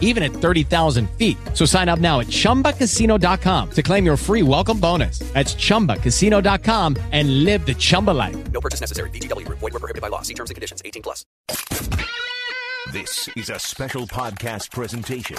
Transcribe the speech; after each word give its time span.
even 0.00 0.22
at 0.22 0.32
30,000 0.32 1.10
feet. 1.18 1.36
So 1.52 1.66
sign 1.66 1.90
up 1.90 1.98
now 1.98 2.20
at 2.20 2.28
chumbacasino.com 2.28 3.70
to 3.72 3.82
claim 3.82 4.06
your 4.06 4.16
free 4.16 4.42
welcome 4.42 4.80
bonus. 4.80 5.18
That's 5.34 5.54
chumbacasino.com 5.56 6.96
and 7.12 7.44
live 7.44 7.66
the 7.66 7.74
Chumba 7.74 8.12
life. 8.12 8.36
No 8.52 8.60
purchase 8.60 8.80
necessary. 8.80 9.10
VGW 9.10 9.44
Group. 9.44 9.58
Void 9.58 9.72
were 9.72 9.80
prohibited 9.80 10.02
by 10.02 10.08
law. 10.08 10.22
See 10.22 10.34
terms 10.34 10.50
and 10.50 10.54
conditions. 10.54 10.80
18 10.84 11.02
plus. 11.02 11.26
This 12.92 13.28
is 13.36 13.50
a 13.50 13.58
special 13.58 14.06
podcast 14.06 14.70
presentation 14.70 15.36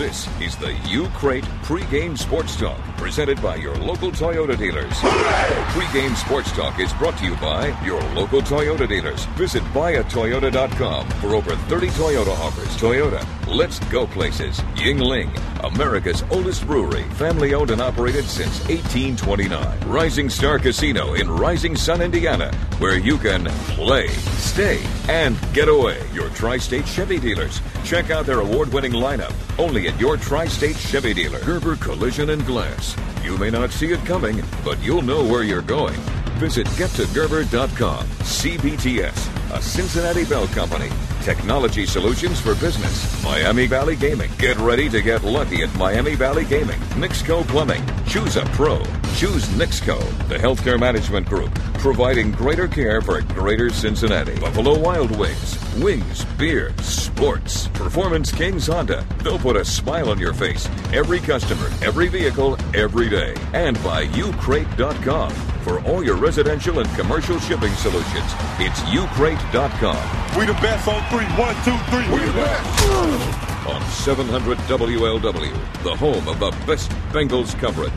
This 0.01 0.27
is 0.41 0.55
the 0.55 0.73
U 0.87 1.07
Crate 1.09 1.43
pregame 1.61 2.17
sports 2.17 2.55
talk 2.55 2.79
presented 2.97 3.39
by 3.39 3.57
your 3.57 3.75
local 3.75 4.09
Toyota 4.09 4.57
dealers. 4.57 4.91
Pregame 4.93 6.15
sports 6.15 6.51
talk 6.53 6.79
is 6.79 6.91
brought 6.93 7.19
to 7.19 7.25
you 7.25 7.35
by 7.35 7.67
your 7.85 8.01
local 8.15 8.41
Toyota 8.41 8.89
dealers. 8.89 9.25
Visit 9.37 9.61
buyatoyota.com 9.75 11.07
for 11.21 11.35
over 11.35 11.55
30 11.55 11.87
Toyota 11.89 12.35
offers. 12.39 12.75
Toyota, 12.77 13.23
let's 13.47 13.77
go 13.91 14.07
places. 14.07 14.57
Yuengling, 14.75 15.29
America's 15.63 16.23
oldest 16.31 16.65
brewery, 16.65 17.03
family 17.11 17.53
owned 17.53 17.69
and 17.69 17.79
operated 17.79 18.25
since 18.25 18.59
1829. 18.69 19.81
Rising 19.87 20.31
Star 20.31 20.57
Casino 20.57 21.13
in 21.13 21.29
Rising 21.29 21.75
Sun, 21.75 22.01
Indiana, 22.01 22.51
where 22.79 22.97
you 22.97 23.19
can 23.19 23.45
play, 23.75 24.07
stay, 24.07 24.83
and 25.09 25.37
get 25.53 25.69
away. 25.69 26.01
Your 26.11 26.29
tri 26.29 26.57
state 26.57 26.87
Chevy 26.87 27.19
dealers. 27.19 27.61
Check 27.83 28.09
out 28.09 28.25
their 28.25 28.39
award 28.39 28.73
winning 28.73 28.93
lineup 28.93 29.33
only 29.61 29.87
at 29.91 29.99
your 29.99 30.17
tri 30.17 30.47
state 30.47 30.77
Chevy 30.77 31.13
dealer. 31.13 31.39
Gerber 31.43 31.75
Collision 31.75 32.31
and 32.31 32.45
Glass. 32.45 32.95
You 33.23 33.37
may 33.37 33.49
not 33.49 33.71
see 33.71 33.91
it 33.91 34.03
coming, 34.05 34.43
but 34.63 34.81
you'll 34.81 35.01
know 35.01 35.25
where 35.25 35.43
you're 35.43 35.61
going. 35.61 35.99
Visit 36.39 36.67
gettogerber.com. 36.67 38.05
CBTS, 38.05 39.55
a 39.55 39.61
Cincinnati 39.61 40.25
Bell 40.25 40.47
Company. 40.47 40.89
Technology 41.21 41.85
solutions 41.85 42.41
for 42.41 42.55
business. 42.55 43.23
Miami 43.23 43.67
Valley 43.67 43.95
Gaming. 43.95 44.31
Get 44.39 44.57
ready 44.57 44.89
to 44.89 45.03
get 45.03 45.23
lucky 45.23 45.61
at 45.61 45.73
Miami 45.75 46.15
Valley 46.15 46.45
Gaming. 46.45 46.79
Nixco 46.97 47.47
Plumbing. 47.47 47.83
Choose 48.07 48.37
a 48.37 48.45
pro. 48.57 48.79
Choose 49.17 49.45
Nixco, 49.49 49.99
the 50.29 50.35
healthcare 50.35 50.79
management 50.79 51.29
group, 51.29 51.53
providing 51.77 52.31
greater 52.31 52.67
care 52.67 53.01
for 53.01 53.21
greater 53.21 53.69
Cincinnati. 53.69 54.39
Buffalo 54.39 54.79
Wild 54.79 55.15
Wings. 55.15 55.59
Wings, 55.75 56.25
beer, 56.39 56.73
sports. 56.81 57.67
Performance 57.67 58.31
Kings 58.31 58.65
Honda. 58.65 59.05
They'll 59.23 59.37
put 59.37 59.55
a 59.57 59.63
smile 59.63 60.09
on 60.09 60.17
your 60.17 60.33
face. 60.33 60.67
Every 60.91 61.19
customer, 61.19 61.69
every 61.83 62.07
vehicle, 62.07 62.57
every 62.73 63.09
day. 63.09 63.35
And 63.53 63.81
by 63.83 64.07
ucrate.com. 64.07 65.31
For 65.63 65.79
all 65.81 66.03
your 66.03 66.15
residential 66.15 66.79
and 66.79 66.89
commercial 66.95 67.39
shipping 67.39 67.71
solutions, 67.73 68.33
it's 68.57 68.79
ucrate.com. 68.81 70.39
We 70.39 70.47
the 70.47 70.53
best 70.53 70.87
on 70.87 71.03
three. 71.09 71.25
One, 71.39 71.53
two, 71.63 71.77
three. 71.91 72.09
We 72.11 72.25
the 72.25 72.33
best. 72.33 73.67
On 73.67 73.81
700 73.91 74.57
WLW, 74.59 75.83
the 75.83 75.95
home 75.95 76.27
of 76.27 76.39
the 76.39 76.49
best 76.65 76.89
Bengals 77.11 77.57
coverage. 77.59 77.91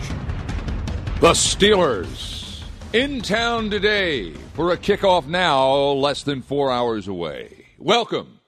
The 1.21 1.31
Steelers 1.31 2.63
in 2.93 3.23
town 3.23 3.71
today 3.71 4.33
for 4.53 4.71
a 4.71 4.77
kickoff 4.77 5.27
now, 5.27 5.73
less 5.73 6.23
than 6.23 6.43
four 6.43 6.71
hours 6.71 7.09
away. 7.09 7.65
Welcome 7.79 8.41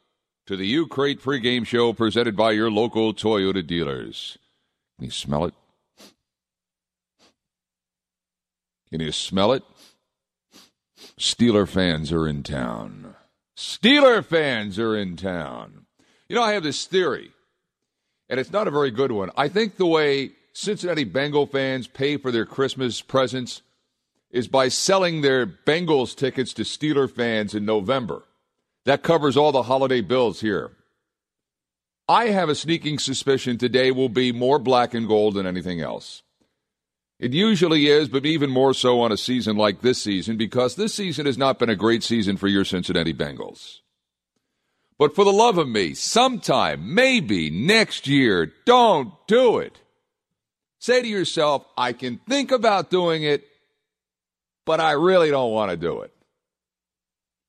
to 0.47 0.59
the 0.59 0.77
Ucrate 0.77 1.21
pregame 1.23 1.67
show 1.67 1.95
presented 1.95 2.37
by 2.37 2.51
your 2.53 2.71
local 2.71 3.15
Toyota 3.15 3.67
dealers. 3.67 4.37
Can 4.99 5.07
you 5.07 5.11
smell 5.11 5.47
it? 5.47 5.55
Can 8.91 9.01
you 9.01 9.13
smell 9.13 9.53
it? 9.53 9.63
Steeler 11.19 11.69
fans 11.69 12.13
are 12.13 12.27
in 12.27 12.43
town. 12.43 13.15
Steeler 13.57 14.25
fans 14.25 14.79
are 14.79 14.97
in 14.97 15.17
town. 15.17 15.87
You 16.29 16.37
know, 16.37 16.43
I 16.43 16.53
have 16.53 16.63
this 16.63 16.85
theory, 16.85 17.31
and 18.29 18.39
it's 18.39 18.53
not 18.53 18.69
a 18.69 18.73
very 18.73 18.91
good 18.91 19.13
one. 19.13 19.31
I 19.37 19.49
think 19.49 19.77
the 19.77 19.87
way 19.87 20.33
Cincinnati 20.53 21.05
Bengal 21.05 21.47
fans 21.47 21.87
pay 21.87 22.17
for 22.17 22.31
their 22.31 22.47
Christmas 22.47 23.01
presents 23.01 23.63
is 24.31 24.49
by 24.49 24.69
selling 24.69 25.21
their 25.21 25.47
Bengals 25.47 26.15
tickets 26.15 26.53
to 26.55 26.63
Steeler 26.63 27.11
fans 27.11 27.55
in 27.55 27.65
November. 27.65 28.23
That 28.85 29.03
covers 29.03 29.37
all 29.37 29.53
the 29.53 29.65
holiday 29.65 30.01
bills 30.01 30.41
here. 30.41 30.71
I 32.09 32.27
have 32.27 32.49
a 32.49 32.55
sneaking 32.55 32.99
suspicion 32.99 33.59
today 33.59 33.91
will 33.91 34.09
be 34.09 34.33
more 34.33 34.59
black 34.59 34.95
and 34.95 35.09
gold 35.09 35.35
than 35.35 35.47
anything 35.47 35.81
else. 35.81 36.23
It 37.19 37.32
usually 37.32 37.87
is, 37.87 38.09
but 38.09 38.27
even 38.27 38.50
more 38.50 38.75
so 38.75 39.00
on 39.00 39.10
a 39.10 39.16
season 39.16 39.56
like 39.56 39.81
this 39.81 40.00
season 40.03 40.37
because 40.37 40.77
this 40.77 40.94
season 40.94 41.25
has 41.27 41.38
not 41.38 41.59
been 41.59 41.71
a 41.71 41.77
great 41.77 42.03
season 42.03 42.37
for 42.37 42.47
your 42.47 42.65
Cincinnati 42.65 43.15
Bengals. 43.15 43.78
But 44.99 45.15
for 45.15 45.25
the 45.25 45.32
love 45.32 45.59
of 45.59 45.69
me, 45.69 45.94
sometime, 45.94 46.94
maybe 46.94 47.50
next 47.50 48.06
year, 48.06 48.53
don't 48.65 49.12
do 49.27 49.59
it. 49.59 49.81
Say 50.78 51.03
to 51.03 51.09
yourself, 51.09 51.66
I 51.77 51.93
can 51.93 52.19
think 52.28 52.50
about 52.50 52.91
doing 52.91 53.22
it, 53.22 53.47
but 54.65 54.81
I 54.81 54.93
really 54.93 55.31
don't 55.31 55.53
want 55.53 55.71
to 55.71 55.77
do 55.77 56.03
it. 56.03 56.12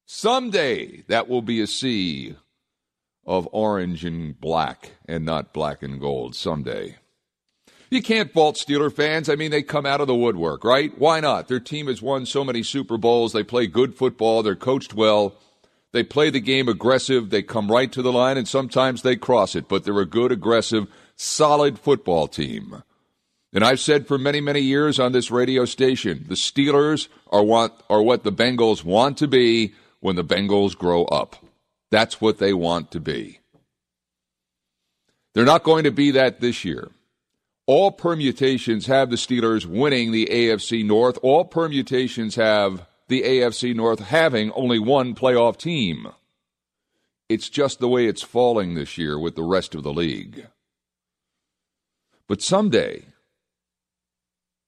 Someday 0.06 1.04
that 1.10 1.28
will 1.28 1.42
be 1.42 1.62
a 1.62 1.68
sea 1.68 2.36
of 3.26 3.48
orange 3.52 4.06
and 4.06 4.40
black 4.40 4.92
and 5.06 5.26
not 5.26 5.54
black 5.54 5.84
and 5.84 6.00
gold. 6.00 6.36
Someday. 6.36 6.96
You 7.90 8.02
can't 8.02 8.34
fault 8.34 8.56
Steeler 8.56 8.94
fans. 8.94 9.30
I 9.30 9.36
mean, 9.36 9.52
they 9.52 9.64
come 9.64 9.86
out 9.86 10.02
of 10.02 10.08
the 10.08 10.16
woodwork, 10.16 10.64
right? 10.64 10.98
Why 10.98 11.20
not? 11.20 11.48
Their 11.48 11.60
team 11.60 11.88
has 11.88 12.02
won 12.02 12.26
so 12.26 12.44
many 12.44 12.64
Super 12.64 12.98
Bowls. 12.98 13.32
They 13.34 13.44
play 13.44 13.68
good 13.68 13.96
football. 13.96 14.44
They're 14.44 14.56
coached 14.56 14.94
well. 14.94 15.36
They 15.94 16.04
play 16.04 16.30
the 16.30 16.42
game 16.42 16.68
aggressive. 16.68 17.30
They 17.30 17.44
come 17.44 17.72
right 17.72 17.92
to 17.94 18.02
the 18.02 18.12
line, 18.12 18.38
and 18.38 18.48
sometimes 18.48 19.02
they 19.02 19.16
cross 19.16 19.56
it, 19.56 19.70
but 19.70 19.84
they're 19.84 20.00
a 20.00 20.06
good, 20.06 20.32
aggressive, 20.34 20.88
solid 21.16 21.80
football 21.80 22.28
team. 22.28 22.84
And 23.54 23.64
I've 23.64 23.80
said 23.80 24.06
for 24.06 24.18
many, 24.18 24.42
many 24.42 24.60
years 24.60 25.00
on 25.00 25.14
this 25.14 25.32
radio 25.32 25.64
station, 25.64 26.26
the 26.28 26.36
Steelers 26.36 27.08
are 27.32 27.44
what, 27.44 27.82
are 27.90 28.02
what 28.02 28.24
the 28.24 28.32
Bengals 28.32 28.84
want 28.84 29.18
to 29.20 29.28
be 29.28 29.74
when 30.02 30.18
the 30.18 30.26
Bengals 30.26 30.78
grow 30.78 31.06
up. 31.06 31.38
That's 31.90 32.20
what 32.20 32.38
they 32.38 32.54
want 32.54 32.92
to 32.92 33.00
be. 33.00 33.40
They're 35.34 35.46
not 35.46 35.64
going 35.64 35.86
to 35.86 35.92
be 35.92 36.12
that 36.12 36.42
this 36.42 36.66
year. 36.66 36.90
All 37.68 37.92
permutations 37.92 38.86
have 38.86 39.10
the 39.10 39.18
Steelers 39.18 39.66
winning 39.66 40.14
the 40.14 40.26
AFC 40.32 40.86
North. 40.86 41.20
All 41.22 41.44
permutations 41.44 42.36
have 42.36 42.88
the 43.10 43.24
AFC 43.24 43.76
North 43.76 44.00
having 44.00 44.54
only 44.54 44.80
one 44.80 45.14
playoff 45.14 45.58
team. 45.58 46.08
It's 47.28 47.50
just 47.50 47.80
the 47.80 47.90
way 47.90 48.06
it's 48.06 48.24
falling 48.24 48.74
this 48.74 48.98
year 48.98 49.20
with 49.20 49.36
the 49.36 49.44
rest 49.44 49.76
of 49.76 49.84
the 49.84 49.92
league. 49.92 50.48
But 52.30 52.42
someday, 52.42 53.04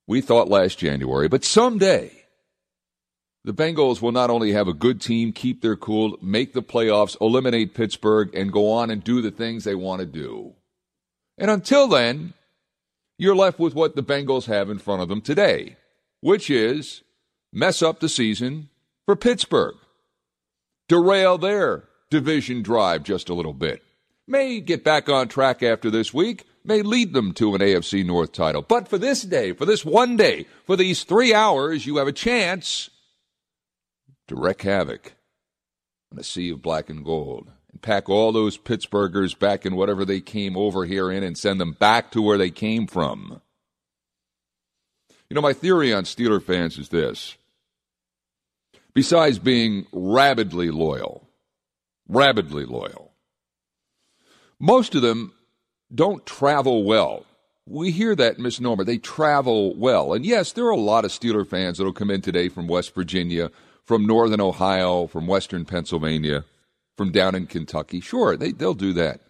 we 0.05 0.19
thought 0.19 0.49
last 0.49 0.77
January, 0.77 1.29
but 1.29 1.45
someday, 1.45 2.11
the 3.45 3.53
Bengals 3.53 4.01
will 4.01 4.11
not 4.11 4.29
only 4.29 4.51
have 4.51 4.67
a 4.67 4.73
good 4.73 4.99
team, 4.99 5.31
keep 5.31 5.61
their 5.61 5.77
cool, 5.77 6.17
make 6.21 6.51
the 6.51 6.61
playoffs, 6.61 7.16
eliminate 7.21 7.73
Pittsburgh, 7.73 8.29
and 8.33 8.51
go 8.51 8.69
on 8.69 8.89
and 8.89 9.01
do 9.01 9.21
the 9.21 9.31
things 9.31 9.63
they 9.63 9.75
want 9.75 10.02
to 10.02 10.05
do. 10.05 10.55
And 11.37 11.49
until 11.49 11.87
then, 11.87 12.34
you're 13.19 13.35
left 13.35 13.59
with 13.59 13.75
what 13.75 13.95
the 13.95 14.01
Bengals 14.01 14.45
have 14.45 14.69
in 14.69 14.79
front 14.79 15.01
of 15.01 15.09
them 15.09 15.21
today, 15.21 15.75
which 16.21 16.49
is 16.49 17.03
mess 17.51 17.83
up 17.83 17.99
the 17.99 18.09
season 18.09 18.69
for 19.05 19.16
Pittsburgh, 19.16 19.75
derail 20.87 21.37
their 21.37 21.83
division 22.09 22.63
drive 22.63 23.03
just 23.03 23.29
a 23.29 23.33
little 23.33 23.53
bit, 23.53 23.83
may 24.25 24.61
get 24.61 24.85
back 24.85 25.09
on 25.09 25.27
track 25.27 25.61
after 25.61 25.91
this 25.91 26.13
week, 26.13 26.45
may 26.63 26.81
lead 26.81 27.13
them 27.13 27.33
to 27.33 27.53
an 27.53 27.61
AFC 27.61 28.05
North 28.05 28.31
title. 28.31 28.61
But 28.61 28.87
for 28.87 28.97
this 28.97 29.21
day, 29.23 29.51
for 29.51 29.66
this 29.66 29.83
one 29.83 30.16
day, 30.16 30.45
for 30.66 30.77
these 30.77 31.03
three 31.03 31.33
hours, 31.33 31.85
you 31.85 31.97
have 31.97 32.07
a 32.07 32.13
chance 32.13 32.89
to 34.29 34.35
wreak 34.35 34.61
havoc 34.61 35.13
on 36.11 36.19
a 36.19 36.23
sea 36.23 36.51
of 36.51 36.61
black 36.61 36.89
and 36.89 37.03
gold 37.03 37.51
and 37.71 37.81
pack 37.81 38.09
all 38.09 38.31
those 38.31 38.57
Pittsburghers 38.57 39.37
back 39.37 39.66
in 39.66 39.75
whatever 39.75 40.05
they 40.05 40.21
came 40.21 40.57
over 40.57 40.85
here 40.85 41.11
in 41.11 41.23
and 41.23 41.37
send 41.37 41.59
them 41.59 41.73
back 41.73 42.11
to 42.11 42.21
where 42.21 42.37
they 42.37 42.51
came 42.51 42.87
from. 42.87 43.41
You 45.29 45.35
know, 45.35 45.41
my 45.41 45.53
theory 45.53 45.93
on 45.93 46.03
Steeler 46.05 46.41
fans 46.41 46.77
is 46.77 46.89
this. 46.89 47.37
Besides 48.93 49.37
being 49.37 49.85
rabidly 49.91 50.71
loyal, 50.71 51.27
rabidly 52.07 52.66
loyal, 52.66 53.11
most 54.59 54.95
of 54.95 55.01
them 55.01 55.33
don't 55.93 56.25
travel 56.25 56.83
well. 56.83 57.25
We 57.66 57.91
hear 57.91 58.16
that 58.16 58.39
misnomer. 58.39 58.83
They 58.83 58.97
travel 58.97 59.75
well. 59.75 60.13
And 60.13 60.25
yes, 60.25 60.53
there 60.53 60.66
are 60.66 60.71
a 60.71 60.75
lot 60.75 61.05
of 61.05 61.11
Steeler 61.11 61.47
fans 61.47 61.77
that'll 61.77 61.93
come 61.93 62.09
in 62.09 62.21
today 62.21 62.49
from 62.49 62.67
West 62.67 62.95
Virginia, 62.95 63.51
from 63.83 64.07
Northern 64.07 64.41
Ohio, 64.41 65.05
from 65.05 65.27
Western 65.27 65.66
Pennsylvania, 65.66 66.45
from 66.99 67.13
down 67.13 67.34
in 67.34 67.47
Kentucky. 67.47 68.01
Sure, 68.01 68.35
they, 68.35 68.51
they'll 68.51 68.73
do 68.73 68.91
that. 68.91 69.22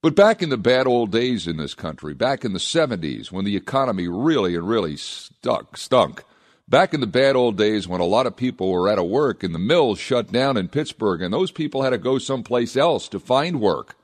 But 0.00 0.16
back 0.16 0.42
in 0.42 0.48
the 0.48 0.56
bad 0.56 0.86
old 0.86 1.12
days 1.12 1.46
in 1.46 1.58
this 1.58 1.74
country, 1.74 2.14
back 2.14 2.42
in 2.42 2.54
the 2.54 2.58
70s 2.58 3.30
when 3.30 3.44
the 3.44 3.54
economy 3.54 4.08
really 4.08 4.56
and 4.56 4.66
really 4.66 4.96
stuck, 4.96 5.76
stunk, 5.76 6.24
back 6.66 6.94
in 6.94 7.02
the 7.02 7.06
bad 7.06 7.36
old 7.36 7.58
days 7.58 7.86
when 7.86 8.00
a 8.00 8.06
lot 8.06 8.26
of 8.26 8.34
people 8.34 8.70
were 8.70 8.88
out 8.88 8.98
of 8.98 9.04
work 9.04 9.42
and 9.42 9.54
the 9.54 9.58
mills 9.58 9.98
shut 9.98 10.32
down 10.32 10.56
in 10.56 10.68
Pittsburgh 10.68 11.20
and 11.20 11.34
those 11.34 11.50
people 11.50 11.82
had 11.82 11.90
to 11.90 11.98
go 11.98 12.16
someplace 12.16 12.78
else 12.78 13.08
to 13.10 13.20
find 13.20 13.60
work. 13.60 13.94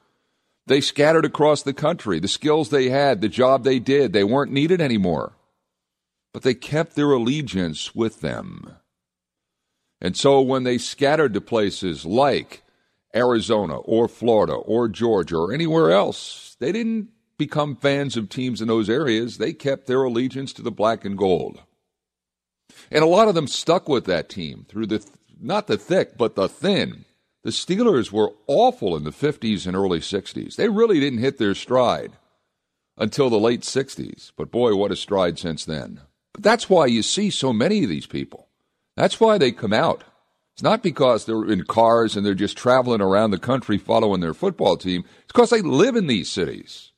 They 0.66 0.82
scattered 0.82 1.24
across 1.24 1.62
the 1.62 1.72
country. 1.72 2.20
The 2.20 2.28
skills 2.28 2.68
they 2.68 2.90
had, 2.90 3.22
the 3.22 3.28
job 3.30 3.64
they 3.64 3.78
did, 3.78 4.12
they 4.12 4.22
weren't 4.22 4.52
needed 4.52 4.82
anymore. 4.82 5.32
But 6.34 6.42
they 6.42 6.52
kept 6.52 6.94
their 6.94 7.10
allegiance 7.12 7.94
with 7.94 8.20
them. 8.20 8.76
And 10.00 10.16
so 10.16 10.40
when 10.40 10.64
they 10.64 10.78
scattered 10.78 11.34
to 11.34 11.40
places 11.40 12.06
like 12.06 12.62
Arizona 13.14 13.76
or 13.78 14.08
Florida 14.08 14.54
or 14.54 14.88
Georgia 14.88 15.36
or 15.36 15.52
anywhere 15.52 15.90
else, 15.90 16.56
they 16.58 16.72
didn't 16.72 17.08
become 17.36 17.76
fans 17.76 18.16
of 18.16 18.28
teams 18.28 18.60
in 18.60 18.68
those 18.68 18.88
areas. 18.88 19.38
They 19.38 19.52
kept 19.52 19.86
their 19.86 20.02
allegiance 20.02 20.52
to 20.54 20.62
the 20.62 20.70
black 20.70 21.04
and 21.04 21.16
gold. 21.16 21.60
And 22.90 23.02
a 23.02 23.06
lot 23.06 23.28
of 23.28 23.34
them 23.34 23.46
stuck 23.46 23.88
with 23.88 24.04
that 24.06 24.28
team 24.28 24.66
through 24.68 24.86
the, 24.86 25.06
not 25.40 25.66
the 25.66 25.76
thick, 25.76 26.16
but 26.16 26.34
the 26.34 26.48
thin. 26.48 27.04
The 27.42 27.50
Steelers 27.50 28.12
were 28.12 28.32
awful 28.46 28.96
in 28.96 29.04
the 29.04 29.10
50s 29.10 29.66
and 29.66 29.74
early 29.74 30.00
60s. 30.00 30.56
They 30.56 30.68
really 30.68 31.00
didn't 31.00 31.20
hit 31.20 31.38
their 31.38 31.54
stride 31.54 32.12
until 32.98 33.30
the 33.30 33.38
late 33.38 33.62
60s. 33.62 34.32
But 34.36 34.50
boy, 34.50 34.76
what 34.76 34.92
a 34.92 34.96
stride 34.96 35.38
since 35.38 35.64
then. 35.64 36.02
But 36.34 36.42
that's 36.42 36.68
why 36.68 36.86
you 36.86 37.02
see 37.02 37.30
so 37.30 37.52
many 37.52 37.82
of 37.82 37.88
these 37.88 38.06
people. 38.06 38.49
That's 39.00 39.18
why 39.18 39.38
they 39.38 39.50
come 39.50 39.72
out. 39.72 40.04
It's 40.52 40.62
not 40.62 40.82
because 40.82 41.24
they're 41.24 41.50
in 41.50 41.64
cars 41.64 42.16
and 42.16 42.26
they're 42.26 42.34
just 42.34 42.58
traveling 42.58 43.00
around 43.00 43.30
the 43.30 43.38
country 43.38 43.78
following 43.78 44.20
their 44.20 44.34
football 44.34 44.76
team. 44.76 45.04
It's 45.22 45.32
because 45.32 45.48
they 45.48 45.62
live 45.62 45.96
in 45.96 46.06
these 46.06 46.30
cities. 46.30 46.92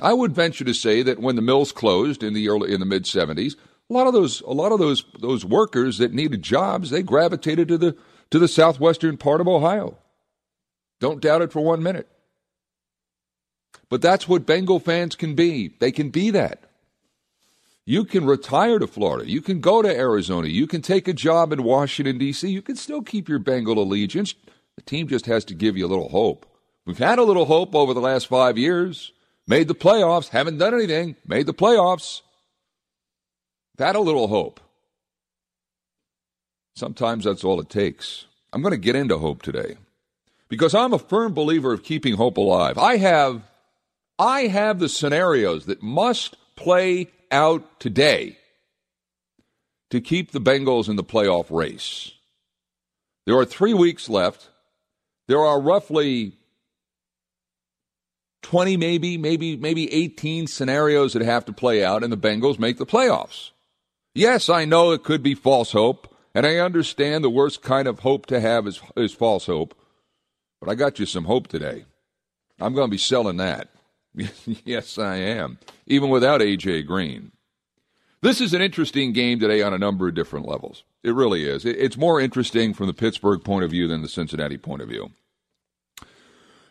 I 0.00 0.14
would 0.14 0.34
venture 0.34 0.64
to 0.64 0.72
say 0.72 1.02
that 1.02 1.18
when 1.18 1.36
the 1.36 1.42
mills 1.42 1.72
closed 1.72 2.22
in 2.22 2.32
the 2.32 2.48
early 2.48 2.72
in 2.72 2.80
the 2.80 2.86
mid 2.86 3.04
70s, 3.04 3.56
a 3.90 3.92
lot 3.92 4.06
of 4.06 4.14
those 4.14 4.40
a 4.40 4.52
lot 4.52 4.72
of 4.72 4.78
those 4.78 5.04
those 5.18 5.44
workers 5.44 5.98
that 5.98 6.14
needed 6.14 6.40
jobs, 6.40 6.88
they 6.88 7.02
gravitated 7.02 7.68
to 7.68 7.76
the 7.76 7.98
to 8.30 8.38
the 8.38 8.48
southwestern 8.48 9.18
part 9.18 9.42
of 9.42 9.46
Ohio. 9.46 9.98
Don't 11.00 11.20
doubt 11.20 11.42
it 11.42 11.52
for 11.52 11.60
one 11.60 11.82
minute. 11.82 12.08
But 13.90 14.00
that's 14.00 14.26
what 14.26 14.46
Bengal 14.46 14.80
fans 14.80 15.16
can 15.16 15.34
be. 15.34 15.76
They 15.80 15.92
can 15.92 16.08
be 16.08 16.30
that. 16.30 16.69
You 17.90 18.04
can 18.04 18.24
retire 18.24 18.78
to 18.78 18.86
Florida. 18.86 19.28
You 19.28 19.42
can 19.42 19.60
go 19.60 19.82
to 19.82 19.88
Arizona. 19.88 20.46
You 20.46 20.68
can 20.68 20.80
take 20.80 21.08
a 21.08 21.12
job 21.12 21.52
in 21.52 21.64
Washington, 21.64 22.18
D.C. 22.18 22.48
You 22.48 22.62
can 22.62 22.76
still 22.76 23.02
keep 23.02 23.28
your 23.28 23.40
Bengal 23.40 23.82
allegiance. 23.82 24.36
The 24.76 24.82
team 24.82 25.08
just 25.08 25.26
has 25.26 25.44
to 25.46 25.54
give 25.54 25.76
you 25.76 25.86
a 25.86 25.90
little 25.90 26.08
hope. 26.08 26.46
We've 26.86 26.98
had 26.98 27.18
a 27.18 27.24
little 27.24 27.46
hope 27.46 27.74
over 27.74 27.92
the 27.92 28.00
last 28.00 28.28
five 28.28 28.56
years. 28.56 29.10
Made 29.48 29.66
the 29.66 29.74
playoffs. 29.74 30.28
Haven't 30.28 30.58
done 30.58 30.72
anything. 30.72 31.16
Made 31.26 31.46
the 31.46 31.52
playoffs. 31.52 32.20
Had 33.76 33.96
a 33.96 34.00
little 34.00 34.28
hope. 34.28 34.60
Sometimes 36.76 37.24
that's 37.24 37.42
all 37.42 37.58
it 37.58 37.70
takes. 37.70 38.26
I'm 38.52 38.62
going 38.62 38.70
to 38.70 38.78
get 38.78 38.94
into 38.94 39.18
hope 39.18 39.42
today 39.42 39.78
because 40.48 40.76
I'm 40.76 40.92
a 40.92 40.98
firm 41.00 41.34
believer 41.34 41.72
of 41.72 41.82
keeping 41.82 42.14
hope 42.14 42.36
alive. 42.36 42.78
I 42.78 42.98
have 42.98 43.42
I 44.16 44.42
have 44.42 44.78
the 44.78 44.88
scenarios 44.88 45.66
that 45.66 45.82
must 45.82 46.36
play 46.54 47.08
out 47.30 47.80
today 47.80 48.36
to 49.90 50.00
keep 50.00 50.32
the 50.32 50.40
Bengals 50.40 50.88
in 50.88 50.96
the 50.96 51.04
playoff 51.04 51.50
race. 51.50 52.12
There 53.26 53.36
are 53.36 53.44
3 53.44 53.74
weeks 53.74 54.08
left. 54.08 54.48
There 55.28 55.44
are 55.44 55.60
roughly 55.60 56.32
20 58.42 58.76
maybe 58.76 59.18
maybe 59.18 59.56
maybe 59.56 59.92
18 59.92 60.46
scenarios 60.46 61.12
that 61.12 61.22
have 61.22 61.44
to 61.44 61.52
play 61.52 61.84
out 61.84 62.02
and 62.02 62.12
the 62.12 62.16
Bengals 62.16 62.58
make 62.58 62.78
the 62.78 62.86
playoffs. 62.86 63.50
Yes, 64.14 64.48
I 64.48 64.64
know 64.64 64.92
it 64.92 65.04
could 65.04 65.22
be 65.22 65.34
false 65.34 65.72
hope. 65.72 66.14
And 66.34 66.46
I 66.46 66.56
understand 66.58 67.24
the 67.24 67.30
worst 67.30 67.60
kind 67.62 67.88
of 67.88 68.00
hope 68.00 68.26
to 68.26 68.40
have 68.40 68.66
is, 68.66 68.80
is 68.96 69.12
false 69.12 69.46
hope. 69.46 69.74
But 70.60 70.68
I 70.68 70.74
got 70.74 70.98
you 70.98 71.06
some 71.06 71.24
hope 71.24 71.48
today. 71.48 71.84
I'm 72.60 72.74
going 72.74 72.86
to 72.86 72.90
be 72.90 72.98
selling 72.98 73.38
that. 73.38 73.68
yes, 74.64 74.98
I 74.98 75.16
am. 75.16 75.58
Even 75.86 76.10
without 76.10 76.42
A.J. 76.42 76.82
Green. 76.82 77.32
This 78.22 78.40
is 78.40 78.52
an 78.52 78.60
interesting 78.60 79.12
game 79.12 79.40
today 79.40 79.62
on 79.62 79.72
a 79.72 79.78
number 79.78 80.06
of 80.06 80.14
different 80.14 80.46
levels. 80.46 80.84
It 81.02 81.14
really 81.14 81.48
is. 81.48 81.64
It's 81.64 81.96
more 81.96 82.20
interesting 82.20 82.74
from 82.74 82.86
the 82.86 82.92
Pittsburgh 82.92 83.42
point 83.42 83.64
of 83.64 83.70
view 83.70 83.88
than 83.88 84.02
the 84.02 84.08
Cincinnati 84.08 84.58
point 84.58 84.82
of 84.82 84.88
view. 84.88 85.12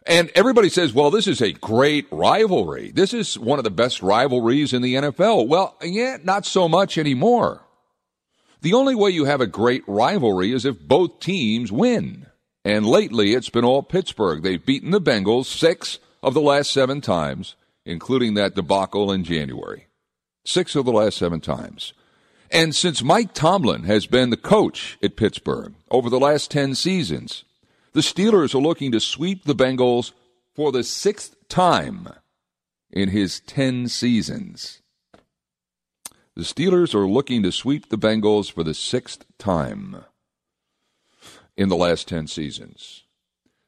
And 0.06 0.32
everybody 0.36 0.70
says, 0.70 0.94
well, 0.94 1.12
this 1.12 1.28
is 1.28 1.42
a 1.42 1.54
great 1.54 2.08
rivalry. 2.12 2.92
This 2.92 3.14
is 3.14 3.38
one 3.38 3.60
of 3.60 3.64
the 3.64 3.72
best 3.72 4.02
rivalries 4.02 4.74
in 4.74 4.82
the 4.82 4.96
NFL. 4.96 5.48
Well, 5.48 5.76
yeah, 5.82 6.18
not 6.24 6.46
so 6.46 6.70
much 6.70 6.98
anymore. 6.98 7.66
The 8.62 8.74
only 8.74 8.96
way 8.96 9.10
you 9.10 9.26
have 9.26 9.42
a 9.42 9.48
great 9.48 9.84
rivalry 9.88 10.52
is 10.52 10.66
if 10.66 10.80
both 10.80 11.20
teams 11.20 11.72
win. 11.72 12.28
And 12.66 12.86
lately, 12.86 13.34
it's 13.34 13.50
been 13.50 13.64
all 13.64 13.84
Pittsburgh. 13.84 14.44
They've 14.44 14.64
beaten 14.64 14.92
the 14.92 15.02
Bengals 15.02 15.46
six 15.46 16.00
of 16.22 16.34
the 16.34 16.42
last 16.42 16.72
seven 16.72 17.02
times, 17.02 17.56
including 17.86 18.34
that 18.34 18.56
debacle 18.56 19.12
in 19.12 19.24
January. 19.24 19.88
Six 20.46 20.76
of 20.76 20.86
the 20.86 20.92
last 20.92 21.18
seven 21.18 21.42
times. 21.42 21.94
And 22.52 22.76
since 22.76 23.04
Mike 23.04 23.34
Tomlin 23.34 23.84
has 23.84 24.08
been 24.08 24.32
the 24.32 24.38
coach 24.38 24.98
at 25.04 25.16
Pittsburgh 25.16 25.76
over 25.92 26.10
the 26.10 26.20
last 26.20 26.50
10 26.50 26.76
seasons, 26.76 27.44
the 27.94 28.02
Steelers 28.02 28.56
are 28.56 28.60
looking 28.60 28.92
to 28.92 29.00
sweep 29.00 29.46
the 29.46 29.56
Bengals 29.56 30.14
for 30.56 30.72
the 30.72 30.84
sixth 30.84 31.36
time 31.48 32.10
in 32.92 33.10
his 33.10 33.40
10 33.42 33.88
seasons. 33.88 34.82
The 36.36 36.44
Steelers 36.44 36.96
are 36.96 37.08
looking 37.08 37.44
to 37.44 37.52
sweep 37.52 37.90
the 37.90 37.98
Bengals 37.98 38.52
for 38.52 38.64
the 38.64 38.74
sixth 38.74 39.26
time 39.38 40.06
in 41.58 41.70
the 41.70 41.76
last 41.76 42.08
10 42.08 42.28
seasons. 42.28 43.04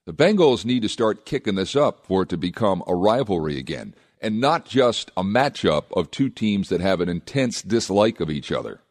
The 0.05 0.13
Bengals 0.13 0.65
need 0.65 0.81
to 0.81 0.89
start 0.89 1.25
kicking 1.25 1.55
this 1.55 1.75
up 1.75 2.05
for 2.05 2.23
it 2.23 2.29
to 2.29 2.37
become 2.37 2.83
a 2.87 2.95
rivalry 2.95 3.57
again, 3.57 3.93
and 4.19 4.39
not 4.39 4.65
just 4.65 5.11
a 5.15 5.23
matchup 5.23 5.85
of 5.95 6.09
two 6.09 6.29
teams 6.29 6.69
that 6.69 6.81
have 6.81 7.01
an 7.01 7.09
intense 7.09 7.61
dislike 7.61 8.19
of 8.19 8.29
each 8.29 8.51
other, 8.51 8.81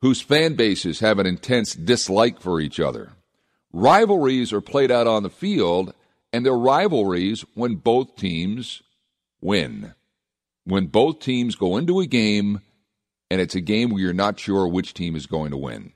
whose 0.00 0.20
fan 0.20 0.54
bases 0.54 1.00
have 1.00 1.18
an 1.18 1.26
intense 1.26 1.74
dislike 1.74 2.40
for 2.40 2.60
each 2.60 2.80
other. 2.80 3.12
Rivalries 3.72 4.52
are 4.52 4.60
played 4.60 4.90
out 4.90 5.06
on 5.06 5.22
the 5.22 5.30
field, 5.30 5.94
and 6.32 6.44
they're 6.44 6.52
rivalries 6.52 7.44
when 7.54 7.76
both 7.76 8.16
teams 8.16 8.82
win. 9.40 9.94
When 10.64 10.86
both 10.86 11.20
teams 11.20 11.54
go 11.54 11.76
into 11.76 12.00
a 12.00 12.06
game 12.06 12.60
and 13.30 13.40
it's 13.40 13.54
a 13.54 13.60
game 13.60 13.90
where 13.90 14.00
you're 14.00 14.12
not 14.12 14.38
sure 14.38 14.66
which 14.66 14.94
team 14.94 15.16
is 15.16 15.26
going 15.26 15.50
to 15.50 15.56
win. 15.56 15.92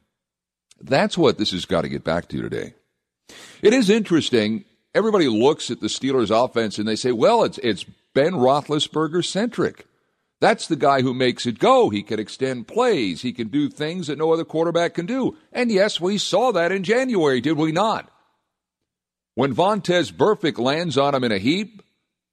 That's 0.81 1.17
what 1.19 1.39
this 1.39 1.53
has 1.53 1.65
got 1.65 1.83
to 1.83 1.89
get 1.89 2.05
back 2.05 2.29
to 2.29 2.43
today. 2.43 2.75
It 3.63 3.73
is 3.73 3.91
interesting. 3.91 4.65
Everybody 4.95 5.29
looks 5.29 5.71
at 5.71 5.81
the 5.81 5.89
Steelers' 5.89 6.31
offense 6.31 6.79
and 6.79 6.89
they 6.89 6.97
say, 6.97 7.13
well, 7.13 7.45
it's, 7.45 7.59
it's 7.59 7.85
Ben 8.15 8.33
Roethlisberger 8.33 9.25
centric. 9.25 9.87
That's 10.41 10.69
the 10.69 10.77
guy 10.77 11.03
who 11.03 11.15
makes 11.15 11.47
it 11.47 11.59
go. 11.59 11.91
He 11.91 12.03
can 12.03 12.21
extend 12.21 12.69
plays. 12.69 13.23
He 13.23 13.33
can 13.33 13.49
do 13.49 13.69
things 13.69 14.07
that 14.07 14.19
no 14.19 14.33
other 14.33 14.45
quarterback 14.45 14.95
can 14.95 15.07
do. 15.07 15.37
And 15.53 15.71
yes, 15.71 16.01
we 16.01 16.17
saw 16.17 16.53
that 16.53 16.71
in 16.71 16.85
January, 16.85 17.41
did 17.41 17.57
we 17.57 17.73
not? 17.73 18.11
When 19.35 19.55
Vontaze 19.55 20.13
Burfict 20.13 20.59
lands 20.59 20.97
on 20.97 21.15
him 21.15 21.25
in 21.25 21.33
a 21.33 21.39
heap, 21.39 21.83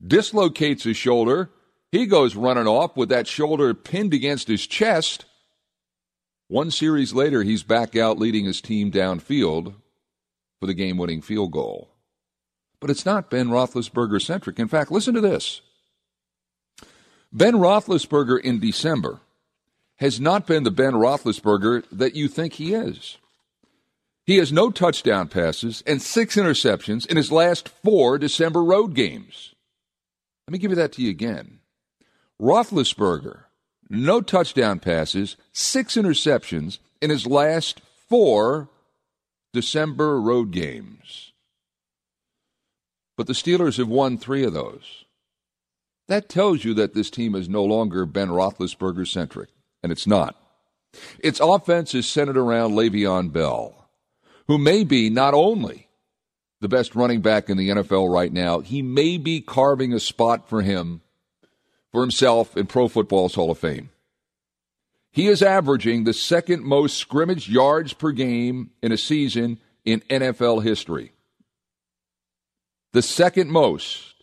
dislocates 0.06 0.84
his 0.84 0.98
shoulder, 0.98 1.50
he 1.92 2.06
goes 2.06 2.36
running 2.36 2.68
off 2.68 2.96
with 2.96 3.10
that 3.10 3.28
shoulder 3.28 3.74
pinned 3.74 4.14
against 4.14 4.48
his 4.48 4.68
chest. 4.68 5.26
One 6.48 6.70
series 6.70 7.14
later, 7.14 7.42
he's 7.42 7.64
back 7.64 7.96
out 7.96 8.20
leading 8.20 8.46
his 8.46 8.62
team 8.62 8.92
downfield 8.92 9.74
for 10.66 10.68
the 10.68 10.74
game 10.74 10.98
winning 10.98 11.22
field 11.22 11.52
goal. 11.52 11.92
But 12.80 12.90
it's 12.90 13.06
not 13.06 13.30
Ben 13.30 13.50
Roethlisberger 13.50 14.20
centric. 14.20 14.58
In 14.58 14.68
fact, 14.68 14.92
listen 14.92 15.14
to 15.14 15.22
this 15.22 15.62
Ben 17.32 17.54
Roethlisberger 17.54 18.42
in 18.42 18.60
December 18.60 19.20
has 19.98 20.20
not 20.20 20.48
been 20.48 20.64
the 20.64 20.72
Ben 20.72 20.94
Roethlisberger 20.94 21.86
that 21.92 22.16
you 22.16 22.28
think 22.28 22.54
he 22.54 22.74
is. 22.74 23.18
He 24.26 24.38
has 24.38 24.52
no 24.52 24.72
touchdown 24.72 25.28
passes 25.28 25.84
and 25.86 26.02
six 26.02 26.36
interceptions 26.36 27.06
in 27.06 27.16
his 27.16 27.32
last 27.32 27.70
four 27.70 28.18
December 28.18 28.64
road 28.64 28.96
games. 28.96 29.54
Let 30.48 30.54
me 30.54 30.58
give 30.58 30.72
you 30.72 30.78
that 30.78 30.94
to 30.94 31.04
you 31.04 31.12
again. 31.12 31.60
Roethlisberger, 32.42 33.44
no 33.88 34.20
touchdown 34.22 34.80
passes, 34.80 35.38
six 35.54 35.96
interceptions 35.96 36.80
in 37.02 37.12
his 37.12 37.28
last 37.28 37.82
four 38.10 38.70
December 39.56 40.20
road 40.20 40.52
games. 40.52 41.32
but 43.16 43.26
the 43.26 43.32
Steelers 43.34 43.78
have 43.78 43.88
won 43.88 44.18
three 44.18 44.44
of 44.44 44.52
those. 44.52 45.06
That 46.10 46.28
tells 46.28 46.66
you 46.66 46.74
that 46.74 46.94
this 46.94 47.10
team 47.10 47.34
is 47.34 47.48
no 47.48 47.64
longer 47.64 48.06
Ben 48.06 48.28
Roethlisberger 48.28 49.08
centric, 49.08 49.48
and 49.82 49.94
it's 49.94 50.06
not. 50.06 50.36
Its 51.20 51.40
offense 51.40 51.96
is 51.96 52.06
centered 52.06 52.36
around 52.36 52.74
Le'Veon 52.74 53.32
Bell, 53.32 53.88
who 54.50 54.58
may 54.58 54.84
be 54.84 55.10
not 55.10 55.34
only 55.34 55.88
the 56.60 56.68
best 56.68 56.94
running 56.94 57.22
back 57.22 57.50
in 57.50 57.56
the 57.56 57.70
NFL 57.70 58.14
right 58.14 58.34
now, 58.34 58.60
he 58.60 58.82
may 58.82 59.18
be 59.18 59.40
carving 59.40 59.94
a 59.94 60.02
spot 60.02 60.50
for 60.50 60.62
him, 60.64 61.00
for 61.94 62.02
himself 62.02 62.58
in 62.58 62.68
Pro 62.68 62.90
Football's 62.90 63.36
Hall 63.36 63.52
of 63.52 63.58
Fame. 63.58 63.90
He 65.16 65.28
is 65.28 65.42
averaging 65.42 66.04
the 66.04 66.12
second 66.12 66.66
most 66.66 66.98
scrimmage 66.98 67.48
yards 67.48 67.94
per 67.94 68.12
game 68.12 68.72
in 68.84 68.92
a 68.92 68.98
season 68.98 69.60
in 69.86 70.02
NFL 70.10 70.62
history. 70.62 71.14
The 72.92 73.02
second 73.02 73.50
most 73.50 74.16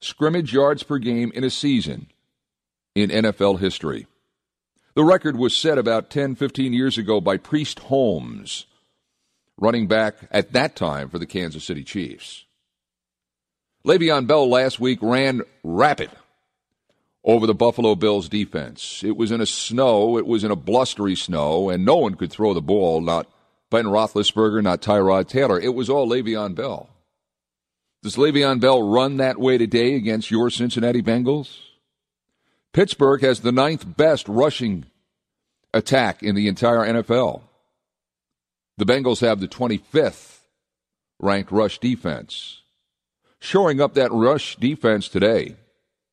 scrimmage 0.00 0.54
yards 0.54 0.82
per 0.82 0.96
game 0.96 1.30
in 1.34 1.44
a 1.44 1.50
season 1.50 2.06
in 2.94 3.10
NFL 3.10 3.58
history. 3.58 4.06
The 4.94 5.04
record 5.04 5.36
was 5.36 5.54
set 5.54 5.76
about 5.76 6.08
10, 6.08 6.34
15 6.34 6.72
years 6.72 6.96
ago 6.96 7.20
by 7.20 7.36
Priest 7.36 7.80
Holmes, 7.80 8.64
running 9.58 9.86
back 9.86 10.14
at 10.30 10.52
that 10.52 10.76
time 10.76 11.10
for 11.10 11.18
the 11.18 11.26
Kansas 11.26 11.64
City 11.64 11.84
Chiefs. 11.84 12.46
Le'Veon 13.84 14.26
Bell 14.26 14.48
last 14.48 14.80
week 14.80 15.00
ran 15.02 15.42
rapid 15.62 16.10
over 17.24 17.46
the 17.46 17.54
Buffalo 17.54 17.94
Bills 17.94 18.28
defense. 18.28 19.02
It 19.04 19.16
was 19.16 19.30
in 19.30 19.40
a 19.40 19.46
snow, 19.46 20.16
it 20.16 20.26
was 20.26 20.44
in 20.44 20.50
a 20.50 20.56
blustery 20.56 21.14
snow, 21.14 21.70
and 21.70 21.84
no 21.84 21.96
one 21.96 22.14
could 22.14 22.30
throw 22.32 22.54
the 22.54 22.62
ball, 22.62 23.00
not 23.00 23.26
Ben 23.70 23.84
Roethlisberger, 23.84 24.62
not 24.62 24.80
Tyrod 24.80 25.28
Taylor. 25.28 25.60
It 25.60 25.74
was 25.74 25.90
all 25.90 26.08
Le'Veon 26.08 26.54
Bell. 26.54 26.88
Does 28.02 28.16
Le'Veon 28.16 28.60
Bell 28.60 28.82
run 28.82 29.18
that 29.18 29.38
way 29.38 29.58
today 29.58 29.94
against 29.94 30.30
your 30.30 30.48
Cincinnati 30.50 31.02
Bengals? 31.02 31.58
Pittsburgh 32.72 33.20
has 33.20 33.40
the 33.40 33.52
ninth 33.52 33.96
best 33.96 34.26
rushing 34.28 34.86
attack 35.74 36.22
in 36.22 36.34
the 36.34 36.48
entire 36.48 36.78
NFL. 36.78 37.42
The 38.78 38.86
Bengals 38.86 39.20
have 39.20 39.40
the 39.40 39.48
25th 39.48 40.38
ranked 41.18 41.52
rush 41.52 41.78
defense. 41.78 42.62
Shoring 43.40 43.80
up 43.80 43.94
that 43.94 44.12
rush 44.12 44.56
defense 44.56 45.08
today, 45.08 45.56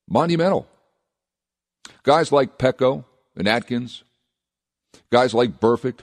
monumental. 0.10 0.68
Guys 2.08 2.32
like 2.32 2.58
Peko 2.58 3.04
and 3.36 3.50
Atkins, 3.50 4.06
guys 5.12 5.34
like 5.34 5.60
Burfict, 5.60 6.00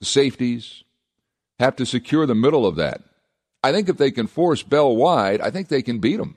the 0.00 0.04
safeties, 0.04 0.84
have 1.58 1.74
to 1.76 1.86
secure 1.86 2.26
the 2.26 2.34
middle 2.34 2.66
of 2.66 2.76
that. 2.76 3.00
I 3.64 3.72
think 3.72 3.88
if 3.88 3.96
they 3.96 4.10
can 4.10 4.26
force 4.26 4.62
Bell 4.62 4.94
wide, 4.94 5.40
I 5.40 5.50
think 5.50 5.68
they 5.68 5.80
can 5.80 5.98
beat 5.98 6.20
him. 6.20 6.36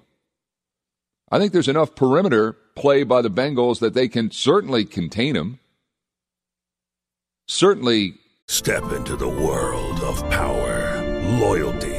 I 1.29 1.37
think 1.37 1.51
there's 1.51 1.67
enough 1.67 1.95
perimeter 1.95 2.53
play 2.77 3.03
by 3.03 3.21
the 3.21 3.29
Bengals 3.29 3.79
that 3.79 3.93
they 3.93 4.07
can 4.07 4.31
certainly 4.31 4.85
contain 4.85 5.35
him. 5.35 5.59
Certainly. 7.45 8.13
Step 8.47 8.89
into 8.93 9.17
the 9.17 9.27
world 9.27 9.99
of 9.99 10.27
power, 10.29 11.03
loyalty, 11.41 11.98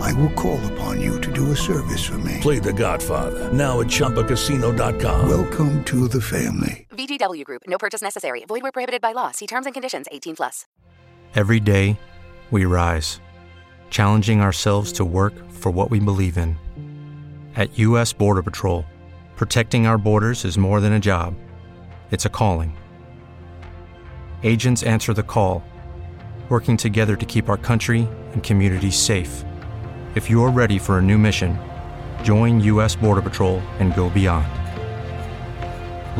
I 0.00 0.12
will 0.14 0.30
call 0.30 0.58
upon 0.72 1.00
you 1.00 1.20
to 1.20 1.32
do 1.32 1.52
a 1.52 1.56
service 1.56 2.04
for 2.04 2.18
me. 2.18 2.38
Play 2.40 2.58
The 2.58 2.72
Godfather 2.72 3.52
now 3.52 3.80
at 3.80 3.86
Chumbacasino.com. 3.86 5.28
Welcome 5.28 5.84
to 5.84 6.08
the 6.08 6.20
family. 6.20 6.86
VGW 6.90 7.44
Group. 7.44 7.62
No 7.66 7.78
purchase 7.78 8.02
necessary. 8.02 8.44
Void 8.46 8.62
where 8.62 8.72
prohibited 8.72 9.00
by 9.00 9.12
law. 9.12 9.30
See 9.30 9.46
terms 9.46 9.66
and 9.66 9.74
conditions. 9.74 10.06
18 10.10 10.36
plus. 10.36 10.66
Every 11.34 11.60
day, 11.60 11.98
we 12.50 12.64
rise, 12.64 13.20
challenging 13.90 14.40
ourselves 14.40 14.90
to 14.92 15.04
work 15.04 15.34
for 15.50 15.70
what 15.70 15.90
we 15.90 16.00
believe 16.00 16.36
in. 16.36 16.56
At 17.54 17.78
U.S. 17.78 18.12
Border 18.12 18.42
Patrol, 18.42 18.84
protecting 19.36 19.86
our 19.86 19.98
borders 19.98 20.44
is 20.44 20.58
more 20.58 20.80
than 20.80 20.94
a 20.94 21.00
job; 21.00 21.34
it's 22.10 22.24
a 22.24 22.28
calling. 22.30 22.76
Agents 24.42 24.82
answer 24.82 25.14
the 25.14 25.22
call, 25.22 25.62
working 26.48 26.76
together 26.76 27.14
to 27.16 27.26
keep 27.26 27.48
our 27.48 27.56
country 27.56 28.08
and 28.32 28.42
communities 28.42 28.96
safe. 28.96 29.44
If 30.16 30.28
you're 30.28 30.50
ready 30.50 30.78
for 30.78 30.98
a 30.98 31.02
new 31.02 31.18
mission, 31.18 31.56
join 32.24 32.60
U.S. 32.62 32.96
Border 32.96 33.22
Patrol 33.22 33.60
and 33.78 33.94
go 33.94 34.10
beyond. 34.10 34.48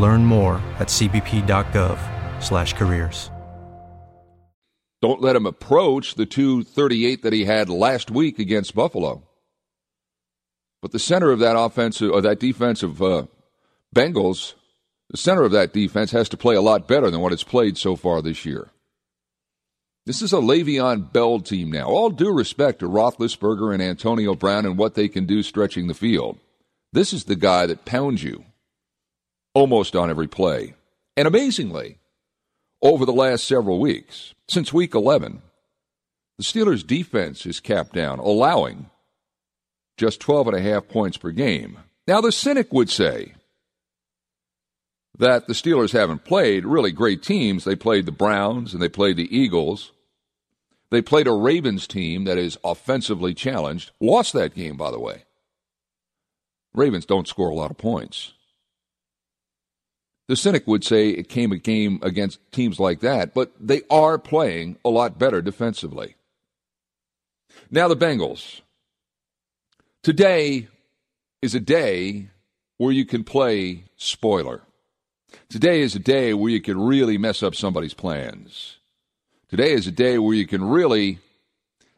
Learn 0.00 0.24
more 0.24 0.62
at 0.78 0.86
cbp.gov/careers. 0.86 3.32
Don't 5.02 5.20
let 5.20 5.34
him 5.34 5.44
approach 5.44 6.14
the 6.14 6.24
238 6.24 7.22
that 7.22 7.32
he 7.32 7.46
had 7.46 7.68
last 7.68 8.12
week 8.12 8.38
against 8.38 8.76
Buffalo. 8.76 9.24
But 10.82 10.92
the 10.92 11.00
center 11.00 11.32
of 11.32 11.40
that 11.40 11.58
offensive 11.58 12.12
or 12.12 12.20
that 12.20 12.38
defensive 12.38 13.02
uh, 13.02 13.24
Bengals, 13.92 14.54
the 15.08 15.16
center 15.16 15.42
of 15.42 15.50
that 15.50 15.72
defense 15.72 16.12
has 16.12 16.28
to 16.28 16.36
play 16.36 16.54
a 16.54 16.60
lot 16.60 16.86
better 16.86 17.10
than 17.10 17.18
what 17.20 17.32
it's 17.32 17.42
played 17.42 17.76
so 17.76 17.96
far 17.96 18.22
this 18.22 18.46
year. 18.46 18.70
This 20.10 20.22
is 20.22 20.32
a 20.32 20.38
Le'Veon 20.38 21.12
Bell 21.12 21.38
team 21.38 21.70
now. 21.70 21.86
All 21.86 22.10
due 22.10 22.32
respect 22.32 22.80
to 22.80 22.88
Roethlisberger 22.88 23.72
and 23.72 23.80
Antonio 23.80 24.34
Brown 24.34 24.66
and 24.66 24.76
what 24.76 24.96
they 24.96 25.06
can 25.06 25.24
do 25.24 25.40
stretching 25.40 25.86
the 25.86 25.94
field. 25.94 26.36
This 26.92 27.12
is 27.12 27.22
the 27.22 27.36
guy 27.36 27.66
that 27.66 27.84
pounds 27.84 28.24
you 28.24 28.44
almost 29.54 29.94
on 29.94 30.10
every 30.10 30.26
play. 30.26 30.74
And 31.16 31.28
amazingly, 31.28 31.98
over 32.82 33.06
the 33.06 33.12
last 33.12 33.46
several 33.46 33.78
weeks, 33.78 34.34
since 34.48 34.72
week 34.72 34.96
11, 34.96 35.42
the 36.38 36.42
Steelers' 36.42 36.84
defense 36.84 37.46
is 37.46 37.60
capped 37.60 37.92
down, 37.92 38.18
allowing 38.18 38.90
just 39.96 40.18
12 40.18 40.48
and 40.48 40.56
a 40.56 40.60
half 40.60 40.88
points 40.88 41.18
per 41.18 41.30
game. 41.30 41.78
Now, 42.08 42.20
the 42.20 42.32
cynic 42.32 42.72
would 42.72 42.90
say 42.90 43.34
that 45.16 45.46
the 45.46 45.54
Steelers 45.54 45.92
haven't 45.92 46.24
played 46.24 46.64
really 46.64 46.90
great 46.90 47.22
teams. 47.22 47.62
They 47.62 47.76
played 47.76 48.06
the 48.06 48.10
Browns 48.10 48.72
and 48.72 48.82
they 48.82 48.88
played 48.88 49.16
the 49.16 49.32
Eagles. 49.32 49.92
They 50.90 51.02
played 51.02 51.26
a 51.26 51.32
Ravens 51.32 51.86
team 51.86 52.24
that 52.24 52.38
is 52.38 52.58
offensively 52.64 53.32
challenged. 53.32 53.92
Lost 54.00 54.32
that 54.32 54.54
game, 54.54 54.76
by 54.76 54.90
the 54.90 54.98
way. 54.98 55.24
Ravens 56.74 57.06
don't 57.06 57.28
score 57.28 57.48
a 57.48 57.54
lot 57.54 57.70
of 57.70 57.78
points. 57.78 58.32
The 60.28 60.36
cynic 60.36 60.66
would 60.66 60.84
say 60.84 61.10
it 61.10 61.28
came 61.28 61.50
a 61.50 61.58
game 61.58 61.98
against 62.02 62.38
teams 62.52 62.78
like 62.78 63.00
that, 63.00 63.34
but 63.34 63.52
they 63.58 63.82
are 63.90 64.18
playing 64.18 64.78
a 64.84 64.88
lot 64.88 65.18
better 65.18 65.42
defensively. 65.42 66.16
Now, 67.70 67.88
the 67.88 67.96
Bengals. 67.96 68.60
Today 70.02 70.68
is 71.42 71.54
a 71.54 71.60
day 71.60 72.28
where 72.78 72.92
you 72.92 73.04
can 73.04 73.24
play 73.24 73.84
spoiler. 73.96 74.62
Today 75.48 75.80
is 75.80 75.94
a 75.94 76.00
day 76.00 76.32
where 76.32 76.50
you 76.50 76.60
can 76.60 76.80
really 76.80 77.18
mess 77.18 77.42
up 77.42 77.54
somebody's 77.54 77.94
plans. 77.94 78.76
Today 79.50 79.72
is 79.72 79.88
a 79.88 79.90
day 79.90 80.16
where 80.16 80.36
you 80.36 80.46
can 80.46 80.62
really 80.62 81.18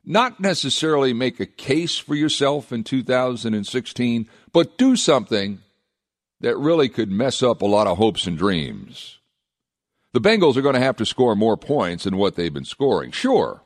not 0.06 0.40
necessarily 0.40 1.12
make 1.12 1.38
a 1.38 1.44
case 1.44 1.98
for 1.98 2.14
yourself 2.14 2.72
in 2.72 2.82
2016, 2.82 4.26
but 4.54 4.78
do 4.78 4.96
something 4.96 5.58
that 6.40 6.56
really 6.56 6.88
could 6.88 7.10
mess 7.10 7.42
up 7.42 7.60
a 7.60 7.66
lot 7.66 7.86
of 7.86 7.98
hopes 7.98 8.26
and 8.26 8.38
dreams. 8.38 9.18
The 10.14 10.20
Bengals 10.20 10.56
are 10.56 10.62
going 10.62 10.76
to 10.76 10.80
have 10.80 10.96
to 10.96 11.04
score 11.04 11.36
more 11.36 11.58
points 11.58 12.04
than 12.04 12.16
what 12.16 12.36
they've 12.36 12.52
been 12.52 12.64
scoring. 12.64 13.10
Sure. 13.10 13.60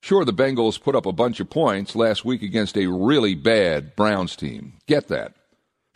Sure, 0.00 0.24
the 0.24 0.32
Bengals 0.32 0.80
put 0.80 0.94
up 0.94 1.04
a 1.04 1.12
bunch 1.12 1.40
of 1.40 1.50
points 1.50 1.96
last 1.96 2.24
week 2.24 2.42
against 2.44 2.76
a 2.78 2.86
really 2.86 3.34
bad 3.34 3.96
Browns 3.96 4.36
team. 4.36 4.74
Get 4.86 5.08
that. 5.08 5.34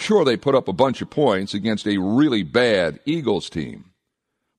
Sure, 0.01 0.25
they 0.25 0.37
put 0.37 0.57
up 0.57 0.67
a 0.67 0.73
bunch 0.73 1.01
of 1.01 1.09
points 1.09 1.55
against 1.55 1.87
a 1.87 1.99
really 1.99 2.43
bad 2.43 2.99
Eagles 3.07 3.49
team. 3.49 3.93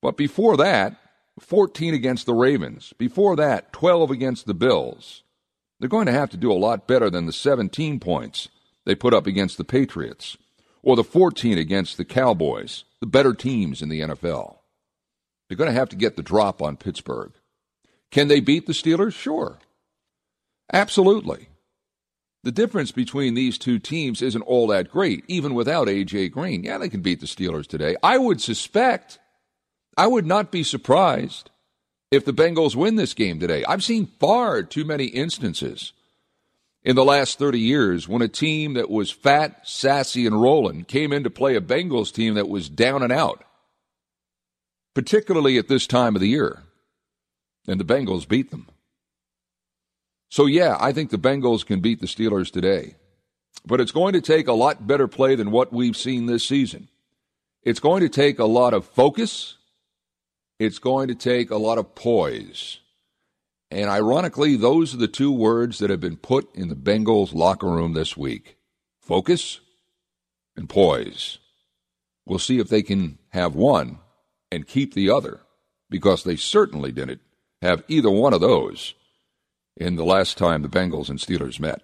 But 0.02 0.16
before 0.16 0.56
that, 0.56 0.96
14 1.40 1.94
against 1.94 2.26
the 2.26 2.34
Ravens. 2.34 2.94
Before 2.98 3.36
that, 3.36 3.74
12 3.74 4.12
against 4.12 4.46
the 4.46 4.54
Bills. 4.54 5.24
They're 5.80 5.90
going 5.90 6.06
to 6.06 6.12
have 6.12 6.30
to 6.32 6.38
do 6.38 6.52
a 6.52 6.54
lot 6.54 6.88
better 6.88 7.10
than 7.10 7.26
the 7.26 7.34
17 7.34 8.00
points 8.00 8.50
they 8.86 8.96
put 8.96 9.14
up 9.14 9.28
against 9.28 9.58
the 9.58 9.64
Patriots 9.64 10.38
or 10.82 10.96
the 10.96 11.04
14 11.04 11.58
against 11.58 11.98
the 11.98 12.06
Cowboys, 12.06 12.84
the 13.00 13.08
better 13.08 13.34
teams 13.34 13.82
in 13.82 13.90
the 13.90 14.02
NFL. 14.02 14.58
They're 15.48 15.58
going 15.58 15.72
to 15.72 15.80
have 15.80 15.90
to 15.90 15.96
get 15.96 16.16
the 16.16 16.24
drop 16.24 16.62
on 16.62 16.78
Pittsburgh. 16.78 17.34
Can 18.12 18.28
they 18.28 18.40
beat 18.40 18.68
the 18.68 18.74
Steelers? 18.74 19.14
Sure. 19.14 19.60
Absolutely. 20.72 21.50
The 22.44 22.52
difference 22.52 22.92
between 22.92 23.34
these 23.34 23.58
two 23.58 23.80
teams 23.80 24.22
isn't 24.22 24.42
all 24.42 24.68
that 24.68 24.92
great, 24.92 25.24
even 25.28 25.54
without 25.54 25.88
A.J. 25.88 26.30
Green. 26.30 26.64
Yeah, 26.64 26.78
they 26.78 26.90
can 26.90 27.02
beat 27.02 27.22
the 27.22 27.26
Steelers 27.26 27.68
today. 27.68 27.96
I 28.04 28.18
would 28.18 28.42
suspect, 28.42 29.20
I 29.96 30.08
would 30.08 30.26
not 30.26 30.52
be 30.52 30.64
surprised 30.64 31.50
if 32.12 32.26
the 32.26 32.34
Bengals 32.34 32.76
win 32.76 32.96
this 32.96 33.14
game 33.14 33.40
today. 33.40 33.64
I've 33.66 33.84
seen 33.84 34.08
far 34.20 34.64
too 34.64 34.86
many 34.86 35.06
instances 35.06 35.94
in 36.84 36.96
the 36.96 37.06
last 37.06 37.40
30 37.40 37.60
years 37.60 38.08
when 38.08 38.22
a 38.22 38.28
team 38.28 38.74
that 38.74 38.90
was 38.90 39.12
fat, 39.12 39.68
sassy, 39.68 40.26
and 40.26 40.42
rolling 40.42 40.84
came 40.84 41.14
in 41.14 41.24
to 41.24 41.30
play 41.30 41.56
a 41.56 41.62
Bengals 41.62 42.14
team 42.14 42.34
that 42.36 42.50
was 42.50 42.70
down 42.70 43.04
and 43.04 43.12
out, 43.12 43.44
particularly 44.94 45.58
at 45.58 45.68
this 45.68 45.88
time 45.88 46.16
of 46.16 46.22
the 46.22 46.28
year. 46.28 46.64
And 47.68 47.80
the 47.80 47.86
Bengals 47.86 48.28
beat 48.28 48.52
them. 48.52 48.68
So, 50.30 50.48
yeah, 50.48 50.78
I 50.80 50.92
think 50.92 51.12
the 51.12 51.18
Bengals 51.18 51.66
can 51.66 51.80
beat 51.80 52.02
the 52.02 52.08
Steelers 52.08 52.52
today. 52.52 52.96
But 53.66 53.80
it's 53.80 53.92
going 53.92 54.14
to 54.14 54.22
take 54.22 54.48
a 54.48 54.54
lot 54.54 54.86
better 54.86 55.08
play 55.08 55.36
than 55.36 55.52
what 55.52 55.72
we've 55.72 55.96
seen 55.96 56.26
this 56.26 56.44
season. 56.44 56.90
It's 57.62 57.80
going 57.80 58.02
to 58.02 58.10
take 58.10 58.40
a 58.40 58.46
lot 58.46 58.74
of 58.74 58.86
focus. 58.86 59.58
It's 60.60 60.80
going 60.80 61.08
to 61.08 61.16
take 61.16 61.50
a 61.50 61.58
lot 61.58 61.78
of 61.78 61.96
poise. 61.96 62.80
And 63.72 63.90
ironically, 63.90 64.56
those 64.56 64.94
are 64.94 64.98
the 64.98 65.08
two 65.08 65.32
words 65.32 65.80
that 65.80 65.90
have 65.90 66.00
been 66.00 66.18
put 66.18 66.54
in 66.56 66.70
the 66.70 66.76
Bengals 66.76 67.34
locker 67.34 67.68
room 67.68 67.94
this 67.94 68.16
week 68.16 68.58
focus 69.02 69.60
and 70.56 70.70
poise. 70.70 71.40
We'll 72.26 72.40
see 72.40 72.60
if 72.60 72.70
they 72.70 72.84
can 72.84 73.18
have 73.30 73.56
one 73.56 74.00
and 74.52 74.68
keep 74.68 74.94
the 74.94 75.10
other, 75.10 75.42
because 75.90 76.24
they 76.24 76.36
certainly 76.36 76.92
didn't 76.92 77.22
have 77.62 77.84
either 77.88 78.12
one 78.12 78.34
of 78.34 78.42
those 78.42 78.94
in 79.76 79.96
the 79.96 80.06
last 80.06 80.38
time 80.38 80.62
the 80.62 80.70
Bengals 80.70 81.10
and 81.10 81.20
Steelers 81.20 81.60
met. 81.60 81.82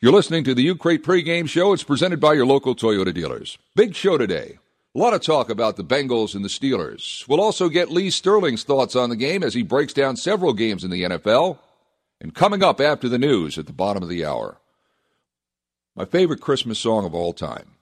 You're 0.00 0.12
listening 0.12 0.42
to 0.44 0.54
the 0.54 0.62
U 0.62 0.74
Crate 0.74 1.04
pregame 1.04 1.48
show. 1.48 1.72
It's 1.72 1.84
presented 1.84 2.18
by 2.18 2.32
your 2.32 2.46
local 2.46 2.74
Toyota 2.74 3.14
dealers. 3.14 3.58
Big 3.76 3.94
show 3.94 4.18
today. 4.18 4.58
A 4.94 4.98
lot 4.98 5.14
of 5.14 5.22
talk 5.22 5.48
about 5.48 5.76
the 5.76 5.84
Bengals 5.84 6.34
and 6.34 6.44
the 6.44 6.50
Steelers. 6.50 7.26
We'll 7.26 7.40
also 7.40 7.70
get 7.70 7.90
Lee 7.90 8.10
Sterling's 8.10 8.62
thoughts 8.62 8.94
on 8.94 9.08
the 9.08 9.16
game 9.16 9.42
as 9.42 9.54
he 9.54 9.62
breaks 9.62 9.94
down 9.94 10.16
several 10.16 10.52
games 10.52 10.84
in 10.84 10.90
the 10.90 11.04
NFL. 11.04 11.58
And 12.20 12.34
coming 12.34 12.62
up 12.62 12.78
after 12.78 13.08
the 13.08 13.18
news 13.18 13.56
at 13.56 13.66
the 13.66 13.72
bottom 13.72 14.02
of 14.02 14.10
the 14.10 14.24
hour, 14.24 14.58
my 15.96 16.04
favorite 16.04 16.42
Christmas 16.42 16.78
song 16.78 17.06
of 17.06 17.14
all 17.14 17.32
time, 17.32 17.72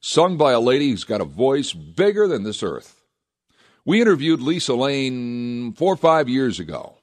sung 0.00 0.36
by 0.36 0.52
a 0.52 0.60
lady 0.60 0.90
who's 0.90 1.02
got 1.02 1.20
a 1.20 1.24
voice 1.24 1.72
bigger 1.72 2.28
than 2.28 2.44
this 2.44 2.62
earth. 2.62 3.02
We 3.84 4.00
interviewed 4.00 4.40
Lisa 4.40 4.74
Layne 4.74 5.72
four 5.72 5.94
or 5.94 5.96
five 5.96 6.28
years 6.28 6.60
ago. 6.60 6.94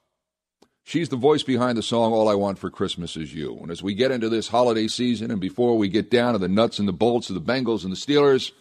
She's 0.84 1.10
the 1.10 1.18
voice 1.18 1.44
behind 1.44 1.78
the 1.78 1.84
song 1.84 2.14
All 2.14 2.30
I 2.30 2.36
Want 2.36 2.58
for 2.58 2.70
Christmas 2.70 3.18
Is 3.18 3.34
You. 3.34 3.58
And 3.62 3.72
as 3.72 3.84
we 3.84 3.94
get 3.94 4.12
into 4.12 4.30
this 4.30 4.48
holiday 4.48 4.88
season 4.88 5.32
and 5.32 5.42
before 5.42 5.78
we 5.78 5.90
get 5.90 6.10
down 6.10 6.32
to 6.34 6.40
the 6.40 6.48
nuts 6.48 6.80
and 6.80 6.88
the 6.88 6.94
bolts 6.94 7.30
of 7.30 7.36
the 7.36 7.42
Bengals 7.42 7.84
and 7.84 7.92
the 7.92 7.98
Steelers, 7.98 8.52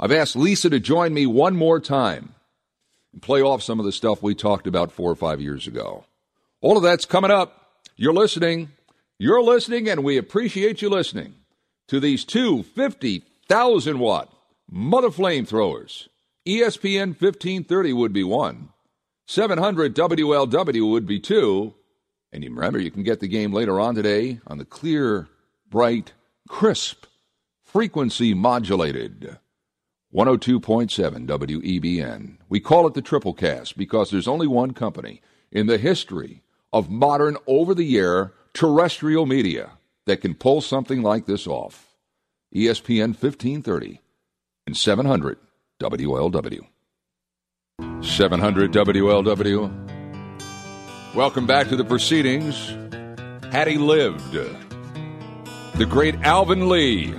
I've 0.00 0.12
asked 0.12 0.36
Lisa 0.36 0.70
to 0.70 0.78
join 0.78 1.12
me 1.12 1.26
one 1.26 1.56
more 1.56 1.80
time 1.80 2.34
and 3.12 3.20
play 3.20 3.42
off 3.42 3.62
some 3.62 3.80
of 3.80 3.84
the 3.84 3.92
stuff 3.92 4.22
we 4.22 4.34
talked 4.34 4.68
about 4.68 4.92
four 4.92 5.10
or 5.10 5.16
five 5.16 5.40
years 5.40 5.66
ago. 5.66 6.04
All 6.60 6.76
of 6.76 6.84
that's 6.84 7.04
coming 7.04 7.32
up. 7.32 7.80
You're 7.96 8.12
listening. 8.12 8.70
You're 9.18 9.42
listening, 9.42 9.88
and 9.88 10.04
we 10.04 10.16
appreciate 10.16 10.82
you 10.82 10.88
listening 10.88 11.34
to 11.88 11.98
these 11.98 12.24
two 12.24 12.62
50,000 12.62 13.98
watt 13.98 14.32
mother 14.70 15.10
flamethrowers. 15.10 16.06
ESPN 16.46 17.20
1530 17.20 17.92
would 17.92 18.12
be 18.12 18.22
one. 18.22 18.68
700 19.26 19.96
WLW 19.96 20.90
would 20.90 21.06
be 21.06 21.18
two. 21.18 21.74
And 22.32 22.44
remember, 22.44 22.78
you 22.78 22.92
can 22.92 23.02
get 23.02 23.18
the 23.18 23.28
game 23.28 23.52
later 23.52 23.80
on 23.80 23.96
today 23.96 24.40
on 24.46 24.58
the 24.58 24.64
clear, 24.64 25.28
bright, 25.68 26.12
crisp, 26.48 27.06
frequency 27.64 28.32
modulated 28.32 29.38
102.7 30.14 31.26
WEBN. 31.26 32.38
We 32.48 32.60
call 32.60 32.86
it 32.86 32.94
the 32.94 33.02
Triple 33.02 33.34
Cast 33.34 33.76
because 33.76 34.10
there's 34.10 34.26
only 34.26 34.46
one 34.46 34.72
company 34.72 35.20
in 35.52 35.66
the 35.66 35.76
history 35.76 36.42
of 36.72 36.88
modern 36.88 37.36
over 37.46 37.74
the 37.74 37.98
air 37.98 38.32
terrestrial 38.54 39.26
media 39.26 39.72
that 40.06 40.22
can 40.22 40.34
pull 40.34 40.62
something 40.62 41.02
like 41.02 41.26
this 41.26 41.46
off. 41.46 41.94
ESPN 42.54 43.08
1530 43.08 44.00
and 44.66 44.74
700 44.74 45.38
WLW. 45.78 46.66
700 48.00 48.72
WLW. 48.72 51.14
Welcome 51.14 51.46
back 51.46 51.68
to 51.68 51.76
the 51.76 51.84
proceedings. 51.84 52.68
Had 53.52 53.68
he 53.68 53.76
lived, 53.76 54.32
the 55.74 55.86
great 55.86 56.14
Alvin 56.22 56.70
Lee 56.70 57.12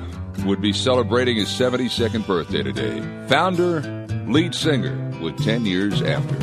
would 0.46 0.62
be 0.62 0.74
celebrating 0.74 1.38
his 1.38 1.48
72nd 1.50 2.26
birthday 2.26 2.64
today. 2.64 3.02
Founder, 3.28 3.82
lead 4.28 4.54
singer, 4.54 4.96
with 5.22 5.38
10 5.44 5.66
years 5.66 6.02
after. 6.02 6.36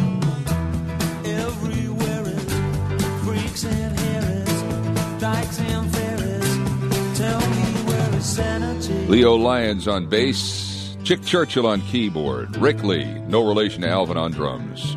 Leo 9.09 9.35
Lyons 9.37 9.87
on 9.87 10.09
bass, 10.09 10.97
Chick 11.05 11.23
Churchill 11.25 11.67
on 11.67 11.81
keyboard, 11.83 12.57
Ric 12.57 12.83
Lee, 12.83 13.05
no 13.29 13.47
relation 13.47 13.83
to 13.83 13.89
Alvin 13.89 14.17
on 14.17 14.33
drums. 14.33 14.97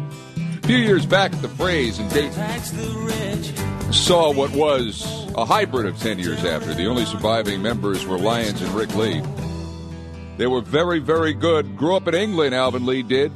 A 0.64 0.68
few 0.68 0.78
years 0.78 1.06
back 1.06 1.32
the 1.32 1.48
Fraze 1.48 2.00
in 2.00 2.10
Dayton, 2.10 3.69
saw 3.92 4.32
what 4.32 4.52
was 4.52 5.26
a 5.36 5.46
hybrid 5.46 5.86
of 5.88 5.98
10 5.98 6.20
years 6.20 6.44
after. 6.46 6.74
The 6.74 6.86
only 6.86 7.06
surviving 7.06 7.62
members 7.62 8.06
were 8.06 8.20
Lyons 8.20 8.62
and 8.62 8.72
Ric 8.72 8.94
Lee. 8.96 9.22
They 10.38 10.48
were 10.48 10.62
very, 10.62 11.00
very 11.00 11.34
good. 11.34 11.76
Grew 11.76 11.96
up 11.96 12.08
in 12.08 12.14
England, 12.14 12.54
Alvin 12.54 12.86
Lee 12.86 13.04
did. 13.04 13.32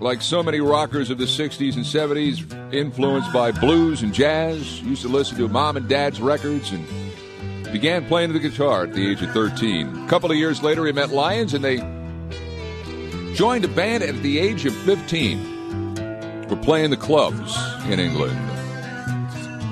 Like 0.00 0.20
so 0.20 0.42
many 0.42 0.60
rockers 0.60 1.10
of 1.10 1.18
the 1.18 1.24
60s 1.24 1.74
and 1.74 1.84
70s, 1.84 2.72
influenced 2.72 3.32
by 3.32 3.50
blues 3.50 4.02
and 4.02 4.12
jazz. 4.12 4.80
Used 4.82 5.02
to 5.02 5.08
listen 5.08 5.38
to 5.38 5.48
mom 5.48 5.76
and 5.76 5.88
dad's 5.88 6.20
records 6.20 6.70
and 6.70 6.86
began 7.72 8.06
playing 8.06 8.32
the 8.32 8.38
guitar 8.38 8.84
at 8.84 8.92
the 8.92 9.10
age 9.10 9.22
of 9.22 9.30
13. 9.30 10.04
A 10.04 10.08
couple 10.08 10.30
of 10.30 10.36
years 10.36 10.62
later, 10.62 10.86
he 10.86 10.92
met 10.92 11.10
Lyons 11.10 11.54
and 11.54 11.64
they 11.64 11.78
joined 13.34 13.64
a 13.64 13.68
band 13.68 14.02
at 14.02 14.22
the 14.22 14.38
age 14.38 14.66
of 14.66 14.74
15. 14.74 16.46
Were 16.48 16.56
playing 16.56 16.90
the 16.90 16.96
clubs 16.96 17.56
in 17.86 17.98
England 17.98 18.57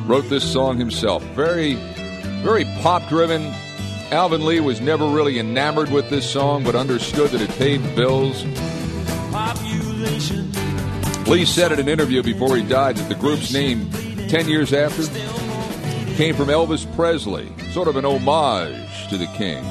wrote 0.07 0.29
this 0.29 0.51
song 0.51 0.79
himself. 0.79 1.23
Very, 1.35 1.75
very 2.42 2.64
pop 2.81 3.09
driven. 3.09 3.53
Alvin 4.12 4.47
Lee 4.47 4.61
was 4.61 4.81
never 4.81 5.07
really 5.07 5.38
enamored 5.38 5.90
with 5.90 6.09
this 6.11 6.29
song, 6.31 6.62
but 6.62 6.77
understood 6.77 7.31
that 7.31 7.40
it 7.40 7.51
paid 7.59 7.81
bills. 7.97 8.45
Population. 9.33 10.53
Lee 11.25 11.45
said 11.45 11.73
in 11.73 11.81
an 11.81 11.88
interview 11.88 12.23
before 12.23 12.57
he 12.57 12.62
died 12.62 12.97
that 12.97 13.09
the 13.09 13.16
group's 13.16 13.53
name, 13.53 13.90
10 14.29 14.49
years 14.49 14.73
after, 14.73 15.03
came 16.14 16.37
from 16.37 16.49
Elvis 16.49 16.87
Presley, 16.95 17.53
sort 17.73 17.88
of 17.88 17.97
an 17.97 18.05
homage 18.05 19.09
to 19.09 19.19
the 19.19 19.27
king. 19.37 19.64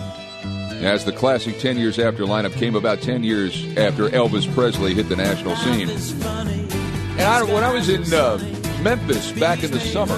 As 0.84 1.06
the 1.06 1.14
classic 1.14 1.60
10 1.60 1.78
Years 1.78 1.98
After 1.98 2.26
lineup 2.26 2.52
came 2.54 2.76
about 2.76 3.02
10 3.02 3.24
years 3.24 3.66
after 3.78 4.10
Elvis 4.10 4.54
Presley 4.54 4.94
hit 4.94 5.08
the 5.08 5.16
national 5.16 5.56
scene. 5.56 5.90
And 5.90 7.22
I, 7.22 7.44
when 7.44 7.64
I 7.64 7.74
was 7.74 7.88
in 7.88 8.04
uh, 8.14 8.38
Memphis 8.86 9.32
back 9.32 9.64
in 9.64 9.72
the 9.72 9.80
summer. 9.80 10.16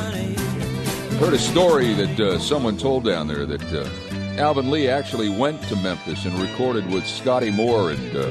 Heard 1.21 1.33
a 1.33 1.39
story 1.39 1.93
that 1.93 2.19
uh, 2.19 2.37
someone 2.37 2.77
told 2.77 3.05
down 3.05 3.29
there 3.29 3.45
that 3.45 3.63
uh, 3.73 4.41
Alvin 4.41 4.69
Lee 4.69 4.89
actually 4.89 5.29
went 5.29 5.63
to 5.69 5.77
Memphis 5.77 6.25
and 6.25 6.37
recorded 6.37 6.85
with 6.91 7.07
Scotty 7.07 7.49
Moore 7.49 7.91
and 7.91 8.17
uh, 8.17 8.25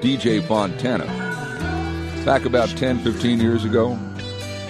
DJ 0.00 0.44
Fontana 0.44 1.04
back 2.24 2.46
about 2.46 2.68
10, 2.70 2.98
15 3.04 3.38
years 3.40 3.64
ago. 3.64 3.96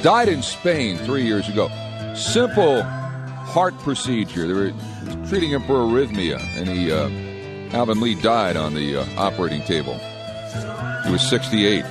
Died 0.02 0.28
in 0.28 0.42
Spain 0.42 0.98
three 0.98 1.24
years 1.24 1.48
ago. 1.48 1.70
Simple 2.14 2.82
heart 2.82 3.78
procedure. 3.78 4.46
They 4.46 4.52
were 4.52 5.26
treating 5.28 5.50
him 5.50 5.62
for 5.62 5.76
arrhythmia, 5.76 6.38
and 6.58 6.68
he, 6.68 6.92
uh, 6.92 7.74
Alvin 7.74 8.02
Lee, 8.02 8.20
died 8.20 8.58
on 8.58 8.74
the 8.74 8.98
uh, 8.98 9.06
operating 9.16 9.62
table. 9.62 9.94
He 11.06 11.10
was 11.10 11.26
68. 11.26 11.86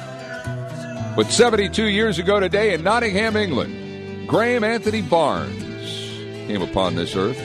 But 1.15 1.31
72 1.31 1.85
years 1.85 2.19
ago 2.19 2.39
today 2.39 2.73
in 2.73 2.83
Nottingham, 2.83 3.35
England, 3.35 4.27
Graham 4.27 4.63
Anthony 4.63 5.01
Barnes 5.01 5.83
came 6.47 6.61
upon 6.61 6.95
this 6.95 7.15
earth. 7.15 7.37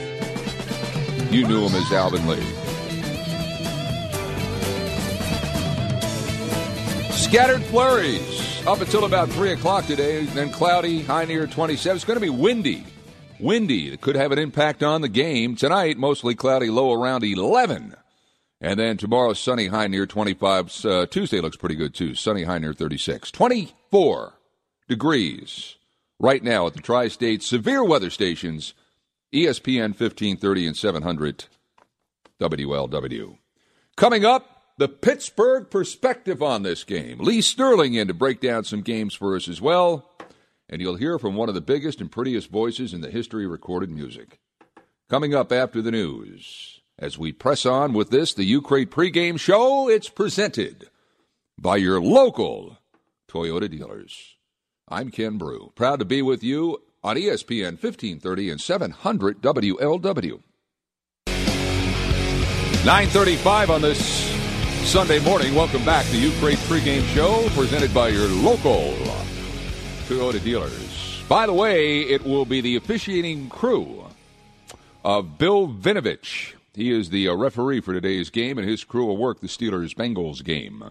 You 1.31 1.47
knew 1.47 1.67
him 1.67 1.75
as 1.75 1.91
Alvin 1.91 2.25
Lee. 2.27 2.41
Scattered 7.11 7.63
flurries 7.63 8.65
up 8.67 8.79
until 8.79 9.05
about 9.05 9.29
3 9.29 9.51
o'clock 9.51 9.85
today, 9.87 10.25
then 10.25 10.51
cloudy, 10.51 11.01
high 11.01 11.25
near 11.25 11.47
27. 11.47 11.95
It's 11.95 12.05
going 12.05 12.17
to 12.17 12.21
be 12.21 12.29
windy. 12.29 12.85
Windy. 13.39 13.91
It 13.91 13.99
could 13.99 14.15
have 14.15 14.31
an 14.31 14.39
impact 14.39 14.83
on 14.83 15.01
the 15.01 15.09
game. 15.09 15.55
Tonight, 15.55 15.97
mostly 15.97 16.35
cloudy, 16.35 16.69
low 16.69 16.93
around 16.93 17.23
11. 17.23 17.95
And 18.61 18.79
then 18.79 18.97
tomorrow, 18.97 19.33
sunny 19.33 19.67
high 19.67 19.87
near 19.87 20.05
25. 20.05 20.85
Uh, 20.85 21.05
Tuesday 21.07 21.41
looks 21.41 21.57
pretty 21.57 21.75
good 21.75 21.93
too. 21.93 22.15
Sunny 22.15 22.43
high 22.43 22.57
near 22.57 22.73
36. 22.73 23.31
24 23.31 24.33
degrees 24.87 25.75
right 26.19 26.43
now 26.43 26.67
at 26.67 26.73
the 26.73 26.81
tri 26.81 27.07
state 27.07 27.43
severe 27.43 27.83
weather 27.83 28.09
stations 28.09 28.73
ESPN 29.33 29.89
1530 29.89 30.67
and 30.67 30.77
700 30.77 31.45
WLW. 32.39 33.37
Coming 33.97 34.25
up, 34.25 34.73
the 34.77 34.87
Pittsburgh 34.87 35.69
perspective 35.69 36.41
on 36.41 36.63
this 36.63 36.83
game. 36.83 37.19
Lee 37.19 37.41
Sterling 37.41 37.93
in 37.93 38.07
to 38.07 38.13
break 38.13 38.41
down 38.41 38.63
some 38.63 38.81
games 38.81 39.13
for 39.13 39.35
us 39.35 39.47
as 39.47 39.61
well. 39.61 40.11
And 40.67 40.81
you'll 40.81 40.95
hear 40.95 41.19
from 41.19 41.35
one 41.35 41.47
of 41.49 41.55
the 41.55 41.61
biggest 41.61 42.01
and 42.01 42.11
prettiest 42.11 42.49
voices 42.49 42.93
in 42.93 43.01
the 43.01 43.11
history 43.11 43.45
of 43.45 43.51
recorded 43.51 43.89
music. 43.89 44.39
Coming 45.09 45.35
up 45.35 45.51
after 45.51 45.81
the 45.81 45.91
news, 45.91 46.74
as 46.97 47.17
we 47.17 47.31
press 47.31 47.65
on 47.65 47.93
with 47.93 48.09
this, 48.09 48.33
the 48.33 48.45
U 48.45 48.61
Crate 48.61 48.89
pregame 48.89 49.39
show, 49.39 49.89
it's 49.89 50.09
presented 50.09 50.89
by 51.59 51.77
your 51.77 52.01
local 52.01 52.77
Toyota 53.27 53.69
dealers. 53.69 54.35
I'm 54.87 55.11
Ken 55.11 55.37
Broo, 55.37 55.73
proud 55.75 55.99
to 55.99 56.05
be 56.05 56.21
with 56.21 56.43
you 56.43 56.81
on 57.03 57.17
ESPN 57.17 57.81
1530 57.81 58.49
and 58.49 58.61
700 58.61 59.41
WLW. 59.41 60.41
935 62.85 63.71
on 63.71 63.81
this 63.81 63.99
Sunday 64.89 65.19
morning. 65.19 65.55
Welcome 65.55 65.83
back 65.83 66.05
to 66.05 66.17
U 66.17 66.31
Crate 66.39 66.59
pregame 66.59 67.05
show, 67.13 67.49
presented 67.49 67.93
by 67.93 68.09
your 68.09 68.27
local 68.27 68.93
Toyota 70.07 70.41
dealers. 70.41 71.23
By 71.27 71.47
the 71.47 71.53
way, 71.53 72.01
it 72.01 72.23
will 72.23 72.45
be 72.45 72.61
the 72.61 72.75
officiating 72.75 73.49
crew 73.49 74.05
of 75.03 75.37
Bill 75.39 75.67
Vinovich. 75.67 76.53
He 76.75 76.91
is 76.91 77.09
the 77.09 77.29
uh, 77.29 77.35
referee 77.35 77.81
for 77.81 77.93
today's 77.93 78.29
game, 78.29 78.57
and 78.57 78.67
his 78.67 78.83
crew 78.83 79.05
will 79.05 79.17
work 79.17 79.39
the 79.39 79.47
Steelers 79.47 79.93
Bengals 79.93 80.43
game 80.43 80.89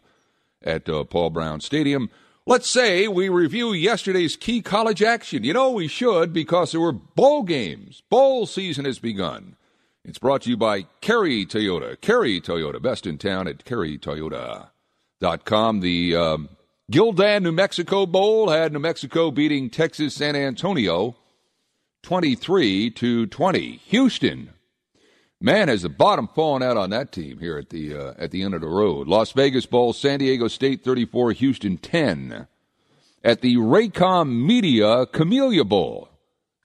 at 0.62 0.88
uh, 0.88 1.04
Paul 1.04 1.30
Brown 1.30 1.60
Stadium. 1.60 2.10
Let's 2.46 2.68
say 2.68 3.08
we 3.08 3.30
review 3.30 3.72
yesterday's 3.72 4.36
key 4.36 4.60
college 4.60 5.02
action. 5.02 5.44
You 5.44 5.54
know, 5.54 5.70
we 5.70 5.88
should 5.88 6.32
because 6.32 6.72
there 6.72 6.80
were 6.80 6.92
bowl 6.92 7.42
games. 7.42 8.02
Bowl 8.10 8.46
season 8.46 8.84
has 8.84 8.98
begun. 8.98 9.56
It's 10.04 10.18
brought 10.18 10.42
to 10.42 10.50
you 10.50 10.58
by 10.58 10.82
Kerry 11.00 11.46
Toyota. 11.46 11.98
Kerry 12.00 12.40
Toyota, 12.40 12.82
best 12.82 13.06
in 13.06 13.16
town 13.16 13.48
at 13.48 13.64
kerrytoyota.com. 13.64 15.80
The 15.80 16.14
um, 16.14 16.50
Gildan, 16.92 17.42
New 17.42 17.52
Mexico 17.52 18.04
Bowl 18.04 18.50
had 18.50 18.74
New 18.74 18.78
Mexico 18.78 19.30
beating 19.30 19.70
Texas 19.70 20.14
San 20.14 20.36
Antonio 20.36 21.16
23 22.02 22.90
to 22.90 23.24
20. 23.26 23.80
Houston, 23.86 24.50
man, 25.44 25.68
has 25.68 25.83
the 25.83 25.88
bottom 25.90 26.26
fallen 26.26 26.62
out 26.62 26.78
on 26.78 26.90
that 26.90 27.12
team 27.12 27.38
here 27.38 27.59
at 27.59 27.68
the 27.68 27.94
uh, 27.94 28.14
at 28.18 28.30
the 28.30 28.42
end 28.42 28.54
of 28.54 28.62
the 28.62 28.66
road. 28.66 29.07
Las 29.07 29.33
Vegas 29.33 29.66
Bowl, 29.66 29.92
San 29.92 30.18
Diego 30.18 30.48
State 30.48 30.83
34, 30.83 31.33
Houston 31.33 31.76
10. 31.76 32.48
At 33.22 33.40
the 33.40 33.57
Raycom 33.57 34.44
Media 34.44 35.07
Camellia 35.07 35.64
Bowl, 35.64 36.09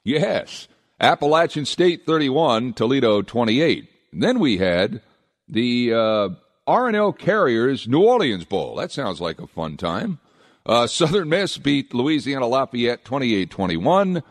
yes, 0.03 0.67
Appalachian 0.99 1.65
State 1.65 2.05
31, 2.05 2.73
Toledo 2.73 3.21
28. 3.21 3.89
And 4.11 4.23
then 4.23 4.39
we 4.39 4.57
had 4.57 5.01
the 5.47 5.93
uh, 5.93 6.29
R&L 6.67 7.13
Carriers 7.13 7.87
New 7.87 8.01
Orleans 8.01 8.45
Bowl. 8.45 8.75
That 8.75 8.91
sounds 8.91 9.21
like 9.21 9.39
a 9.39 9.47
fun 9.47 9.77
time. 9.77 10.19
Uh, 10.65 10.87
Southern 10.87 11.29
Miss 11.29 11.57
beat 11.57 11.93
Louisiana 11.93 12.47
Lafayette 12.47 13.05
28 13.05 13.49
21. 13.49 14.23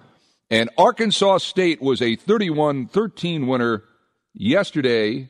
And 0.51 0.71
Arkansas 0.79 1.39
State 1.39 1.83
was 1.83 2.01
a 2.01 2.17
31 2.17 2.89
13 2.89 3.47
winner 3.47 3.85
yesterday 4.35 5.29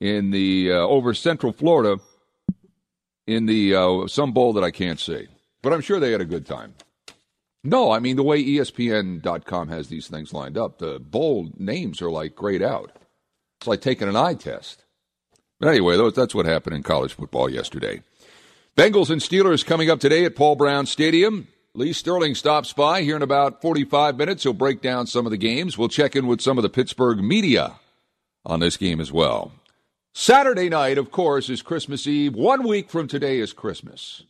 in 0.00 0.30
the 0.30 0.72
uh, 0.72 0.76
over 0.76 1.14
Central 1.14 1.52
Florida 1.52 1.98
in 3.26 3.46
the 3.46 3.74
uh, 3.74 4.06
some 4.06 4.32
bowl 4.32 4.52
that 4.54 4.64
I 4.64 4.70
can't 4.70 5.00
say. 5.00 5.28
But 5.62 5.72
I'm 5.72 5.80
sure 5.80 5.98
they 5.98 6.12
had 6.12 6.20
a 6.20 6.26
good 6.26 6.46
time. 6.46 6.74
No, 7.64 7.90
I 7.90 7.98
mean 7.98 8.16
the 8.16 8.22
way 8.22 8.44
ESPN.com 8.44 9.68
has 9.68 9.88
these 9.88 10.06
things 10.06 10.32
lined 10.32 10.56
up, 10.56 10.78
the 10.78 11.00
bowl 11.00 11.50
names 11.58 12.00
are 12.00 12.10
like 12.10 12.36
grayed 12.36 12.62
out. 12.62 12.92
It's 13.60 13.66
like 13.66 13.80
taking 13.80 14.08
an 14.08 14.16
eye 14.16 14.34
test. 14.34 14.84
But 15.58 15.70
anyway, 15.70 15.96
that's 16.10 16.34
what 16.34 16.46
happened 16.46 16.76
in 16.76 16.82
college 16.82 17.14
football 17.14 17.48
yesterday. 17.48 18.02
Bengals 18.76 19.10
and 19.10 19.22
Steelers 19.22 19.64
coming 19.64 19.90
up 19.90 19.98
today 19.98 20.24
at 20.24 20.36
Paul 20.36 20.54
Brown 20.54 20.86
Stadium. 20.86 21.48
Lee 21.74 21.92
Sterling 21.92 22.34
stops 22.34 22.72
by 22.72 23.02
here 23.02 23.16
in 23.16 23.22
about 23.22 23.62
45 23.62 24.16
minutes. 24.16 24.42
He'll 24.42 24.52
break 24.52 24.80
down 24.80 25.06
some 25.06 25.26
of 25.26 25.30
the 25.30 25.36
games. 25.36 25.76
We'll 25.76 25.88
check 25.88 26.14
in 26.14 26.26
with 26.26 26.40
some 26.40 26.58
of 26.58 26.62
the 26.62 26.68
Pittsburgh 26.68 27.18
media 27.18 27.76
on 28.46 28.60
this 28.60 28.76
game 28.76 29.00
as 29.00 29.12
well. 29.12 29.52
Saturday 30.14 30.70
night, 30.70 30.96
of 30.96 31.10
course, 31.10 31.50
is 31.50 31.60
Christmas 31.60 32.06
Eve. 32.06 32.34
One 32.34 32.66
week 32.66 32.88
from 32.88 33.06
today 33.06 33.38
is 33.38 33.52
Christmas. 33.52 34.22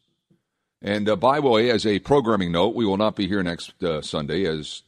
And 0.83 1.09
uh, 1.09 1.15
by 1.15 1.41
the 1.41 1.49
way, 1.49 1.71
as 1.71 1.87
a 1.87 2.01
programming 2.01 2.51
note, 2.51 2.75
we 2.75 2.85
will 2.85 2.97
not 2.97 3.15
be 3.15 3.29
here 3.29 3.43
next 3.43 3.83
uh, 3.85 4.03
Sunday 4.03 4.47
as 4.47 4.83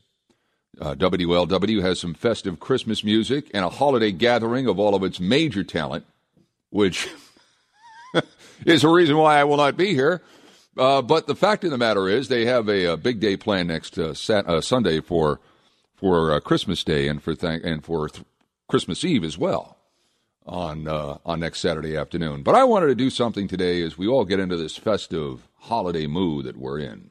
uh, 0.81 0.95
WLW 0.95 1.83
has 1.83 2.01
some 2.01 2.15
festive 2.15 2.59
Christmas 2.59 3.05
music 3.05 3.51
and 3.55 3.65
a 3.65 3.69
holiday 3.69 4.11
gathering 4.11 4.67
of 4.67 4.79
all 4.79 4.95
of 4.95 5.05
its 5.05 5.21
major 5.21 5.63
talent, 5.63 6.05
which 6.71 7.09
is 8.67 8.83
the 8.83 8.89
reason 8.89 9.17
why 9.17 9.39
I 9.39 9.45
will 9.45 9.57
not 9.57 9.77
be 9.77 9.95
here. 9.95 10.23
Uh, 10.77 11.03
but 11.03 11.27
the 11.27 11.35
fact 11.35 11.65
of 11.65 11.71
the 11.71 11.79
matter 11.79 12.09
is, 12.09 12.29
they 12.29 12.45
have 12.45 12.69
a, 12.69 12.85
a 12.93 12.97
big 12.97 13.19
day 13.21 13.37
planned 13.37 13.69
next 13.69 13.99
uh, 13.99 14.15
sat- 14.15 14.49
uh, 14.49 14.61
Sunday 14.61 15.01
for 15.01 15.41
for 15.97 16.33
uh, 16.33 16.39
Christmas 16.39 16.85
Day 16.85 17.09
and 17.09 17.21
for 17.21 17.35
th- 17.35 17.61
and 17.65 17.85
for 17.85 18.09
th- 18.09 18.25
Christmas 18.69 19.03
Eve 19.03 19.25
as 19.25 19.39
well 19.39 19.79
on 20.47 20.87
uh, 20.87 21.19
on 21.25 21.41
next 21.41 21.61
Saturday 21.61 21.97
afternoon. 21.97 22.43
But 22.43 22.55
I 22.55 22.65
wanted 22.65 22.87
to 22.87 22.95
do 22.95 23.11
something 23.11 23.49
today 23.49 23.83
as 23.83 23.97
we 23.97 24.07
all 24.07 24.25
get 24.25 24.41
into 24.41 24.57
this 24.57 24.77
festive 24.77 25.49
holiday 25.61 26.07
mood 26.07 26.45
that 26.45 26.57
we're 26.57 26.79
in. 26.79 27.11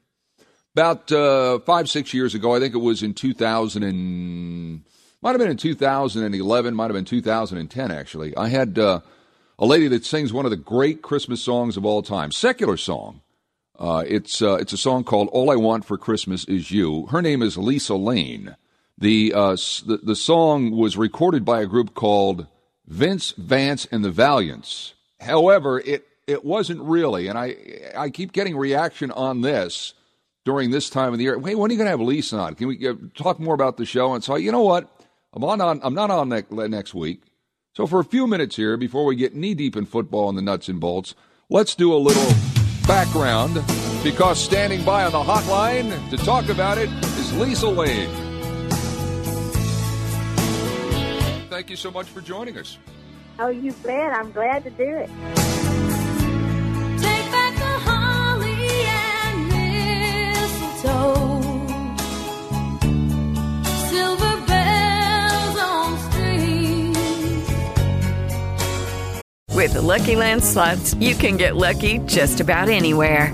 About 0.76 1.12
uh, 1.12 1.60
five 1.60 1.90
six 1.90 2.14
years 2.14 2.36
ago, 2.36 2.56
I 2.56 2.60
think 2.60 2.76
it 2.76 2.80
was 2.80 3.02
in 3.02 3.16
2000 3.16 3.82
and 3.82 4.84
might 5.22 5.32
have 5.32 5.40
been 5.40 5.50
in 5.50 5.58
2011, 5.58 6.76
might 6.76 6.84
have 6.84 6.94
been 6.94 7.06
2010 7.06 7.92
actually. 7.92 8.38
I 8.38 8.50
had 8.50 8.78
uh, 8.78 9.02
a 9.58 9.66
lady 9.66 9.88
that 9.88 10.06
sings 10.06 10.32
one 10.32 10.46
of 10.46 10.52
the 10.52 10.58
great 10.58 11.02
Christmas 11.02 11.42
songs 11.42 11.76
of 11.76 11.86
all 11.86 12.04
time, 12.04 12.32
secular 12.32 12.78
song. 12.78 13.22
Uh, 13.80 14.04
it's 14.08 14.42
uh, 14.42 14.56
it's 14.56 14.74
a 14.74 14.78
song 14.78 15.04
called 15.04 15.30
"All 15.32 15.52
I 15.52 15.56
Want 15.56 15.86
for 15.86 15.98
Christmas 15.98 16.46
Is 16.46 16.72
You." 16.72 17.08
Her 17.08 17.22
name 17.22 17.42
is 17.42 17.58
Lisa 17.58 17.96
Layne. 17.96 18.56
The 18.98 19.34
uh, 19.34 19.52
the, 19.86 20.00
the 20.02 20.16
song 20.16 20.72
was 20.72 20.98
recorded 20.98 21.46
by 21.46 21.62
a 21.62 21.68
group 21.68 21.94
called 21.94 22.48
Vince 22.88 23.34
Vance 23.38 23.88
and 23.92 24.04
the 24.04 24.12
Valiants. 24.12 24.94
However, 25.20 25.80
it 25.80 26.08
it 26.26 26.44
wasn't 26.44 26.82
really, 26.82 27.28
and 27.28 27.38
I 27.38 27.56
I 27.96 28.10
keep 28.10 28.32
getting 28.32 28.58
reaction 28.58 29.12
on 29.12 29.42
this 29.42 29.94
during 30.48 30.72
this 30.72 30.90
time 30.90 31.12
of 31.12 31.20
the 31.20 31.26
year. 31.26 31.38
Wait, 31.38 31.56
when 31.56 31.70
are 31.70 31.74
you 31.74 31.78
going 31.78 31.88
to 31.88 31.92
have 31.92 32.00
Lisa 32.00 32.38
on? 32.38 32.56
Can 32.56 32.70
we 32.70 32.88
uh, 32.88 32.94
talk 33.16 33.38
more 33.38 33.54
about 33.54 33.76
the 33.76 33.86
show? 33.86 34.14
And 34.14 34.24
so, 34.24 34.36
you 34.36 34.52
know 34.52 34.64
what? 34.64 34.90
I'm 35.34 35.44
on, 35.44 35.60
on 35.60 35.82
I'm 35.84 35.94
not 35.94 36.10
on 36.10 36.30
next, 36.30 36.52
next 36.52 36.94
week. 36.94 37.22
So 37.74 37.86
for 37.86 38.00
a 38.00 38.04
few 38.06 38.28
minutes 38.28 38.56
here, 38.56 38.78
before 38.78 39.04
we 39.04 39.18
get 39.18 39.36
knee 39.36 39.54
deep 39.54 39.76
in 39.76 39.86
football 39.86 40.30
and 40.30 40.38
the 40.38 40.42
nuts 40.42 40.70
and 40.70 40.80
bolts, 40.80 41.16
let's 41.50 41.76
do 41.76 41.94
a 41.94 41.98
little 42.00 42.34
background 42.88 43.62
because 44.04 44.42
standing 44.42 44.84
by 44.86 45.04
on 45.04 45.12
the 45.12 45.22
hotline 45.22 46.10
to 46.10 46.18
talk 46.18 46.48
about 46.48 46.78
it 46.78 46.90
is 47.20 47.38
Lisa 47.38 47.68
Layne. 47.68 48.27
Thank 51.58 51.72
you 51.72 51.76
so 51.76 51.90
much 51.90 52.06
for 52.06 52.22
joining 52.22 52.56
us. 52.60 52.78
Oh, 53.40 53.48
you 53.48 53.74
bet. 53.84 54.14
I'm 54.14 54.32
glad 54.32 54.64
to 54.66 54.70
do 54.70 54.84
it. 54.84 55.10
Take 57.02 57.32
back 57.32 57.56
the 57.56 57.80
holly 57.82 58.86
and 58.86 59.48
mistletoe. 60.30 61.42
Silver 63.90 64.46
bells 64.46 65.58
on 65.58 65.98
strings. 66.12 67.50
With 69.56 69.74
the 69.74 69.82
Lucky 69.82 70.16
Land 70.16 70.44
slots, 70.44 70.94
you 70.94 71.16
can 71.16 71.38
get 71.38 71.56
lucky 71.56 71.98
just 72.06 72.40
about 72.40 72.70
anywhere. 72.70 73.34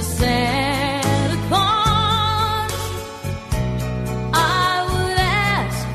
Santa 0.00 1.48
Claus, 1.48 2.72
I 4.32 4.86
would 4.90 5.18
ask 5.18 5.86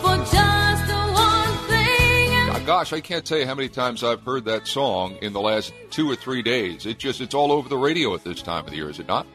for 0.00 0.16
just 0.34 0.88
one 1.14 1.68
thing. 1.68 2.66
Gosh, 2.66 2.92
I 2.92 3.00
can't 3.00 3.24
tell 3.24 3.38
you 3.38 3.46
how 3.46 3.54
many 3.54 3.68
times 3.68 4.02
I've 4.02 4.22
heard 4.22 4.44
that 4.46 4.66
song 4.66 5.16
in 5.20 5.32
the 5.32 5.40
last 5.40 5.72
two 5.90 6.10
or 6.10 6.16
three 6.16 6.42
days. 6.42 6.86
It 6.86 6.98
just 6.98 7.20
it's 7.20 7.34
all 7.34 7.52
over 7.52 7.68
the 7.68 7.76
radio 7.76 8.14
at 8.14 8.24
this 8.24 8.42
time 8.42 8.64
of 8.64 8.70
the 8.70 8.76
year, 8.76 8.90
is 8.90 8.98
it 8.98 9.08
not? 9.08 9.26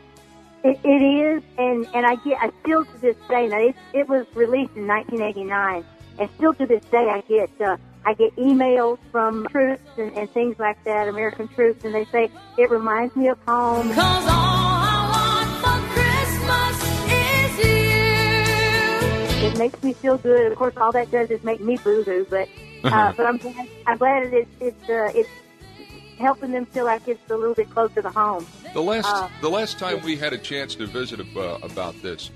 It, 0.64 0.80
it 0.84 0.88
is, 0.88 1.44
and 1.58 1.88
and 1.94 2.06
I 2.06 2.16
get, 2.16 2.38
I 2.42 2.52
still 2.62 2.84
to 2.84 2.98
this 3.00 3.16
day. 3.30 3.48
Now 3.48 3.60
it, 3.60 3.76
it 3.94 4.10
was 4.10 4.26
released 4.34 4.76
in 4.76 4.88
1989, 4.88 5.86
and 6.20 6.30
still 6.36 6.54
to 6.56 6.66
this 6.66 6.84
day, 6.86 7.10
I 7.10 7.22
get 7.22 7.50
uh, 7.62 7.78
I 8.06 8.14
get 8.14 8.36
emails 8.36 8.98
from 9.12 9.48
troops 9.48 9.82
and, 9.98 10.12
and 10.18 10.30
things 10.32 10.58
like 10.60 10.82
that, 10.86 11.08
American 11.08 11.48
troops, 11.50 11.84
and 11.84 11.94
they 11.94 12.06
say 12.06 12.30
it 12.58 12.70
reminds 12.70 13.16
me 13.16 13.28
of 13.28 13.38
home. 13.48 13.88
Cause 13.94 13.98
all 13.98 14.30
I 14.30 15.10
want 15.14 15.50
for 15.64 15.80
Christmas 15.94 16.76
is 17.12 17.58
you. 19.44 19.48
It 19.48 19.58
makes 19.58 19.82
me 19.84 19.94
feel 19.94 20.18
good. 20.18 20.52
Of 20.52 20.58
course, 20.58 20.76
all 20.78 20.92
that 20.92 21.12
does 21.12 21.30
is 21.30 21.44
make 21.44 21.62
me 21.62 21.78
boo-hoo, 21.78 22.26
but 22.30 22.48
uh, 22.84 23.14
but 23.16 23.26
I'm 23.26 23.38
glad, 23.38 23.68
I'm 23.88 23.98
glad 23.98 24.24
it, 24.28 24.34
it's 24.34 24.50
it's 24.62 24.90
uh, 24.90 25.12
it's 25.14 25.30
helping 26.18 26.52
them 26.52 26.66
feel 26.66 26.86
like 26.86 27.08
it's 27.08 27.30
a 27.30 27.36
little 27.36 27.56
bit 27.56 27.70
closer 27.70 28.02
to 28.02 28.10
home. 28.10 28.46
The 28.74 28.82
last 28.82 29.08
Uh, 29.08 29.28
the 29.42 29.50
last 29.50 29.80
time 29.80 30.02
we 30.04 30.16
had 30.16 30.34
a 30.34 30.38
chance 30.38 30.76
to 30.76 30.86
visit 30.88 31.20
uh, 31.36 31.58
about 31.62 32.02
this, 32.02 32.32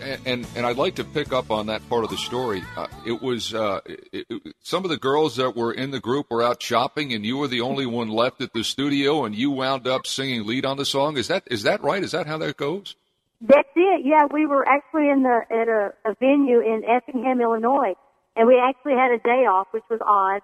and, 0.00 0.46
and 0.56 0.66
I'd 0.66 0.76
like 0.76 0.96
to 0.96 1.04
pick 1.04 1.32
up 1.32 1.50
on 1.50 1.66
that 1.66 1.86
part 1.88 2.04
of 2.04 2.10
the 2.10 2.16
story. 2.16 2.62
Uh, 2.76 2.86
it 3.04 3.22
was 3.22 3.54
uh, 3.54 3.80
it, 3.86 4.26
it, 4.28 4.54
some 4.62 4.84
of 4.84 4.90
the 4.90 4.96
girls 4.96 5.36
that 5.36 5.56
were 5.56 5.72
in 5.72 5.90
the 5.90 6.00
group 6.00 6.30
were 6.30 6.42
out 6.42 6.62
shopping, 6.62 7.12
and 7.12 7.24
you 7.24 7.36
were 7.36 7.48
the 7.48 7.60
only 7.60 7.86
one 7.86 8.08
left 8.08 8.40
at 8.40 8.52
the 8.52 8.62
studio, 8.62 9.24
and 9.24 9.34
you 9.34 9.50
wound 9.50 9.86
up 9.86 10.06
singing 10.06 10.46
lead 10.46 10.64
on 10.64 10.76
the 10.76 10.84
song. 10.84 11.16
Is 11.16 11.28
that 11.28 11.44
is 11.50 11.62
that 11.64 11.82
right? 11.82 12.02
Is 12.02 12.12
that 12.12 12.26
how 12.26 12.38
that 12.38 12.56
goes? 12.56 12.96
That's 13.40 13.68
it. 13.76 14.02
Yeah, 14.04 14.26
we 14.30 14.46
were 14.46 14.66
actually 14.66 15.10
in 15.10 15.22
the 15.22 15.40
at 15.50 15.68
a, 15.68 16.10
a 16.10 16.14
venue 16.18 16.60
in 16.60 16.82
Effingham, 16.84 17.40
Illinois, 17.40 17.94
and 18.34 18.46
we 18.46 18.58
actually 18.58 18.94
had 18.94 19.10
a 19.12 19.18
day 19.18 19.46
off, 19.46 19.68
which 19.72 19.84
was 19.90 20.00
odd. 20.04 20.40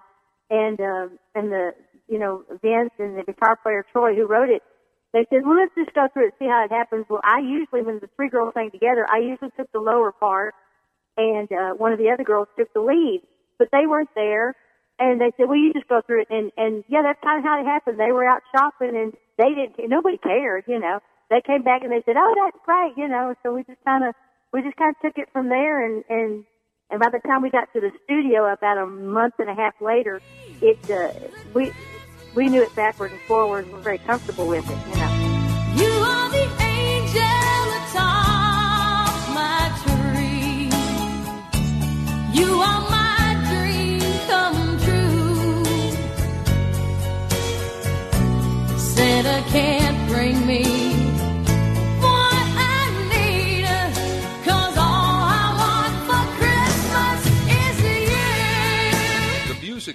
And 0.49 0.79
um, 0.79 1.19
and 1.33 1.51
the 1.51 1.73
you 2.07 2.19
know 2.19 2.43
Vince 2.61 2.91
and 2.99 3.17
the 3.17 3.23
guitar 3.23 3.57
player 3.61 3.85
Troy 3.91 4.15
who 4.15 4.27
wrote 4.27 4.49
it, 4.49 4.61
they 5.13 5.25
said, 5.29 5.45
well, 5.45 5.57
let's 5.57 5.73
just 5.75 5.93
go 5.93 6.07
through 6.11 6.27
it, 6.27 6.33
see 6.39 6.45
how 6.45 6.65
it 6.65 6.71
happens. 6.71 7.05
Well, 7.07 7.21
I 7.23 7.39
usually 7.39 7.83
when 7.83 7.99
the 7.99 8.09
three 8.15 8.29
girls 8.29 8.53
sang 8.55 8.71
together, 8.71 9.05
I 9.09 9.19
usually 9.19 9.51
took 9.55 9.71
the 9.71 9.79
lower 9.79 10.11
part, 10.11 10.55
and 11.17 11.51
uh, 11.51 11.73
one 11.77 11.93
of 11.93 11.99
the 11.99 12.09
other 12.09 12.23
girls 12.23 12.47
took 12.57 12.73
the 12.73 12.81
lead, 12.81 13.21
but 13.59 13.69
they 13.71 13.85
weren't 13.85 14.09
there. 14.15 14.55
And 14.99 15.19
they 15.19 15.31
said, 15.37 15.47
well, 15.49 15.57
you 15.57 15.73
just 15.73 15.87
go 15.87 16.01
through 16.05 16.21
it. 16.21 16.27
And, 16.29 16.51
and 16.55 16.83
yeah, 16.87 17.01
that's 17.01 17.19
kind 17.23 17.39
of 17.39 17.43
how 17.43 17.59
it 17.59 17.65
happened. 17.65 17.99
They 17.99 18.11
were 18.11 18.25
out 18.25 18.41
shopping 18.55 18.95
and 18.95 19.13
they 19.37 19.49
didn't, 19.49 19.89
nobody 19.89 20.17
cared, 20.17 20.65
you 20.67 20.79
know. 20.79 20.99
They 21.29 21.41
came 21.41 21.63
back 21.63 21.83
and 21.83 21.91
they 21.91 22.03
said, 22.05 22.15
oh, 22.17 22.33
that's 22.37 22.63
great, 22.63 22.93
you 22.95 23.07
know. 23.07 23.33
So 23.41 23.53
we 23.53 23.63
just 23.63 23.83
kind 23.83 24.03
of, 24.03 24.13
we 24.51 24.61
just 24.61 24.77
kind 24.77 24.95
of 24.95 25.01
took 25.01 25.17
it 25.17 25.29
from 25.33 25.49
there. 25.49 25.83
And, 25.83 26.03
and, 26.09 26.45
and 26.91 26.99
by 26.99 27.09
the 27.09 27.19
time 27.27 27.41
we 27.41 27.49
got 27.49 27.73
to 27.73 27.81
the 27.81 27.91
studio 28.05 28.51
about 28.51 28.77
a 28.77 28.85
month 28.85 29.35
and 29.39 29.49
a 29.49 29.55
half 29.55 29.73
later, 29.81 30.21
it, 30.61 30.91
uh, 30.91 31.11
we, 31.55 31.71
we 32.35 32.47
knew 32.47 32.61
it 32.61 32.75
backward 32.75 33.11
and 33.11 33.21
forward 33.21 33.65
and 33.65 33.73
were 33.73 33.79
very 33.81 33.97
comfortable 33.97 34.47
with 34.47 34.69
it, 34.69 34.77
you 34.89 35.01
know. 35.01 35.02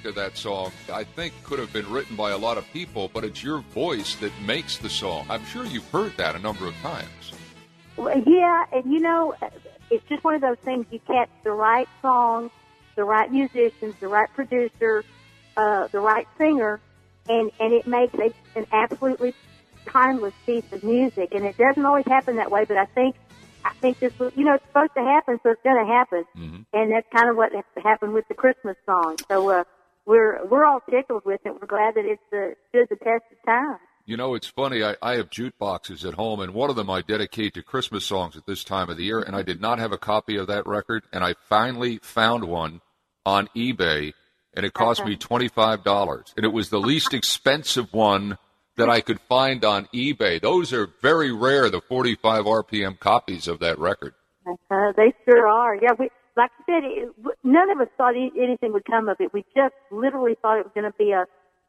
Of 0.08 0.14
that 0.14 0.36
song, 0.36 0.72
I 0.92 1.04
think, 1.04 1.34
could 1.44 1.58
have 1.58 1.72
been 1.72 1.88
written 1.90 2.16
by 2.16 2.30
a 2.30 2.36
lot 2.36 2.58
of 2.58 2.64
people, 2.72 3.10
but 3.12 3.24
it's 3.24 3.44
your 3.44 3.58
voice 3.58 4.16
that 4.16 4.32
makes 4.44 4.78
the 4.78 4.90
song. 4.90 5.26
I'm 5.28 5.44
sure 5.44 5.64
you've 5.64 5.88
heard 5.90 6.16
that 6.16 6.34
a 6.34 6.38
number 6.38 6.66
of 6.66 6.74
times. 6.76 7.32
Well, 7.96 8.20
yeah, 8.26 8.64
and 8.72 8.90
you 8.90 9.00
know, 9.00 9.34
it's 9.90 10.06
just 10.08 10.24
one 10.24 10.34
of 10.34 10.40
those 10.40 10.58
things. 10.64 10.86
You 10.90 11.00
catch 11.00 11.30
the 11.44 11.52
right 11.52 11.88
song, 12.02 12.50
the 12.96 13.04
right 13.04 13.30
musicians, 13.30 13.94
the 14.00 14.08
right 14.08 14.28
producer, 14.34 15.04
uh, 15.56 15.88
the 15.88 16.00
right 16.00 16.26
singer, 16.36 16.80
and 17.28 17.50
and 17.60 17.72
it 17.72 17.86
makes 17.86 18.14
a, 18.14 18.32
an 18.58 18.66
absolutely 18.72 19.34
timeless 19.86 20.34
piece 20.46 20.70
of 20.72 20.82
music. 20.84 21.34
And 21.34 21.44
it 21.44 21.56
doesn't 21.56 21.84
always 21.84 22.06
happen 22.06 22.36
that 22.36 22.50
way, 22.50 22.64
but 22.64 22.76
I 22.76 22.86
think 22.86 23.16
I 23.64 23.72
think 23.74 23.98
this 23.98 24.16
was, 24.18 24.32
you 24.36 24.44
know, 24.44 24.54
it's 24.54 24.64
supposed 24.66 24.94
to 24.94 25.02
happen, 25.02 25.40
so 25.42 25.50
it's 25.50 25.62
going 25.62 25.84
to 25.84 25.92
happen. 25.92 26.24
And 26.72 26.92
that's 26.92 27.06
kind 27.14 27.28
of 27.28 27.36
what 27.36 27.52
happened 27.82 28.14
with 28.14 28.26
the 28.28 28.34
Christmas 28.34 28.76
song. 28.86 29.16
So 29.28 29.48
uh, 29.50 29.64
we're 30.06 30.44
we're 30.46 30.64
all 30.64 30.80
tickled 30.88 31.24
with 31.24 31.40
it. 31.44 31.52
We're 31.52 31.66
glad 31.66 31.94
that 31.94 32.04
it's 32.04 32.22
uh, 32.32 32.54
stood 32.70 32.88
the 32.88 32.96
test 32.96 33.24
of 33.30 33.38
time. 33.44 33.78
You 34.08 34.16
know, 34.16 34.34
it's 34.34 34.46
funny. 34.46 34.82
I, 34.82 34.96
I 35.02 35.16
have 35.16 35.28
juke 35.28 35.58
boxes 35.58 36.02
at 36.02 36.14
home, 36.14 36.40
and 36.40 36.54
one 36.54 36.70
of 36.70 36.76
them 36.76 36.88
I 36.88 37.02
dedicate 37.02 37.52
to 37.52 37.62
Christmas 37.62 38.06
songs 38.06 38.38
at 38.38 38.46
this 38.46 38.64
time 38.64 38.88
of 38.88 38.96
the 38.96 39.04
year. 39.04 39.20
And 39.20 39.36
I 39.36 39.42
did 39.42 39.60
not 39.60 39.78
have 39.78 39.92
a 39.92 39.98
copy 39.98 40.38
of 40.38 40.46
that 40.46 40.66
record, 40.66 41.04
and 41.12 41.22
I 41.22 41.34
finally 41.50 41.98
found 41.98 42.44
one 42.44 42.80
on 43.26 43.50
eBay, 43.54 44.14
and 44.54 44.64
it 44.64 44.72
cost 44.72 45.04
me 45.04 45.16
twenty 45.16 45.48
five 45.48 45.84
dollars, 45.84 46.32
and 46.38 46.46
it 46.46 46.54
was 46.54 46.70
the 46.70 46.80
least 46.80 47.12
expensive 47.12 47.92
one 47.92 48.38
that 48.78 48.88
I 48.88 49.02
could 49.02 49.20
find 49.20 49.62
on 49.62 49.88
eBay. 49.92 50.40
Those 50.40 50.72
are 50.72 50.88
very 51.02 51.30
rare, 51.30 51.68
the 51.68 51.82
forty 51.82 52.14
five 52.14 52.46
RPM 52.46 52.98
copies 52.98 53.46
of 53.46 53.58
that 53.58 53.78
record. 53.78 54.14
Uh, 54.70 54.90
they 54.96 55.12
sure 55.26 55.46
are. 55.46 55.76
Yeah, 55.76 55.92
we 55.98 56.08
like 56.34 56.50
I 56.60 56.72
said, 56.72 56.84
it, 56.84 57.10
none 57.44 57.70
of 57.70 57.80
us 57.80 57.88
thought 57.98 58.14
anything 58.16 58.72
would 58.72 58.86
come 58.86 59.10
of 59.10 59.18
it. 59.20 59.34
We 59.34 59.44
just 59.54 59.74
literally 59.90 60.36
thought 60.40 60.58
it 60.58 60.64
was 60.64 60.72
going 60.72 60.90
to 60.90 60.96
be 60.96 61.10
a, 61.10 61.26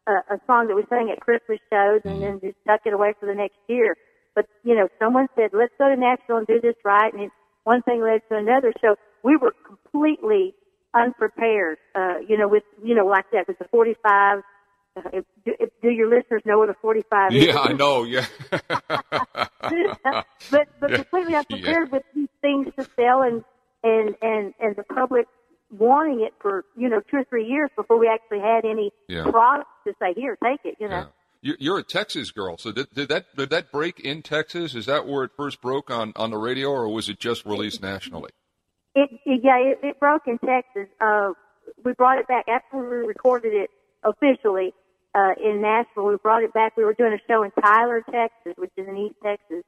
a 0.10 0.36
a 0.36 0.38
song 0.48 0.68
that 0.68 0.76
we 0.76 0.84
sang 0.90 1.10
at 1.14 1.20
Christmas 1.22 1.60
shows, 1.72 2.02
and 2.04 2.22
then 2.22 2.40
just 2.42 2.58
tuck 2.68 2.82
it 2.86 2.94
away 2.94 3.14
for 3.20 3.26
the 3.28 3.36
next 3.36 3.58
year. 3.68 3.96
But 4.36 4.46
you 4.64 4.76
know, 4.76 4.88
someone 4.98 5.28
said, 5.36 5.52
"Let's 5.54 5.74
go 5.78 5.88
to 5.88 5.96
Nashville 5.96 6.38
and 6.38 6.48
do 6.48 6.60
this 6.62 6.76
right," 6.84 7.14
and 7.14 7.30
one 7.64 7.82
thing 7.84 8.02
led 8.02 8.22
to 8.30 8.38
another. 8.38 8.74
So 8.82 8.96
we 9.24 9.38
were 9.38 9.54
completely 9.66 10.56
unprepared. 10.94 11.78
Uh, 11.96 12.18
you 12.28 12.38
know, 12.38 12.48
with 12.48 12.64
you 12.84 12.96
know, 12.96 13.06
like 13.06 13.26
that 13.32 13.48
with 13.48 13.60
the 13.60 13.66
forty-five. 13.72 14.40
Uh, 14.98 15.02
if, 15.14 15.26
do, 15.46 15.54
if, 15.60 15.70
do 15.84 15.90
your 15.90 16.10
listeners 16.10 16.42
know 16.46 16.58
what 16.58 16.70
a 16.70 16.74
forty-five 16.82 17.36
is? 17.36 17.46
Yeah, 17.46 17.60
I 17.60 17.74
know. 17.74 18.04
Yeah. 18.04 18.26
but 20.52 20.68
but 20.80 20.90
Yeah. 20.90 20.96
completely 20.98 21.36
unprepared 21.36 21.92
with 21.92 22.04
these 22.16 22.30
things 22.42 22.68
to 22.78 22.88
sell 22.96 23.22
and 23.22 23.44
and 23.84 24.16
and 24.22 24.54
and 24.60 24.76
the 24.76 24.84
public 24.84 25.28
wanting 25.72 26.22
it 26.22 26.34
for 26.42 26.66
you 26.76 26.90
know 26.90 27.02
two 27.12 27.18
or 27.18 27.24
three 27.26 27.46
years 27.46 27.70
before 27.76 27.98
we 28.00 28.08
actually 28.08 28.40
had 28.40 28.66
any 28.66 28.92
Yeah. 29.08 29.30
product 29.30 29.68
to 29.88 29.94
say 30.00 30.14
here 30.16 30.38
take 30.44 30.62
it 30.64 30.76
you 30.80 30.88
know? 30.88 31.08
You- 31.42 31.56
You're 31.60 31.78
a 31.80 31.84
Texas 31.84 32.32
girl, 32.32 32.58
so 32.58 32.72
did, 32.74 32.88
did 32.94 33.08
that 33.10 33.26
did 33.38 33.50
that 33.52 33.72
break 33.72 34.00
in 34.02 34.22
Texas? 34.24 34.76
Is 34.76 34.88
that 34.88 35.08
where 35.08 35.24
it 35.24 35.32
first 35.38 35.62
broke 35.62 35.90
on, 35.90 36.12
on 36.18 36.32
the 36.32 36.38
radio, 36.38 36.70
or 36.70 36.90
was 36.90 37.08
it 37.08 37.18
just 37.20 37.46
released 37.46 37.82
nationally? 37.82 38.32
it, 38.96 39.10
it 39.26 39.42
yeah 39.44 39.58
it, 39.58 39.80
it 39.84 40.00
broke 40.00 40.24
in 40.28 40.38
Texas. 40.40 40.88
Uh 41.00 41.32
we 41.86 41.94
brought 41.94 42.18
it 42.18 42.28
back 42.28 42.46
after 42.50 42.78
we 42.78 43.08
recorded 43.08 43.54
it 43.54 43.70
officially 44.04 44.74
uh 45.16 45.34
in 45.42 45.62
Nashville. 45.62 46.06
We 46.08 46.16
brought 46.18 46.44
it 46.44 46.54
back. 46.54 46.76
We 46.76 46.84
were 46.84 46.96
doing 46.96 47.14
a 47.14 47.20
show 47.32 47.44
in 47.44 47.52
Tyler 47.62 48.02
Texas 48.12 48.54
which 48.58 48.72
is 48.76 48.88
in 48.88 48.98
East 48.98 49.16
Texas. 49.24 49.64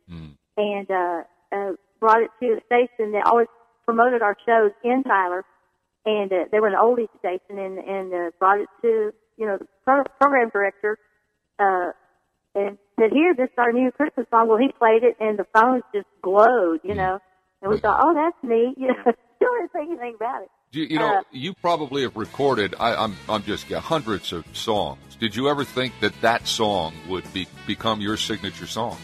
And 0.58 0.92
uh, 0.92 1.22
uh 1.54 1.72
brought 2.00 2.24
it 2.24 2.32
to 2.42 2.58
a 2.58 2.62
station. 2.66 3.12
That 3.14 3.24
always 3.28 3.48
promoted 3.86 4.22
our 4.22 4.36
shows 4.46 4.72
in 4.84 5.04
Tyler 5.04 5.46
and 6.06 6.32
uh, 6.32 6.46
they 6.52 6.60
were 6.60 6.68
an 6.68 6.76
oldies 6.76 7.10
station 7.20 7.58
and 7.60 7.78
and 7.78 8.14
uh, 8.14 8.32
brought 8.40 8.60
it 8.60 8.70
to 8.82 9.12
you 9.38 9.46
know 9.46 9.58
the 9.58 9.68
pro- 9.86 10.04
program 10.20 10.50
director 10.52 10.98
uh 11.60 11.92
and 12.56 12.78
said 13.00 13.12
here 13.12 13.34
this 13.36 13.46
is 13.50 13.58
our 13.58 13.72
new 13.72 13.92
Christmas 13.92 14.26
song 14.30 14.48
well 14.48 14.58
he 14.58 14.70
played 14.78 15.04
it 15.04 15.16
and 15.20 15.38
the 15.40 15.46
phones 15.54 15.84
just 15.94 16.08
glowed 16.22 16.80
you 16.84 16.96
know 16.96 17.20
and 17.62 17.72
we 17.72 17.80
thought 17.80 18.00
oh 18.04 18.14
that's 18.14 18.38
neat 18.44 18.76
you 18.78 18.88
know 18.88 19.04
don't 19.40 19.54
really 19.54 19.68
think 19.74 19.90
anything 19.90 20.16
about 20.16 20.42
it 20.44 20.50
You, 20.72 20.84
you 20.86 21.00
know, 21.00 21.18
Uh, 21.18 21.22
you 21.32 21.54
probably 21.54 22.04
have 22.04 22.16
recorded. 22.16 22.76
I, 22.80 22.96
I'm 22.96 23.16
I'm 23.28 23.44
just 23.44 23.70
yeah, 23.70 23.80
hundreds 23.82 24.32
of 24.34 24.46
songs. 24.54 25.00
Did 25.20 25.36
you 25.36 25.50
ever 25.50 25.64
think 25.66 25.94
that 26.00 26.14
that 26.22 26.48
song 26.48 26.94
would 27.10 27.26
be 27.34 27.48
become 27.68 28.00
your 28.02 28.18
signature 28.18 28.68
song? 28.68 28.98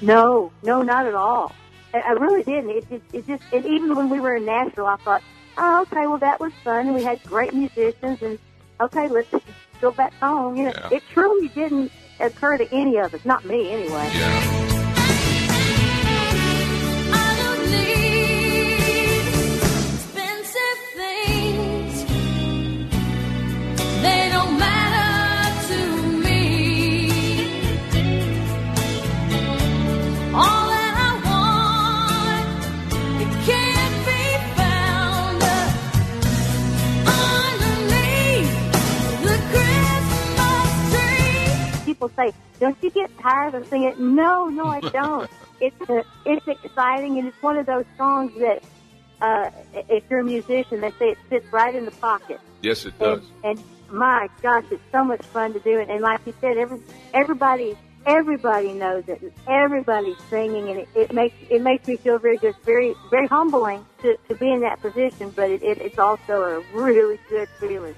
No, 0.00 0.52
no, 0.62 0.82
not 0.82 1.06
at 1.06 1.14
all. 1.14 1.52
I, 1.92 1.98
I 2.00 2.10
really 2.10 2.42
didn't. 2.44 2.70
It 2.70 2.88
just, 2.88 3.02
it 3.12 3.26
just, 3.26 3.42
and 3.52 3.64
even 3.66 3.94
when 3.96 4.08
we 4.10 4.20
were 4.20 4.36
in 4.36 4.44
Nashville, 4.44 4.86
I 4.86 4.96
thought, 4.96 5.22
oh, 5.58 5.82
okay, 5.82 6.06
well, 6.06 6.18
that 6.18 6.40
was 6.40 6.52
fun, 6.64 6.86
and 6.86 6.94
we 6.94 7.02
had 7.02 7.22
great 7.24 7.52
musicians, 7.52 8.22
and 8.22 8.38
okay, 8.80 9.08
let's 9.08 9.28
go 9.80 9.90
back 9.90 10.14
home. 10.14 10.56
You 10.56 10.64
know, 10.64 10.72
Yeah. 10.74 10.96
it 10.98 11.02
truly 11.12 11.48
didn't 11.48 11.92
occur 12.20 12.56
to 12.58 12.72
any 12.74 12.96
of 12.96 13.12
us, 13.14 13.24
not 13.24 13.44
me 13.44 13.70
anyway. 13.72 14.08
Expensive 17.48 18.07
People 41.98 42.10
say, 42.14 42.32
"Don't 42.60 42.76
you 42.80 42.90
get 42.90 43.10
tired 43.18 43.54
of 43.56 43.66
singing?" 43.66 43.88
it?" 43.88 43.98
No, 43.98 44.46
no, 44.46 44.66
I 44.66 44.78
don't. 44.92 45.28
it's 45.60 45.90
a, 45.90 46.04
it's 46.24 46.46
exciting, 46.46 47.18
and 47.18 47.26
it's 47.26 47.42
one 47.42 47.56
of 47.56 47.66
those 47.66 47.86
songs 47.96 48.32
that, 48.38 48.62
uh, 49.20 49.50
if 49.88 50.04
you're 50.08 50.20
a 50.20 50.24
musician, 50.24 50.80
they 50.80 50.92
say 50.92 51.10
it 51.10 51.18
fits 51.28 51.52
right 51.52 51.74
in 51.74 51.84
the 51.84 51.90
pocket. 51.90 52.38
Yes, 52.62 52.86
it 52.86 52.96
does. 53.00 53.24
And, 53.42 53.58
and 53.58 53.64
my 53.90 54.28
gosh, 54.42 54.64
it's 54.70 54.80
so 54.92 55.02
much 55.02 55.22
fun 55.22 55.54
to 55.54 55.58
do 55.58 55.76
it. 55.80 55.88
And 55.90 56.00
like 56.00 56.20
you 56.24 56.34
said, 56.40 56.56
every 56.56 56.78
everybody 57.14 57.76
everybody 58.06 58.72
knows 58.74 59.02
it. 59.08 59.20
and 59.20 59.32
Everybody's 59.48 60.22
singing, 60.30 60.68
and 60.68 60.78
it, 60.78 60.88
it 60.94 61.12
makes 61.12 61.34
it 61.50 61.62
makes 61.62 61.88
me 61.88 61.96
feel 61.96 62.18
very. 62.18 62.38
It's 62.40 62.56
very 62.64 62.94
very 63.10 63.26
humbling 63.26 63.84
to, 64.02 64.16
to 64.28 64.36
be 64.36 64.52
in 64.52 64.60
that 64.60 64.80
position, 64.80 65.30
but 65.34 65.50
it, 65.50 65.64
it, 65.64 65.78
it's 65.78 65.98
also 65.98 66.44
a 66.44 66.76
really 66.78 67.18
good 67.28 67.48
feeling. 67.58 67.96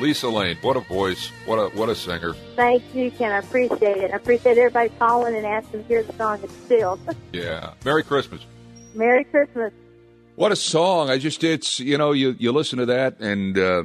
Lisa 0.00 0.28
Layne, 0.28 0.56
what 0.62 0.76
a 0.76 0.80
voice, 0.80 1.28
what 1.44 1.56
a 1.56 1.68
what 1.76 1.88
a 1.88 1.94
singer. 1.94 2.34
Thank 2.56 2.82
you, 2.94 3.10
Ken. 3.10 3.32
I 3.32 3.38
appreciate 3.38 3.98
it. 3.98 4.12
I 4.12 4.16
appreciate 4.16 4.56
everybody 4.56 4.88
calling 4.98 5.36
and 5.36 5.46
asking 5.46 5.82
to 5.82 5.88
hear 5.88 6.02
the 6.02 6.12
song. 6.14 6.40
It's 6.42 6.54
still 6.54 6.98
Yeah. 7.32 7.74
Merry 7.84 8.02
Christmas. 8.02 8.44
Merry 8.94 9.24
Christmas. 9.24 9.72
What 10.36 10.52
a 10.52 10.56
song! 10.56 11.10
I 11.10 11.18
just 11.18 11.44
it's 11.44 11.80
you 11.80 11.98
know 11.98 12.12
you 12.12 12.34
you 12.38 12.50
listen 12.50 12.78
to 12.78 12.86
that 12.86 13.20
and 13.20 13.58
uh, 13.58 13.84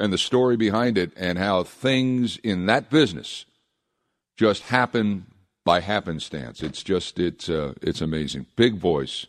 and 0.00 0.12
the 0.12 0.18
story 0.18 0.56
behind 0.56 0.98
it 0.98 1.12
and 1.16 1.38
how 1.38 1.62
things 1.62 2.38
in 2.38 2.66
that 2.66 2.90
business 2.90 3.44
just 4.36 4.64
happen 4.64 5.26
by 5.64 5.80
happenstance. 5.80 6.60
It's 6.62 6.82
just 6.82 7.20
it's 7.20 7.48
uh, 7.48 7.74
it's 7.80 8.00
amazing. 8.00 8.46
Big 8.56 8.76
voice, 8.78 9.26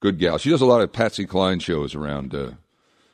good 0.00 0.18
gal. 0.18 0.38
She 0.38 0.50
does 0.50 0.60
a 0.60 0.66
lot 0.66 0.80
of 0.80 0.92
Patsy 0.92 1.24
Cline 1.24 1.60
shows 1.60 1.94
around 1.94 2.34
uh, 2.34 2.52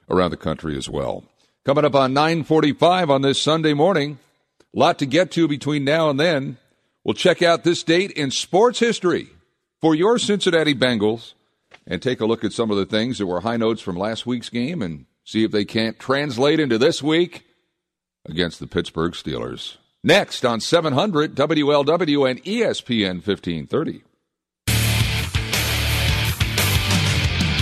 around 0.08 0.30
the 0.30 0.38
country 0.38 0.76
as 0.76 0.88
well. 0.88 1.24
Coming 1.68 1.84
up 1.84 1.94
on 1.94 2.14
nine 2.14 2.44
forty 2.44 2.72
five 2.72 3.10
on 3.10 3.20
this 3.20 3.38
Sunday 3.38 3.74
morning, 3.74 4.18
a 4.74 4.78
lot 4.78 4.98
to 5.00 5.04
get 5.04 5.30
to 5.32 5.46
between 5.46 5.84
now 5.84 6.08
and 6.08 6.18
then. 6.18 6.56
We'll 7.04 7.12
check 7.12 7.42
out 7.42 7.62
this 7.62 7.82
date 7.82 8.10
in 8.12 8.30
sports 8.30 8.78
history 8.78 9.28
for 9.78 9.94
your 9.94 10.18
Cincinnati 10.18 10.74
Bengals 10.74 11.34
and 11.86 12.00
take 12.00 12.22
a 12.22 12.24
look 12.24 12.42
at 12.42 12.54
some 12.54 12.70
of 12.70 12.78
the 12.78 12.86
things 12.86 13.18
that 13.18 13.26
were 13.26 13.42
high 13.42 13.58
notes 13.58 13.82
from 13.82 13.98
last 13.98 14.26
week's 14.26 14.48
game 14.48 14.80
and 14.80 15.04
see 15.24 15.44
if 15.44 15.50
they 15.50 15.66
can't 15.66 15.98
translate 15.98 16.58
into 16.58 16.78
this 16.78 17.02
week 17.02 17.44
against 18.26 18.60
the 18.60 18.66
Pittsburgh 18.66 19.12
Steelers. 19.12 19.76
Next 20.02 20.46
on 20.46 20.60
700 20.60 21.34
WLW 21.34 22.30
and 22.30 22.42
ESPN 22.44 23.16
1530. 23.16 24.04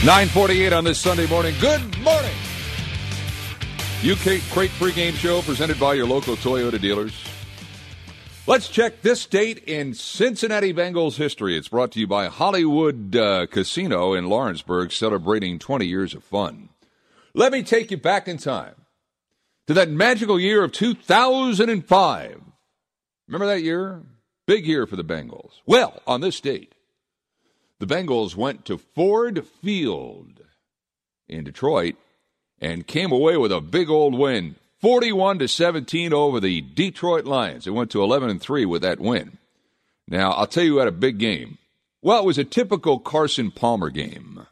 948 0.05 0.73
on 0.73 0.85
this 0.85 1.01
Sunday 1.01 1.27
morning. 1.27 1.57
Good 1.61 1.99
morning. 1.99 2.36
U 4.07 4.14
Crate 4.14 4.71
Pregame 4.79 5.14
Show 5.14 5.42
presented 5.42 5.81
by 5.81 5.95
your 5.95 6.07
local 6.07 6.37
Toyota 6.37 6.81
dealers. 6.81 7.12
Let's 8.47 8.69
check 8.69 9.03
this 9.03 9.27
date 9.27 9.64
in 9.66 9.95
Cincinnati 9.95 10.73
Bengals 10.73 11.16
history. 11.16 11.57
It's 11.57 11.66
brought 11.66 11.90
to 11.90 11.99
you 11.99 12.07
by 12.07 12.29
Hollywood 12.29 13.16
uh, 13.16 13.47
Casino 13.49 14.14
in 14.14 14.29
Lawrenceburg, 14.29 14.92
celebrating 14.92 15.59
20 15.59 15.87
years 15.87 16.14
of 16.14 16.23
fun. 16.23 16.69
Let 17.35 17.51
me 17.51 17.64
take 17.64 17.90
you 17.90 17.97
back 17.97 18.29
in 18.29 18.37
time 18.38 18.77
to 19.66 19.75
that 19.75 19.90
magical 19.90 20.38
year 20.38 20.62
of 20.62 20.71
2005. 20.71 22.40
Remember 23.27 23.47
that 23.47 23.64
year? 23.64 24.03
Big 24.47 24.69
year 24.69 24.87
for 24.87 24.95
the 24.95 25.03
Bengals. 25.03 25.55
Well, 25.66 26.01
on 26.07 26.21
this 26.21 26.40
date, 26.40 26.77
the 27.81 27.88
Bengals 27.88 28.37
went 28.37 28.66
to 28.66 28.79
Ford 28.79 29.45
Field 29.45 30.42
in 31.29 31.42
Detroit 31.42 31.97
and 32.61 32.87
came 32.87 33.12
away 33.12 33.37
with 33.37 33.53
a 33.53 33.61
big 33.61 33.90
old 33.90 34.14
win 34.14 34.57
41 34.81 35.38
to 35.40 35.49
17 35.49 36.12
over 36.12 36.38
the 36.40 36.61
Detroit 36.61 37.25
Lions. 37.25 37.66
It 37.66 37.71
went 37.71 37.90
to 37.92 38.03
11 38.03 38.31
and 38.31 38.40
3 38.40 38.66
with 38.66 38.83
that 38.83 39.01
win. 39.01 39.38
Now, 40.09 40.33
I'll 40.33 40.47
tell 40.47 40.62
you 40.62 40.75
who 40.75 40.79
had 40.79 40.88
a 40.88 40.92
big 40.92 41.19
game. 41.19 41.59
Well, 42.03 42.21
it 42.21 42.27
was 42.27 42.38
a 42.38 42.45
typical 42.45 42.99
Carson 42.99 43.51
Palmer 43.51 43.90
game. 43.90 44.47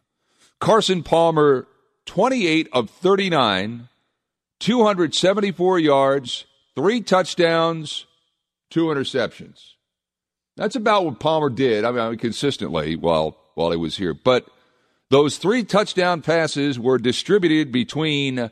Carson 0.60 1.02
Palmer 1.02 1.66
28 2.06 2.68
of 2.72 2.90
39, 2.90 3.88
274 4.60 5.78
yards, 5.78 6.46
3 6.74 7.00
touchdowns, 7.02 8.06
2 8.70 8.86
interceptions. 8.86 9.74
That's 10.56 10.76
about 10.76 11.04
what 11.04 11.20
Palmer 11.20 11.50
did. 11.50 11.84
I 11.84 11.90
mean, 11.90 12.18
consistently 12.18 12.96
while 12.96 13.36
while 13.54 13.70
he 13.70 13.76
was 13.76 13.96
here. 13.96 14.14
But 14.14 14.46
those 15.10 15.36
three 15.36 15.64
touchdown 15.64 16.22
passes 16.22 16.78
were 16.78 16.98
distributed 16.98 17.70
between 17.70 18.50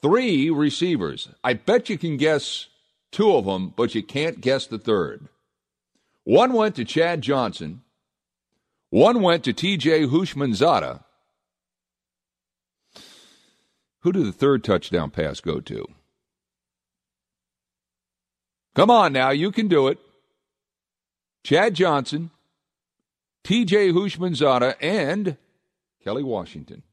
three 0.00 0.50
receivers. 0.50 1.28
I 1.42 1.54
bet 1.54 1.88
you 1.88 1.98
can 1.98 2.16
guess 2.16 2.66
two 3.10 3.34
of 3.34 3.44
them, 3.44 3.72
but 3.76 3.94
you 3.94 4.02
can't 4.02 4.40
guess 4.40 4.66
the 4.66 4.78
third. 4.78 5.28
One 6.24 6.52
went 6.52 6.76
to 6.76 6.84
Chad 6.84 7.22
Johnson. 7.22 7.82
One 8.90 9.22
went 9.22 9.44
to 9.44 9.52
T.J. 9.52 10.06
Houshmandzadeh. 10.06 11.02
Who 14.00 14.12
did 14.12 14.26
the 14.26 14.32
third 14.32 14.62
touchdown 14.62 15.10
pass 15.10 15.40
go 15.40 15.60
to? 15.60 15.86
Come 18.74 18.90
on 18.90 19.12
now, 19.12 19.30
you 19.30 19.50
can 19.50 19.68
do 19.68 19.88
it. 19.88 19.98
Chad 21.42 21.74
Johnson, 21.74 22.30
T.J. 23.42 23.90
Houshmandzadeh, 23.92 24.74
and 24.80 25.36
Kelly 26.06 26.22
Washington. 26.22 26.84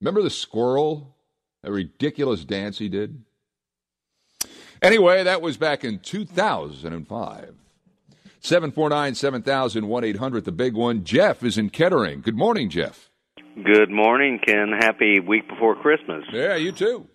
Remember 0.00 0.22
the 0.22 0.30
squirrel? 0.30 1.14
That 1.62 1.72
ridiculous 1.72 2.42
dance 2.42 2.78
he 2.78 2.88
did? 2.88 3.22
Anyway, 4.80 5.22
that 5.24 5.42
was 5.42 5.58
back 5.58 5.84
in 5.84 5.98
2005. 5.98 7.54
749 8.40 9.14
7000 9.14 9.86
1 9.86 10.04
800, 10.04 10.44
the 10.46 10.52
big 10.52 10.74
one. 10.74 11.04
Jeff 11.04 11.44
is 11.44 11.58
in 11.58 11.68
Kettering. 11.68 12.22
Good 12.22 12.34
morning, 12.34 12.70
Jeff. 12.70 13.10
Good 13.62 13.90
morning, 13.90 14.40
Ken. 14.42 14.72
Happy 14.72 15.20
week 15.20 15.46
before 15.46 15.76
Christmas. 15.76 16.24
Yeah, 16.32 16.56
you 16.56 16.72
too. 16.72 17.06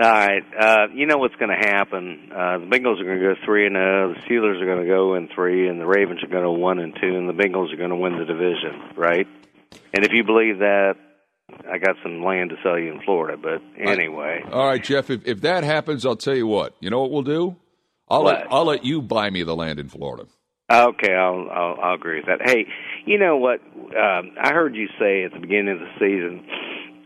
All 0.00 0.10
right. 0.10 0.42
Uh, 0.58 0.86
you 0.92 1.06
know 1.06 1.18
what's 1.18 1.36
going 1.36 1.56
to 1.56 1.68
happen. 1.68 2.32
Uh, 2.32 2.58
the 2.58 2.66
Bengals 2.66 3.00
are 3.00 3.04
going 3.04 3.20
to 3.20 3.34
go 3.34 3.34
3 3.44 3.66
and 3.66 3.76
0. 3.76 4.14
The 4.14 4.20
Steelers 4.22 4.60
are 4.60 4.66
going 4.66 4.80
to 4.80 4.88
go 4.88 5.14
in 5.14 5.28
3, 5.32 5.68
and 5.68 5.80
the 5.80 5.86
Ravens 5.86 6.24
are 6.24 6.28
going 6.28 6.42
to 6.42 6.50
1 6.50 6.78
and 6.80 6.92
2, 7.00 7.06
and 7.06 7.28
the 7.28 7.40
Bengals 7.40 7.72
are 7.72 7.76
going 7.76 7.90
to 7.90 7.96
win 7.96 8.18
the 8.18 8.24
division, 8.24 8.96
right? 8.96 9.28
And 9.94 10.04
if 10.04 10.12
you 10.12 10.24
believe 10.24 10.58
that, 10.58 10.94
I 11.70 11.78
got 11.78 11.96
some 12.02 12.24
land 12.24 12.50
to 12.50 12.56
sell 12.62 12.78
you 12.78 12.92
in 12.92 13.02
Florida. 13.04 13.36
But 13.40 13.62
anyway. 13.78 14.40
All 14.50 14.66
right, 14.66 14.82
Jeff, 14.82 15.10
if, 15.10 15.26
if 15.26 15.42
that 15.42 15.64
happens, 15.64 16.06
I'll 16.06 16.16
tell 16.16 16.36
you 16.36 16.46
what. 16.46 16.74
You 16.80 16.90
know 16.90 17.00
what 17.00 17.10
we'll 17.10 17.22
do? 17.22 17.56
I'll 18.08 18.24
let, 18.24 18.46
I'll 18.50 18.66
let 18.66 18.84
you 18.84 19.00
buy 19.00 19.30
me 19.30 19.42
the 19.42 19.56
land 19.56 19.78
in 19.78 19.88
Florida. 19.88 20.24
Okay, 20.70 21.12
I'll, 21.12 21.48
I'll 21.50 21.76
I'll 21.82 21.94
agree 21.94 22.16
with 22.16 22.26
that. 22.26 22.48
Hey, 22.48 22.66
you 23.04 23.18
know 23.18 23.36
what? 23.36 23.60
Um, 23.60 24.32
I 24.40 24.52
heard 24.52 24.74
you 24.74 24.88
say 24.98 25.24
at 25.24 25.32
the 25.32 25.40
beginning 25.40 25.68
of 25.68 25.80
the 25.80 25.92
season. 25.98 26.46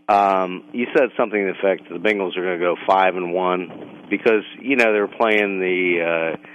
Um, 0.08 0.70
you 0.72 0.86
said 0.96 1.08
something 1.16 1.40
to 1.40 1.52
the 1.52 1.58
effect 1.58 1.88
that 1.88 2.00
the 2.00 2.08
Bengals 2.08 2.36
are 2.36 2.42
going 2.42 2.60
to 2.60 2.64
go 2.64 2.76
five 2.86 3.16
and 3.16 3.32
one 3.32 4.06
because 4.08 4.44
you 4.60 4.76
know 4.76 4.92
they 4.92 5.00
were 5.00 5.08
playing 5.08 5.58
the 5.58 6.36
uh, 6.36 6.46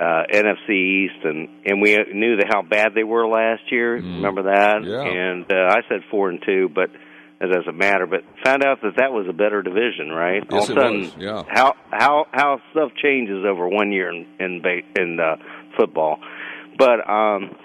uh, 0.00 0.22
NFC 0.32 0.70
East 0.70 1.24
and 1.24 1.48
and 1.64 1.82
we 1.82 1.96
knew 2.12 2.36
that 2.36 2.46
how 2.48 2.62
bad 2.62 2.94
they 2.94 3.02
were 3.04 3.26
last 3.26 3.62
year. 3.70 3.94
Remember 3.94 4.44
that? 4.44 4.84
Yeah. 4.84 5.02
And 5.02 5.44
uh, 5.50 5.74
I 5.74 5.80
said 5.88 6.02
four 6.10 6.28
and 6.30 6.40
two, 6.44 6.68
but 6.72 6.90
it 7.40 7.46
doesn't 7.52 7.76
matter. 7.76 8.06
But 8.06 8.22
found 8.44 8.64
out 8.64 8.80
that 8.82 8.96
that 8.98 9.12
was 9.12 9.26
a 9.28 9.32
better 9.32 9.62
division, 9.62 10.10
right? 10.10 10.42
Yes, 10.48 10.52
All 10.52 10.62
of 10.62 10.70
a 10.70 10.80
sudden, 10.80 11.00
was, 11.00 11.16
yeah. 11.18 11.42
how 11.48 11.74
how 11.90 12.26
how 12.32 12.60
stuff 12.70 12.92
changes 13.02 13.44
over 13.44 13.68
one 13.68 13.90
year 13.90 14.10
in 14.10 14.26
in, 14.38 14.62
ba- 14.62 15.00
in 15.02 15.18
uh, 15.18 15.36
football. 15.76 16.18
But 16.78 17.08
um, 17.10 17.56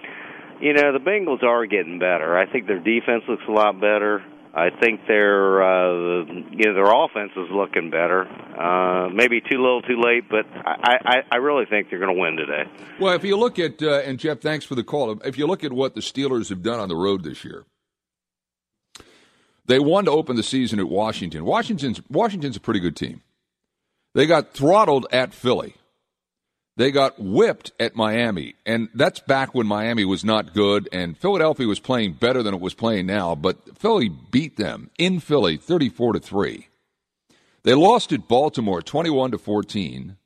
you 0.59 0.73
know 0.73 0.91
the 0.91 0.99
Bengals 1.05 1.43
are 1.43 1.65
getting 1.67 1.99
better. 1.99 2.35
I 2.35 2.51
think 2.51 2.65
their 2.65 2.79
defense 2.79 3.23
looks 3.29 3.43
a 3.47 3.51
lot 3.51 3.79
better. 3.79 4.23
I 4.55 4.69
think 4.69 5.01
their 5.07 5.63
uh, 5.63 6.25
you 6.25 6.65
know 6.65 6.73
their 6.75 7.03
offense 7.05 7.31
is 7.35 7.49
looking 7.51 7.89
better. 7.89 8.27
Uh, 8.27 9.09
maybe 9.09 9.41
too 9.41 9.57
little, 9.57 9.81
too 9.81 9.99
late, 9.99 10.29
but 10.29 10.45
I 10.53 10.97
I, 11.03 11.15
I 11.31 11.35
really 11.37 11.65
think 11.65 11.89
they're 11.89 11.99
going 11.99 12.13
to 12.13 12.19
win 12.21 12.37
today. 12.37 12.63
Well, 12.99 13.15
if 13.15 13.23
you 13.23 13.35
look 13.35 13.57
at, 13.57 13.81
uh, 13.81 14.01
and 14.01 14.19
Jeff, 14.19 14.41
thanks 14.41 14.63
for 14.63 14.75
the 14.75 14.83
call. 14.83 15.19
If 15.25 15.39
you 15.39 15.47
look 15.47 15.63
at 15.63 15.73
what 15.73 15.95
the 15.95 16.01
Steelers 16.01 16.49
have 16.49 16.61
done 16.61 16.79
on 16.79 16.87
the 16.87 16.95
road 16.95 17.23
this 17.23 17.43
year, 17.43 17.65
they 19.65 19.79
won 19.79 20.05
to 20.05 20.11
open 20.11 20.35
the 20.35 20.43
season 20.43 20.79
at 20.79 20.87
Washington. 20.87 21.45
Washington's 21.45 22.01
Washington's 22.07 22.55
a 22.55 22.59
pretty 22.59 22.79
good 22.79 22.95
team. 22.95 23.23
They 24.13 24.27
got 24.27 24.53
throttled 24.53 25.07
at 25.11 25.33
Philly. 25.33 25.75
They 26.75 26.89
got 26.89 27.19
whipped 27.19 27.71
at 27.79 27.95
Miami, 27.95 28.55
and 28.65 28.89
that's 28.95 29.19
back 29.19 29.53
when 29.53 29.67
Miami 29.67 30.05
was 30.05 30.25
not 30.25 30.55
good, 30.55 30.89
and 30.91 31.15
Philadelphia 31.15 31.67
was 31.67 31.79
playing 31.79 32.13
better 32.13 32.41
than 32.41 32.55
it 32.55 32.61
was 32.61 32.73
playing 32.73 33.05
now. 33.05 33.35
But 33.35 33.77
Philly 33.77 34.09
beat 34.09 34.57
them 34.57 34.89
in 34.97 35.19
Philly, 35.19 35.57
thirty-four 35.57 36.13
to 36.13 36.19
three. 36.19 36.69
They 37.61 37.75
lost 37.75 38.11
at 38.11 38.27
Baltimore, 38.27 38.81
twenty-one 38.81 39.29
to 39.31 39.37
fourteen. 39.37 40.17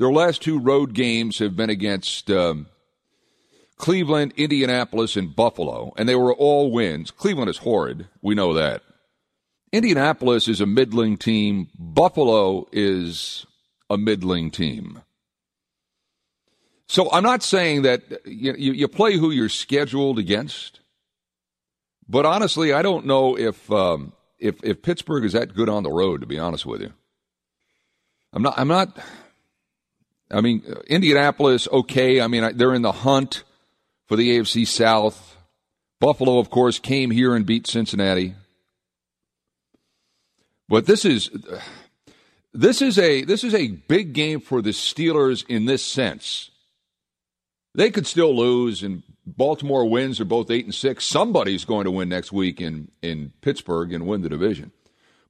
Their 0.00 0.10
last 0.10 0.42
two 0.42 0.58
road 0.58 0.94
games 0.94 1.38
have 1.38 1.54
been 1.54 1.70
against 1.70 2.28
um, 2.28 2.66
Cleveland, 3.76 4.32
Indianapolis, 4.36 5.16
and 5.16 5.34
Buffalo, 5.34 5.92
and 5.96 6.08
they 6.08 6.16
were 6.16 6.34
all 6.34 6.72
wins. 6.72 7.12
Cleveland 7.12 7.50
is 7.50 7.58
horrid. 7.58 8.08
We 8.20 8.34
know 8.34 8.52
that. 8.54 8.82
Indianapolis 9.72 10.48
is 10.48 10.60
a 10.60 10.66
middling 10.66 11.16
team. 11.16 11.68
Buffalo 11.78 12.66
is 12.72 13.46
a 13.88 13.96
middling 13.96 14.50
team. 14.50 15.02
So 16.88 17.10
I'm 17.12 17.22
not 17.22 17.42
saying 17.42 17.82
that 17.82 18.02
you, 18.24 18.54
you, 18.54 18.88
play 18.88 19.16
who 19.16 19.30
you're 19.30 19.50
scheduled 19.50 20.18
against, 20.18 20.80
but 22.08 22.24
honestly, 22.24 22.72
I 22.72 22.80
don't 22.80 23.04
know 23.04 23.36
if 23.36 23.70
um, 23.70 24.14
if 24.38 24.64
if 24.64 24.80
Pittsburgh 24.80 25.24
is 25.24 25.34
that 25.34 25.54
good 25.54 25.68
on 25.68 25.82
the 25.82 25.90
road. 25.90 26.22
To 26.22 26.26
be 26.26 26.38
honest 26.38 26.64
with 26.64 26.80
you, 26.80 26.94
I'm 28.32 28.42
not. 28.42 28.54
I'm 28.58 28.68
not. 28.68 28.98
I 30.30 30.40
mean, 30.40 30.62
Indianapolis, 30.86 31.68
okay. 31.70 32.22
I 32.22 32.26
mean, 32.26 32.56
they're 32.56 32.74
in 32.74 32.82
the 32.82 32.92
hunt 32.92 33.44
for 34.06 34.16
the 34.16 34.38
AFC 34.38 34.66
South. 34.66 35.36
Buffalo, 36.00 36.38
of 36.38 36.48
course, 36.48 36.78
came 36.78 37.10
here 37.10 37.34
and 37.34 37.44
beat 37.44 37.66
Cincinnati. 37.66 38.34
But 40.68 40.86
this 40.86 41.04
is 41.04 41.30
this 42.54 42.80
is 42.80 42.98
a 42.98 43.24
this 43.24 43.44
is 43.44 43.54
a 43.54 43.68
big 43.68 44.14
game 44.14 44.40
for 44.40 44.62
the 44.62 44.70
Steelers 44.70 45.44
in 45.48 45.66
this 45.66 45.84
sense. 45.84 46.50
They 47.78 47.90
could 47.92 48.08
still 48.08 48.36
lose, 48.36 48.82
and 48.82 49.04
Baltimore 49.24 49.88
wins. 49.88 50.18
They're 50.18 50.26
both 50.26 50.50
eight 50.50 50.64
and 50.64 50.74
six. 50.74 51.06
Somebody's 51.06 51.64
going 51.64 51.84
to 51.84 51.92
win 51.92 52.08
next 52.08 52.32
week 52.32 52.60
in 52.60 52.90
in 53.02 53.32
Pittsburgh 53.40 53.92
and 53.92 54.04
win 54.04 54.22
the 54.22 54.28
division. 54.28 54.72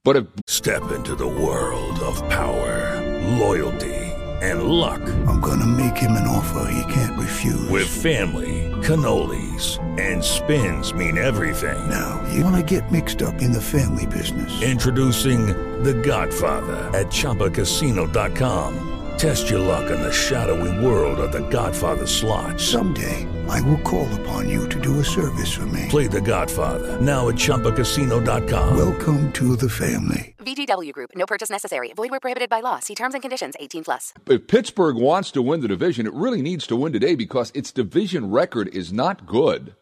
But 0.03 0.15
if 0.15 0.25
step 0.47 0.91
into 0.91 1.13
the 1.13 1.27
world 1.27 1.99
of 1.99 2.17
power, 2.27 3.37
loyalty, 3.37 3.93
and 4.41 4.63
luck, 4.63 5.01
I'm 5.27 5.39
gonna 5.41 5.67
make 5.67 5.95
him 5.97 6.13
an 6.13 6.25
offer 6.25 6.71
he 6.71 6.91
can't 6.91 7.19
refuse. 7.19 7.69
With 7.69 7.87
family, 7.87 8.71
cannolis, 8.81 9.77
and 9.99 10.23
spins 10.23 10.91
mean 10.91 11.19
everything. 11.19 11.87
Now 11.87 12.25
you 12.33 12.43
wanna 12.43 12.63
get 12.63 12.91
mixed 12.91 13.21
up 13.21 13.43
in 13.43 13.51
the 13.51 13.61
family 13.61 14.07
business? 14.07 14.63
Introducing 14.63 15.45
the 15.83 15.93
Godfather 15.93 16.77
at 16.97 17.07
ChumbaCasino.com. 17.11 18.98
Test 19.19 19.49
your 19.49 19.59
luck 19.59 19.91
in 19.91 19.99
the 19.99 20.13
shadowy 20.13 20.71
world 20.85 21.19
of 21.19 21.33
the 21.33 21.45
Godfather 21.49 22.07
slot. 22.07 22.57
Someday, 22.57 23.27
I 23.49 23.59
will 23.59 23.79
call 23.79 24.07
upon 24.21 24.47
you 24.47 24.69
to 24.69 24.79
do 24.79 25.01
a 25.01 25.03
service 25.03 25.53
for 25.53 25.65
me. 25.65 25.87
Play 25.89 26.07
the 26.07 26.21
Godfather, 26.21 27.01
now 27.01 27.27
at 27.27 27.35
ChumbaCasino.com. 27.35 28.77
Welcome 28.77 29.29
to 29.33 29.57
the 29.57 29.67
family. 29.67 30.35
VGW 30.39 30.93
Group, 30.93 31.09
no 31.15 31.25
purchase 31.25 31.49
necessary. 31.49 31.91
Void 31.97 32.11
where 32.11 32.21
prohibited 32.21 32.49
by 32.49 32.61
law. 32.61 32.79
See 32.79 32.95
terms 32.95 33.13
and 33.13 33.21
conditions 33.21 33.55
18 33.59 33.83
plus. 33.83 34.13
If 34.25 34.47
Pittsburgh 34.47 34.95
wants 34.95 35.31
to 35.31 35.41
win 35.41 35.59
the 35.59 35.67
division, 35.67 36.07
it 36.07 36.13
really 36.13 36.41
needs 36.41 36.65
to 36.67 36.77
win 36.77 36.93
today 36.93 37.15
because 37.15 37.51
its 37.53 37.73
division 37.73 38.31
record 38.31 38.69
is 38.69 38.93
not 38.93 39.25
good. 39.25 39.75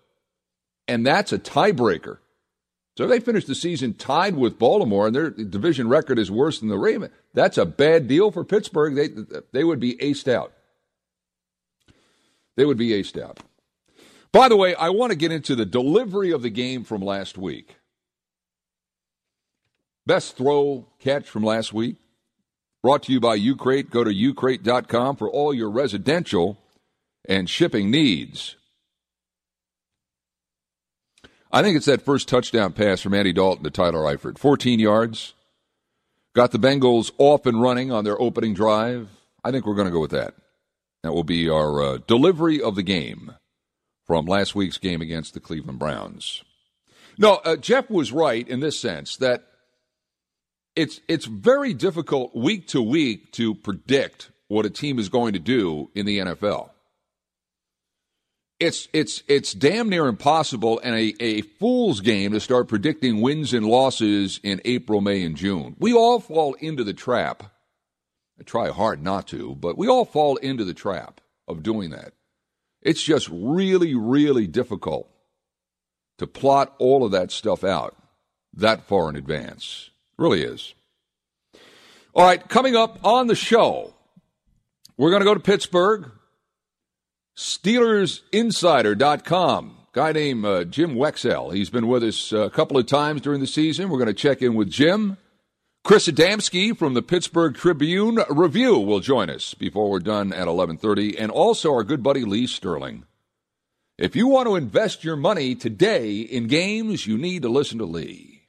And 0.88 1.06
that's 1.06 1.32
a 1.32 1.38
tiebreaker. 1.38 2.18
So 2.98 3.04
if 3.04 3.12
they 3.12 3.20
finish 3.20 3.46
the 3.46 3.54
season 3.54 3.94
tied 3.94 4.36
with 4.36 4.58
Baltimore 4.58 5.06
and 5.06 5.16
their 5.16 5.30
division 5.30 5.88
record 5.88 6.18
is 6.18 6.32
worse 6.32 6.60
than 6.60 6.70
the 6.70 6.80
Ravens, 6.80 7.14
that's 7.32 7.60
a 7.60 7.66
bad 7.66 8.08
deal 8.08 8.32
for 8.32 8.44
Pittsburgh. 8.44 8.96
They 8.96 9.10
they 9.52 9.64
would 9.64 9.80
be 9.80 9.96
aced 9.98 10.28
out. 10.28 10.52
They 12.56 12.66
would 12.66 12.78
be 12.78 12.90
aced 12.90 13.22
out. 13.22 13.40
By 14.32 14.50
the 14.50 14.58
way, 14.58 14.74
I 14.74 14.90
want 14.90 15.12
to 15.12 15.16
get 15.16 15.32
into 15.32 15.56
the 15.56 15.66
delivery 15.66 16.32
of 16.32 16.42
the 16.42 16.50
game 16.50 16.84
from 16.84 17.02
last 17.04 17.38
week. 17.38 17.76
Best 20.08 20.36
throw 20.36 20.88
catch 20.98 21.30
from 21.30 21.44
last 21.44 21.74
week. 21.74 21.98
Brought 22.82 23.04
to 23.04 23.14
you 23.14 23.20
by 23.20 23.38
Ucrate. 23.38 23.92
Go 23.92 24.04
to 24.04 24.12
ucrate.com 24.12 25.18
for 25.18 25.30
all 25.30 25.54
your 25.54 25.70
residential 25.70 26.58
and 27.30 27.48
shipping 27.48 27.92
needs. 27.92 28.56
I 31.52 31.62
think 31.62 31.78
it's 31.78 31.86
that 31.86 32.02
first 32.02 32.28
touchdown 32.28 32.74
pass 32.74 33.02
from 33.02 33.14
Andy 33.14 33.34
Dalton 33.34 33.64
to 33.64 33.70
Tyler 33.70 34.02
Eifert. 34.02 34.38
14 34.38 34.80
yards. 34.80 35.34
Got 36.36 36.52
the 36.52 36.60
Bengals 36.60 37.12
off 37.18 37.46
and 37.46 37.62
running 37.62 37.92
on 37.92 38.04
their 38.04 38.20
opening 38.22 38.54
drive. 38.54 39.10
I 39.44 39.52
think 39.52 39.66
we're 39.66 39.76
going 39.76 39.88
to 39.88 39.94
go 39.94 40.02
with 40.02 40.12
that. 40.12 40.34
That 41.04 41.14
will 41.14 41.24
be 41.24 41.50
our 41.50 41.82
uh, 41.82 41.98
delivery 42.06 42.62
of 42.62 42.76
the 42.76 42.84
game 42.84 43.34
from 44.06 44.26
last 44.26 44.56
week's 44.56 44.78
game 44.78 45.02
against 45.02 45.34
the 45.34 45.40
Cleveland 45.40 45.80
Browns. 45.80 46.44
No, 47.18 47.36
uh, 47.36 47.56
Jeff 47.56 47.90
was 47.90 48.12
right 48.12 48.48
in 48.48 48.60
this 48.60 48.80
sense 48.80 49.18
that 49.18 49.46
it's 50.76 51.02
it's 51.08 51.26
very 51.26 51.74
difficult 51.74 52.36
week 52.36 52.68
to 52.68 52.82
week 52.82 53.32
to 53.34 53.56
predict 53.56 54.30
what 54.48 54.66
a 54.66 54.70
team 54.70 55.00
is 55.00 55.10
going 55.10 55.34
to 55.34 55.40
do 55.40 55.90
in 55.96 56.06
the 56.06 56.20
NFL 56.20 56.70
it's 58.60 58.88
it's 58.92 59.24
it's 59.28 59.54
damn 59.54 59.90
near 59.90 60.08
impossible 60.08 60.80
and 60.84 60.96
a, 60.96 61.24
a 61.24 61.42
fool's 61.42 62.02
game 62.02 62.32
to 62.32 62.40
start 62.40 62.68
predicting 62.68 63.22
wins 63.22 63.54
and 63.54 63.66
losses 63.66 64.40
in 64.44 64.62
April, 64.66 65.02
May, 65.02 65.24
and 65.24 65.36
June. 65.36 65.76
We 65.80 65.94
all 65.94 66.20
fall 66.20 66.56
into 66.56 66.84
the 66.84 66.94
trap. 66.94 67.44
I 68.40 68.44
try 68.44 68.70
hard 68.70 69.04
not 69.04 69.28
to, 69.28 69.56
but 69.56 69.78
we 69.78 69.88
all 69.88 70.06
fall 70.06 70.38
into 70.38 70.64
the 70.64 70.74
trap 70.74 71.22
of 71.48 71.64
doing 71.64 71.92
that. 71.92 72.14
It's 72.82 73.02
just 73.02 73.30
really, 73.32 73.96
really 73.96 74.48
difficult 74.48 75.10
to 76.18 76.28
plot 76.28 76.74
all 76.80 77.04
of 77.04 77.12
that 77.12 77.32
stuff 77.32 77.64
out 77.64 77.96
that 78.54 78.84
far 78.84 79.10
in 79.10 79.16
advance. 79.16 79.90
It 80.18 80.22
really 80.22 80.42
is. 80.42 80.74
All 82.14 82.26
right, 82.26 82.48
coming 82.48 82.76
up 82.76 83.00
on 83.04 83.28
the 83.28 83.36
show, 83.36 83.94
we're 84.98 85.12
going 85.12 85.22
to 85.22 85.26
go 85.26 85.36
to 85.36 85.40
Pittsburgh. 85.40 86.10
SteelersInsider.com. 87.38 89.78
Guy 89.94 90.12
named 90.12 90.46
uh, 90.46 90.64
Jim 90.64 90.96
Wexell. 90.96 91.54
He's 91.54 91.70
been 91.70 91.88
with 91.88 92.04
us 92.04 92.34
uh, 92.34 92.40
a 92.40 92.50
couple 92.50 92.78
of 92.78 92.88
times 92.88 93.22
during 93.22 93.40
the 93.40 93.48
season. 93.48 93.90
We're 93.90 94.00
going 94.00 94.08
to 94.08 94.14
check 94.14 94.42
in 94.42 94.56
with 94.56 94.70
Jim. 94.70 95.18
Chris 95.84 96.08
Adamski 96.08 96.76
from 96.76 96.96
the 96.96 97.02
Pittsburgh 97.02 97.56
Tribune 97.56 98.20
Review 98.30 98.78
will 98.80 99.00
join 99.00 99.30
us 99.30 99.54
before 99.54 99.90
we're 99.90 100.00
done 100.00 100.34
at 100.34 100.48
11:30, 100.48 101.16
and 101.18 101.32
also 101.32 101.72
our 101.72 101.84
good 101.84 102.04
buddy 102.04 102.26
Lee 102.26 102.48
Sterling. 102.48 103.06
If 103.98 104.16
you 104.16 104.28
want 104.28 104.48
to 104.48 104.56
invest 104.56 105.04
your 105.04 105.16
money 105.16 105.56
today 105.56 106.20
in 106.20 106.48
games, 106.48 107.08
you 107.08 107.18
need 107.18 107.44
to 107.44 107.50
listen 107.50 107.78
to 107.78 107.86
Lee. 107.86 108.48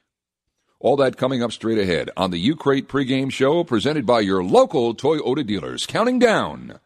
All 0.79 0.97
that 0.97 1.17
coming 1.17 1.41
up 1.41 1.51
straight 1.51 1.77
ahead 1.77 2.09
on 2.17 2.31
the 2.31 2.49
Ucrate 2.49 2.87
pregame 2.87 3.31
show 3.31 3.63
presented 3.63 4.05
by 4.05 4.19
your 4.19 4.43
local 4.43 4.93
Toyota 4.93 5.45
dealers. 5.45 5.85
Counting 5.85 6.19
down 6.19 6.79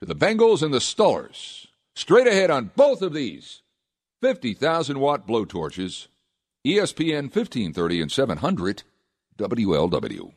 to 0.00 0.06
the 0.06 0.14
Bengals 0.14 0.62
and 0.62 0.72
the 0.72 0.78
Steelers. 0.78 1.66
Straight 1.94 2.28
ahead 2.28 2.50
on 2.50 2.70
both 2.76 3.02
of 3.02 3.12
these 3.12 3.62
50,000 4.22 5.00
watt 5.00 5.26
blowtorches, 5.26 6.06
ESPN 6.66 7.24
1530 7.24 8.02
and 8.02 8.12
700 8.12 8.82
WLW. 9.36 10.32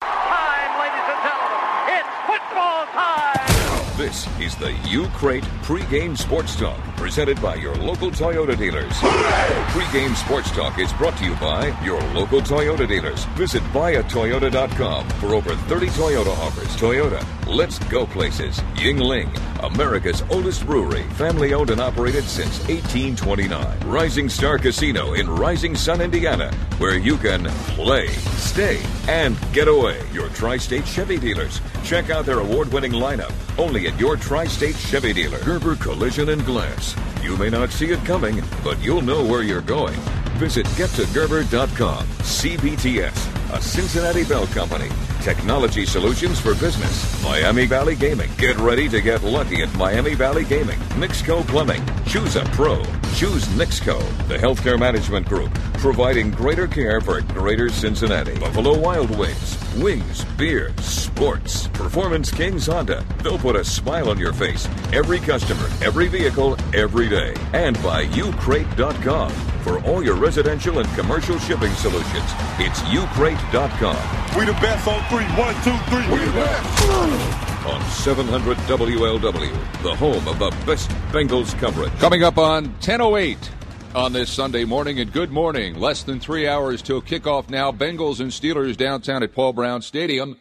Time, 0.00 0.80
ladies 0.80 1.06
and 1.06 1.22
gentlemen. 1.22 1.62
It's 1.88 2.08
football 2.26 2.86
time. 2.86 3.91
This 4.02 4.26
is 4.40 4.56
the 4.56 4.72
Ucrate 4.90 5.44
pregame 5.62 6.18
sports 6.18 6.56
talk 6.56 6.76
presented 6.96 7.40
by 7.40 7.54
your 7.54 7.76
local 7.76 8.10
Toyota 8.10 8.58
dealers. 8.58 8.92
Pregame 8.94 10.16
sports 10.16 10.50
talk 10.50 10.76
is 10.80 10.92
brought 10.94 11.16
to 11.18 11.24
you 11.24 11.36
by 11.36 11.68
your 11.84 12.02
local 12.12 12.40
Toyota 12.40 12.88
dealers. 12.88 13.24
Visit 13.36 13.62
buyatoyota.com 13.72 15.08
for 15.20 15.34
over 15.34 15.54
30 15.54 15.86
Toyota 15.90 16.36
offers. 16.38 16.76
Toyota, 16.76 17.24
let's 17.46 17.78
go 17.78 18.04
places. 18.04 18.58
Yuengling, 18.74 19.30
America's 19.62 20.24
oldest 20.30 20.66
brewery, 20.66 21.04
family 21.10 21.54
owned 21.54 21.70
and 21.70 21.80
operated 21.80 22.24
since 22.24 22.58
1829. 22.68 23.88
Rising 23.88 24.28
Star 24.28 24.58
Casino 24.58 25.12
in 25.12 25.30
Rising 25.30 25.76
Sun, 25.76 26.00
Indiana, 26.00 26.52
where 26.78 26.98
you 26.98 27.16
can 27.18 27.44
play, 27.76 28.08
stay, 28.08 28.82
and 29.06 29.36
get 29.52 29.68
away. 29.68 30.02
Your 30.12 30.28
tri 30.30 30.56
state 30.56 30.86
Chevy 30.86 31.18
dealers. 31.18 31.60
Check 31.84 32.10
out 32.10 32.26
their 32.26 32.40
award 32.40 32.72
winning 32.72 32.92
lineup 32.92 33.32
only 33.58 33.86
at 33.92 34.00
your 34.00 34.16
tri 34.16 34.46
state 34.46 34.76
Chevy 34.76 35.12
dealer. 35.12 35.38
Gerber 35.40 35.76
Collision 35.76 36.30
and 36.30 36.44
Glass. 36.44 36.96
You 37.22 37.36
may 37.36 37.50
not 37.50 37.70
see 37.70 37.86
it 37.86 38.04
coming, 38.04 38.42
but 38.64 38.80
you'll 38.80 39.02
know 39.02 39.24
where 39.24 39.42
you're 39.42 39.60
going. 39.60 39.98
Visit 40.42 40.66
gettogerber.com. 40.74 42.04
CBTS, 42.18 43.54
a 43.56 43.62
Cincinnati 43.62 44.24
Bell 44.24 44.44
Company. 44.48 44.90
Technology 45.20 45.86
solutions 45.86 46.40
for 46.40 46.56
business. 46.56 47.22
Miami 47.22 47.64
Valley 47.64 47.94
Gaming. 47.94 48.28
Get 48.38 48.56
ready 48.58 48.88
to 48.88 49.00
get 49.00 49.22
lucky 49.22 49.62
at 49.62 49.72
Miami 49.76 50.16
Valley 50.16 50.44
Gaming. 50.44 50.80
Mixco 50.98 51.46
Plumbing. 51.46 51.84
Choose 52.06 52.34
a 52.34 52.44
pro. 52.56 52.82
Choose 53.14 53.44
Mixco, 53.54 54.00
The 54.26 54.36
Healthcare 54.36 54.76
Management 54.76 55.28
Group. 55.28 55.54
Providing 55.74 56.32
greater 56.32 56.66
care 56.66 57.00
for 57.00 57.20
greater 57.20 57.68
Cincinnati. 57.68 58.36
Buffalo 58.36 58.76
Wild 58.76 59.16
Wings. 59.16 59.58
Wings, 59.76 60.24
beer, 60.36 60.72
sports. 60.80 61.68
Performance 61.68 62.32
Kings 62.32 62.66
Honda. 62.66 63.04
They'll 63.22 63.38
put 63.38 63.54
a 63.54 63.64
smile 63.64 64.10
on 64.10 64.18
your 64.18 64.32
face. 64.32 64.68
Every 64.92 65.20
customer, 65.20 65.68
every 65.84 66.08
vehicle, 66.08 66.56
every 66.74 67.08
day. 67.08 67.34
And 67.52 67.80
by 67.80 68.06
ucrate.com. 68.06 69.30
For 69.62 69.80
all 69.84 70.02
your 70.02 70.16
residential 70.32 70.78
and 70.78 70.88
commercial 70.94 71.38
shipping 71.40 71.70
solutions, 71.72 72.24
it's 72.58 72.80
ucrate.com. 72.88 74.38
We 74.38 74.46
the 74.46 74.52
best 74.52 74.88
on 74.88 75.04
three. 75.10 75.26
One, 75.38 75.54
two, 75.56 75.76
three. 75.90 76.10
We 76.10 76.24
the 76.24 76.32
best. 76.32 77.66
On 77.66 77.82
700 77.90 78.56
WLW, 78.56 79.82
the 79.82 79.94
home 79.94 80.26
of 80.26 80.38
the 80.38 80.48
best 80.64 80.88
Bengals 81.12 81.52
coverage. 81.58 81.92
Coming 81.98 82.22
up 82.22 82.38
on 82.38 82.64
1008 82.80 83.50
on 83.94 84.14
this 84.14 84.30
Sunday 84.30 84.64
morning, 84.64 85.00
and 85.00 85.12
good 85.12 85.30
morning. 85.30 85.78
Less 85.78 86.02
than 86.02 86.18
three 86.18 86.48
hours 86.48 86.80
till 86.80 87.02
kickoff 87.02 87.50
now. 87.50 87.70
Bengals 87.70 88.18
and 88.18 88.30
Steelers 88.30 88.74
downtown 88.74 89.22
at 89.22 89.34
Paul 89.34 89.52
Brown 89.52 89.82
Stadium. 89.82 90.38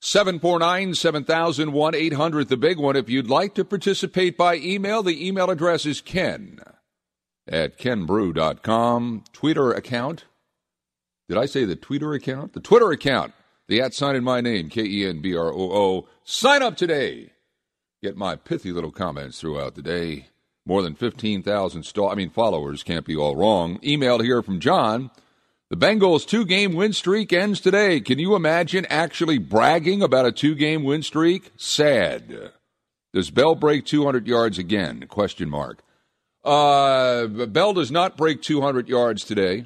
749 0.00 0.94
7001 0.94 1.94
800, 1.96 2.48
the 2.48 2.56
big 2.56 2.78
one. 2.78 2.94
If 2.94 3.08
you'd 3.08 3.28
like 3.28 3.54
to 3.54 3.64
participate 3.64 4.38
by 4.38 4.54
email, 4.58 5.02
the 5.02 5.26
email 5.26 5.50
address 5.50 5.86
is 5.86 6.00
ken 6.00 6.60
at 7.48 7.78
kenbroo.com. 7.78 9.24
Twitter 9.32 9.72
account. 9.72 10.24
Did 11.28 11.38
I 11.38 11.46
say 11.46 11.64
the 11.64 11.76
Twitter 11.76 12.14
account? 12.14 12.52
The 12.54 12.60
Twitter 12.60 12.90
account. 12.90 13.32
The 13.68 13.82
at 13.82 13.92
sign 13.92 14.16
in 14.16 14.24
my 14.24 14.40
name, 14.40 14.70
K 14.70 14.82
E 14.82 15.06
N 15.06 15.20
B 15.20 15.36
R 15.36 15.52
O 15.52 15.72
O. 15.72 16.08
Sign 16.24 16.62
up 16.62 16.76
today. 16.76 17.32
Get 18.02 18.16
my 18.16 18.36
pithy 18.36 18.72
little 18.72 18.92
comments 18.92 19.40
throughout 19.40 19.74
the 19.74 19.82
day. 19.82 20.28
More 20.64 20.82
than 20.82 20.94
15,000 20.94 21.82
stall. 21.82 22.10
I 22.10 22.14
mean, 22.14 22.30
followers 22.30 22.82
can't 22.82 23.04
be 23.04 23.16
all 23.16 23.36
wrong. 23.36 23.78
Email 23.82 24.20
here 24.20 24.42
from 24.42 24.60
John. 24.60 25.10
The 25.70 25.76
Bengals' 25.76 26.26
two 26.26 26.46
game 26.46 26.74
win 26.74 26.94
streak 26.94 27.30
ends 27.32 27.60
today. 27.60 28.00
Can 28.00 28.18
you 28.18 28.34
imagine 28.34 28.86
actually 28.88 29.38
bragging 29.38 30.02
about 30.02 30.26
a 30.26 30.32
two 30.32 30.54
game 30.54 30.84
win 30.84 31.02
streak? 31.02 31.50
Sad. 31.56 32.52
Does 33.12 33.30
Bell 33.30 33.54
break 33.54 33.84
200 33.84 34.26
yards 34.26 34.58
again? 34.58 35.04
Question 35.08 35.50
mark. 35.50 35.82
Uh, 36.44 37.26
Bell 37.26 37.72
does 37.72 37.90
not 37.90 38.16
break 38.16 38.42
200 38.42 38.88
yards 38.88 39.24
today. 39.24 39.64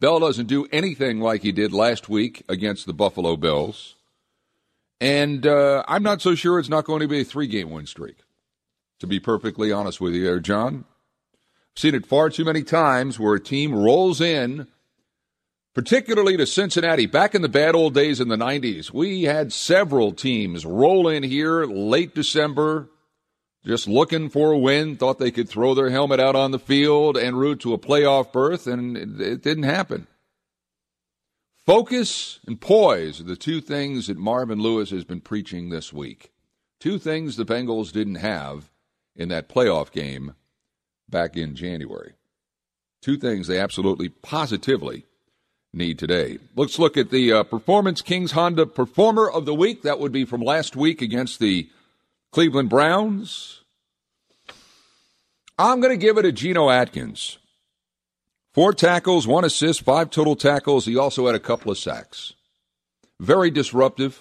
Bell 0.00 0.20
doesn't 0.20 0.46
do 0.46 0.66
anything 0.70 1.20
like 1.20 1.42
he 1.42 1.52
did 1.52 1.72
last 1.72 2.08
week 2.08 2.44
against 2.48 2.86
the 2.86 2.92
Buffalo 2.92 3.36
Bills. 3.36 3.94
And 5.00 5.46
uh, 5.46 5.84
I'm 5.88 6.02
not 6.02 6.22
so 6.22 6.34
sure 6.34 6.58
it's 6.58 6.68
not 6.68 6.84
going 6.84 7.00
to 7.00 7.08
be 7.08 7.20
a 7.20 7.24
three 7.24 7.46
game 7.46 7.70
win 7.70 7.86
streak, 7.86 8.16
to 9.00 9.06
be 9.06 9.20
perfectly 9.20 9.72
honest 9.72 10.00
with 10.00 10.14
you 10.14 10.24
there, 10.24 10.40
John. 10.40 10.84
I've 11.74 11.80
seen 11.80 11.94
it 11.94 12.06
far 12.06 12.30
too 12.30 12.44
many 12.44 12.62
times 12.62 13.18
where 13.18 13.34
a 13.34 13.40
team 13.40 13.74
rolls 13.74 14.20
in, 14.20 14.68
particularly 15.74 16.36
to 16.36 16.46
Cincinnati. 16.46 17.06
Back 17.06 17.34
in 17.34 17.42
the 17.42 17.48
bad 17.48 17.74
old 17.74 17.94
days 17.94 18.20
in 18.20 18.28
the 18.28 18.36
90s, 18.36 18.92
we 18.92 19.24
had 19.24 19.52
several 19.52 20.12
teams 20.12 20.64
roll 20.64 21.08
in 21.08 21.22
here 21.22 21.64
late 21.64 22.14
December, 22.14 22.88
just 23.64 23.88
looking 23.88 24.28
for 24.28 24.52
a 24.52 24.58
win, 24.58 24.96
thought 24.96 25.18
they 25.18 25.30
could 25.30 25.48
throw 25.48 25.74
their 25.74 25.90
helmet 25.90 26.20
out 26.20 26.36
on 26.36 26.50
the 26.50 26.58
field 26.58 27.16
and 27.16 27.38
route 27.38 27.60
to 27.60 27.72
a 27.72 27.78
playoff 27.78 28.32
berth, 28.32 28.66
and 28.66 28.96
it, 28.96 29.20
it 29.20 29.42
didn't 29.42 29.64
happen. 29.64 30.06
Focus 31.64 32.40
and 32.46 32.60
poise 32.60 33.20
are 33.20 33.24
the 33.24 33.36
two 33.36 33.62
things 33.62 34.08
that 34.08 34.18
Marvin 34.18 34.60
Lewis 34.60 34.90
has 34.90 35.04
been 35.04 35.22
preaching 35.22 35.70
this 35.70 35.92
week. 35.92 36.30
Two 36.78 36.98
things 36.98 37.36
the 37.36 37.46
Bengals 37.46 37.90
didn't 37.90 38.16
have 38.16 38.70
in 39.16 39.30
that 39.30 39.48
playoff 39.48 39.90
game 39.90 40.34
back 41.08 41.36
in 41.36 41.54
January. 41.54 42.12
Two 43.00 43.16
things 43.16 43.46
they 43.46 43.58
absolutely 43.58 44.10
positively 44.10 45.06
need 45.72 45.98
today. 45.98 46.38
Let's 46.54 46.78
look 46.78 46.98
at 46.98 47.10
the 47.10 47.32
uh, 47.32 47.42
Performance 47.44 48.02
Kings 48.02 48.32
Honda 48.32 48.66
Performer 48.66 49.30
of 49.30 49.46
the 49.46 49.54
Week. 49.54 49.82
That 49.82 49.98
would 49.98 50.12
be 50.12 50.26
from 50.26 50.42
last 50.42 50.76
week 50.76 51.00
against 51.00 51.38
the 51.38 51.70
Cleveland 52.34 52.68
Browns. 52.68 53.60
I'm 55.56 55.80
going 55.80 55.92
to 55.92 55.96
give 55.96 56.18
it 56.18 56.22
to 56.22 56.32
Geno 56.32 56.68
Atkins. 56.68 57.38
Four 58.52 58.72
tackles, 58.72 59.24
one 59.24 59.44
assist, 59.44 59.82
five 59.82 60.10
total 60.10 60.34
tackles. 60.34 60.84
He 60.84 60.96
also 60.96 61.26
had 61.26 61.36
a 61.36 61.40
couple 61.40 61.70
of 61.70 61.78
sacks. 61.78 62.32
Very 63.20 63.52
disruptive. 63.52 64.20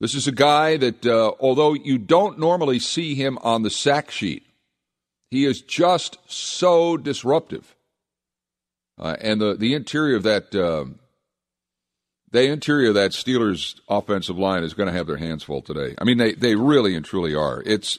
This 0.00 0.14
is 0.14 0.28
a 0.28 0.32
guy 0.32 0.76
that, 0.76 1.06
uh, 1.06 1.32
although 1.40 1.72
you 1.72 1.96
don't 1.96 2.38
normally 2.38 2.78
see 2.78 3.14
him 3.14 3.38
on 3.38 3.62
the 3.62 3.70
sack 3.70 4.10
sheet, 4.10 4.44
he 5.30 5.46
is 5.46 5.62
just 5.62 6.18
so 6.30 6.98
disruptive. 6.98 7.74
Uh, 8.98 9.16
and 9.22 9.40
the, 9.40 9.54
the 9.54 9.72
interior 9.72 10.16
of 10.16 10.24
that 10.24 10.54
uh, 10.54 10.84
the 12.34 12.50
interior 12.50 12.88
of 12.88 12.94
that 12.94 13.12
Steelers 13.12 13.80
offensive 13.88 14.36
line 14.36 14.64
is 14.64 14.74
going 14.74 14.88
to 14.88 14.92
have 14.92 15.06
their 15.06 15.18
hands 15.18 15.44
full 15.44 15.62
today. 15.62 15.94
I 15.98 16.04
mean, 16.04 16.18
they, 16.18 16.32
they 16.32 16.56
really 16.56 16.96
and 16.96 17.04
truly 17.04 17.32
are. 17.32 17.62
It's 17.64 17.96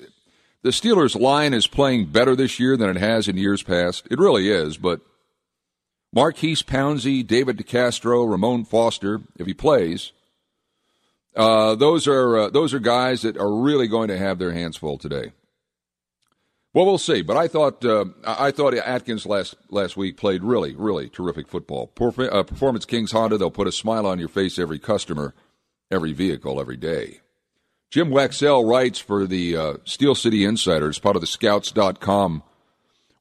the 0.62 0.72
Steelers 0.72 1.18
line 1.18 1.54
is 1.54 1.68
playing 1.68 2.08
better 2.08 2.36
this 2.36 2.60
year 2.60 2.76
than 2.76 2.90
it 2.90 2.98
has 2.98 3.30
in 3.30 3.38
years 3.38 3.64
past. 3.64 4.06
It 4.12 4.20
really 4.20 4.50
is, 4.50 4.78
but 4.78 5.00
Maurkice 6.12 6.64
Pouncey, 6.64 7.26
David 7.26 7.58
DeCastro, 7.58 8.30
Ramon 8.30 8.66
Foster, 8.66 9.22
if 9.40 9.48
he 9.48 9.54
plays, 9.54 10.12
uh, 11.38 11.76
those 11.76 12.06
are 12.06 12.38
uh, 12.38 12.50
those 12.50 12.74
are 12.74 12.80
guys 12.80 13.22
that 13.22 13.38
are 13.38 13.54
really 13.54 13.88
going 13.88 14.10
to 14.10 14.18
have 14.18 14.38
their 14.38 14.52
hands 14.52 14.76
full 14.76 14.98
today. 14.98 15.32
Well, 16.76 16.86
we'll 16.86 16.98
see. 16.98 17.22
But 17.22 17.38
I 17.38 17.48
thought 17.48 17.86
uh, 17.86 18.06
I 18.26 18.52
thought 18.52 18.74
Atkins 18.74 19.26
last 19.26 19.56
last 19.70 19.96
week 19.96 20.18
played 20.18 20.44
really 20.44 20.76
really 20.76 21.08
terrific 21.08 21.48
football. 21.48 21.88
uh, 21.88 22.44
Performance 22.44 22.84
Kings 22.84 23.14
Honda 23.14 23.38
they'll 23.38 23.50
put 23.50 23.68
a 23.68 23.72
smile 23.72 24.06
on 24.06 24.20
your 24.20 24.28
face 24.28 24.60
every 24.60 24.78
customer, 24.78 25.34
every 25.90 26.12
vehicle, 26.12 26.60
every 26.60 26.76
day. 26.76 27.22
Jim 27.90 28.10
Wexell 28.10 28.70
writes 28.70 29.00
for 29.00 29.26
the 29.26 29.56
uh, 29.56 29.74
Steel 29.86 30.16
City 30.16 30.44
Insiders, 30.44 31.00
part 31.00 31.16
of 31.16 31.22
the 31.22 31.28
Scouts.com 31.28 32.44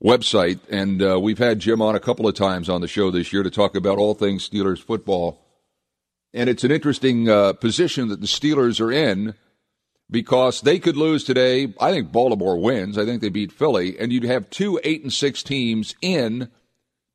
website, 0.02 0.58
and 0.68 1.00
uh, 1.00 1.20
we've 1.20 1.38
had 1.38 1.60
Jim 1.60 1.80
on 1.80 1.94
a 1.94 2.00
couple 2.00 2.26
of 2.26 2.34
times 2.34 2.68
on 2.68 2.80
the 2.80 2.88
show 2.88 3.12
this 3.12 3.32
year 3.32 3.44
to 3.44 3.50
talk 3.50 3.76
about 3.76 3.98
all 3.98 4.14
things 4.14 4.48
Steelers 4.48 4.82
football. 4.82 5.40
And 6.32 6.50
it's 6.50 6.64
an 6.64 6.72
interesting 6.72 7.28
uh, 7.28 7.52
position 7.52 8.08
that 8.08 8.20
the 8.20 8.26
Steelers 8.26 8.80
are 8.80 8.90
in 8.90 9.34
because 10.10 10.60
they 10.60 10.78
could 10.78 10.96
lose 10.96 11.24
today. 11.24 11.72
I 11.80 11.90
think 11.90 12.12
Baltimore 12.12 12.60
wins. 12.60 12.98
I 12.98 13.04
think 13.04 13.20
they 13.20 13.28
beat 13.28 13.52
Philly, 13.52 13.98
and 13.98 14.12
you'd 14.12 14.24
have 14.24 14.50
two 14.50 14.80
eight 14.84 15.02
and 15.02 15.12
six 15.12 15.42
teams 15.42 15.94
in 16.00 16.50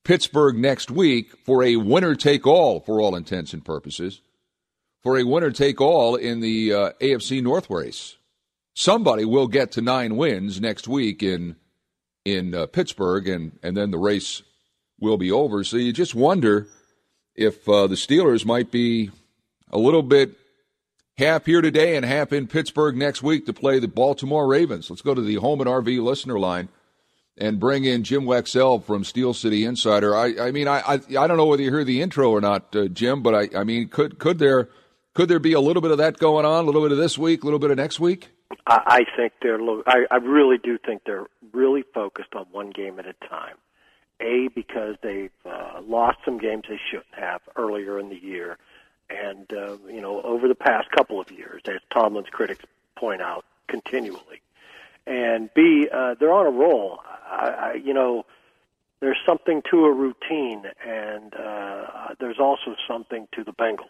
Pittsburgh 0.04 0.58
next 0.58 0.90
week 0.90 1.38
for 1.46 1.64
a 1.64 1.76
winner 1.76 2.16
take 2.16 2.48
all, 2.48 2.80
for 2.80 3.02
all 3.02 3.16
intents 3.16 3.54
and 3.54 3.64
purposes, 3.64 4.22
for 5.02 5.18
a 5.18 5.24
winner 5.24 5.52
take 5.52 5.80
all 5.80 6.16
in 6.16 6.40
the 6.40 6.74
uh, 6.74 6.92
AFC 7.02 7.44
North 7.44 7.70
race. 7.70 8.18
Somebody 8.74 9.26
will 9.26 9.48
get 9.48 9.72
to 9.74 9.82
nine 9.82 10.16
wins 10.16 10.60
next 10.60 10.88
week 10.88 11.22
in 11.22 11.56
in 12.26 12.54
uh, 12.54 12.68
Pittsburgh, 12.68 13.28
and 13.28 13.60
and 13.62 13.76
then 13.76 13.92
the 13.92 13.98
race 13.98 14.42
will 15.00 15.18
be 15.18 15.32
over. 15.32 15.64
So 15.64 15.78
you 15.78 15.94
just 15.94 16.16
wonder 16.16 16.68
if 17.36 17.68
uh, 17.70 17.88
the 17.88 17.96
Steelers 17.96 18.46
might 18.46 18.72
be 18.72 19.12
a 19.72 19.78
little 19.78 20.04
bit 20.04 20.36
half 21.20 21.46
here 21.46 21.62
today 21.62 21.98
and 21.98 22.06
half 22.06 22.32
in 22.32 22.48
Pittsburgh 22.48 22.96
next 22.96 23.22
week 23.22 23.46
to 23.46 23.52
play 23.52 23.78
the 23.78 23.90
Baltimore 23.90 24.48
Ravens. 24.48 24.90
Let's 24.90 25.02
go 25.02 25.14
to 25.14 25.22
the 25.22 25.36
home 25.36 25.60
and 25.60 25.70
RV 25.70 26.02
listener 26.02 26.40
line 26.40 26.70
and 27.38 27.60
bring 27.60 27.84
in 27.84 28.06
Jim 28.06 28.24
Wexell 28.24 28.84
from 28.86 29.04
Steel 29.04 29.34
City 29.34 29.66
Insider. 29.66 30.16
I, 30.16 30.48
I 30.48 30.52
mean, 30.52 30.70
I, 30.70 30.80
I, 30.80 30.94
I 30.94 31.28
don't 31.28 31.36
know 31.36 31.46
whether 31.46 31.62
you 31.62 31.72
heard 31.72 31.88
the 31.88 32.02
intro 32.02 32.32
or 32.32 32.40
not, 32.40 32.74
uh, 32.74 32.88
Jim, 32.88 33.22
but 33.22 33.36
I, 33.36 33.60
I 33.60 33.64
mean, 33.66 33.90
could 33.90 34.18
could 34.18 34.40
there 34.40 34.70
could 35.14 35.28
there 35.28 35.40
be 35.40 35.52
a 35.52 35.60
little 35.60 35.82
bit 35.82 35.92
of 35.92 35.98
that 35.98 36.20
going 36.20 36.46
on, 36.46 36.64
a 36.64 36.68
little 36.68 36.82
bit 36.82 36.94
of 36.94 36.98
this 36.98 37.18
week, 37.18 37.44
a 37.44 37.46
little 37.46 37.60
bit 37.60 37.72
of 37.72 37.78
next 37.78 38.00
week? 38.00 38.30
I, 38.66 38.80
I 38.86 39.00
think 39.18 39.34
they're. 39.42 39.60
I, 39.88 40.06
I 40.10 40.16
really 40.18 40.58
do 40.58 40.78
think 40.78 41.02
they're 41.06 41.28
really 41.52 41.84
focused 41.94 42.34
on 42.34 42.46
one 42.52 42.70
game 42.70 42.98
at 42.98 43.06
a 43.06 43.14
time. 43.28 43.56
A 44.22 44.50
because 44.56 44.96
they've 45.04 45.32
uh, 45.46 45.82
lost 45.86 46.20
some 46.24 46.38
games 46.38 46.64
they 46.70 46.80
shouldn't 46.90 47.16
have 47.18 47.42
earlier 47.58 48.00
in 48.00 48.10
the 48.10 48.22
year, 48.22 48.58
and 49.10 49.52
uh, 49.54 49.78
you 49.88 50.02
know 50.02 50.22
over 50.22 50.48
the 50.48 50.56
past 50.56 50.90
couple 50.92 51.20
of 51.20 51.32
years, 51.32 51.62
as 51.68 51.80
Tomlin's 51.92 52.30
critics 52.30 52.64
point 52.96 53.22
out 53.22 53.46
continually. 53.68 54.42
And 55.08 55.50
B, 55.56 55.88
uh, 55.92 56.16
they're 56.20 56.34
on 56.34 56.46
a 56.46 56.52
roll. 56.52 57.00
I, 57.30 57.48
I, 57.48 57.74
you 57.74 57.94
know, 57.94 58.26
there's 59.00 59.18
something 59.26 59.64
to 59.72 59.86
a 59.86 59.94
routine, 59.94 60.66
and 60.86 61.34
uh, 61.34 62.14
there's 62.20 62.40
also 62.40 62.76
something 62.88 63.28
to 63.34 63.44
the 63.44 63.54
Bengals. 63.54 63.90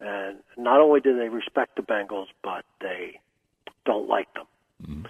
And 0.00 0.38
not 0.56 0.80
only 0.80 1.00
do 1.00 1.18
they 1.18 1.28
respect 1.28 1.76
the 1.76 1.82
Bengals, 1.82 2.26
but 2.42 2.64
they 2.80 3.18
don't 3.86 4.08
like 4.08 4.32
them. 4.34 4.46
Mm-hmm. 4.82 5.06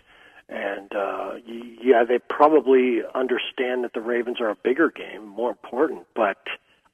And 0.49 0.95
uh, 0.95 1.35
yeah, 1.83 2.05
they 2.05 2.19
probably 2.19 3.01
understand 3.15 3.83
that 3.83 3.95
the 3.95 4.01
Ravens 4.01 4.41
are 4.41 4.51
a 4.51 4.55
bigger 4.55 4.91
game, 4.91 5.27
more 5.27 5.51
important. 5.51 6.07
But 6.15 6.39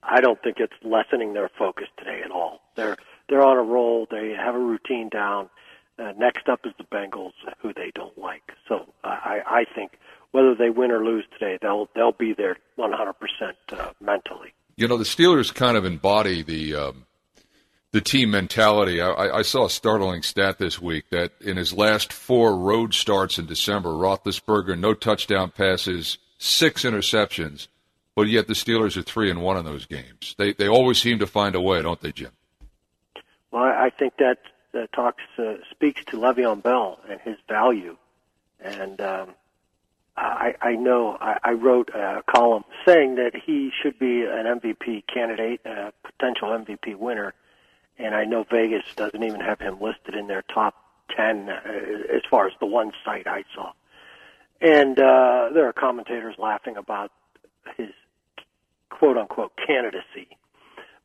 I 0.03 0.21
don't 0.21 0.41
think 0.43 0.59
it's 0.59 0.73
lessening 0.83 1.35
their 1.35 1.51
focus 1.59 1.87
today 1.97 2.21
at 2.25 2.31
all. 2.31 2.61
They're 2.77 2.97
they're 3.29 3.45
on 3.45 3.57
a 3.57 3.63
roll. 3.63 4.07
They 4.11 4.35
have 4.37 4.55
a 4.55 4.59
routine 4.59 5.09
down. 5.09 5.49
Uh, 5.99 6.13
next 6.19 6.49
up 6.49 6.61
is 6.65 6.73
the 6.79 6.85
Bengals, 6.85 7.33
who 7.61 7.73
they 7.75 7.93
don't 7.95 8.17
like. 8.19 8.43
So 8.69 8.87
I, 9.05 9.41
I 9.47 9.65
think 9.75 9.93
whether 10.33 10.55
they 10.55 10.71
win 10.71 10.91
or 10.91 11.05
lose 11.05 11.25
today, 11.33 11.59
they'll 11.61 11.89
they'll 11.95 12.13
be 12.13 12.35
there 12.35 12.57
100% 12.79 13.13
uh, 13.73 13.91
mentally. 14.01 14.53
You 14.77 14.89
know, 14.89 14.97
the 14.97 15.05
Steelers 15.05 15.55
kind 15.55 15.77
of 15.77 15.85
embody 15.85 16.43
the 16.43 16.75
um, 16.75 17.07
the 17.93 18.01
team 18.01 18.31
mentality. 18.31 19.01
I, 19.01 19.39
I 19.39 19.43
saw 19.43 19.67
a 19.67 19.71
startling 19.71 20.23
stat 20.23 20.59
this 20.59 20.81
week 20.81 21.11
that 21.11 21.33
in 21.41 21.59
his 21.59 21.73
last 21.73 22.13
four 22.13 22.57
road 22.57 22.95
starts 22.95 23.39
in 23.39 23.47
December, 23.47 23.91
Roethlisberger 23.91 24.79
no 24.79 24.95
touchdown 24.95 25.51
passes, 25.51 26.19
six 26.39 26.83
interceptions, 26.85 27.69
but 28.15 28.29
yet 28.29 28.47
the 28.47 28.55
Steelers 28.55 28.97
are 28.97 29.03
three 29.03 29.31
and 29.31 29.43
one 29.43 29.57
in 29.57 29.65
those 29.65 29.87
games. 29.87 30.35
They 30.39 30.53
they 30.53 30.69
always 30.69 31.01
seem 31.01 31.19
to 31.21 31.27
find 31.27 31.55
a 31.55 31.61
way, 31.61 31.83
don't 31.83 32.01
they, 32.01 32.13
Jim? 32.13 32.33
Well, 33.51 33.65
I 33.65 33.91
think 33.91 34.17
that, 34.19 34.39
that 34.73 34.93
talks 34.93 35.23
uh, 35.39 35.57
speaks 35.71 36.03
to 36.07 36.17
Le'Veon 36.17 36.63
Bell 36.63 36.99
and 37.09 37.21
his 37.21 37.37
value, 37.49 37.97
and 38.61 39.01
um, 39.01 39.35
I, 40.17 40.55
I 40.61 40.73
know 40.73 41.17
I, 41.21 41.39
I 41.43 41.53
wrote 41.53 41.91
a 41.91 42.23
column 42.27 42.65
saying 42.87 43.17
that 43.17 43.33
he 43.35 43.71
should 43.83 43.99
be 43.99 44.23
an 44.23 44.61
MVP 44.61 45.05
candidate, 45.07 45.61
a 45.65 45.93
potential 46.03 46.49
MVP 46.49 46.97
winner, 46.97 47.35
and 47.99 48.15
I 48.15 48.25
know 48.25 48.45
Vegas 48.51 48.85
doesn't 48.97 49.23
even 49.23 49.41
have 49.41 49.61
him 49.61 49.81
listed 49.81 50.15
in 50.15 50.27
their 50.27 50.43
top 50.43 50.75
ten 51.15 51.51
uh, 51.51 51.61
as 52.15 52.23
far 52.31 52.47
as 52.47 52.53
the 52.61 52.67
one 52.67 52.93
site 53.05 53.27
I 53.27 53.45
saw. 53.55 53.73
And 54.61 54.99
uh, 54.99 55.51
there 55.53 55.67
are 55.67 55.73
commentators 55.73 56.37
laughing 56.39 56.77
about 56.77 57.11
his 57.77 57.89
quote 58.99 59.17
unquote 59.17 59.53
candidacy. 59.67 60.29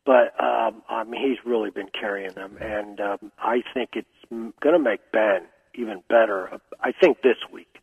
But 0.04 0.32
um, 0.42 0.82
I 0.88 1.04
mean, 1.04 1.20
he's 1.28 1.38
really 1.44 1.70
been 1.70 1.90
carrying 1.98 2.32
them, 2.32 2.56
and 2.60 3.00
um, 3.00 3.32
I 3.38 3.62
think 3.74 3.90
it's 3.94 4.08
going 4.30 4.72
to 4.72 4.78
make 4.78 5.00
Ben 5.12 5.42
even 5.74 6.02
better. 6.08 6.60
I 6.80 6.92
think 6.92 7.22
this 7.22 7.36
week, 7.52 7.78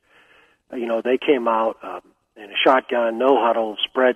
you 0.73 0.85
know, 0.87 1.01
they 1.01 1.17
came 1.17 1.47
out 1.47 1.77
um, 1.83 2.01
in 2.35 2.45
a 2.45 2.55
shotgun, 2.63 3.19
no 3.19 3.37
huddle, 3.39 3.77
spread 3.83 4.15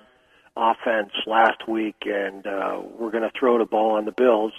offense 0.56 1.12
last 1.26 1.68
week, 1.68 2.02
and 2.04 2.46
uh, 2.46 2.80
we're 2.98 3.10
going 3.10 3.22
to 3.22 3.38
throw 3.38 3.58
the 3.58 3.64
ball 3.64 3.92
on 3.92 4.04
the 4.04 4.12
Bills, 4.12 4.52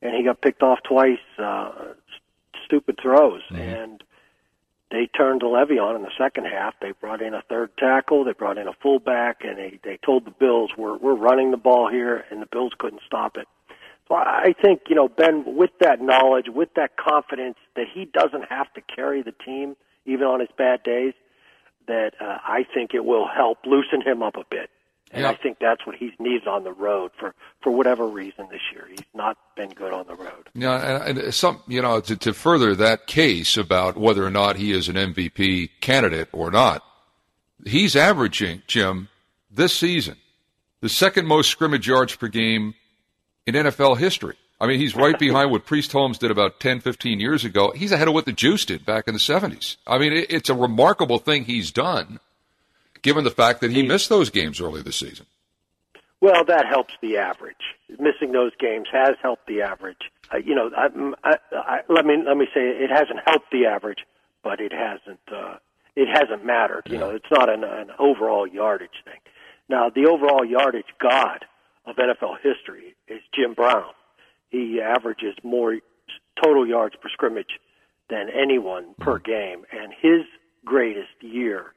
and 0.00 0.14
he 0.14 0.22
got 0.22 0.40
picked 0.40 0.62
off 0.62 0.78
twice, 0.84 1.18
uh, 1.38 1.70
stupid 2.64 2.98
throws, 3.02 3.42
mm-hmm. 3.50 3.56
and 3.56 4.04
they 4.92 5.06
turned 5.06 5.40
to 5.40 5.46
Le'Veon 5.46 5.96
in 5.96 6.02
the 6.02 6.12
second 6.18 6.44
half. 6.44 6.74
They 6.80 6.92
brought 6.92 7.22
in 7.22 7.32
a 7.32 7.42
third 7.48 7.70
tackle, 7.78 8.24
they 8.24 8.32
brought 8.32 8.58
in 8.58 8.68
a 8.68 8.74
fullback, 8.74 9.38
and 9.42 9.56
they 9.56 9.80
they 9.82 9.98
told 10.04 10.26
the 10.26 10.30
Bills 10.30 10.70
we're 10.76 10.98
we're 10.98 11.14
running 11.14 11.50
the 11.50 11.56
ball 11.56 11.88
here, 11.90 12.24
and 12.30 12.42
the 12.42 12.46
Bills 12.46 12.72
couldn't 12.78 13.00
stop 13.06 13.38
it. 13.38 13.48
So 14.06 14.14
I 14.14 14.54
think 14.60 14.82
you 14.88 14.94
know 14.94 15.08
Ben, 15.08 15.56
with 15.56 15.70
that 15.80 16.02
knowledge, 16.02 16.46
with 16.48 16.74
that 16.76 16.96
confidence 16.98 17.56
that 17.74 17.86
he 17.92 18.04
doesn't 18.04 18.44
have 18.50 18.72
to 18.74 18.82
carry 18.82 19.22
the 19.22 19.32
team 19.32 19.76
even 20.04 20.26
on 20.26 20.40
his 20.40 20.50
bad 20.58 20.82
days, 20.82 21.14
that 21.86 22.12
uh, 22.20 22.38
I 22.44 22.66
think 22.74 22.92
it 22.92 23.04
will 23.04 23.26
help 23.26 23.58
loosen 23.64 24.02
him 24.02 24.22
up 24.22 24.36
a 24.36 24.44
bit. 24.50 24.68
And 25.12 25.26
I 25.26 25.34
think 25.34 25.58
that's 25.60 25.86
what 25.86 25.96
he 25.96 26.12
needs 26.18 26.46
on 26.46 26.64
the 26.64 26.72
road 26.72 27.10
for 27.18 27.34
for 27.60 27.70
whatever 27.70 28.06
reason 28.06 28.48
this 28.50 28.62
year. 28.72 28.86
He's 28.88 29.04
not 29.14 29.36
been 29.56 29.70
good 29.70 29.92
on 29.92 30.06
the 30.06 30.14
road. 30.14 30.48
Yeah, 30.54 31.04
and, 31.04 31.18
and 31.18 31.34
some 31.34 31.62
you 31.68 31.82
know 31.82 32.00
to, 32.00 32.16
to 32.16 32.32
further 32.32 32.74
that 32.76 33.06
case 33.06 33.56
about 33.56 33.96
whether 33.96 34.24
or 34.24 34.30
not 34.30 34.56
he 34.56 34.72
is 34.72 34.88
an 34.88 34.96
MVP 34.96 35.70
candidate 35.80 36.28
or 36.32 36.50
not, 36.50 36.82
he's 37.66 37.94
averaging 37.94 38.62
Jim 38.66 39.08
this 39.50 39.74
season 39.74 40.16
the 40.82 40.88
second 40.88 41.26
most 41.26 41.48
scrimmage 41.48 41.86
yards 41.86 42.14
per 42.14 42.28
game 42.28 42.74
in 43.46 43.54
NFL 43.54 43.98
history. 43.98 44.36
I 44.60 44.66
mean, 44.66 44.78
he's 44.78 44.94
right 44.94 45.18
behind 45.18 45.50
what 45.50 45.64
Priest 45.66 45.90
Holmes 45.90 46.18
did 46.18 46.30
about 46.30 46.60
10, 46.60 46.80
15 46.80 47.18
years 47.18 47.44
ago. 47.44 47.72
He's 47.74 47.90
ahead 47.90 48.06
of 48.06 48.14
what 48.14 48.26
the 48.26 48.32
Juice 48.32 48.64
did 48.64 48.86
back 48.86 49.08
in 49.08 49.14
the 49.14 49.20
70s. 49.20 49.76
I 49.86 49.98
mean, 49.98 50.12
it, 50.12 50.30
it's 50.30 50.50
a 50.50 50.54
remarkable 50.54 51.18
thing 51.18 51.44
he's 51.44 51.72
done 51.72 52.20
given 53.02 53.24
the 53.24 53.30
fact 53.30 53.60
that 53.60 53.70
he 53.70 53.82
missed 53.82 54.08
those 54.08 54.30
games 54.30 54.60
early 54.60 54.82
this 54.82 54.96
season. 54.96 55.26
Well, 56.20 56.44
that 56.44 56.66
helps 56.66 56.94
the 57.02 57.16
average. 57.16 57.56
Missing 57.98 58.30
those 58.32 58.52
games 58.58 58.86
has 58.92 59.16
helped 59.20 59.48
the 59.48 59.62
average. 59.62 60.10
Uh, 60.32 60.38
you 60.38 60.54
know, 60.54 60.70
I, 60.76 60.86
I, 61.24 61.36
I, 61.52 61.80
let 61.88 62.06
me 62.06 62.14
let 62.24 62.36
me 62.36 62.46
say 62.54 62.60
it 62.60 62.90
hasn't 62.90 63.18
helped 63.26 63.50
the 63.50 63.66
average, 63.66 64.06
but 64.44 64.60
it 64.60 64.72
hasn't 64.72 65.20
uh, 65.30 65.56
it 65.96 66.08
hasn't 66.08 66.44
mattered. 66.46 66.84
You 66.86 66.98
know, 66.98 67.10
it's 67.10 67.30
not 67.30 67.48
an, 67.52 67.64
an 67.64 67.90
overall 67.98 68.46
yardage 68.46 69.02
thing. 69.04 69.18
Now, 69.68 69.90
the 69.90 70.06
overall 70.06 70.44
yardage 70.44 70.94
god 71.00 71.44
of 71.86 71.96
NFL 71.96 72.36
history 72.40 72.94
is 73.08 73.20
Jim 73.34 73.54
Brown. 73.54 73.92
He 74.50 74.80
averages 74.80 75.34
more 75.42 75.78
total 76.40 76.66
yards 76.66 76.94
per 77.02 77.08
scrimmage 77.08 77.58
than 78.10 78.28
anyone 78.30 78.94
per 79.00 79.18
game, 79.18 79.64
and 79.72 79.92
his 80.00 80.22
greatest 80.64 81.20
year 81.20 81.72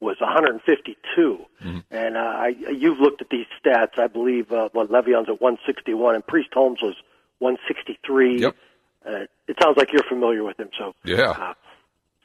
was 0.00 0.16
152. 0.20 1.38
Mm-hmm. 1.64 1.78
And 1.90 2.16
uh, 2.16 2.20
I, 2.20 2.48
you've 2.48 2.98
looked 2.98 3.22
at 3.22 3.28
these 3.30 3.46
stats. 3.64 3.98
I 3.98 4.06
believe 4.06 4.52
uh, 4.52 4.68
what 4.72 4.90
Le'Veon's 4.90 5.28
at 5.28 5.40
161, 5.40 6.14
and 6.14 6.26
Priest 6.26 6.50
Holmes 6.52 6.80
was 6.82 6.94
163. 7.38 8.40
Yep. 8.40 8.56
Uh, 9.04 9.10
it 9.46 9.56
sounds 9.62 9.76
like 9.76 9.92
you're 9.92 10.02
familiar 10.08 10.42
with 10.42 10.58
him, 10.58 10.68
so 10.76 10.92
yeah, 11.04 11.30
uh, 11.30 11.54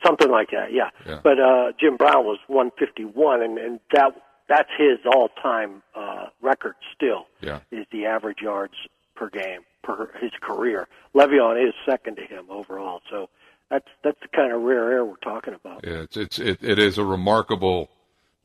something 0.04 0.32
like 0.32 0.50
that. 0.50 0.74
Yeah. 0.74 0.90
yeah. 1.06 1.20
But 1.24 1.40
uh, 1.40 1.74
Jim 1.80 1.96
Brown 1.96 2.26
was 2.26 2.40
151, 2.48 3.44
and, 3.44 3.58
and 3.60 3.80
that 3.94 4.16
that's 4.50 4.70
his 4.78 4.98
all-time 5.06 5.84
uh, 5.96 6.28
record. 6.42 6.74
Still, 6.96 7.28
yeah. 7.40 7.60
is 7.72 7.86
the 7.92 8.08
average 8.08 8.42
yards 8.42 8.74
per 9.16 9.30
game 9.30 9.62
per 9.84 10.12
his 10.20 10.32
career. 10.42 10.88
Le'Veon 11.14 11.68
is 11.68 11.74
second 11.86 12.16
to 12.18 12.24
him 12.24 12.46
overall. 12.50 13.02
So 13.10 13.30
that's 13.72 13.88
that's 14.04 14.20
the 14.22 14.28
kind 14.28 14.52
of 14.52 14.62
rare 14.62 14.92
air 14.92 15.06
we're 15.06 15.16
talking 15.18 15.54
about. 15.54 15.84
Yeah, 15.84 16.02
it's, 16.02 16.18
it's 16.18 16.40
it, 16.40 16.60
it 16.62 16.78
is 16.78 16.98
a 16.98 17.06
remarkable 17.06 17.90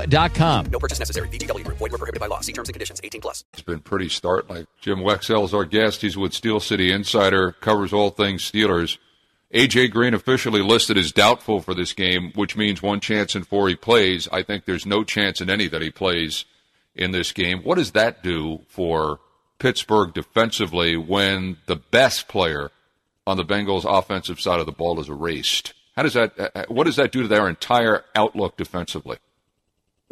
ChumbaCasino.com. 0.00 0.66
No 0.66 0.78
purchase 0.78 0.98
necessary. 0.98 1.28
VGW. 1.28 1.64
Void 1.66 1.80
were 1.80 1.90
prohibited 1.90 2.20
by 2.20 2.26
law. 2.26 2.40
See 2.40 2.52
terms 2.52 2.68
and 2.68 2.74
conditions. 2.74 3.00
18 3.02 3.20
plus. 3.20 3.44
It's 3.52 3.62
been 3.62 3.80
pretty 3.80 4.08
start. 4.08 4.48
Like 4.48 4.66
Jim 4.80 4.98
Wexell 4.98 5.44
is 5.44 5.54
our 5.54 5.64
guest. 5.64 6.02
He's 6.02 6.16
with 6.16 6.32
Steel 6.32 6.60
City 6.60 6.92
Insider, 6.92 7.52
covers 7.52 7.92
all 7.92 8.10
things 8.10 8.50
Steelers. 8.50 8.98
AJ 9.54 9.90
Green 9.90 10.14
officially 10.14 10.62
listed 10.62 10.96
as 10.96 11.12
doubtful 11.12 11.60
for 11.60 11.74
this 11.74 11.92
game, 11.92 12.32
which 12.34 12.56
means 12.56 12.82
one 12.82 13.00
chance 13.00 13.34
in 13.34 13.44
four 13.44 13.68
he 13.68 13.76
plays. 13.76 14.26
I 14.32 14.42
think 14.42 14.64
there's 14.64 14.86
no 14.86 15.04
chance 15.04 15.42
in 15.42 15.50
any 15.50 15.68
that 15.68 15.82
he 15.82 15.90
plays 15.90 16.46
in 16.94 17.10
this 17.10 17.32
game. 17.32 17.60
What 17.62 17.76
does 17.76 17.90
that 17.92 18.22
do 18.22 18.60
for 18.68 19.20
Pittsburgh 19.58 20.14
defensively 20.14 20.96
when 20.96 21.58
the 21.66 21.76
best 21.76 22.28
player– 22.28 22.70
on 23.26 23.36
the 23.36 23.44
Bengals' 23.44 23.84
offensive 23.86 24.40
side 24.40 24.60
of 24.60 24.66
the 24.66 24.72
ball 24.72 25.00
is 25.00 25.08
erased. 25.08 25.74
How 25.96 26.02
does 26.02 26.14
that? 26.14 26.38
Uh, 26.38 26.48
uh, 26.54 26.64
what 26.68 26.84
does 26.84 26.96
that 26.96 27.12
do 27.12 27.22
to 27.22 27.28
their 27.28 27.48
entire 27.48 28.04
outlook 28.14 28.56
defensively? 28.56 29.18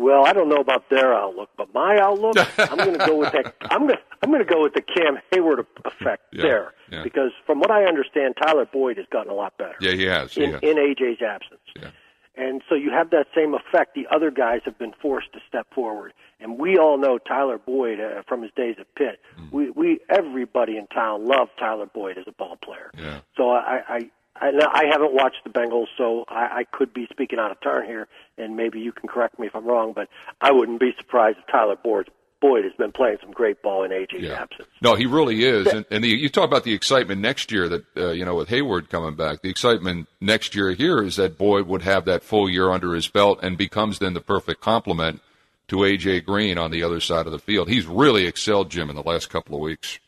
Well, 0.01 0.24
I 0.24 0.32
don't 0.32 0.48
know 0.48 0.57
about 0.57 0.88
their 0.88 1.12
outlook, 1.14 1.51
but 1.59 1.74
my 1.74 1.98
outlook, 1.98 2.36
I'm 2.59 2.78
going 2.78 2.98
to 2.98 3.07
go 3.07 3.18
with 3.18 3.32
that. 3.32 3.55
I'm 3.70 3.86
going. 3.86 3.98
I'm 4.22 4.30
going 4.30 4.44
to 4.44 4.51
go 4.51 4.62
with 4.62 4.72
the 4.74 4.82
Cam 4.82 5.18
Heyward 5.32 5.64
effect 5.84 6.22
yeah, 6.32 6.42
there, 6.42 6.74
yeah. 6.90 7.03
because 7.03 7.32
from 7.46 7.59
what 7.61 7.70
I 7.70 7.84
understand, 7.84 8.34
Tyler 8.42 8.66
Boyd 8.66 8.96
has 8.98 9.07
gotten 9.11 9.30
a 9.30 9.34
lot 9.34 9.57
better. 9.59 9.76
Yeah, 9.80 9.92
he 9.92 10.05
has. 10.05 10.36
in, 10.36 10.44
he 10.44 10.51
has. 10.53 10.61
in 10.62 10.76
AJ's 10.76 11.22
absence. 11.22 11.61
Yeah. 11.76 11.90
And 12.36 12.62
so 12.68 12.74
you 12.74 12.90
have 12.90 13.11
that 13.11 13.26
same 13.34 13.55
effect. 13.55 13.94
The 13.94 14.07
other 14.14 14.30
guys 14.30 14.61
have 14.64 14.78
been 14.78 14.94
forced 15.03 15.32
to 15.34 15.40
step 15.46 15.66
forward, 15.74 16.14
and 16.38 16.59
we 16.59 16.78
all 16.78 16.96
know 16.96 17.18
Tyler 17.18 17.59
Boyd 17.59 18.01
uh, 18.01 18.22
from 18.26 18.42
his 18.42 18.51
days 18.57 18.76
at 18.78 18.94
Pitt. 18.94 19.20
Mm. 19.38 19.53
We, 19.53 19.70
we, 19.70 20.01
everybody 20.09 20.78
in 20.78 20.86
town 20.86 21.26
loved 21.26 21.51
Tyler 21.59 21.86
Boyd 21.86 22.16
as 22.16 22.24
a 22.26 22.32
ball 22.32 22.57
player. 22.57 22.90
Yeah. 22.96 23.20
So 23.36 23.51
I, 23.51 23.80
I, 23.88 24.11
I, 24.41 24.49
I 24.72 24.84
haven't 24.91 25.12
watched 25.14 25.45
the 25.45 25.51
Bengals, 25.51 25.86
so 25.99 26.24
I, 26.28 26.61
I 26.61 26.64
could 26.72 26.93
be 26.95 27.07
speaking 27.11 27.38
out 27.38 27.51
of 27.51 27.61
turn 27.61 27.86
here, 27.86 28.09
and 28.38 28.57
maybe 28.57 28.80
you 28.80 28.93
can 28.93 29.09
correct 29.09 29.38
me 29.38 29.47
if 29.47 29.55
I'm 29.55 29.66
wrong. 29.66 29.93
But 29.95 30.09
I 30.41 30.51
wouldn't 30.53 30.80
be 30.80 30.93
surprised 30.99 31.38
if 31.38 31.47
Tyler 31.47 31.76
Boyd, 31.76 32.11
Boyd 32.41 32.64
has 32.64 32.72
been 32.72 32.91
playing 32.91 33.18
some 33.20 33.32
great 33.32 33.61
ball 33.62 33.84
in 33.84 33.91
AJ's 33.91 34.22
Yeah. 34.22 34.41
absence. 34.41 34.68
No, 34.80 34.95
he 34.95 35.05
really 35.05 35.45
is. 35.45 35.66
And, 35.66 35.84
and 35.91 36.03
the, 36.03 36.09
you 36.09 36.30
talk 36.30 36.47
about 36.49 36.64
the 36.64 36.72
excitement 36.72 37.20
next 37.20 37.53
year 37.53 37.68
that, 37.68 37.84
uh, 37.99 38.11
you 38.12 38.24
know, 38.24 38.34
with 38.34 38.49
Hayward 38.49 38.88
coming 38.88 39.14
back, 39.14 39.43
the 39.43 39.51
excitement 39.51 40.09
next 40.22 40.55
year 40.55 40.70
here 40.72 41.03
is 41.03 41.16
that 41.16 41.36
Boyd 41.36 41.66
would 41.66 41.82
have 41.82 42.07
that 42.07 42.22
full 42.24 42.49
year 42.49 42.70
under 42.70 42.95
his 42.95 43.09
belt 43.09 43.41
and 43.43 43.59
becomes 43.59 43.99
then 43.99 44.14
the 44.14 44.20
perfect 44.22 44.62
complement 44.62 45.20
to 45.68 45.84
A.J. 45.84 46.22
Green 46.22 46.57
on 46.57 46.70
the 46.70 46.82
other 46.82 46.99
side 46.99 47.26
of 47.26 47.32
the 47.32 47.38
field. 47.38 47.68
He's 47.68 47.86
really 47.86 48.24
excelled, 48.26 48.70
Jim, 48.70 48.88
in 48.88 48.97
the 48.97 49.03
last 49.03 49.28
couple 49.28 49.55
of 49.55 49.61
weeks. 49.61 49.99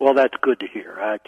Well, 0.00 0.14
that's 0.14 0.34
good 0.42 0.60
to 0.60 0.66
hear. 0.68 0.96
I, 1.00 1.18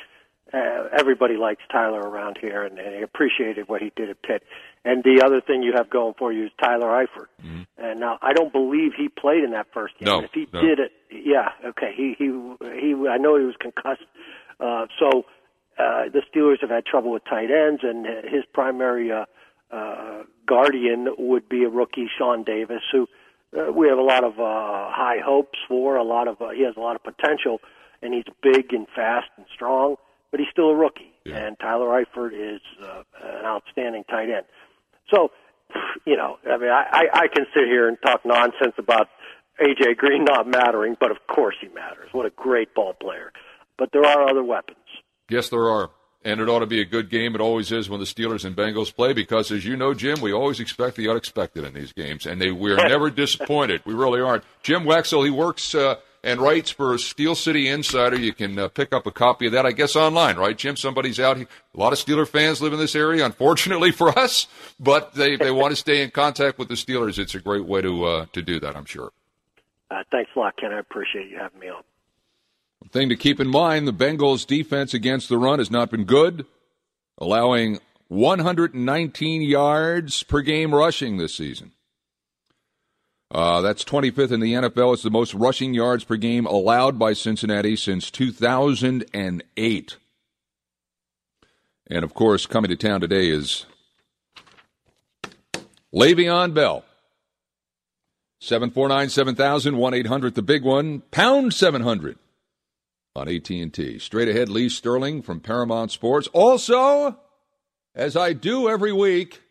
uh, 0.52 0.88
everybody 0.98 1.36
likes 1.36 1.62
Tyler 1.70 2.00
around 2.00 2.38
here, 2.40 2.62
and, 2.64 2.78
and 2.78 2.96
I 2.96 3.00
appreciated 3.00 3.68
what 3.68 3.82
he 3.82 3.92
did 3.96 4.10
at 4.10 4.22
Pitt. 4.22 4.42
And 4.84 5.04
the 5.04 5.22
other 5.24 5.40
thing 5.40 5.62
you 5.62 5.72
have 5.76 5.90
going 5.90 6.14
for 6.18 6.32
you 6.32 6.46
is 6.46 6.50
Tyler 6.60 6.88
Eifert. 6.88 7.26
Mm-hmm. 7.44 7.62
And 7.76 8.00
now 8.00 8.18
I 8.22 8.32
don't 8.32 8.52
believe 8.52 8.92
he 8.96 9.08
played 9.08 9.44
in 9.44 9.50
that 9.50 9.66
first 9.74 9.98
game. 9.98 10.06
No, 10.06 10.20
if 10.20 10.30
he 10.32 10.46
no. 10.52 10.60
did 10.60 10.78
it, 10.78 10.92
yeah, 11.10 11.50
okay. 11.64 11.92
He 11.96 12.14
he 12.18 12.26
he. 12.60 12.94
I 13.08 13.18
know 13.18 13.38
he 13.38 13.44
was 13.44 13.56
concussed. 13.60 14.06
Uh, 14.60 14.86
so 14.98 15.24
uh, 15.78 16.08
the 16.12 16.22
Steelers 16.32 16.60
have 16.60 16.70
had 16.70 16.84
trouble 16.86 17.12
with 17.12 17.24
tight 17.24 17.50
ends, 17.50 17.82
and 17.82 18.06
his 18.24 18.44
primary 18.52 19.12
uh, 19.12 19.26
uh, 19.70 20.22
guardian 20.46 21.08
would 21.18 21.48
be 21.48 21.64
a 21.64 21.68
rookie, 21.68 22.08
Sean 22.18 22.42
Davis, 22.42 22.82
who 22.90 23.06
uh, 23.56 23.70
we 23.72 23.88
have 23.88 23.98
a 23.98 24.02
lot 24.02 24.24
of 24.24 24.32
uh, 24.40 24.90
high 24.90 25.18
hopes 25.24 25.58
for. 25.68 25.96
A 25.96 26.04
lot 26.04 26.26
of 26.28 26.40
uh, 26.40 26.50
he 26.50 26.64
has 26.64 26.76
a 26.76 26.80
lot 26.80 26.96
of 26.96 27.02
potential, 27.02 27.60
and 28.02 28.12
he's 28.14 28.24
big 28.42 28.72
and 28.72 28.86
fast 28.94 29.28
and 29.36 29.46
strong, 29.54 29.96
but 30.30 30.40
he's 30.40 30.48
still 30.50 30.70
a 30.70 30.74
rookie. 30.76 31.12
Yeah. 31.24 31.38
And 31.38 31.58
Tyler 31.58 31.88
Eifert 31.88 32.32
is 32.32 32.60
uh, 32.82 33.02
an 33.22 33.44
outstanding 33.44 34.04
tight 34.04 34.30
end. 34.30 34.46
So, 35.12 35.30
you 36.06 36.16
know, 36.16 36.38
I 36.46 36.56
mean, 36.56 36.70
I, 36.70 36.84
I, 36.90 37.02
I 37.12 37.28
can 37.28 37.46
sit 37.54 37.64
here 37.66 37.88
and 37.88 37.98
talk 38.04 38.24
nonsense 38.24 38.74
about 38.78 39.08
AJ 39.60 39.96
Green 39.96 40.24
not 40.24 40.46
mattering, 40.46 40.96
but 40.98 41.10
of 41.10 41.18
course 41.26 41.56
he 41.60 41.68
matters. 41.68 42.08
What 42.12 42.26
a 42.26 42.30
great 42.30 42.74
ball 42.74 42.94
player. 42.94 43.32
But 43.76 43.90
there 43.92 44.04
are 44.04 44.28
other 44.28 44.42
weapons. 44.42 44.78
Yes, 45.28 45.48
there 45.48 45.68
are. 45.68 45.90
And 46.24 46.40
it 46.40 46.48
ought 46.48 46.60
to 46.60 46.66
be 46.66 46.80
a 46.80 46.84
good 46.84 47.10
game. 47.10 47.34
It 47.34 47.40
always 47.40 47.70
is 47.70 47.88
when 47.88 48.00
the 48.00 48.06
Steelers 48.06 48.44
and 48.44 48.56
Bengals 48.56 48.94
play 48.94 49.12
because, 49.12 49.52
as 49.52 49.64
you 49.64 49.76
know, 49.76 49.94
Jim, 49.94 50.20
we 50.20 50.32
always 50.32 50.58
expect 50.58 50.96
the 50.96 51.08
unexpected 51.08 51.64
in 51.64 51.74
these 51.74 51.92
games, 51.92 52.26
and 52.26 52.40
they 52.40 52.50
we're 52.50 52.76
never 52.88 53.08
disappointed. 53.08 53.82
We 53.84 53.94
really 53.94 54.20
aren't. 54.20 54.42
Jim 54.62 54.82
Wexell, 54.82 55.24
he 55.24 55.30
works 55.30 55.76
uh, 55.76 55.94
and 56.22 56.40
writes 56.40 56.70
for 56.70 56.96
Steel 56.98 57.34
City 57.34 57.68
Insider. 57.68 58.18
You 58.18 58.32
can 58.32 58.58
uh, 58.58 58.68
pick 58.68 58.92
up 58.92 59.06
a 59.06 59.10
copy 59.10 59.46
of 59.46 59.52
that, 59.52 59.66
I 59.66 59.72
guess, 59.72 59.96
online, 59.96 60.36
right, 60.36 60.56
Jim? 60.56 60.76
Somebody's 60.76 61.20
out. 61.20 61.36
here. 61.36 61.46
A 61.74 61.78
lot 61.78 61.92
of 61.92 61.98
Steeler 61.98 62.26
fans 62.26 62.60
live 62.60 62.72
in 62.72 62.78
this 62.78 62.96
area, 62.96 63.24
unfortunately 63.24 63.90
for 63.92 64.16
us, 64.18 64.46
but 64.78 65.14
they, 65.14 65.36
they 65.36 65.50
want 65.50 65.72
to 65.72 65.76
stay 65.76 66.02
in 66.02 66.10
contact 66.10 66.58
with 66.58 66.68
the 66.68 66.74
Steelers. 66.74 67.18
It's 67.18 67.34
a 67.34 67.40
great 67.40 67.64
way 67.64 67.82
to 67.82 68.04
uh, 68.04 68.26
to 68.32 68.42
do 68.42 68.60
that, 68.60 68.76
I'm 68.76 68.84
sure. 68.84 69.12
Uh, 69.90 70.02
thanks 70.10 70.30
a 70.36 70.38
lot, 70.38 70.56
Ken. 70.56 70.72
I 70.72 70.80
appreciate 70.80 71.30
you 71.30 71.38
having 71.38 71.60
me 71.60 71.68
on. 71.68 71.82
Thing 72.90 73.08
to 73.08 73.16
keep 73.16 73.38
in 73.38 73.48
mind 73.48 73.86
the 73.86 73.92
Bengals' 73.92 74.46
defense 74.46 74.94
against 74.94 75.28
the 75.28 75.36
run 75.36 75.58
has 75.58 75.70
not 75.70 75.90
been 75.90 76.04
good, 76.04 76.46
allowing 77.18 77.80
119 78.08 79.42
yards 79.42 80.22
per 80.22 80.40
game 80.40 80.74
rushing 80.74 81.18
this 81.18 81.34
season. 81.34 81.72
Uh, 83.30 83.60
that's 83.60 83.84
25th 83.84 84.32
in 84.32 84.40
the 84.40 84.54
NFL. 84.54 84.94
It's 84.94 85.02
the 85.02 85.10
most 85.10 85.34
rushing 85.34 85.74
yards 85.74 86.04
per 86.04 86.16
game 86.16 86.46
allowed 86.46 86.98
by 86.98 87.12
Cincinnati 87.12 87.76
since 87.76 88.10
2008. 88.10 89.96
And 91.90 92.04
of 92.04 92.14
course, 92.14 92.46
coming 92.46 92.70
to 92.70 92.76
town 92.76 93.00
today 93.00 93.28
is 93.28 93.66
Le'Veon 95.94 96.54
Bell. 96.54 96.84
749 98.40 99.08
7000 99.08 99.76
1 99.76 99.94
800 99.94 100.34
the 100.36 100.42
big 100.42 100.62
one 100.62 101.00
pound 101.10 101.52
700 101.52 102.18
on 103.16 103.28
AT&T. 103.28 103.98
Straight 103.98 104.28
ahead 104.28 104.48
Lee 104.48 104.68
Sterling 104.68 105.22
from 105.22 105.40
Paramount 105.40 105.90
Sports. 105.90 106.28
Also, 106.28 107.18
as 107.96 108.16
I 108.16 108.32
do 108.32 108.68
every 108.68 108.92
week, 108.92 109.42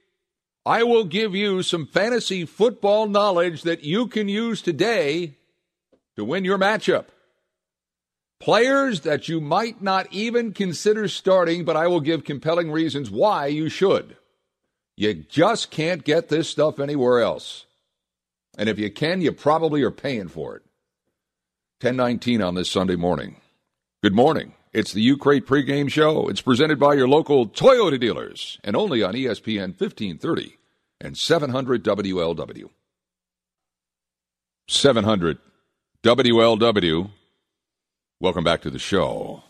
I 0.67 0.83
will 0.83 1.05
give 1.05 1.33
you 1.33 1.63
some 1.63 1.85
fantasy 1.85 2.43
football 2.43 3.07
knowledge 3.07 3.61
that 3.61 3.85
you 3.85 4.07
can 4.07 4.27
use 4.27 4.61
today 4.61 5.37
to 6.17 6.25
win 6.25 6.43
your 6.43 6.57
matchup. 6.57 7.05
Players 8.41 8.99
that 9.01 9.29
you 9.29 9.39
might 9.39 9.81
not 9.81 10.11
even 10.11 10.51
consider 10.51 11.07
starting, 11.07 11.63
but 11.63 11.77
I 11.77 11.87
will 11.87 12.01
give 12.01 12.25
compelling 12.25 12.69
reasons 12.69 13.09
why 13.09 13.45
you 13.45 13.69
should. 13.69 14.17
You 14.97 15.13
just 15.13 15.71
can't 15.71 16.03
get 16.03 16.27
this 16.27 16.49
stuff 16.49 16.81
anywhere 16.81 17.21
else. 17.21 17.65
And 18.57 18.67
if 18.67 18.77
you 18.77 18.91
can, 18.91 19.21
you 19.21 19.31
probably 19.31 19.83
are 19.83 19.91
paying 19.91 20.27
for 20.27 20.57
it. 20.57 20.63
1019 21.79 22.41
on 22.41 22.55
this 22.55 22.69
Sunday 22.69 22.97
morning. 22.97 23.37
Good 24.03 24.13
morning. 24.13 24.56
It's 24.73 24.91
the 24.91 25.01
U-Crate 25.01 25.47
pregame 25.47 25.89
show. 25.89 26.27
It's 26.27 26.41
presented 26.41 26.79
by 26.79 26.93
your 26.93 27.07
local 27.07 27.47
Toyota 27.47 27.99
dealers 27.99 28.59
and 28.63 28.75
only 28.75 29.01
on 29.01 29.13
ESPN 29.13 29.79
1530 29.79 30.57
and 30.99 31.17
700 31.17 31.83
WLW. 31.83 32.69
700 34.67 35.37
WLW. 36.03 37.09
Welcome 38.19 38.43
back 38.43 38.61
to 38.61 38.69
the 38.69 38.79
show. 38.79 39.43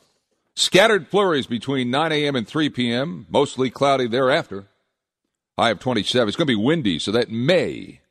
Scattered 0.55 1.07
flurries 1.07 1.47
between 1.47 1.91
9 1.91 2.11
a.m. 2.11 2.35
and 2.35 2.47
3 2.47 2.69
p.m., 2.69 3.25
mostly 3.29 3.69
cloudy 3.69 4.07
thereafter. 4.07 4.65
High 5.57 5.71
of 5.71 5.79
27. 5.79 6.27
It's 6.27 6.37
going 6.37 6.47
to 6.47 6.51
be 6.51 6.55
windy, 6.55 6.99
so 6.99 7.11
that 7.11 7.29
may 7.29 8.01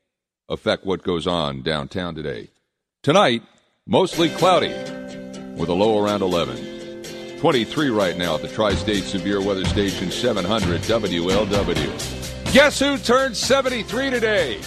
affect 0.48 0.84
what 0.84 1.02
goes 1.02 1.26
on 1.26 1.62
downtown 1.62 2.14
today. 2.14 2.50
Tonight, 3.02 3.42
mostly 3.86 4.28
cloudy 4.30 4.68
with 5.54 5.68
a 5.68 5.74
low 5.74 5.98
around 6.02 6.22
11. 6.22 6.75
23 7.46 7.90
right 7.90 8.16
now 8.16 8.34
at 8.34 8.42
the 8.42 8.48
Tri 8.48 8.74
State 8.74 9.04
Severe 9.04 9.40
Weather 9.40 9.64
Station 9.66 10.10
700 10.10 10.80
WLW. 10.80 12.52
Guess 12.52 12.80
who 12.80 12.98
turned 12.98 13.36
73 13.36 14.10
today? 14.10 14.60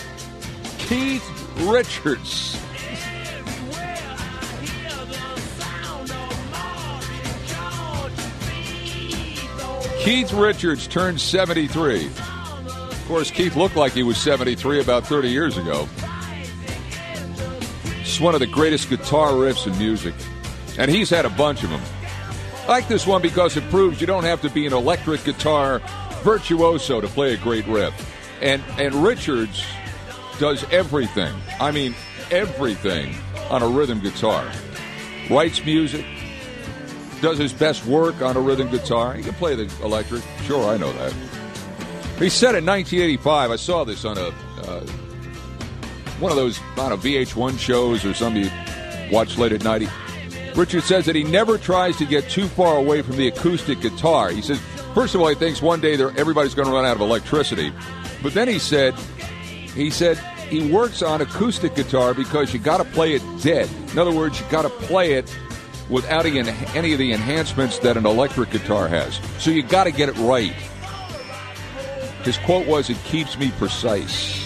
Keith 0.77 1.21
Richards. 1.57 2.57
Keith 9.99 10.32
Richards 10.32 10.88
turned 10.88 11.19
73. 11.19 12.05
Of 12.05 13.05
course, 13.09 13.30
Keith 13.30 13.57
looked 13.57 13.75
like 13.75 13.91
he 13.91 14.03
was 14.03 14.17
73 14.17 14.80
about 14.80 15.05
30 15.05 15.27
years 15.27 15.57
ago. 15.57 15.86
It's 17.99 18.21
one 18.21 18.36
of 18.36 18.39
the 18.39 18.47
greatest 18.47 18.89
guitar 18.89 19.32
riffs 19.32 19.67
in 19.67 19.77
music, 19.77 20.13
and 20.77 20.89
he's 20.89 21.09
had 21.09 21.25
a 21.25 21.30
bunch 21.30 21.63
of 21.63 21.71
them. 21.71 21.82
I 22.70 22.74
like 22.74 22.88
this 22.88 23.07
one 23.07 23.24
because 23.24 23.57
it 23.57 23.67
proves 23.72 23.99
you 23.99 24.05
don't 24.05 24.26
have 24.26 24.43
to 24.43 24.49
be 24.51 24.67
an 24.67 24.74
electric 24.74 25.24
guitar 25.24 25.82
virtuoso 26.22 27.01
to 27.01 27.07
play 27.07 27.34
a 27.34 27.38
great 27.38 27.65
riff. 27.65 27.95
And 28.43 28.61
and 28.78 28.93
Richards 28.93 29.65
does 30.38 30.63
everything. 30.72 31.34
I 31.59 31.72
mean, 31.72 31.95
everything 32.30 33.15
on 33.49 33.63
a 33.63 33.67
rhythm 33.67 34.01
guitar. 34.01 34.47
Writes 35.32 35.65
music, 35.65 36.05
does 37.22 37.39
his 37.39 37.53
best 37.53 37.88
work 37.88 38.22
on 38.22 38.38
a 38.38 38.39
rhythm 38.39 38.70
guitar. 38.70 39.15
He 39.15 39.24
can 39.24 39.34
play 39.34 39.55
the 39.55 39.63
electric. 39.84 40.22
Sure, 40.43 40.70
I 40.70 40.78
know 40.78 40.93
that. 40.93 41.11
He 42.20 42.30
said 42.30 42.53
in 42.53 42.67
1985, 42.67 43.49
I 43.49 43.55
saw 43.55 43.84
this 43.84 44.05
on 44.05 44.20
a 44.20 44.28
uh, 44.28 44.86
one 46.20 46.32
of 46.32 46.36
those 46.36 46.59
on 46.78 46.91
a 46.91 46.97
VH1 46.97 47.57
shows 47.57 48.05
or 48.05 48.13
something 48.13 48.43
you 48.43 48.51
watch 49.11 49.39
late 49.39 49.53
at 49.53 49.63
night. 49.63 49.82
He, 49.82 49.88
Richard 50.56 50.84
says 50.84 51.06
that 51.06 51.16
he 51.16 51.24
never 51.24 51.58
tries 51.58 51.97
to 51.97 52.06
get 52.06 52.30
too 52.30 52.47
far 52.47 52.78
away 52.78 53.02
from 53.02 53.18
the 53.18 53.28
acoustic 53.28 53.80
guitar. 53.82 54.30
He 54.30 54.41
says, 54.41 54.60
first 54.93 55.16
of 55.16 55.22
all, 55.22 55.28
he 55.28 55.36
thinks 55.36 55.62
one 55.62 55.80
day 55.80 55.93
everybody's 55.93 56.54
going 56.54 56.68
to 56.68 56.74
run 56.74 56.86
out 56.86 56.95
of 56.95 57.02
electricity. 57.02 57.72
But 58.22 58.34
then 58.34 58.47
he 58.47 58.60
said, 58.60 58.93
he 59.74 59.89
said 59.89 60.18
he 60.50 60.72
works 60.72 61.02
on 61.02 61.22
acoustic 61.22 61.76
guitar 61.76 62.14
because 62.14 62.54
you 62.54 62.60
got 62.60 62.78
to 62.78 62.84
play 62.84 63.14
it 63.14 63.22
dead. 63.41 63.70
In 63.91 64.00
other 64.00 64.12
words, 64.12 64.39
you 64.39 64.45
got 64.50 64.64
to 64.64 64.70
play 64.70 65.14
it 65.14 65.34
without 65.89 66.26
any, 66.26 66.39
of 66.39 67.00
the 67.00 67.14
enhancements 67.14 67.80
that 67.80 67.97
an 67.97 68.06
electric 68.06 68.52
guitar 68.52 68.88
has. 68.88 69.20
So 69.38 69.52
you 69.52 69.64
got 69.64 69.86
to 69.86 69.91
get 69.91 70.10
it 70.10 70.18
right. 70.18 70.54
His 72.24 72.38
quote 72.39 72.68
was, 72.68 72.89
"It 72.89 72.97
keeps 73.06 73.38
me 73.38 73.52
precise." 73.58 74.45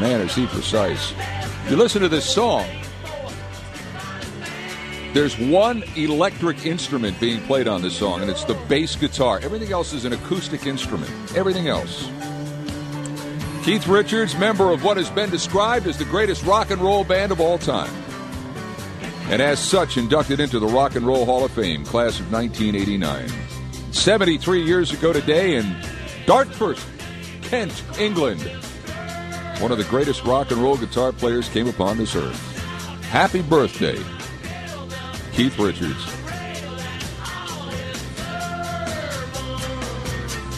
Man, 0.00 0.20
is 0.20 0.34
he 0.34 0.46
precise! 0.46 1.12
You 1.70 1.76
listen 1.76 2.02
to 2.02 2.08
this 2.08 2.28
song. 2.28 2.66
There's 5.14 5.38
one 5.38 5.82
electric 5.96 6.66
instrument 6.66 7.18
being 7.18 7.40
played 7.42 7.66
on 7.66 7.80
this 7.80 7.96
song, 7.96 8.20
and 8.20 8.30
it's 8.30 8.44
the 8.44 8.54
bass 8.68 8.94
guitar. 8.94 9.40
Everything 9.42 9.72
else 9.72 9.94
is 9.94 10.04
an 10.04 10.12
acoustic 10.12 10.66
instrument. 10.66 11.10
Everything 11.34 11.66
else. 11.66 12.10
Keith 13.64 13.86
Richards, 13.86 14.36
member 14.36 14.70
of 14.70 14.84
what 14.84 14.98
has 14.98 15.08
been 15.10 15.30
described 15.30 15.86
as 15.86 15.98
the 15.98 16.04
greatest 16.04 16.44
rock 16.44 16.70
and 16.70 16.80
roll 16.80 17.04
band 17.04 17.32
of 17.32 17.40
all 17.40 17.56
time. 17.58 17.90
And 19.30 19.40
as 19.40 19.58
such, 19.58 19.96
inducted 19.96 20.40
into 20.40 20.58
the 20.58 20.66
Rock 20.66 20.94
and 20.94 21.06
Roll 21.06 21.26
Hall 21.26 21.44
of 21.44 21.52
Fame, 21.52 21.84
class 21.84 22.18
of 22.20 22.32
1989. 22.32 23.28
73 23.92 24.62
years 24.62 24.92
ago 24.92 25.12
today 25.12 25.56
in 25.56 25.76
Dartford, 26.24 26.78
Kent, 27.42 27.82
England. 27.98 28.42
One 29.60 29.72
of 29.72 29.78
the 29.78 29.84
greatest 29.84 30.24
rock 30.24 30.50
and 30.50 30.62
roll 30.62 30.76
guitar 30.76 31.12
players 31.12 31.48
came 31.48 31.68
upon 31.68 31.98
this 31.98 32.14
earth. 32.14 32.40
Happy 33.10 33.42
birthday, 33.42 33.98
Keith 35.38 35.56
Richards. 35.56 36.04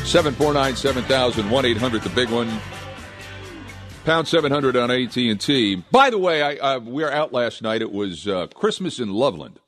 749 0.08 0.74
7000 0.74 1.50
1 1.50 1.64
800 1.66 2.02
the 2.02 2.08
big 2.08 2.30
one. 2.30 2.50
Pound 4.06 4.26
700 4.26 4.76
on 4.76 4.90
AT&T. 4.90 5.84
By 5.90 6.08
the 6.08 6.16
way, 6.16 6.40
I, 6.40 6.56
uh, 6.56 6.78
we 6.78 7.02
were 7.02 7.12
out 7.12 7.30
last 7.30 7.60
night. 7.60 7.82
It 7.82 7.92
was 7.92 8.26
uh, 8.26 8.46
Christmas 8.54 8.98
in 8.98 9.10
Loveland. 9.10 9.60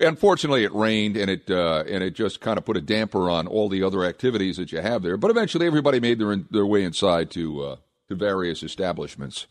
Unfortunately, 0.00 0.64
it 0.64 0.74
rained 0.74 1.18
and 1.18 1.28
it 1.28 1.50
uh, 1.50 1.84
and 1.86 2.02
it 2.02 2.14
just 2.14 2.40
kind 2.40 2.56
of 2.56 2.64
put 2.64 2.78
a 2.78 2.80
damper 2.80 3.28
on 3.28 3.46
all 3.46 3.68
the 3.68 3.82
other 3.82 4.04
activities 4.04 4.56
that 4.56 4.72
you 4.72 4.80
have 4.80 5.02
there. 5.02 5.18
But 5.18 5.30
eventually, 5.30 5.66
everybody 5.66 6.00
made 6.00 6.18
their 6.18 6.34
their 6.50 6.64
way 6.64 6.82
inside 6.82 7.30
to 7.32 7.62
uh, 7.62 7.76
to 8.08 8.14
various 8.14 8.62
establishments 8.62 9.46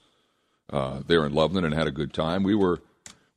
uh, 0.72 1.02
there 1.06 1.28
in 1.28 1.36
Loveland 1.36 1.68
and 1.68 1.76
had 1.76 1.86
a 1.86 1.92
good 1.92 2.12
time. 2.12 2.42
We 2.42 2.56
were 2.56 2.82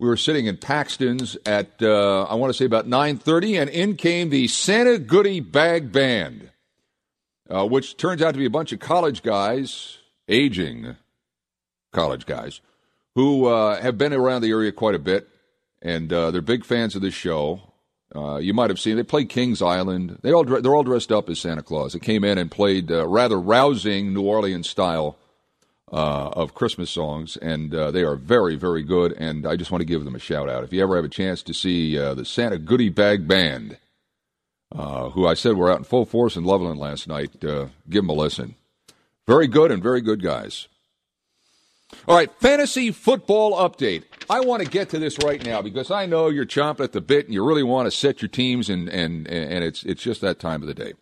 we 0.00 0.08
were 0.08 0.16
sitting 0.16 0.46
in 0.46 0.56
Paxton's 0.56 1.36
at 1.46 1.80
uh, 1.82 2.24
I 2.24 2.34
want 2.34 2.50
to 2.50 2.56
say 2.56 2.64
about 2.64 2.88
nine 2.88 3.18
thirty, 3.18 3.56
and 3.56 3.70
in 3.70 3.96
came 3.96 4.30
the 4.30 4.48
Santa 4.48 4.98
Goody 4.98 5.40
Bag 5.40 5.92
Band, 5.92 6.50
uh, 7.48 7.66
which 7.66 7.96
turns 7.96 8.22
out 8.22 8.32
to 8.32 8.38
be 8.38 8.46
a 8.46 8.50
bunch 8.50 8.72
of 8.72 8.80
college 8.80 9.22
guys, 9.22 9.98
aging 10.28 10.96
college 11.92 12.26
guys, 12.26 12.60
who 13.14 13.46
uh, 13.46 13.80
have 13.80 13.96
been 13.98 14.12
around 14.12 14.42
the 14.42 14.50
area 14.50 14.72
quite 14.72 14.94
a 14.94 14.98
bit 14.98 15.28
and 15.82 16.12
uh, 16.12 16.30
they're 16.30 16.42
big 16.42 16.64
fans 16.64 16.94
of 16.94 17.02
this 17.02 17.14
show. 17.14 17.60
Uh, 18.14 18.36
you 18.36 18.52
might 18.52 18.70
have 18.70 18.80
seen 18.80 18.96
they 18.96 19.02
played 19.02 19.28
Kings 19.28 19.62
Island. 19.62 20.18
They 20.22 20.32
all 20.32 20.44
they're 20.44 20.74
all 20.74 20.82
dressed 20.82 21.12
up 21.12 21.28
as 21.28 21.38
Santa 21.38 21.62
Claus. 21.62 21.92
They 21.92 22.00
came 22.00 22.24
in 22.24 22.38
and 22.38 22.50
played 22.50 22.90
uh, 22.90 23.06
rather 23.06 23.38
rousing 23.38 24.12
New 24.12 24.22
Orleans 24.22 24.68
style 24.68 25.16
uh, 25.92 26.28
of 26.28 26.54
Christmas 26.54 26.90
songs, 26.90 27.36
and 27.36 27.74
uh, 27.74 27.90
they 27.90 28.02
are 28.02 28.16
very 28.16 28.56
very 28.56 28.82
good. 28.82 29.12
And 29.12 29.46
I 29.46 29.56
just 29.56 29.70
want 29.70 29.80
to 29.80 29.86
give 29.86 30.04
them 30.04 30.14
a 30.14 30.20
shout 30.20 30.48
out. 30.48 30.64
If 30.64 30.72
you 30.72 30.82
ever 30.82 30.96
have 30.96 31.04
a 31.04 31.08
chance 31.08 31.42
to 31.42 31.54
see 31.54 31.98
uh, 31.98 32.14
the 32.14 32.24
Santa 32.24 32.58
Goody 32.58 32.88
Bag 32.88 33.26
Band, 33.26 33.78
who 34.72 35.26
I 35.26 35.34
said 35.34 35.56
were 35.56 35.70
out 35.70 35.78
in 35.78 35.84
full 35.84 36.04
force 36.04 36.36
in 36.36 36.44
Loveland 36.44 36.78
last 36.78 37.08
night, 37.08 37.40
give 37.40 37.70
them 37.88 38.08
a 38.08 38.14
listen. 38.14 38.54
Very 39.26 39.46
good 39.46 39.70
and 39.70 39.82
very 39.82 40.00
good 40.00 40.22
guys. 40.22 40.68
All 42.06 42.16
right, 42.16 42.30
fantasy 42.40 42.90
football 42.90 43.52
update. 43.52 44.04
I 44.28 44.40
want 44.40 44.62
to 44.62 44.68
get 44.68 44.90
to 44.90 44.98
this 44.98 45.18
right 45.24 45.44
now 45.44 45.60
because 45.60 45.90
I 45.90 46.06
know 46.06 46.28
you're 46.28 46.46
chomping 46.46 46.84
at 46.84 46.92
the 46.92 47.00
bit 47.00 47.26
and 47.26 47.34
you 47.34 47.44
really 47.44 47.62
want 47.62 47.86
to 47.86 47.90
set 47.90 48.22
your 48.22 48.28
teams 48.28 48.70
and 48.70 48.88
and 48.88 49.26
and 49.28 49.64
it's 49.64 49.82
it's 49.82 50.02
just 50.02 50.20
that 50.20 50.38
time 50.38 50.62
of 50.62 50.68
the 50.68 50.74
day. 50.74 50.92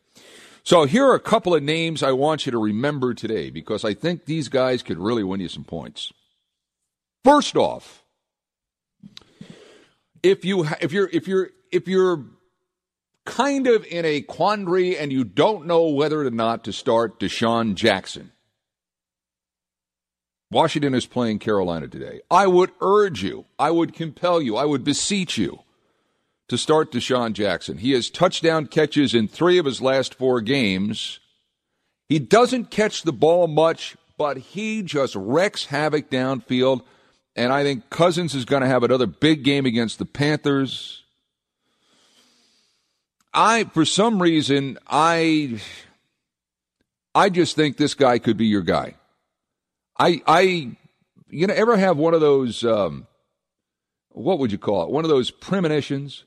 So 0.69 0.85
here 0.85 1.07
are 1.07 1.14
a 1.14 1.19
couple 1.19 1.55
of 1.55 1.62
names 1.62 2.03
I 2.03 2.12
want 2.12 2.45
you 2.45 2.53
to 2.53 2.59
remember 2.59 3.14
today 3.14 3.49
because 3.49 3.87
I 3.87 3.95
think 3.95 4.27
these 4.27 4.51
guys 4.51 4.83
could 4.83 4.99
really 4.99 5.25
win 5.25 5.41
you 5.41 5.49
some 5.49 5.64
points. 5.64 6.12
First 7.25 7.57
off, 7.57 8.05
if 10.23 10.45
you 10.45 10.66
if 10.83 10.93
you're 10.93 11.09
if 11.11 11.27
you're 11.27 11.49
if 11.73 11.89
you're 11.89 12.27
kind 13.25 13.66
of 13.66 13.87
in 13.87 14.05
a 14.05 14.21
quandary 14.21 14.99
and 14.99 15.11
you 15.11 15.25
don't 15.25 15.64
know 15.64 15.89
whether 15.89 16.21
or 16.21 16.31
not 16.31 16.64
to 16.64 16.73
start 16.75 17.19
DeSean 17.19 17.75
Jackson, 17.75 18.33
Washington 20.51 20.93
is 20.93 21.07
playing 21.07 21.39
Carolina 21.39 21.89
today. 21.89 22.21
I 22.31 22.47
would 22.47 22.73
urge 22.83 23.23
you, 23.23 23.47
I 23.59 23.71
would 23.71 23.95
compel 23.95 24.43
you, 24.43 24.59
I 24.59 24.66
would 24.66 24.85
beseech 24.85 25.39
you 25.39 25.61
to 26.49 26.59
start 26.59 26.90
DeSean 26.90 27.34
Jackson. 27.34 27.78
He 27.78 27.92
has 27.92 28.11
touchdown 28.11 28.66
catches 28.66 29.14
in 29.14 29.28
three 29.28 29.59
of 29.59 29.66
his 29.66 29.80
last 29.80 30.14
four 30.14 30.40
games. 30.40 31.20
He 32.09 32.18
doesn't 32.18 32.70
catch 32.70 33.03
the 33.03 33.12
ball 33.12 33.46
much, 33.46 33.96
but 34.16 34.38
he 34.38 34.82
just 34.82 35.14
wrecks 35.14 35.66
havoc 35.66 36.11
downfield. 36.11 36.82
And 37.36 37.53
I 37.53 37.62
think 37.62 37.90
Cousins 37.90 38.34
is 38.34 38.44
going 38.44 38.62
to 38.62 38.68
have 38.68 38.82
another 38.82 39.07
big 39.07 39.44
game 39.44 39.66
against 39.66 39.99
the 39.99 40.07
Panthers. 40.07 41.05
I, 43.32 43.64
for 43.64 43.84
some 43.84 44.20
reason, 44.20 44.78
I, 44.88 45.61
I 47.14 47.28
just 47.28 47.55
think 47.55 47.76
this 47.76 47.94
guy 47.94 48.18
could 48.18 48.38
be 48.38 48.46
your 48.46 48.62
guy. 48.62 48.94
I, 49.99 50.22
I, 50.26 50.40
you 51.28 51.46
know, 51.46 51.55
ever 51.55 51.76
have 51.76 51.99
one 51.99 52.14
of 52.14 52.20
those, 52.20 52.64
um, 52.64 53.07
what 54.09 54.38
would 54.38 54.51
you 54.51 54.59
call 54.59 54.84
it? 54.84 54.90
One 54.90 55.05
of 55.05 55.11
those 55.11 55.30
premonitions, 55.30 56.24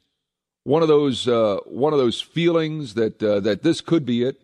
one 0.64 0.82
of 0.82 0.88
those, 0.88 1.28
uh, 1.28 1.58
one 1.66 1.94
of 1.94 2.00
those 2.00 2.22
feelings 2.22 2.94
that 2.96 3.22
uh, 3.22 3.40
that 3.42 3.64
this 3.64 3.82
could 3.82 4.06
be 4.06 4.24
it. 4.24 4.40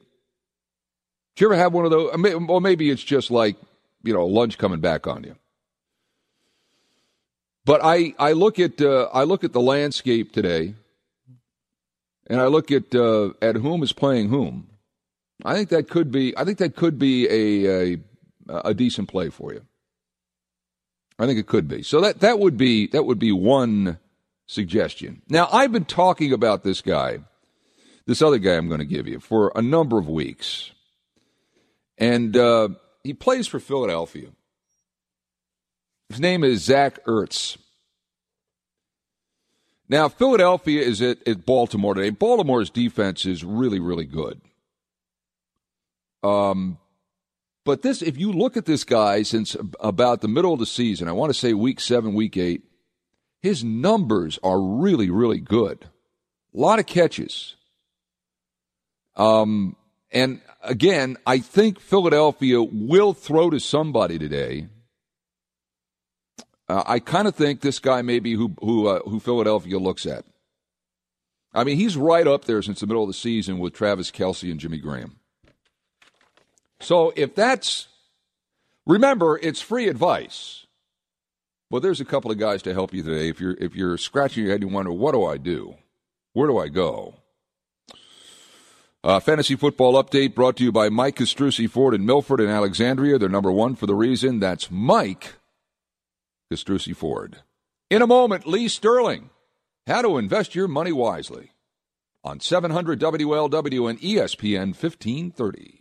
Do 1.36 1.46
you 1.46 1.52
ever 1.52 1.62
have 1.62 1.74
one 1.74 1.86
of 1.86 1.92
those? 1.92 2.12
Or 2.50 2.62
maybe 2.62 2.90
it's 2.90 3.04
just 3.04 3.30
like 3.30 3.56
you 4.04 4.14
know 4.14 4.26
lunch 4.26 4.58
coming 4.58 4.80
back 4.80 5.06
on 5.08 5.24
you. 5.24 5.36
But 7.66 7.82
I, 7.84 8.14
I 8.18 8.32
look 8.32 8.60
at 8.60 8.82
uh, 8.82 9.10
I 9.14 9.24
look 9.24 9.44
at 9.44 9.54
the 9.54 9.62
landscape 9.62 10.32
today, 10.32 10.74
and 12.28 12.40
I 12.40 12.46
look 12.46 12.72
at 12.72 12.96
uh, 12.96 13.32
at 13.42 13.58
whom 13.58 13.84
is 13.84 13.94
playing 13.94 14.30
whom. 14.30 14.70
I 15.46 15.54
think 15.54 15.70
that 15.70 15.90
could 15.90 16.12
be 16.12 16.36
I 16.38 16.46
think 16.46 16.58
that 16.60 16.76
could 16.76 16.98
be 16.98 17.28
a, 17.28 17.94
a 17.94 17.98
a 18.70 18.74
decent 18.74 19.10
play 19.10 19.30
for 19.30 19.54
you. 19.54 19.62
I 21.20 21.26
think 21.26 21.40
it 21.40 21.48
could 21.48 21.68
be. 21.68 21.84
So 21.84 22.00
that 22.02 22.22
that 22.22 22.40
would 22.40 22.58
be 22.58 22.88
that 22.88 23.04
would 23.04 23.20
be 23.20 23.32
one 23.32 24.00
suggestion. 24.48 25.22
Now 25.30 25.48
I've 25.52 25.72
been 25.72 25.86
talking 25.86 26.34
about 26.34 26.64
this 26.64 26.82
guy, 26.82 27.20
this 28.06 28.22
other 28.22 28.40
guy 28.40 28.56
I'm 28.56 28.68
going 28.68 28.80
to 28.80 28.86
give 28.86 29.08
you 29.08 29.20
for 29.20 29.52
a 29.56 29.62
number 29.62 30.00
of 30.00 30.10
weeks, 30.10 30.72
and 31.98 32.36
uh, 32.36 32.70
he 33.04 33.14
plays 33.14 33.48
for 33.48 33.60
Philadelphia. 33.60 34.30
His 36.10 36.20
name 36.20 36.44
is 36.44 36.64
Zach 36.64 37.04
Ertz. 37.06 37.58
Now 39.90 40.10
Philadelphia 40.10 40.82
is 40.82 41.02
at, 41.02 41.26
at 41.28 41.46
Baltimore 41.46 41.94
today. 41.94 42.10
Baltimore's 42.10 42.70
defense 42.70 43.26
is 43.26 43.44
really 43.44 43.80
really 43.80 44.06
good. 44.06 44.42
Um, 46.24 46.80
but 47.64 47.82
this, 47.82 48.02
if 48.02 48.18
you 48.18 48.32
look 48.32 48.56
at 48.56 48.66
this 48.66 48.86
guy 48.86 49.24
since 49.24 49.56
about 49.82 50.22
the 50.22 50.30
middle 50.30 50.54
of 50.54 50.60
the 50.60 50.66
season, 50.66 51.10
I 51.10 51.12
want 51.12 51.34
to 51.34 51.38
say 51.38 51.54
week 51.54 51.82
seven, 51.82 52.14
week 52.14 52.38
eight, 52.38 52.64
his 53.48 53.64
numbers 53.64 54.38
are 54.44 54.60
really, 54.60 55.10
really 55.10 55.40
good. 55.40 55.86
A 56.54 56.60
lot 56.60 56.80
of 56.80 56.86
catches. 56.86 57.56
Um, 59.16 59.78
and 60.12 60.42
again, 60.62 61.16
I 61.26 61.40
think 61.40 61.80
Philadelphia 61.80 62.62
will 62.62 63.14
throw 63.14 63.50
to 63.50 63.60
somebody 63.62 64.20
today. 64.20 64.68
Uh, 66.68 66.84
I 66.86 67.00
kind 67.00 67.26
of 67.26 67.36
think 67.36 67.62
this 67.62 67.80
guy 67.80 68.02
may 68.02 68.20
be 68.20 68.34
who 68.34 68.54
who 68.60 68.88
uh, 68.88 69.00
who 69.06 69.22
Philadelphia 69.22 69.80
looks 69.80 70.06
at. 70.06 70.26
I 71.54 71.64
mean, 71.64 71.78
he's 71.78 71.96
right 71.96 72.28
up 72.28 72.44
there 72.44 72.62
since 72.62 72.82
the 72.82 72.88
middle 72.88 73.04
of 73.04 73.10
the 73.10 73.14
season 73.14 73.60
with 73.60 73.74
Travis 73.74 74.12
Kelce 74.12 74.52
and 74.52 74.60
Jimmy 74.60 74.80
Graham. 74.80 75.20
So 76.82 77.14
if 77.16 77.34
that's, 77.34 77.88
remember, 78.86 79.40
it's 79.42 79.62
free 79.62 79.88
advice. 79.88 80.67
Well, 81.70 81.82
there's 81.82 82.00
a 82.00 82.06
couple 82.06 82.32
of 82.32 82.38
guys 82.38 82.62
to 82.64 82.74
help 82.74 82.94
you 82.94 83.04
today. 83.04 83.28
If 83.28 83.42
you're 83.42 83.56
if 83.60 83.76
you're 83.76 83.98
scratching 83.98 84.44
your 84.44 84.52
head 84.52 84.62
and 84.62 84.70
you 84.70 84.76
wonder 84.76 84.92
what 84.92 85.12
do 85.14 85.26
I 85.26 85.38
do, 85.38 85.76
where 86.34 86.48
do 86.48 86.58
I 86.58 86.70
go? 86.70 87.16
Uh, 89.04 89.20
fantasy 89.20 89.56
football 89.56 90.02
update 90.02 90.34
brought 90.34 90.58
to 90.58 90.64
you 90.64 90.72
by 90.72 90.90
Mike 90.90 91.18
Castrucci 91.18 91.70
Ford 91.70 91.94
in 91.94 92.06
Milford 92.06 92.40
and 92.40 92.50
Alexandria. 92.50 93.18
They're 93.18 93.30
number 93.30 93.52
one 93.52 93.76
for 93.76 93.86
the 93.86 93.96
reason 93.96 94.40
that's 94.40 94.72
Mike 94.72 95.36
Castrucci 96.52 96.96
Ford. 96.96 97.38
In 97.90 98.02
a 98.02 98.08
moment, 98.08 98.48
Lee 98.48 98.68
Sterling. 98.68 99.30
How 99.86 100.02
to 100.02 100.18
invest 100.18 100.56
your 100.56 100.68
money 100.68 100.92
wisely 100.92 101.52
on 102.22 102.42
700 102.42 103.00
WLW 103.00 103.90
and 103.90 104.02
ESPN 104.02 104.76
1530. 104.76 105.77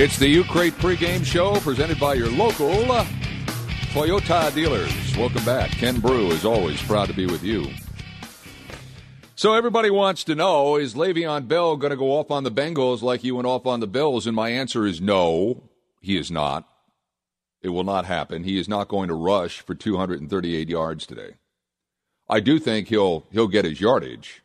It's 0.00 0.16
the 0.16 0.28
U 0.28 0.44
Crate 0.44 0.74
pregame 0.74 1.24
show 1.24 1.56
presented 1.56 1.98
by 1.98 2.14
your 2.14 2.30
local 2.30 2.70
Toyota 3.90 4.54
dealers. 4.54 5.16
Welcome 5.16 5.44
back. 5.44 5.72
Ken 5.72 5.98
Broo 5.98 6.28
is 6.28 6.44
always 6.44 6.80
proud 6.80 7.08
to 7.08 7.14
be 7.14 7.26
with 7.26 7.42
you. 7.42 7.66
So 9.34 9.54
everybody 9.54 9.90
wants 9.90 10.22
to 10.22 10.36
know, 10.36 10.76
is 10.76 10.94
Le'Veon 10.94 11.48
Bell 11.48 11.76
going 11.76 11.90
to 11.90 11.96
go 11.96 12.12
off 12.12 12.30
on 12.30 12.44
the 12.44 12.50
Bengals 12.52 13.02
like 13.02 13.22
he 13.22 13.32
went 13.32 13.48
off 13.48 13.66
on 13.66 13.80
the 13.80 13.88
Bills? 13.88 14.24
And 14.28 14.36
my 14.36 14.50
answer 14.50 14.86
is 14.86 15.00
no, 15.00 15.64
he 16.00 16.16
is 16.16 16.30
not. 16.30 16.68
It 17.60 17.70
will 17.70 17.82
not 17.82 18.04
happen. 18.04 18.44
He 18.44 18.56
is 18.60 18.68
not 18.68 18.86
going 18.86 19.08
to 19.08 19.14
rush 19.14 19.62
for 19.62 19.74
238 19.74 20.68
yards 20.68 21.06
today. 21.06 21.34
I 22.28 22.38
do 22.38 22.60
think 22.60 22.86
he'll 22.86 23.26
he'll 23.32 23.48
get 23.48 23.64
his 23.64 23.80
yardage, 23.80 24.44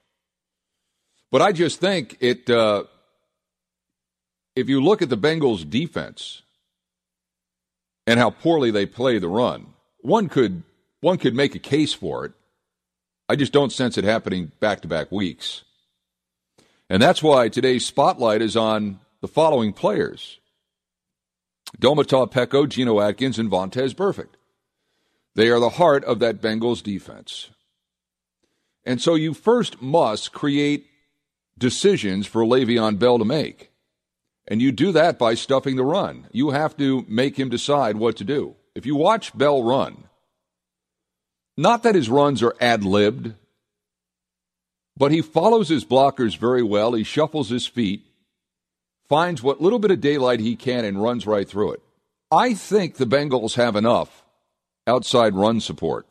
but 1.30 1.43
I 1.43 1.51
just 1.51 1.80
think 1.80 2.18
it 2.22 2.49
uh, 2.49 2.86
if 4.56 4.70
you 4.70 4.82
look 4.82 5.01
at 5.01 5.10
the 5.10 5.18
Bengals' 5.18 5.68
defense 5.68 6.41
and 8.06 8.20
how 8.20 8.30
poorly 8.30 8.72
they 8.72 8.86
play 8.86 9.18
the 9.20 9.28
run, 9.28 9.68
one 10.01 10.30
could 10.30 10.64
one 11.01 11.18
could 11.18 11.36
make 11.36 11.56
a 11.56 11.60
case 11.60 11.93
for 11.93 12.26
it. 12.26 12.32
I 13.28 13.36
just 13.36 13.51
don't 13.51 13.72
sense 13.72 13.97
it 13.97 14.04
happening 14.04 14.51
back 14.60 14.82
to 14.82 14.88
back 14.88 15.12
weeks. 15.12 15.64
And 16.89 17.01
that's 17.01 17.24
why 17.24 17.49
today's 17.49 17.86
spotlight 17.86 18.41
is 18.41 18.56
on 18.56 18.99
the 19.22 19.28
following 19.28 19.74
players 19.74 20.39
Domata 21.80 22.30
Peko, 22.32 22.68
Geno 22.70 22.99
Atkins, 22.99 23.39
and 23.39 23.49
Vontaze 23.49 23.95
Burfict. 23.95 24.36
They 25.36 25.49
are 25.49 25.60
the 25.60 25.72
heart 25.72 26.04
of 26.04 26.20
that 26.20 26.41
Bengals 26.41 26.84
defense. 26.84 27.49
And 28.86 29.01
so 29.01 29.16
you 29.16 29.34
first 29.34 29.82
must 29.82 30.34
create 30.34 30.86
decisions 31.58 32.28
for 32.28 32.43
Le'Veon 32.43 32.99
Bell 32.99 33.18
to 33.18 33.26
make. 33.26 33.72
And 34.47 34.61
you 34.61 34.71
do 34.71 34.91
that 34.91 35.17
by 35.17 35.35
stuffing 35.35 35.75
the 35.75 35.85
run. 35.85 36.27
You 36.31 36.51
have 36.51 36.75
to 36.77 37.05
make 37.07 37.37
him 37.37 37.49
decide 37.49 37.97
what 37.97 38.17
to 38.17 38.23
do. 38.23 38.55
If 38.75 38.85
you 38.85 38.95
watch 38.95 39.37
Bell 39.37 39.63
run, 39.63 40.05
not 41.55 41.83
that 41.83 41.95
his 41.95 42.09
runs 42.09 42.41
are 42.43 42.55
ad 42.59 42.83
libbed, 42.83 43.35
but 44.97 45.11
he 45.11 45.21
follows 45.21 45.69
his 45.69 45.85
blockers 45.85 46.37
very 46.37 46.63
well. 46.63 46.93
He 46.93 47.03
shuffles 47.03 47.49
his 47.49 47.67
feet, 47.67 48.05
finds 49.07 49.41
what 49.41 49.61
little 49.61 49.79
bit 49.79 49.91
of 49.91 50.01
daylight 50.01 50.39
he 50.39 50.55
can, 50.55 50.85
and 50.85 51.01
runs 51.01 51.25
right 51.25 51.47
through 51.47 51.73
it. 51.73 51.81
I 52.31 52.53
think 52.53 52.95
the 52.95 53.05
Bengals 53.05 53.55
have 53.55 53.75
enough 53.75 54.23
outside 54.87 55.35
run 55.35 55.61
support 55.61 56.07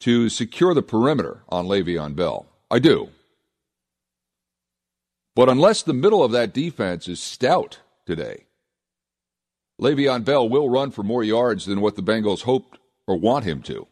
to 0.00 0.28
secure 0.28 0.74
the 0.74 0.82
perimeter 0.82 1.42
on 1.48 1.66
Le'Veon 1.66 2.14
Bell. 2.14 2.46
I 2.70 2.78
do. 2.78 3.10
But 5.34 5.48
unless 5.48 5.82
the 5.82 5.94
middle 5.94 6.22
of 6.22 6.32
that 6.32 6.54
defense 6.54 7.08
is 7.08 7.20
stout 7.20 7.80
today, 8.06 8.44
Le'Veon 9.80 10.24
Bell 10.24 10.48
will 10.48 10.70
run 10.70 10.90
for 10.90 11.02
more 11.02 11.24
yards 11.24 11.66
than 11.66 11.80
what 11.80 11.96
the 11.96 12.02
Bengals 12.02 12.42
hoped 12.42 12.78
or 13.06 13.16
want 13.18 13.44
him 13.44 13.60
to. 13.62 13.88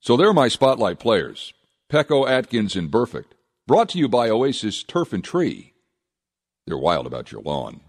So 0.00 0.16
they're 0.16 0.34
my 0.34 0.48
spotlight 0.48 0.98
players 0.98 1.54
Peko, 1.90 2.28
Atkins, 2.28 2.74
and 2.74 2.90
Burfict. 2.90 3.32
Brought 3.66 3.88
to 3.90 3.98
you 3.98 4.08
by 4.08 4.28
Oasis 4.28 4.82
Turf 4.82 5.12
and 5.12 5.24
Tree. 5.24 5.72
They're 6.66 6.76
wild 6.76 7.06
about 7.06 7.30
your 7.30 7.42
lawn. 7.42 7.80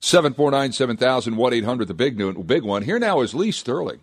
749 0.00 0.72
7000 0.72 1.36
1 1.36 1.52
800, 1.54 1.88
the 1.88 1.94
big, 1.94 2.18
new, 2.18 2.32
big 2.42 2.62
one. 2.62 2.82
Here 2.82 2.98
now 2.98 3.20
is 3.20 3.34
Lee 3.34 3.52
Sterling. 3.52 4.00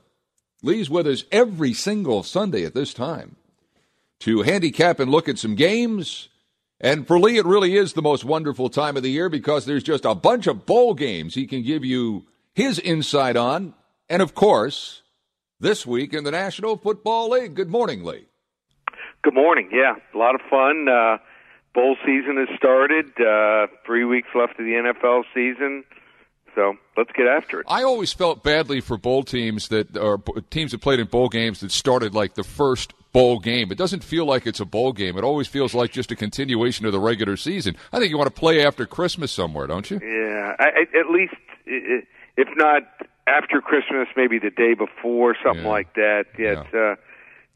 Lee's 0.64 0.89
with 0.89 1.08
us 1.08 1.24
every 1.32 1.74
single 1.74 2.24
Sunday 2.24 2.66
at 2.66 2.74
this 2.74 2.93
time 2.93 3.36
to 4.22 4.41
handicap 4.41 5.00
and 5.00 5.12
look 5.12 5.30
at 5.30 5.38
some 5.38 5.56
games. 5.56 6.30
And 6.82 7.05
for 7.05 7.19
Lee, 7.19 7.38
it 7.38 7.45
really 7.45 7.75
is 7.75 7.93
the 7.93 8.01
most 8.01 8.23
wonderful 8.23 8.69
time 8.69 8.95
of 8.95 9.03
the 9.03 9.11
year 9.11 9.27
because 9.27 9.65
there's 9.65 9.84
just 9.84 10.05
a 10.05 10.15
bunch 10.15 10.47
of 10.47 10.65
bowl 10.65 10.93
games 10.93 11.36
he 11.36 11.45
can 11.45 11.61
give 11.61 11.84
you 11.84 12.25
his 12.53 12.80
insight 12.80 13.36
on. 13.36 13.73
And 14.09 14.21
of 14.21 14.34
course, 14.34 15.01
this 15.59 15.86
week 15.86 16.13
in 16.13 16.23
the 16.23 16.32
National 16.32 16.77
Football 16.77 17.32
League. 17.32 17.53
Good 17.55 17.69
morning, 17.69 18.03
Lee. 18.03 18.27
Good 19.21 19.34
morning. 19.34 19.69
Yeah, 19.73 19.95
a 20.13 20.17
lot 20.17 20.36
of 20.36 20.41
fun. 20.49 20.88
Uh, 20.88 21.17
bowl 21.73 21.97
season 22.05 22.38
has 22.38 22.57
started. 22.57 23.07
Uh, 23.19 23.67
three 23.86 24.05
weeks 24.05 24.30
left 24.34 24.53
of 24.53 24.65
the 24.65 24.71
NFL 24.71 25.23
season. 25.34 25.84
So 26.55 26.75
let's 26.97 27.11
get 27.11 27.27
after 27.27 27.59
it. 27.59 27.65
I 27.69 27.84
always 27.84 28.13
felt 28.13 28.43
badly 28.43 28.80
for 28.80 28.97
bowl 28.97 29.23
teams 29.23 29.67
that 29.67 29.97
or 29.97 30.19
teams 30.49 30.71
that 30.71 30.80
played 30.80 30.99
in 30.99 31.07
bowl 31.07 31.30
games 31.30 31.59
that 31.59 31.71
started 31.71 32.15
like 32.15 32.36
the 32.36 32.43
first 32.43 32.93
bowl 33.12 33.39
game. 33.39 33.72
It 33.72 33.78
doesn't 33.78 34.03
feel 34.03 34.26
like 34.26 34.45
it's 34.47 34.60
a 34.60 34.66
bowl 34.66 34.93
game. 34.93 35.18
It 35.18 35.24
always 35.24 35.47
feels 35.47 35.74
like 35.74 35.91
just 35.91 36.12
a 36.12 36.16
continuation 36.16 36.86
of 36.86 36.91
the 36.91 36.99
regular 36.99 37.38
season. 37.38 37.76
I 37.91 37.99
think 37.99 38.10
you 38.12 38.18
want 38.18 38.34
to 38.34 38.39
play 38.39 38.66
after 38.66 38.86
Christmas 38.86 39.32
somewhere, 39.32 39.68
don't 39.68 39.89
you? 39.89 39.99
Yeah, 40.03 40.55
I, 40.60 40.86
at 40.99 41.10
least 41.12 41.34
if 41.66 42.47
not 42.55 42.84
after 43.28 43.62
Christmas, 43.62 44.07
maybe 44.16 44.39
the 44.39 44.49
day 44.49 44.74
before, 44.74 45.36
something 45.43 45.64
Yeah. 45.66 45.70
like 45.72 45.93
that. 45.95 46.26
Yeah, 46.38 46.64
Yeah. 46.74 46.80
Uh, 46.91 46.95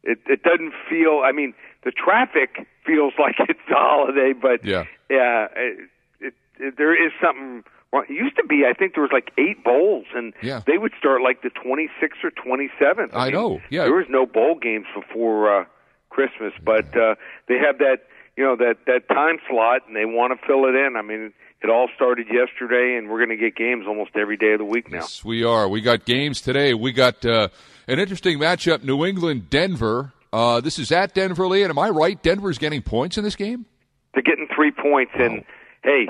it 0.03 0.19
it 0.27 0.43
doesn't 0.43 0.73
feel. 0.89 1.21
I 1.23 1.31
mean, 1.31 1.53
the 1.83 1.91
traffic 1.91 2.67
feels 2.85 3.13
like 3.19 3.35
it's 3.39 3.59
a 3.69 3.73
holiday, 3.75 4.33
but 4.33 4.63
Yeah. 4.65 4.83
yeah, 5.09 5.47
it, 5.55 5.89
it, 6.19 6.33
it, 6.59 6.77
there 6.77 6.93
is 6.93 7.11
something. 7.21 7.63
Well, 7.93 8.01
it 8.09 8.11
used 8.11 8.35
to 8.37 8.43
be. 8.43 8.63
I 8.67 8.73
think 8.73 8.95
there 8.95 9.03
was 9.03 9.11
like 9.13 9.31
eight 9.37 9.63
bowls, 9.63 10.05
and 10.15 10.33
Yeah. 10.41 10.61
they 10.65 10.79
would 10.79 10.93
start 10.97 11.21
like 11.21 11.43
the 11.43 11.51
twenty 11.51 11.89
sixth 12.01 12.19
or 12.23 12.31
twenty 12.31 12.69
seventh. 12.79 13.11
I 13.15 13.29
know, 13.29 13.61
yeah. 13.69 13.83
there 13.83 13.93
was 13.93 14.07
no 14.09 14.25
bowl 14.25 14.55
games 14.59 14.87
before 14.95 15.61
uh, 15.61 15.65
Christmas, 16.09 16.53
but 16.65 16.85
uh, 16.97 17.13
they 17.47 17.59
have 17.65 17.77
that 17.77 17.97
you 18.35 18.43
know 18.43 18.55
that 18.57 18.77
that 18.87 19.07
time 19.09 19.37
slot, 19.47 19.83
and 19.87 19.95
they 19.95 20.05
want 20.05 20.33
to 20.37 20.45
fill 20.47 20.65
it 20.65 20.75
in. 20.75 20.95
I 20.97 21.01
mean. 21.03 21.31
It 21.65 21.69
all 21.69 21.87
started 21.95 22.27
yesterday, 22.27 22.97
and 22.97 23.09
we're 23.09 23.25
going 23.25 23.29
to 23.29 23.37
get 23.41 23.55
games 23.55 23.85
almost 23.87 24.17
every 24.17 24.35
day 24.35 24.51
of 24.51 24.59
the 24.59 24.65
week 24.65 24.91
now. 24.91 24.97
Yes, 24.97 25.23
we 25.23 25.45
are. 25.45 25.65
We 25.69 25.79
got 25.79 26.03
games 26.03 26.41
today. 26.41 26.73
We 26.73 26.91
got 26.91 27.25
uh, 27.25 27.47
an 27.87 27.99
interesting 27.99 28.37
matchup: 28.37 28.83
New 28.83 29.05
England, 29.05 29.49
Denver. 29.49 30.11
Uh, 30.33 30.59
this 30.59 30.77
is 30.77 30.91
at 30.91 31.13
Denver, 31.13 31.47
Lee. 31.47 31.61
And 31.63 31.69
am 31.69 31.79
I 31.79 31.87
right? 31.87 32.21
Denver's 32.21 32.57
getting 32.57 32.81
points 32.81 33.17
in 33.17 33.23
this 33.23 33.37
game. 33.37 33.65
They're 34.13 34.23
getting 34.23 34.49
three 34.53 34.71
points, 34.71 35.13
and 35.15 35.45
hey, 35.85 36.09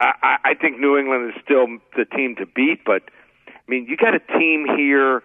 I, 0.00 0.12
I 0.22 0.36
I 0.50 0.54
think 0.54 0.78
New 0.78 0.96
England 0.96 1.32
is 1.34 1.42
still 1.44 1.66
the 1.96 2.04
team 2.04 2.36
to 2.36 2.46
beat. 2.46 2.84
But 2.84 3.02
I 3.46 3.52
mean, 3.68 3.86
you 3.88 3.96
got 3.96 4.14
a 4.14 4.38
team 4.38 4.66
here 4.76 5.18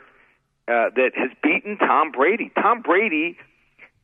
uh, 0.68 0.90
that 0.96 1.12
has 1.16 1.32
beaten 1.44 1.78
Tom 1.78 2.12
Brady. 2.12 2.52
Tom 2.56 2.82
Brady. 2.82 3.38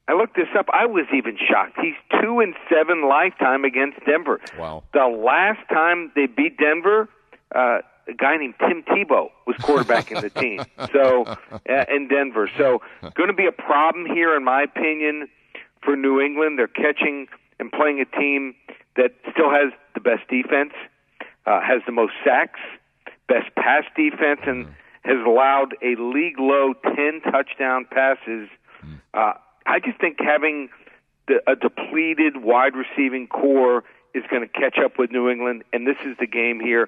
I 0.07 0.13
looked 0.13 0.35
this 0.35 0.49
up. 0.57 0.67
I 0.71 0.85
was 0.85 1.05
even 1.15 1.35
shocked. 1.35 1.79
He's 1.81 1.95
two 2.21 2.39
and 2.39 2.53
seven 2.69 3.09
lifetime 3.09 3.65
against 3.65 3.97
Denver. 4.05 4.39
Wow. 4.57 4.83
The 4.93 5.07
last 5.07 5.67
time 5.67 6.11
they 6.15 6.27
beat 6.27 6.59
Denver, 6.59 7.09
uh, 7.55 7.79
a 8.07 8.13
guy 8.15 8.37
named 8.37 8.53
Tim 8.59 8.83
Tebow 8.83 9.29
was 9.47 9.55
quarterbacking 9.57 10.21
the 10.21 10.29
team. 10.29 10.63
So 10.93 11.23
uh, 11.25 11.85
in 11.89 12.07
Denver, 12.07 12.49
so 12.57 12.81
going 13.15 13.27
to 13.27 13.33
be 13.33 13.47
a 13.47 13.51
problem 13.51 14.05
here, 14.05 14.37
in 14.37 14.43
my 14.43 14.61
opinion, 14.61 15.27
for 15.83 15.95
New 15.95 16.21
England. 16.21 16.59
They're 16.59 16.67
catching 16.67 17.27
and 17.59 17.71
playing 17.71 17.99
a 17.99 18.05
team 18.17 18.55
that 18.95 19.11
still 19.31 19.49
has 19.49 19.71
the 19.93 19.99
best 19.99 20.27
defense, 20.29 20.73
uh, 21.45 21.61
has 21.61 21.81
the 21.85 21.91
most 21.91 22.13
sacks, 22.23 22.59
best 23.27 23.53
pass 23.55 23.83
defense, 23.95 24.41
and 24.45 24.67
has 25.03 25.17
allowed 25.25 25.75
a 25.81 25.95
league 25.99 26.39
low 26.39 26.73
ten 26.95 27.21
touchdown 27.21 27.85
passes. 27.91 28.49
Uh, 29.13 29.33
I 29.65 29.79
just 29.79 29.99
think 29.99 30.17
having 30.19 30.69
the, 31.27 31.41
a 31.47 31.55
depleted 31.55 32.43
wide 32.43 32.73
receiving 32.75 33.27
core 33.27 33.83
is 34.13 34.23
going 34.29 34.41
to 34.41 34.47
catch 34.47 34.77
up 34.83 34.97
with 34.97 35.11
New 35.11 35.29
England, 35.29 35.63
and 35.73 35.87
this 35.87 35.97
is 36.05 36.15
the 36.19 36.27
game 36.27 36.59
here. 36.59 36.87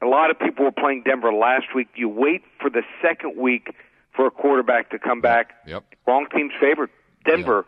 A 0.00 0.06
lot 0.06 0.30
of 0.30 0.38
people 0.38 0.64
were 0.64 0.72
playing 0.72 1.02
Denver 1.04 1.32
last 1.32 1.74
week. 1.74 1.88
You 1.94 2.08
wait 2.08 2.42
for 2.60 2.70
the 2.70 2.82
second 3.02 3.36
week 3.36 3.74
for 4.14 4.26
a 4.26 4.30
quarterback 4.30 4.90
to 4.90 4.98
come 4.98 5.20
back. 5.20 5.54
Yep. 5.66 5.84
Wrong 6.06 6.26
team's 6.34 6.52
favored. 6.60 6.90
Denver 7.24 7.66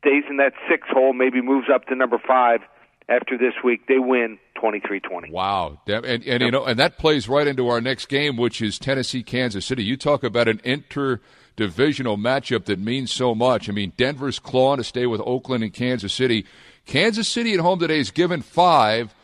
stays 0.00 0.24
in 0.30 0.38
that 0.38 0.54
six 0.70 0.88
hole, 0.88 1.12
maybe 1.12 1.40
moves 1.42 1.68
up 1.72 1.86
to 1.86 1.94
number 1.94 2.18
five 2.26 2.60
after 3.08 3.38
this 3.38 3.54
week. 3.64 3.86
They 3.86 3.98
win 3.98 4.38
23-20. 4.62 5.30
Wow, 5.30 5.78
and 5.86 6.24
and 6.24 6.42
you 6.42 6.50
know, 6.50 6.64
and 6.64 6.78
that 6.78 6.98
plays 6.98 7.28
right 7.28 7.46
into 7.46 7.68
our 7.68 7.80
next 7.80 8.06
game, 8.06 8.36
which 8.36 8.60
is 8.60 8.78
Tennessee, 8.78 9.22
Kansas 9.22 9.64
City. 9.64 9.84
You 9.84 9.96
talk 9.96 10.22
about 10.24 10.48
an 10.48 10.58
interdivisional 10.58 12.16
matchup 12.18 12.66
that 12.66 12.78
means 12.78 13.12
so 13.12 13.34
much. 13.34 13.68
I 13.68 13.72
mean, 13.72 13.92
Denver's 13.96 14.38
clawing 14.38 14.78
to 14.78 14.84
stay 14.84 15.06
with 15.06 15.20
Oakland 15.24 15.64
and 15.64 15.72
Kansas 15.72 16.12
City. 16.12 16.46
Kansas 16.86 17.28
City 17.28 17.54
at 17.54 17.60
home 17.60 17.78
today 17.78 17.98
is 17.98 18.10
given 18.10 18.42
five 18.42 19.14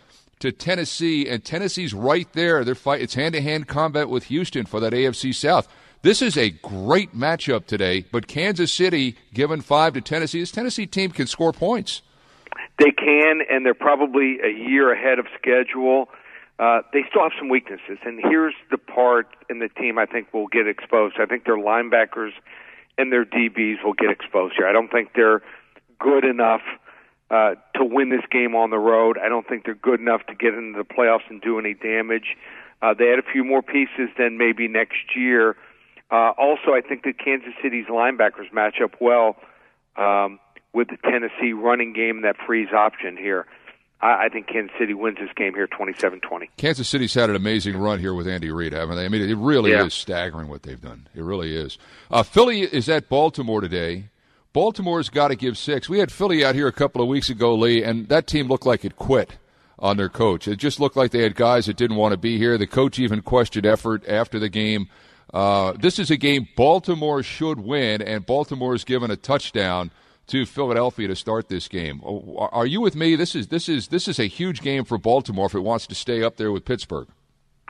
to 0.40 0.52
Tennessee, 0.52 1.28
and 1.28 1.44
Tennessee's 1.44 1.94
right 1.94 2.30
there. 2.32 2.64
They're 2.64 2.74
fight. 2.74 3.00
It's 3.00 3.14
hand 3.14 3.34
to 3.34 3.40
hand 3.40 3.66
combat 3.66 4.08
with 4.08 4.24
Houston 4.24 4.66
for 4.66 4.80
that 4.80 4.92
AFC 4.92 5.34
South. 5.34 5.68
This 6.02 6.20
is 6.20 6.36
a 6.36 6.50
great 6.50 7.16
matchup 7.16 7.64
today, 7.64 8.04
but 8.12 8.26
Kansas 8.26 8.70
City 8.70 9.16
given 9.32 9.62
five 9.62 9.94
to 9.94 10.02
Tennessee. 10.02 10.40
This 10.40 10.50
Tennessee 10.50 10.86
team 10.86 11.10
can 11.10 11.26
score 11.26 11.52
points. 11.52 12.02
They 12.78 12.90
can, 12.90 13.40
and 13.48 13.64
they're 13.64 13.74
probably 13.74 14.38
a 14.42 14.48
year 14.48 14.92
ahead 14.92 15.18
of 15.18 15.26
schedule. 15.38 16.08
Uh, 16.58 16.82
they 16.92 17.04
still 17.08 17.22
have 17.22 17.32
some 17.38 17.48
weaknesses, 17.48 17.98
and 18.04 18.20
here's 18.22 18.54
the 18.70 18.78
part 18.78 19.26
in 19.50 19.58
the 19.58 19.68
team 19.68 19.98
I 19.98 20.06
think 20.06 20.32
will 20.32 20.46
get 20.46 20.68
exposed. 20.68 21.16
I 21.20 21.26
think 21.26 21.44
their 21.44 21.56
linebackers 21.56 22.30
and 22.96 23.12
their 23.12 23.24
DBs 23.24 23.84
will 23.84 23.94
get 23.94 24.10
exposed 24.10 24.54
here. 24.56 24.66
I 24.66 24.72
don't 24.72 24.90
think 24.90 25.10
they're 25.14 25.42
good 25.98 26.24
enough 26.24 26.62
uh, 27.30 27.54
to 27.74 27.84
win 27.84 28.10
this 28.10 28.24
game 28.30 28.54
on 28.54 28.70
the 28.70 28.78
road. 28.78 29.18
I 29.18 29.28
don't 29.28 29.46
think 29.48 29.64
they're 29.64 29.74
good 29.74 30.00
enough 30.00 30.26
to 30.26 30.34
get 30.34 30.54
into 30.54 30.78
the 30.78 30.84
playoffs 30.84 31.28
and 31.28 31.40
do 31.40 31.58
any 31.58 31.74
damage. 31.74 32.36
Uh, 32.82 32.94
they 32.94 33.08
had 33.08 33.18
a 33.18 33.32
few 33.32 33.42
more 33.42 33.62
pieces 33.62 34.10
than 34.18 34.38
maybe 34.38 34.68
next 34.68 35.16
year. 35.16 35.56
Uh, 36.10 36.32
also, 36.38 36.72
I 36.74 36.82
think 36.86 37.02
that 37.04 37.18
Kansas 37.18 37.54
City's 37.62 37.86
linebackers 37.86 38.52
match 38.52 38.76
up 38.82 38.92
well 39.00 39.36
um, 39.96 40.38
with 40.74 40.88
the 40.88 40.96
Tennessee 40.98 41.52
running 41.52 41.92
game, 41.92 42.22
that 42.22 42.36
freeze 42.46 42.72
option 42.72 43.16
here. 43.16 43.46
I, 44.00 44.24
I 44.24 44.28
think 44.28 44.48
Kansas 44.48 44.76
City 44.78 44.92
wins 44.94 45.18
this 45.18 45.30
game 45.36 45.54
here 45.54 45.66
27 45.66 46.20
20. 46.20 46.50
Kansas 46.56 46.88
City's 46.88 47.14
had 47.14 47.30
an 47.30 47.36
amazing 47.36 47.76
run 47.76 47.98
here 48.00 48.12
with 48.14 48.26
Andy 48.28 48.50
Reid, 48.50 48.72
haven't 48.72 48.96
they? 48.96 49.04
I 49.04 49.08
mean, 49.08 49.22
it 49.22 49.36
really 49.38 49.70
Yeah. 49.70 49.84
is 49.86 49.94
staggering 49.94 50.48
what 50.48 50.62
they've 50.64 50.80
done. 50.80 51.08
It 51.14 51.22
really 51.22 51.56
is. 51.56 51.78
Uh, 52.10 52.22
Philly 52.22 52.60
is 52.62 52.88
at 52.88 53.08
Baltimore 53.08 53.60
today. 53.60 54.06
Baltimore's 54.52 55.08
got 55.08 55.28
to 55.28 55.36
give 55.36 55.58
six. 55.58 55.88
We 55.88 55.98
had 55.98 56.12
Philly 56.12 56.44
out 56.44 56.54
here 56.54 56.68
a 56.68 56.72
couple 56.72 57.02
of 57.02 57.08
weeks 57.08 57.28
ago, 57.30 57.54
Lee, 57.54 57.82
and 57.82 58.08
that 58.08 58.26
team 58.26 58.46
looked 58.46 58.66
like 58.66 58.84
it 58.84 58.96
quit 58.96 59.36
on 59.80 59.96
their 59.96 60.08
coach. 60.08 60.46
It 60.46 60.56
just 60.56 60.78
looked 60.78 60.96
like 60.96 61.10
they 61.10 61.22
had 61.22 61.34
guys 61.34 61.66
that 61.66 61.76
didn't 61.76 61.96
want 61.96 62.12
to 62.12 62.16
be 62.16 62.38
here. 62.38 62.56
The 62.56 62.66
coach 62.68 62.98
even 63.00 63.20
questioned 63.22 63.66
effort 63.66 64.06
after 64.08 64.38
the 64.38 64.48
game. 64.48 64.88
Uh, 65.32 65.72
this 65.72 65.98
is 65.98 66.12
a 66.12 66.16
game 66.16 66.46
Baltimore 66.56 67.24
should 67.24 67.58
win, 67.58 68.00
and 68.00 68.24
Baltimore 68.24 68.74
is 68.76 68.84
given 68.84 69.10
a 69.10 69.16
touchdown 69.16 69.90
to 70.28 70.46
Philadelphia 70.46 71.08
to 71.08 71.16
start 71.16 71.48
this 71.48 71.68
game. 71.68 72.00
Oh, 72.04 72.48
Are 72.52 72.66
you 72.66 72.80
with 72.80 72.96
me? 72.96 73.16
This 73.16 73.34
is 73.34 73.48
this 73.48 73.68
is 73.68 73.88
this 73.88 74.08
is 74.08 74.18
a 74.18 74.26
huge 74.26 74.62
game 74.62 74.84
for 74.84 74.98
Baltimore 74.98 75.46
if 75.46 75.54
it 75.54 75.60
wants 75.60 75.86
to 75.88 75.94
stay 75.94 76.22
up 76.22 76.36
there 76.36 76.52
with 76.52 76.64
Pittsburgh. 76.64 77.08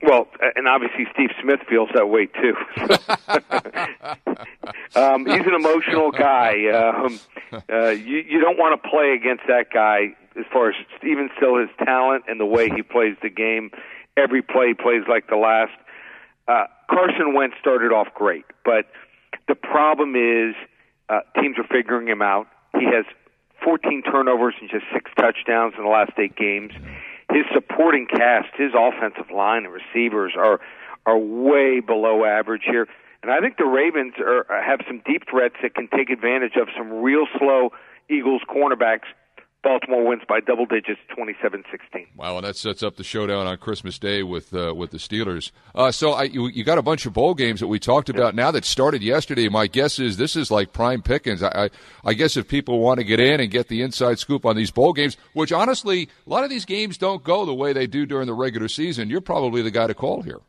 Well, 0.02 0.28
and 0.56 0.68
obviously 0.68 1.06
Steve 1.14 1.30
Smith 1.40 1.60
feels 1.68 1.88
that 1.94 2.08
way 2.08 2.26
too. 2.26 2.54
um, 5.00 5.24
he's 5.24 5.46
an 5.46 5.54
emotional 5.54 6.10
guy. 6.10 6.66
Um, 6.68 7.20
uh, 7.70 7.88
you, 7.88 8.18
you 8.18 8.40
don't 8.40 8.58
want 8.58 8.80
to 8.80 8.88
play 8.88 9.12
against 9.12 9.44
that 9.46 9.66
guy 9.72 10.14
as 10.38 10.44
far 10.52 10.70
as 10.70 10.74
even 11.02 11.30
still 11.36 11.58
his 11.58 11.70
talent 11.84 12.24
and 12.28 12.40
the 12.40 12.46
way 12.46 12.68
he 12.68 12.82
plays 12.82 13.16
the 13.22 13.30
game. 13.30 13.70
Every 14.16 14.42
play 14.42 14.74
plays 14.74 15.02
like 15.08 15.28
the 15.28 15.36
last. 15.36 15.72
Uh, 16.46 16.64
Carson 16.90 17.34
Wentz 17.34 17.56
started 17.60 17.92
off 17.92 18.08
great, 18.14 18.44
but 18.64 18.86
the 19.48 19.54
problem 19.54 20.14
is 20.16 20.54
uh, 21.08 21.20
teams 21.40 21.56
are 21.58 21.66
figuring 21.70 22.08
him 22.08 22.22
out. 22.22 22.46
He 22.78 22.86
has 22.86 23.04
14 23.64 24.02
turnovers 24.02 24.54
and 24.60 24.70
just 24.70 24.84
six 24.92 25.10
touchdowns 25.16 25.74
in 25.76 25.84
the 25.84 25.90
last 25.90 26.12
eight 26.18 26.36
games. 26.36 26.72
His 27.30 27.44
supporting 27.52 28.06
cast, 28.06 28.48
his 28.56 28.72
offensive 28.76 29.30
line 29.34 29.64
and 29.64 29.72
receivers 29.72 30.34
are 30.36 30.60
are 31.06 31.18
way 31.18 31.80
below 31.80 32.24
average 32.24 32.62
here. 32.64 32.88
And 33.22 33.30
I 33.30 33.40
think 33.40 33.56
the 33.58 33.66
Ravens 33.66 34.14
are, 34.18 34.46
have 34.48 34.80
some 34.86 35.02
deep 35.04 35.24
threats 35.30 35.54
that 35.62 35.74
can 35.74 35.88
take 35.88 36.10
advantage 36.10 36.56
of 36.56 36.68
some 36.76 36.90
real 36.90 37.26
slow 37.38 37.72
Eagles 38.08 38.42
cornerbacks 38.48 39.08
Baltimore 39.64 40.06
wins 40.06 40.22
by 40.28 40.40
double 40.40 40.66
digits, 40.66 41.00
27-16. 41.16 42.06
Wow, 42.16 42.36
and 42.36 42.46
that 42.46 42.54
sets 42.54 42.82
up 42.82 42.96
the 42.96 43.02
showdown 43.02 43.46
on 43.46 43.56
Christmas 43.56 43.98
Day 43.98 44.22
with 44.22 44.52
uh, 44.52 44.74
with 44.76 44.90
the 44.90 44.98
Steelers. 44.98 45.50
Uh, 45.74 45.90
so 45.90 46.12
I, 46.12 46.24
you, 46.24 46.48
you, 46.48 46.62
got 46.62 46.76
a 46.76 46.82
bunch 46.82 47.06
of 47.06 47.14
bowl 47.14 47.34
games 47.34 47.60
that 47.60 47.66
we 47.66 47.80
talked 47.80 48.10
about 48.10 48.34
now 48.34 48.50
that 48.50 48.66
started 48.66 49.02
yesterday. 49.02 49.48
My 49.48 49.66
guess 49.66 49.98
is 49.98 50.18
this 50.18 50.36
is 50.36 50.50
like 50.50 50.74
prime 50.74 51.00
pickings. 51.00 51.42
I, 51.42 51.48
I, 51.48 51.70
I 52.04 52.12
guess 52.12 52.36
if 52.36 52.46
people 52.46 52.78
want 52.78 52.98
to 53.00 53.04
get 53.04 53.18
in 53.18 53.40
and 53.40 53.50
get 53.50 53.68
the 53.68 53.80
inside 53.80 54.18
scoop 54.18 54.44
on 54.44 54.54
these 54.54 54.70
bowl 54.70 54.92
games, 54.92 55.16
which 55.32 55.50
honestly, 55.50 56.10
a 56.26 56.30
lot 56.30 56.44
of 56.44 56.50
these 56.50 56.66
games 56.66 56.98
don't 56.98 57.24
go 57.24 57.46
the 57.46 57.54
way 57.54 57.72
they 57.72 57.86
do 57.86 58.04
during 58.04 58.26
the 58.26 58.34
regular 58.34 58.68
season, 58.68 59.08
you're 59.08 59.22
probably 59.22 59.62
the 59.62 59.70
guy 59.70 59.86
to 59.86 59.94
call 59.94 60.20
here. 60.20 60.40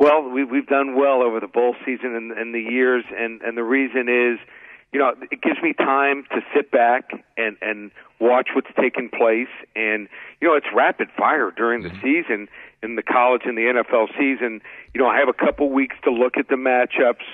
Well, 0.00 0.28
we, 0.28 0.42
we've 0.42 0.66
done 0.66 0.96
well 0.96 1.22
over 1.22 1.38
the 1.38 1.46
bowl 1.46 1.76
season 1.86 2.16
and, 2.16 2.32
and 2.32 2.52
the 2.52 2.60
years, 2.60 3.04
and, 3.16 3.40
and 3.42 3.56
the 3.56 3.64
reason 3.64 4.08
is– 4.08 4.40
you 4.92 4.98
know, 4.98 5.14
it 5.30 5.40
gives 5.40 5.60
me 5.62 5.72
time 5.72 6.24
to 6.30 6.40
sit 6.54 6.70
back 6.70 7.10
and 7.36 7.56
and 7.62 7.90
watch 8.20 8.48
what's 8.54 8.68
taking 8.78 9.08
place. 9.08 9.48
And 9.74 10.08
you 10.40 10.48
know, 10.48 10.54
it's 10.54 10.66
rapid 10.74 11.08
fire 11.16 11.50
during 11.50 11.82
the 11.82 11.88
mm-hmm. 11.88 12.02
season 12.02 12.48
in 12.82 12.96
the 12.96 13.02
college 13.02 13.42
and 13.44 13.56
the 13.56 13.62
NFL 13.62 14.08
season. 14.18 14.60
You 14.94 15.00
know, 15.00 15.08
I 15.08 15.18
have 15.18 15.28
a 15.28 15.32
couple 15.32 15.70
weeks 15.70 15.96
to 16.04 16.10
look 16.10 16.36
at 16.36 16.48
the 16.48 16.56
matchups. 16.56 17.24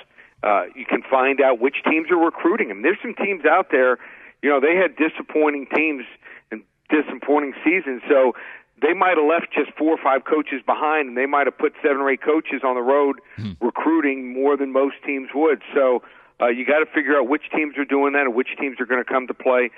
Uh, 0.42 0.66
you 0.76 0.86
can 0.86 1.02
find 1.02 1.40
out 1.40 1.60
which 1.60 1.76
teams 1.84 2.10
are 2.10 2.16
recruiting 2.16 2.68
them. 2.68 2.82
There's 2.82 2.98
some 3.02 3.14
teams 3.14 3.44
out 3.44 3.70
there. 3.72 3.98
You 4.40 4.50
know, 4.50 4.60
they 4.60 4.76
had 4.76 4.94
disappointing 4.94 5.66
teams 5.74 6.04
and 6.52 6.62
disappointing 6.90 7.54
seasons, 7.64 8.02
so 8.08 8.34
they 8.80 8.94
might 8.94 9.16
have 9.18 9.26
left 9.26 9.52
just 9.52 9.76
four 9.76 9.90
or 9.90 9.98
five 9.98 10.24
coaches 10.24 10.62
behind, 10.64 11.08
and 11.08 11.16
they 11.16 11.26
might 11.26 11.48
have 11.48 11.58
put 11.58 11.72
seven 11.82 11.98
or 11.98 12.10
eight 12.10 12.22
coaches 12.22 12.62
on 12.64 12.76
the 12.76 12.82
road 12.82 13.16
hmm. 13.36 13.52
recruiting 13.60 14.32
more 14.32 14.56
than 14.56 14.70
most 14.70 14.94
teams 15.04 15.30
would. 15.34 15.60
So 15.74 16.02
uh, 16.40 16.48
you 16.48 16.64
got 16.64 16.78
to 16.78 16.86
figure 16.86 17.18
out 17.18 17.28
which 17.28 17.42
teams 17.54 17.76
are 17.78 17.84
doing 17.84 18.12
that 18.12 18.22
and 18.22 18.34
which 18.34 18.48
teams 18.60 18.80
are 18.80 18.86
going 18.86 19.02
to 19.02 19.10
come 19.10 19.26
to 19.26 19.34
play. 19.34 19.70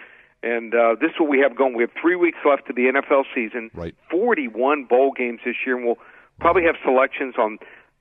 And 0.43 0.75
uh, 0.75 0.97
this 1.01 1.11
is 1.11 1.21
what 1.21 1.29
we 1.29 1.41
have 1.41 1.57
going. 1.57 1.75
We 1.75 1.83
have 1.83 1.93
three 2.01 2.17
weeks 2.17 2.39
left 2.49 2.67
to 2.69 2.73
the 2.73 2.93
NFL 2.93 3.25
season. 3.35 3.71
Right. 3.75 3.95
41 4.11 4.85
bowl 4.85 5.13
games 5.13 5.41
this 5.45 5.57
year, 5.67 5.77
and 5.77 5.85
we'll 5.85 5.99
probably 6.39 6.65
have 6.65 6.77
selections 6.83 7.35
on 7.39 7.59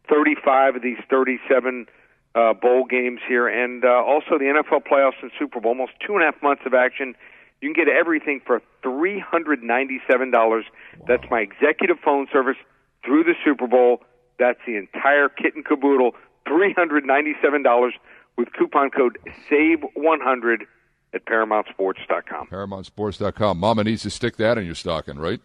35 0.10 0.78
of 0.78 0.82
these 0.82 0.98
37 1.10 1.88
uh, 2.36 2.54
bowl 2.54 2.86
games 2.86 3.20
here, 3.28 3.48
and 3.48 3.84
uh, 3.84 3.90
also 3.90 4.38
the 4.38 4.46
NFL 4.46 4.88
playoffs 4.88 5.22
and 5.22 5.32
Super 5.38 5.60
Bowl. 5.60 5.72
Almost 5.72 5.94
two 6.06 6.14
and 6.14 6.22
a 6.22 6.26
half 6.26 6.42
months 6.42 6.64
of 6.66 6.74
action. 6.74 7.16
You 7.62 7.74
can 7.74 7.86
get 7.86 7.94
everything 7.94 8.40
for 8.46 8.62
$397. 8.84 10.32
Wow. 10.32 10.64
That's 11.08 11.24
my 11.30 11.42
executive 11.42 11.98
phone 12.04 12.28
service 12.32 12.56
through 13.04 13.26
the 13.26 13.34
Super 13.44 13.68
Bowl. 13.68 14.02
That's 14.38 14.60
the 14.66 14.78
entire 14.78 15.28
kit 15.28 15.56
and 15.56 15.66
caboodle. 15.66 16.12
$397 16.48 17.92
with 18.40 18.52
coupon 18.54 18.90
code 18.90 19.20
SAVE100 19.52 20.62
at 21.14 21.26
ParamountSports.com. 21.26 22.48
ParamountSports.com. 22.48 23.60
Mama 23.60 23.84
needs 23.84 24.04
to 24.04 24.10
stick 24.10 24.38
that 24.38 24.58
in 24.58 24.66
your 24.66 24.76
stocking, 24.76 25.20
right? 25.20 25.42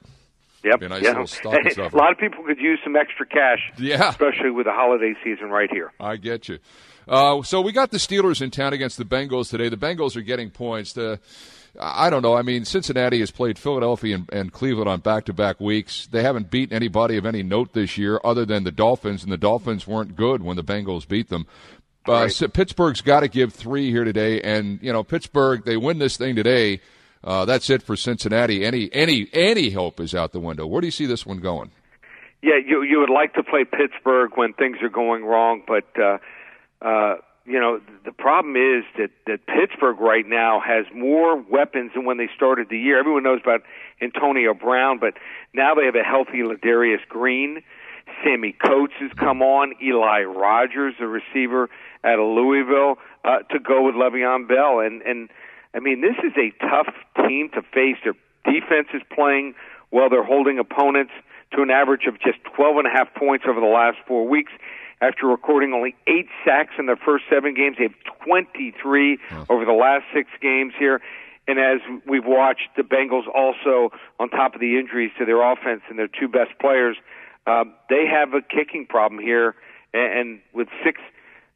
Yep. 0.62 0.80
Nice 0.80 1.02
yeah. 1.02 1.10
little 1.10 1.26
stocking 1.26 1.78
a 1.78 1.96
lot 1.96 2.12
of 2.12 2.18
people 2.18 2.42
could 2.44 2.58
use 2.58 2.78
some 2.82 2.96
extra 2.96 3.26
cash. 3.26 3.70
Yeah. 3.76 4.08
Especially 4.08 4.50
with 4.50 4.64
the 4.64 4.72
holiday 4.72 5.14
season 5.22 5.50
right 5.50 5.70
here. 5.70 5.92
I 6.00 6.16
get 6.16 6.48
you. 6.48 6.58
Uh, 7.06 7.42
so 7.42 7.60
we 7.60 7.72
got 7.72 7.90
the 7.90 7.98
Steelers 7.98 8.40
in 8.40 8.50
town 8.50 8.72
against 8.72 8.96
the 8.96 9.04
Bengals 9.04 9.50
today. 9.50 9.68
The 9.68 9.76
Bengals 9.76 10.16
are 10.16 10.22
getting 10.22 10.50
points. 10.50 10.94
The, 10.94 11.20
I 11.78 12.08
don't 12.08 12.22
know. 12.22 12.34
I 12.34 12.42
mean, 12.42 12.64
Cincinnati 12.64 13.20
has 13.20 13.30
played 13.30 13.58
Philadelphia 13.58 14.14
and, 14.14 14.30
and 14.32 14.52
Cleveland 14.52 14.88
on 14.88 15.00
back 15.00 15.24
to 15.26 15.34
back 15.34 15.60
weeks. 15.60 16.06
They 16.06 16.22
haven't 16.22 16.50
beaten 16.50 16.74
anybody 16.74 17.18
of 17.18 17.26
any 17.26 17.42
note 17.42 17.74
this 17.74 17.98
year 17.98 18.20
other 18.24 18.46
than 18.46 18.64
the 18.64 18.72
Dolphins, 18.72 19.22
and 19.22 19.32
the 19.32 19.36
Dolphins 19.36 19.86
weren't 19.86 20.16
good 20.16 20.42
when 20.42 20.56
the 20.56 20.64
Bengals 20.64 21.06
beat 21.06 21.28
them. 21.28 21.46
Uh, 22.06 22.12
right. 22.12 22.32
so 22.32 22.48
Pittsburgh's 22.48 23.00
got 23.00 23.20
to 23.20 23.28
give 23.28 23.52
three 23.52 23.90
here 23.90 24.04
today, 24.04 24.40
and 24.42 24.78
you 24.82 24.92
know 24.92 25.02
Pittsburgh. 25.02 25.64
They 25.64 25.76
win 25.76 25.98
this 25.98 26.16
thing 26.16 26.36
today. 26.36 26.80
Uh, 27.22 27.46
that's 27.46 27.70
it 27.70 27.82
for 27.82 27.96
Cincinnati. 27.96 28.64
Any 28.64 28.90
any 28.92 29.28
any 29.32 29.70
hope 29.70 30.00
is 30.00 30.14
out 30.14 30.32
the 30.32 30.40
window. 30.40 30.66
Where 30.66 30.82
do 30.82 30.86
you 30.86 30.90
see 30.90 31.06
this 31.06 31.24
one 31.24 31.38
going? 31.38 31.70
Yeah, 32.42 32.58
you 32.64 32.82
you 32.82 33.00
would 33.00 33.10
like 33.10 33.32
to 33.34 33.42
play 33.42 33.64
Pittsburgh 33.64 34.32
when 34.34 34.52
things 34.52 34.78
are 34.82 34.90
going 34.90 35.24
wrong, 35.24 35.62
but 35.66 35.86
uh, 35.98 36.18
uh, 36.82 37.16
you 37.46 37.58
know 37.58 37.80
the 38.04 38.12
problem 38.12 38.54
is 38.56 38.84
that 38.98 39.10
that 39.26 39.46
Pittsburgh 39.46 39.98
right 39.98 40.26
now 40.26 40.60
has 40.60 40.84
more 40.94 41.40
weapons 41.40 41.92
than 41.94 42.04
when 42.04 42.18
they 42.18 42.28
started 42.36 42.68
the 42.68 42.78
year. 42.78 42.98
Everyone 42.98 43.22
knows 43.22 43.40
about 43.42 43.62
Antonio 44.02 44.52
Brown, 44.52 44.98
but 44.98 45.14
now 45.54 45.74
they 45.74 45.86
have 45.86 45.94
a 45.94 46.02
healthy 46.02 46.42
Ladarius 46.42 47.06
Green. 47.08 47.62
Sammy 48.22 48.52
Coates 48.52 48.94
has 49.00 49.10
come 49.18 49.42
on. 49.42 49.74
Eli 49.82 50.22
Rogers, 50.22 50.94
the 50.98 51.06
receiver 51.06 51.68
out 52.02 52.18
of 52.18 52.26
Louisville 52.26 52.96
uh, 53.24 53.38
to 53.50 53.58
go 53.58 53.84
with 53.84 53.94
Le'Veon 53.94 54.46
Bell. 54.46 54.80
And 54.80 55.02
and 55.02 55.30
I 55.74 55.80
mean, 55.80 56.00
this 56.00 56.16
is 56.22 56.32
a 56.36 56.50
tough 56.64 56.94
team 57.16 57.50
to 57.54 57.62
face. 57.62 57.96
Their 58.04 58.14
defense 58.44 58.88
is 58.94 59.02
playing 59.14 59.54
well. 59.90 60.08
They're 60.08 60.24
holding 60.24 60.58
opponents 60.58 61.12
to 61.54 61.62
an 61.62 61.70
average 61.70 62.06
of 62.06 62.14
just 62.20 62.38
12 62.56 62.78
and 62.78 62.86
a 62.86 62.90
half 62.90 63.14
points 63.14 63.44
over 63.48 63.60
the 63.60 63.66
last 63.66 63.98
four 64.06 64.26
weeks. 64.26 64.52
After 65.00 65.26
recording 65.26 65.72
only 65.72 65.94
eight 66.06 66.28
sacks 66.44 66.74
in 66.78 66.86
their 66.86 66.96
first 66.96 67.24
seven 67.28 67.54
games, 67.54 67.76
they 67.78 67.84
have 67.84 68.24
23 68.24 69.18
over 69.50 69.64
the 69.64 69.72
last 69.72 70.04
six 70.14 70.30
games 70.40 70.72
here. 70.78 71.00
And 71.46 71.58
as 71.58 71.80
we've 72.06 72.24
watched, 72.24 72.68
the 72.76 72.82
Bengals 72.82 73.26
also, 73.28 73.90
on 74.18 74.30
top 74.30 74.54
of 74.54 74.60
the 74.60 74.78
injuries 74.78 75.10
to 75.18 75.26
their 75.26 75.42
offense 75.42 75.82
and 75.90 75.98
their 75.98 76.08
two 76.08 76.28
best 76.28 76.58
players, 76.58 76.96
uh, 77.46 77.64
they 77.88 78.06
have 78.06 78.34
a 78.34 78.42
kicking 78.42 78.86
problem 78.88 79.20
here. 79.20 79.54
And, 79.92 80.18
and 80.18 80.40
with 80.52 80.68
six 80.84 81.00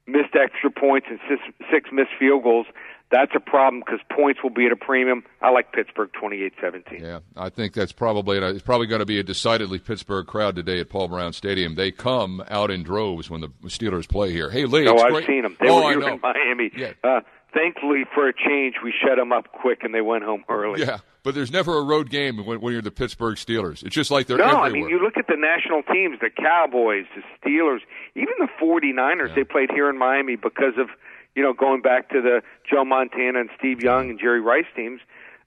missed 0.06 0.34
extra 0.34 0.70
points 0.70 1.06
and 1.10 1.18
six, 1.28 1.42
six 1.70 1.90
missed 1.92 2.12
field 2.18 2.42
goals, 2.42 2.66
that's 3.10 3.32
a 3.34 3.40
problem 3.40 3.82
because 3.84 4.00
points 4.10 4.42
will 4.42 4.50
be 4.50 4.66
at 4.66 4.72
a 4.72 4.76
premium. 4.76 5.24
I 5.40 5.50
like 5.50 5.72
Pittsburgh 5.72 6.10
28-17. 6.12 7.00
Yeah, 7.00 7.20
I 7.36 7.48
think 7.48 7.72
that's 7.72 7.92
probably 7.92 8.38
it's 8.38 8.62
probably 8.62 8.86
going 8.86 8.98
to 9.00 9.06
be 9.06 9.18
a 9.18 9.22
decidedly 9.22 9.78
Pittsburgh 9.78 10.26
crowd 10.26 10.56
today 10.56 10.78
at 10.80 10.90
Paul 10.90 11.08
Brown 11.08 11.32
Stadium. 11.32 11.74
They 11.74 11.90
come 11.90 12.42
out 12.48 12.70
in 12.70 12.82
droves 12.82 13.30
when 13.30 13.40
the 13.40 13.48
Steelers 13.66 14.06
play 14.06 14.30
here. 14.30 14.50
Hey, 14.50 14.66
Lee. 14.66 14.84
No, 14.84 14.98
I've 14.98 15.12
great. 15.12 15.26
seen 15.26 15.42
them. 15.42 15.56
They 15.58 15.68
oh, 15.68 15.84
were 15.84 16.00
here 16.00 16.08
in 16.08 16.20
Miami. 16.20 16.70
Yeah. 16.76 16.92
Uh, 17.02 17.20
thankfully, 17.54 18.04
for 18.14 18.28
a 18.28 18.32
change, 18.34 18.76
we 18.84 18.92
shut 18.92 19.16
them 19.16 19.32
up 19.32 19.52
quick 19.52 19.80
and 19.82 19.94
they 19.94 20.02
went 20.02 20.24
home 20.24 20.44
early. 20.48 20.80
Yeah, 20.80 20.98
but 21.28 21.34
there's 21.34 21.52
never 21.52 21.76
a 21.76 21.82
road 21.82 22.08
game 22.08 22.42
when, 22.46 22.58
when 22.62 22.72
you're 22.72 22.80
the 22.80 22.90
Pittsburgh 22.90 23.36
Steelers. 23.36 23.82
It's 23.84 23.94
just 23.94 24.10
like 24.10 24.26
they're 24.28 24.38
no, 24.38 24.44
everywhere. 24.44 24.64
I 24.64 24.72
mean, 24.72 24.88
you 24.88 24.98
look 24.98 25.18
at 25.18 25.26
the 25.26 25.36
national 25.36 25.82
teams, 25.82 26.18
the 26.22 26.30
Cowboys, 26.30 27.04
the 27.14 27.20
Steelers, 27.36 27.80
even 28.14 28.32
the 28.38 28.48
49ers, 28.58 29.28
Yeah. 29.28 29.34
they 29.34 29.44
played 29.44 29.70
here 29.70 29.90
in 29.90 29.98
Miami 29.98 30.36
because 30.36 30.78
of, 30.78 30.88
you 31.36 31.42
know, 31.42 31.52
going 31.52 31.82
back 31.82 32.08
to 32.12 32.22
the 32.22 32.40
Joe 32.64 32.82
Montana 32.86 33.40
and 33.40 33.50
Steve 33.58 33.82
Young 33.82 34.08
and 34.08 34.18
Jerry 34.18 34.40
Rice 34.40 34.64
teams. 34.74 35.02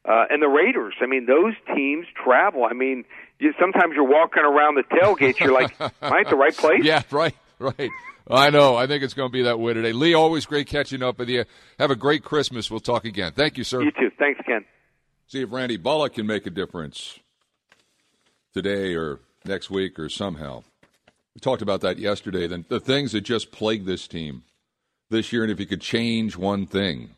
Uh, 0.08 0.26
and 0.30 0.40
the 0.40 0.50
Raiders, 0.50 0.94
I 1.02 1.08
mean, 1.08 1.26
those 1.26 1.56
teams 1.76 2.06
travel. 2.24 2.64
I 2.64 2.74
mean, 2.74 3.04
you, 3.40 3.52
sometimes 3.60 3.96
you're 3.96 4.04
walking 4.08 4.44
around 4.44 4.76
the 4.76 4.84
tailgate, 4.84 5.40
you're 5.40 5.52
like, 5.52 5.74
am 5.82 5.90
I 6.00 6.20
at 6.20 6.30
the 6.30 6.36
right 6.36 6.56
place? 6.56 6.84
Yeah, 6.84 7.02
right, 7.10 7.34
right. 7.58 7.90
I 8.30 8.52
know. 8.52 8.76
I 8.76 8.86
think 8.86 9.02
it's 9.02 9.16
going 9.16 9.30
to 9.30 9.34
be 9.34 9.42
that 9.46 9.60
way 9.60 9.74
today. 9.74 9.94
Lee, 9.94 10.14
always 10.14 10.46
great 10.46 10.68
catching 10.68 11.02
up 11.02 11.18
with 11.18 11.30
you. 11.30 11.46
Have 11.80 11.90
a 11.90 11.96
great 11.96 12.24
Christmas. 12.24 12.70
We'll 12.70 12.82
talk 12.82 13.04
again. 13.04 13.32
Thank 13.32 13.58
you, 13.58 13.64
sir. 13.64 13.82
You 13.82 13.90
too. 13.90 14.12
Thanks, 14.20 14.40
Ken. 14.46 14.64
See 15.32 15.44
if 15.44 15.54
Randy 15.54 15.78
Bullock 15.78 16.16
can 16.16 16.28
make 16.28 16.46
a 16.46 16.50
difference 16.50 17.18
today 18.54 18.96
or 18.96 19.20
next 19.46 19.70
week 19.70 19.98
or 19.98 20.10
somehow. 20.10 20.64
We 21.34 21.40
talked 21.40 21.62
about 21.62 21.80
that 21.80 21.98
yesterday. 21.98 22.48
The, 22.48 22.66
the 22.68 22.82
things 22.82 23.14
that 23.14 23.22
just 23.22 23.50
plague 23.50 23.86
this 23.86 24.10
team 24.10 24.44
this 25.10 25.32
year, 25.32 25.44
and 25.44 25.50
if 25.50 25.58
you 25.58 25.66
could 25.66 25.80
change 25.80 26.36
one 26.36 26.66
thing, 26.66 27.12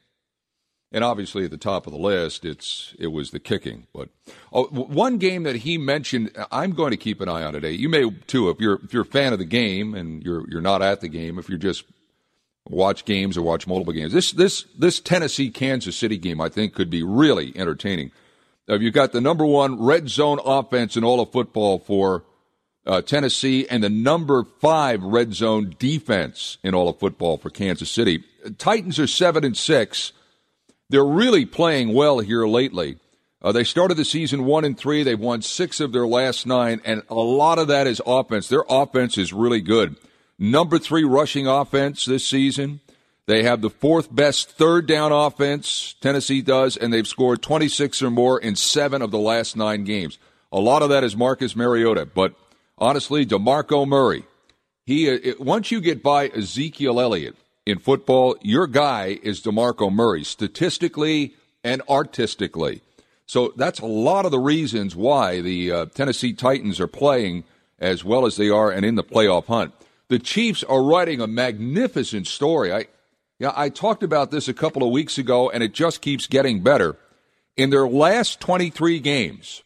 and 0.92 1.04
obviously 1.04 1.46
at 1.46 1.50
the 1.50 1.58
top 1.58 1.88
of 1.88 1.92
the 1.92 1.98
list, 1.98 2.46
it's 2.46 2.94
it 3.00 3.08
was 3.08 3.32
the 3.32 3.40
kicking. 3.40 3.88
But 3.96 4.10
oh, 4.52 4.66
one 4.66 5.18
game 5.18 5.42
that 5.42 5.56
he 5.56 5.80
mentioned, 5.80 6.38
I'm 6.52 6.74
going 6.74 6.92
to 6.92 6.98
keep 6.98 7.20
an 7.20 7.30
eye 7.30 7.42
on 7.42 7.54
today. 7.54 7.72
You 7.72 7.90
may 7.90 8.12
too, 8.28 8.52
if 8.52 8.60
you're 8.60 8.80
if 8.84 8.94
you're 8.94 9.02
a 9.02 9.06
fan 9.06 9.34
of 9.34 9.40
the 9.40 9.46
game 9.46 9.96
and 9.96 10.22
you're 10.22 10.48
you're 10.52 10.62
not 10.62 10.84
at 10.84 11.02
the 11.02 11.10
game, 11.10 11.40
if 11.40 11.50
you're 11.50 11.58
just 11.58 11.84
watch 12.70 13.06
games 13.06 13.38
or 13.38 13.42
watch 13.42 13.68
multiple 13.68 13.94
games. 13.94 14.14
This 14.14 14.32
this 14.32 14.66
this 14.78 15.00
Tennessee 15.00 15.50
Kansas 15.50 15.96
City 15.96 16.18
game, 16.18 16.42
I 16.42 16.50
think, 16.50 16.74
could 16.74 16.90
be 16.90 17.04
really 17.04 17.54
entertaining. 17.56 18.12
Uh, 18.70 18.80
you've 18.80 18.94
got 18.94 19.12
the 19.12 19.22
number 19.22 19.46
one 19.46 19.82
red 19.82 20.10
zone 20.10 20.40
offense 20.44 20.96
in 20.96 21.04
all 21.04 21.20
of 21.20 21.32
football 21.32 21.80
for 21.80 22.24
uh, 22.86 23.02
Tennessee, 23.02 23.68
and 23.70 23.84
the 23.84 23.90
number 23.90 24.46
five 24.60 25.04
red 25.04 25.34
zone 25.34 25.76
defense 25.80 26.58
in 26.64 26.74
all 26.74 26.90
of 26.90 27.00
football 27.00 27.38
for 27.38 27.50
Kansas 27.50 27.90
City. 27.90 28.24
Titans 28.58 29.00
are 29.00 29.08
seven 29.08 29.44
and 29.44 29.58
six. 29.58 30.14
They're 30.90 31.06
really 31.06 31.46
playing 31.46 31.94
well 31.94 32.20
here 32.20 32.46
lately. 32.46 32.98
Uh, 33.42 33.52
they 33.52 33.64
started 33.64 33.96
the 33.96 34.06
season 34.06 34.46
one 34.46 34.64
and 34.64 34.78
three. 34.78 35.04
They've 35.04 35.20
won 35.20 35.42
six 35.42 35.80
of 35.82 35.92
their 35.92 36.08
last 36.08 36.46
nine, 36.46 36.82
and 36.86 37.04
a 37.10 37.16
lot 37.16 37.60
of 37.60 37.68
that 37.68 37.88
is 37.88 38.02
offense. 38.06 38.48
Their 38.48 38.64
offense 38.70 39.18
is 39.18 39.34
really 39.34 39.62
good. 39.62 39.98
Number 40.40 40.80
three 40.80 41.04
rushing 41.04 41.48
offense 41.48 42.06
this 42.06 42.26
season. 42.26 42.80
They 43.26 43.44
have 43.44 43.62
the 43.62 43.70
fourth 43.70 44.14
best 44.14 44.52
third 44.52 44.86
down 44.86 45.14
offense, 45.14 45.96
Tennessee 46.02 46.42
does, 46.42 46.76
and 46.76 46.92
they've 46.92 47.08
scored 47.08 47.42
26 47.42 48.02
or 48.02 48.12
more 48.12 48.40
in 48.40 48.56
seven 48.56 49.02
of 49.02 49.12
the 49.12 49.20
last 49.20 49.56
nine 49.56 49.86
games. 49.86 50.20
A 50.52 50.60
lot 50.60 50.82
of 50.82 50.90
that 50.90 51.06
is 51.06 51.16
Marcus 51.16 51.56
Mariota, 51.56 52.06
but 52.06 52.36
honestly, 52.78 53.26
DeMarco 53.26 53.88
Murray, 53.88 54.26
he 54.86 55.08
it, 55.08 55.40
once 55.40 55.72
you 55.72 55.80
get 55.80 56.04
by 56.04 56.28
Ezekiel 56.28 57.00
Elliott 57.00 57.38
in 57.66 57.80
football, 57.80 58.36
your 58.42 58.68
guy 58.68 59.20
is 59.24 59.42
DeMarco 59.42 59.92
Murray, 59.92 60.26
statistically 60.26 61.34
and 61.64 61.82
artistically. 61.88 62.82
So 63.26 63.54
that's 63.56 63.80
a 63.80 63.86
lot 63.86 64.26
of 64.26 64.32
the 64.32 64.40
reasons 64.40 64.98
why 64.98 65.40
the 65.40 65.72
uh, 65.72 65.86
Tennessee 65.86 66.34
Titans 66.34 66.80
are 66.82 66.88
playing 66.88 67.46
as 67.80 68.04
well 68.04 68.26
as 68.26 68.36
they 68.36 68.50
are 68.50 68.70
and 68.70 68.86
in 68.86 68.96
the 68.96 69.04
playoff 69.04 69.46
hunt. 69.46 69.74
The 70.10 70.20
Chiefs 70.20 70.64
are 70.64 70.84
writing 70.84 71.22
a 71.22 71.28
magnificent 71.28 72.28
story. 72.28 72.74
I, 72.74 72.86
yeah, 73.40 73.54
I 73.56 73.70
talked 73.70 74.04
about 74.04 74.32
this 74.32 74.48
a 74.48 74.54
couple 74.54 74.84
of 74.84 74.92
weeks 74.92 75.18
ago, 75.18 75.50
and 75.50 75.64
it 75.64 75.74
just 75.74 76.02
keeps 76.02 76.28
getting 76.28 76.62
better. 76.62 76.98
In 77.56 77.70
their 77.70 77.88
last 77.88 78.40
23 78.40 79.00
games, 79.00 79.64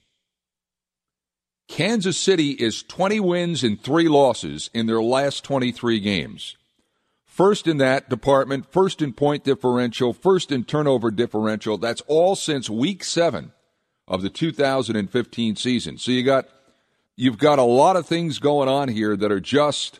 Kansas 1.68 2.18
City 2.18 2.52
is 2.52 2.84
20 2.84 3.20
wins 3.20 3.64
and 3.64 3.82
three 3.82 4.08
losses 4.08 4.70
in 4.74 4.88
their 4.88 5.02
last 5.02 5.44
23 5.44 6.00
games. 6.00 6.56
First 7.26 7.68
in 7.68 7.78
that 7.78 8.10
department, 8.10 8.72
first 8.72 9.02
in 9.02 9.14
point 9.14 9.44
differential, 9.44 10.12
first 10.12 10.52
in 10.52 10.64
turnover 10.64 11.12
differential. 11.12 11.78
That's 11.78 12.02
all 12.08 12.36
since 12.36 12.70
week 12.70 13.04
seven 13.04 13.52
of 14.08 14.22
the 14.22 14.30
2015 14.30 15.56
season. 15.56 15.98
So 15.98 16.12
you 16.12 16.24
got 16.24 16.48
you've 17.16 17.38
got 17.38 17.60
a 17.60 17.64
lot 17.64 17.96
of 17.96 18.08
things 18.08 18.40
going 18.40 18.70
on 18.70 18.88
here 18.88 19.16
that 19.16 19.32
are 19.32 19.40
just 19.40 20.00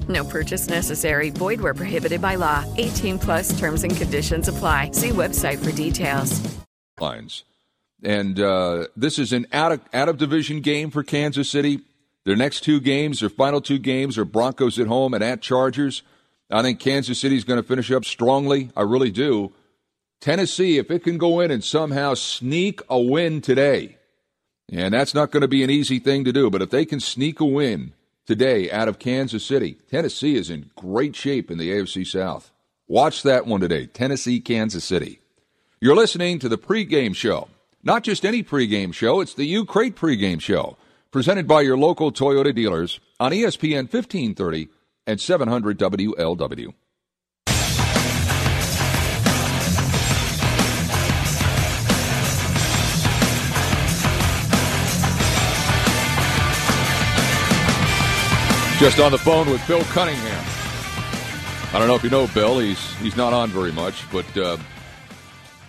No 0.09 0.23
purchase 0.23 0.69
necessary. 0.69 1.29
Void 1.29 1.61
where 1.61 1.73
prohibited 1.73 2.21
by 2.21 2.35
law. 2.35 2.65
18 2.77 3.19
plus 3.19 3.57
terms 3.59 3.83
and 3.83 3.95
conditions 3.95 4.47
apply. 4.47 4.91
See 4.91 5.09
website 5.09 5.63
for 5.63 5.71
details. 5.71 6.41
lines. 6.99 7.43
And 8.03 8.39
uh, 8.39 8.87
this 8.95 9.19
is 9.19 9.31
an 9.33 9.45
out 9.53 9.71
of, 9.73 9.81
out 9.93 10.09
of 10.09 10.17
division 10.17 10.61
game 10.61 10.89
for 10.89 11.03
Kansas 11.03 11.49
City. 11.49 11.81
Their 12.25 12.35
next 12.35 12.61
two 12.61 12.79
games, 12.79 13.19
their 13.19 13.29
final 13.29 13.61
two 13.61 13.79
games, 13.79 14.17
are 14.17 14.25
Broncos 14.25 14.79
at 14.79 14.87
home 14.87 15.13
and 15.13 15.23
at 15.23 15.41
Chargers. 15.41 16.03
I 16.49 16.61
think 16.61 16.79
Kansas 16.79 17.19
City 17.19 17.35
is 17.35 17.43
going 17.43 17.61
to 17.61 17.67
finish 17.67 17.91
up 17.91 18.05
strongly. 18.05 18.69
I 18.75 18.81
really 18.81 19.11
do. 19.11 19.53
Tennessee, 20.19 20.77
if 20.77 20.91
it 20.91 21.03
can 21.03 21.17
go 21.17 21.39
in 21.39 21.49
and 21.49 21.63
somehow 21.63 22.13
sneak 22.13 22.81
a 22.89 22.99
win 22.99 23.41
today, 23.41 23.97
and 24.71 24.93
that's 24.93 25.13
not 25.13 25.31
going 25.31 25.41
to 25.41 25.47
be 25.47 25.63
an 25.63 25.69
easy 25.69 25.97
thing 25.99 26.23
to 26.25 26.31
do, 26.31 26.49
but 26.49 26.61
if 26.61 26.69
they 26.69 26.85
can 26.85 26.99
sneak 26.99 27.39
a 27.39 27.45
win 27.45 27.93
today 28.25 28.71
out 28.71 28.87
of 28.87 28.99
Kansas 28.99 29.45
City, 29.45 29.77
Tennessee 29.89 30.35
is 30.35 30.49
in 30.49 30.71
great 30.75 31.15
shape 31.15 31.51
in 31.51 31.57
the 31.57 31.71
AFC 31.71 32.05
South. 32.05 32.51
Watch 32.87 33.23
that 33.23 33.45
one 33.45 33.61
today 33.61 33.85
Tennessee, 33.85 34.39
Kansas 34.39 34.83
City. 34.83 35.19
You're 35.79 35.95
listening 35.95 36.39
to 36.39 36.49
the 36.49 36.57
pregame 36.57 37.15
show. 37.15 37.47
Not 37.83 38.03
just 38.03 38.25
any 38.25 38.43
pregame 38.43 38.93
show, 38.93 39.21
it's 39.21 39.33
the 39.33 39.45
U 39.45 39.65
Crate 39.65 39.95
pregame 39.95 40.39
show, 40.39 40.77
presented 41.09 41.47
by 41.47 41.61
your 41.61 41.77
local 41.77 42.11
Toyota 42.11 42.53
dealers 42.53 42.99
on 43.19 43.31
ESPN 43.31 43.91
1530 43.91 44.67
and 45.07 45.19
700 45.19 45.79
WLW. 45.79 46.73
Just 58.81 58.99
on 58.99 59.11
the 59.11 59.17
phone 59.19 59.47
with 59.47 59.65
Bill 59.67 59.83
Cunningham. 59.83 60.43
I 61.71 61.77
don't 61.77 61.87
know 61.87 61.93
if 61.93 62.03
you 62.03 62.09
know 62.09 62.25
Bill. 62.25 62.57
He's 62.57 62.95
he's 62.95 63.15
not 63.15 63.31
on 63.31 63.51
very 63.51 63.71
much, 63.71 64.09
but 64.11 64.25
uh, 64.35 64.57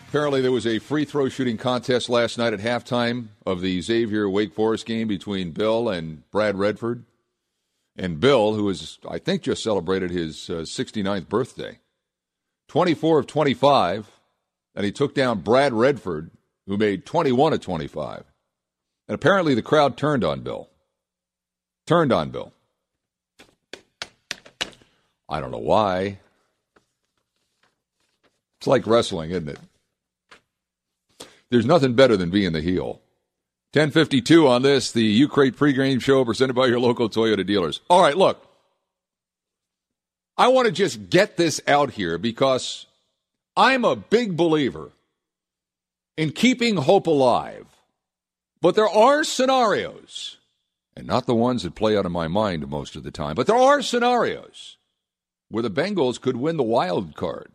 apparently 0.08 0.40
there 0.40 0.50
was 0.50 0.66
a 0.66 0.78
free 0.78 1.04
throw 1.04 1.28
shooting 1.28 1.58
contest 1.58 2.08
last 2.08 2.38
night 2.38 2.54
at 2.54 2.60
halftime 2.60 3.26
of 3.44 3.60
the 3.60 3.82
Xavier 3.82 4.30
Wake 4.30 4.54
Forest 4.54 4.86
game 4.86 5.08
between 5.08 5.50
Bill 5.50 5.90
and 5.90 6.22
Brad 6.30 6.56
Redford. 6.56 7.04
And 7.96 8.18
Bill, 8.18 8.54
who 8.54 8.66
is 8.70 8.98
I 9.06 9.18
think 9.18 9.42
just 9.42 9.62
celebrated 9.62 10.10
his 10.10 10.48
uh, 10.48 10.62
69th 10.62 11.28
birthday, 11.28 11.80
24 12.68 13.18
of 13.18 13.26
25, 13.26 14.10
and 14.74 14.86
he 14.86 14.90
took 14.90 15.14
down 15.14 15.40
Brad 15.40 15.74
Redford, 15.74 16.30
who 16.66 16.78
made 16.78 17.04
21 17.04 17.52
of 17.52 17.60
25. 17.60 18.24
And 19.06 19.14
apparently 19.14 19.54
the 19.54 19.60
crowd 19.60 19.98
turned 19.98 20.24
on 20.24 20.40
Bill. 20.40 20.70
Turned 21.86 22.10
on 22.10 22.30
Bill. 22.30 22.54
I 25.32 25.40
don't 25.40 25.50
know 25.50 25.56
why. 25.56 26.18
It's 28.58 28.66
like 28.66 28.86
wrestling, 28.86 29.30
isn't 29.30 29.48
it? 29.48 29.58
There's 31.48 31.64
nothing 31.64 31.94
better 31.94 32.18
than 32.18 32.28
being 32.28 32.52
the 32.52 32.60
heel. 32.60 33.00
1052 33.72 34.46
on 34.46 34.60
this, 34.60 34.92
the 34.92 35.02
U 35.02 35.28
Crate 35.28 35.56
pregame 35.56 36.02
show 36.02 36.22
presented 36.26 36.52
by 36.52 36.66
your 36.66 36.80
local 36.80 37.08
Toyota 37.08 37.46
dealers. 37.46 37.80
All 37.88 38.02
right, 38.02 38.16
look. 38.16 38.46
I 40.36 40.48
want 40.48 40.66
to 40.66 40.72
just 40.72 41.08
get 41.08 41.38
this 41.38 41.62
out 41.66 41.92
here 41.92 42.18
because 42.18 42.84
I'm 43.56 43.86
a 43.86 43.96
big 43.96 44.36
believer 44.36 44.90
in 46.18 46.32
keeping 46.32 46.76
hope 46.76 47.06
alive. 47.06 47.66
But 48.60 48.74
there 48.74 48.88
are 48.88 49.24
scenarios, 49.24 50.36
and 50.94 51.06
not 51.06 51.24
the 51.24 51.34
ones 51.34 51.62
that 51.62 51.74
play 51.74 51.96
out 51.96 52.04
in 52.04 52.12
my 52.12 52.28
mind 52.28 52.68
most 52.68 52.96
of 52.96 53.02
the 53.02 53.10
time, 53.10 53.34
but 53.34 53.46
there 53.46 53.56
are 53.56 53.80
scenarios 53.80 54.76
where 55.52 55.62
the 55.62 55.70
Bengals 55.70 56.18
could 56.18 56.36
win 56.36 56.56
the 56.56 56.62
wild 56.62 57.14
card. 57.14 57.52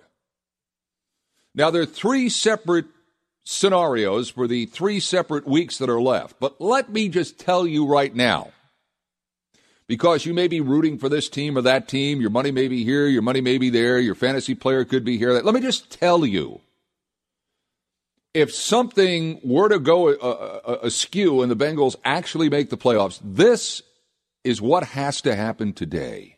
Now, 1.56 1.72
there 1.72 1.82
are 1.82 1.88
three 1.88 2.30
separate 2.30 2.86
scenarios 3.44 4.30
for 4.30 4.48
the 4.48 4.68
three 4.68 4.99
separate 4.99 5.48
weeks 5.48 5.80
that 5.80 5.90
are 5.90 5.99
left. 5.99 6.40
But 6.40 6.61
let 6.61 6.91
me 6.91 7.10
just 7.10 7.40
tell 7.40 7.65
you 7.65 7.88
right 7.88 8.14
now 8.14 8.52
because 9.88 10.28
you 10.28 10.34
may 10.36 10.48
be 10.48 10.61
rooting 10.61 10.99
for 10.99 11.10
this 11.10 11.28
team 11.28 11.57
or 11.57 11.61
that 11.64 11.88
team, 11.88 12.22
your 12.22 12.30
money 12.30 12.52
may 12.52 12.68
be 12.68 12.84
here, 12.84 13.07
your 13.07 13.24
money 13.24 13.41
may 13.41 13.57
be 13.57 13.72
there, 13.72 13.98
your 13.98 14.14
fantasy 14.14 14.53
player 14.53 14.86
could 14.86 15.03
be 15.03 15.18
here. 15.18 15.32
Let 15.32 15.56
me 15.56 15.61
just 15.61 15.90
tell 15.90 16.24
you 16.24 16.61
if 18.36 18.53
something 18.53 19.40
were 19.44 19.69
to 19.69 19.80
go 19.80 20.10
uh, 20.10 20.60
uh, 20.68 20.78
askew 20.84 21.41
and 21.41 21.49
the 21.49 21.56
Bengals 21.56 21.95
actually 22.06 22.49
make 22.49 22.69
the 22.69 22.78
playoffs, 22.78 23.19
this 23.24 23.82
is 24.44 24.61
what 24.61 24.84
has 24.84 25.22
to 25.22 25.36
happen 25.36 25.74
today. 25.74 26.36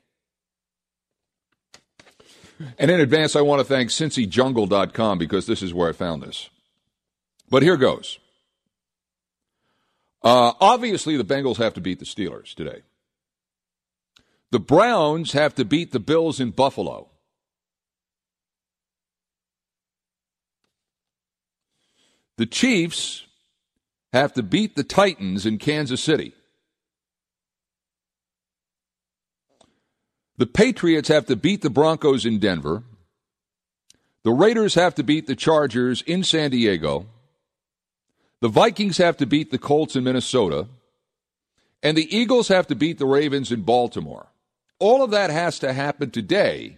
And 2.78 2.92
in 2.92 3.00
advance, 3.00 3.36
I 3.36 3.42
want 3.42 3.60
to 3.60 3.64
thank 3.64 3.90
CincyJungle.com 3.90 5.18
because 5.18 5.46
this 5.46 5.62
is 5.62 5.74
where 5.74 5.90
I 5.90 5.94
found 5.94 6.22
this. 6.22 6.50
But 7.50 7.64
here 7.64 7.78
goes. 7.78 8.20
Uh, 10.22 10.54
obviously, 10.60 11.16
the 11.16 11.24
Bengals 11.24 11.58
have 11.58 11.74
to 11.76 11.82
beat 11.82 12.00
the 12.00 12.06
Steelers 12.06 12.54
today. 12.54 12.82
The 14.52 14.60
Browns 14.60 15.32
have 15.34 15.56
to 15.56 15.66
beat 15.66 15.92
the 15.92 16.00
Bills 16.00 16.40
in 16.40 16.52
Buffalo. 16.52 17.10
The 22.38 22.46
Chiefs 22.46 23.26
have 24.12 24.34
to 24.34 24.44
beat 24.44 24.76
the 24.76 24.84
Titans 24.84 25.46
in 25.46 25.58
Kansas 25.58 26.04
City. 26.04 26.34
The 30.40 30.48
Patriots 30.48 31.10
have 31.10 31.26
to 31.26 31.36
beat 31.36 31.64
the 31.64 31.70
Broncos 31.70 32.26
in 32.26 32.40
Denver. 32.40 32.84
The 34.24 34.32
Raiders 34.32 34.76
have 34.76 34.96
to 34.96 35.04
beat 35.04 35.28
the 35.28 35.36
Chargers 35.36 36.02
in 36.04 36.24
San 36.24 36.52
Diego. 36.52 37.08
The 38.40 38.48
Vikings 38.48 39.00
have 39.00 39.18
to 39.18 39.26
beat 39.26 39.52
the 39.52 39.58
Colts 39.58 39.98
in 39.98 40.06
Minnesota. 40.06 40.70
And 41.84 41.98
the 41.98 42.16
Eagles 42.16 42.48
have 42.48 42.68
to 42.68 42.76
beat 42.76 43.00
the 43.00 43.06
Ravens 43.06 43.52
in 43.52 43.64
Baltimore. 43.64 44.28
All 44.80 45.04
of 45.04 45.12
that 45.12 45.30
has 45.30 45.60
to 45.60 45.74
happen 45.74 46.10
today 46.10 46.78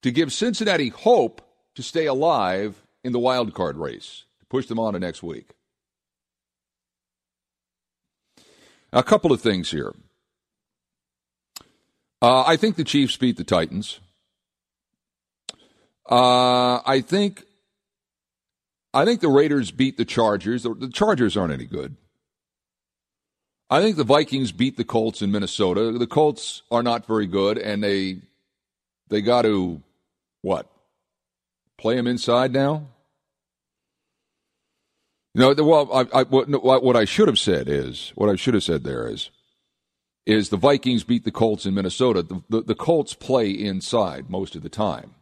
to 0.00 0.10
give 0.10 0.32
Cincinnati 0.32 0.88
hope 0.88 1.42
to 1.74 1.82
stay 1.82 2.06
alive 2.06 2.86
in 3.04 3.12
the 3.12 3.18
wild 3.18 3.52
card 3.52 3.76
race, 3.76 4.24
to 4.40 4.46
push 4.46 4.64
them 4.64 4.78
on 4.78 4.94
to 4.94 4.98
next 4.98 5.22
week. 5.22 5.50
A 8.94 9.02
couple 9.02 9.30
of 9.30 9.42
things 9.42 9.72
here. 9.72 9.92
Uh, 12.20 12.42
I 12.42 12.56
think 12.56 12.76
the 12.76 12.84
Chiefs 12.84 13.16
beat 13.16 13.36
the 13.36 13.44
Titans. 13.44 14.00
Uh, 16.10 16.80
I 16.86 17.02
think 17.04 17.44
I 18.94 19.04
think 19.04 19.20
the 19.20 19.28
Raiders 19.28 19.70
beat 19.70 19.96
the 19.96 20.04
Chargers. 20.04 20.62
The, 20.62 20.74
the 20.74 20.88
Chargers 20.88 21.36
aren't 21.36 21.52
any 21.52 21.66
good. 21.66 21.96
I 23.70 23.82
think 23.82 23.96
the 23.96 24.04
Vikings 24.04 24.50
beat 24.50 24.78
the 24.78 24.84
Colts 24.84 25.20
in 25.20 25.30
Minnesota. 25.30 25.92
The 25.92 26.06
Colts 26.06 26.62
are 26.70 26.82
not 26.82 27.06
very 27.06 27.26
good, 27.26 27.58
and 27.58 27.84
they 27.84 28.22
they 29.08 29.20
got 29.20 29.42
to 29.42 29.82
what 30.42 30.66
play 31.76 31.96
them 31.96 32.06
inside 32.06 32.52
now. 32.52 32.86
No, 35.34 35.54
well, 35.56 35.88
I, 35.92 36.20
I, 36.20 36.22
what, 36.24 36.48
what 36.82 36.96
I 36.96 37.04
should 37.04 37.28
have 37.28 37.38
said 37.38 37.68
is 37.68 38.12
what 38.16 38.28
I 38.28 38.34
should 38.34 38.54
have 38.54 38.64
said 38.64 38.82
there 38.82 39.06
is 39.08 39.30
is 40.28 40.50
the 40.50 40.58
Vikings 40.58 41.04
beat 41.04 41.24
the 41.24 41.30
Colts 41.30 41.64
in 41.64 41.72
Minnesota. 41.72 42.22
The, 42.22 42.42
the, 42.50 42.60
the 42.60 42.74
Colts 42.74 43.14
play 43.14 43.50
inside 43.50 44.28
most 44.28 44.54
of 44.54 44.62
the 44.62 44.68
time. 44.68 45.14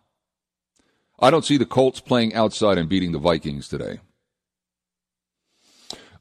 I 1.20 1.30
don't 1.30 1.44
see 1.44 1.56
the 1.56 1.64
Colts 1.64 2.00
playing 2.00 2.34
outside 2.34 2.76
and 2.76 2.88
beating 2.88 3.12
the 3.12 3.20
Vikings 3.20 3.68
today. 3.68 4.00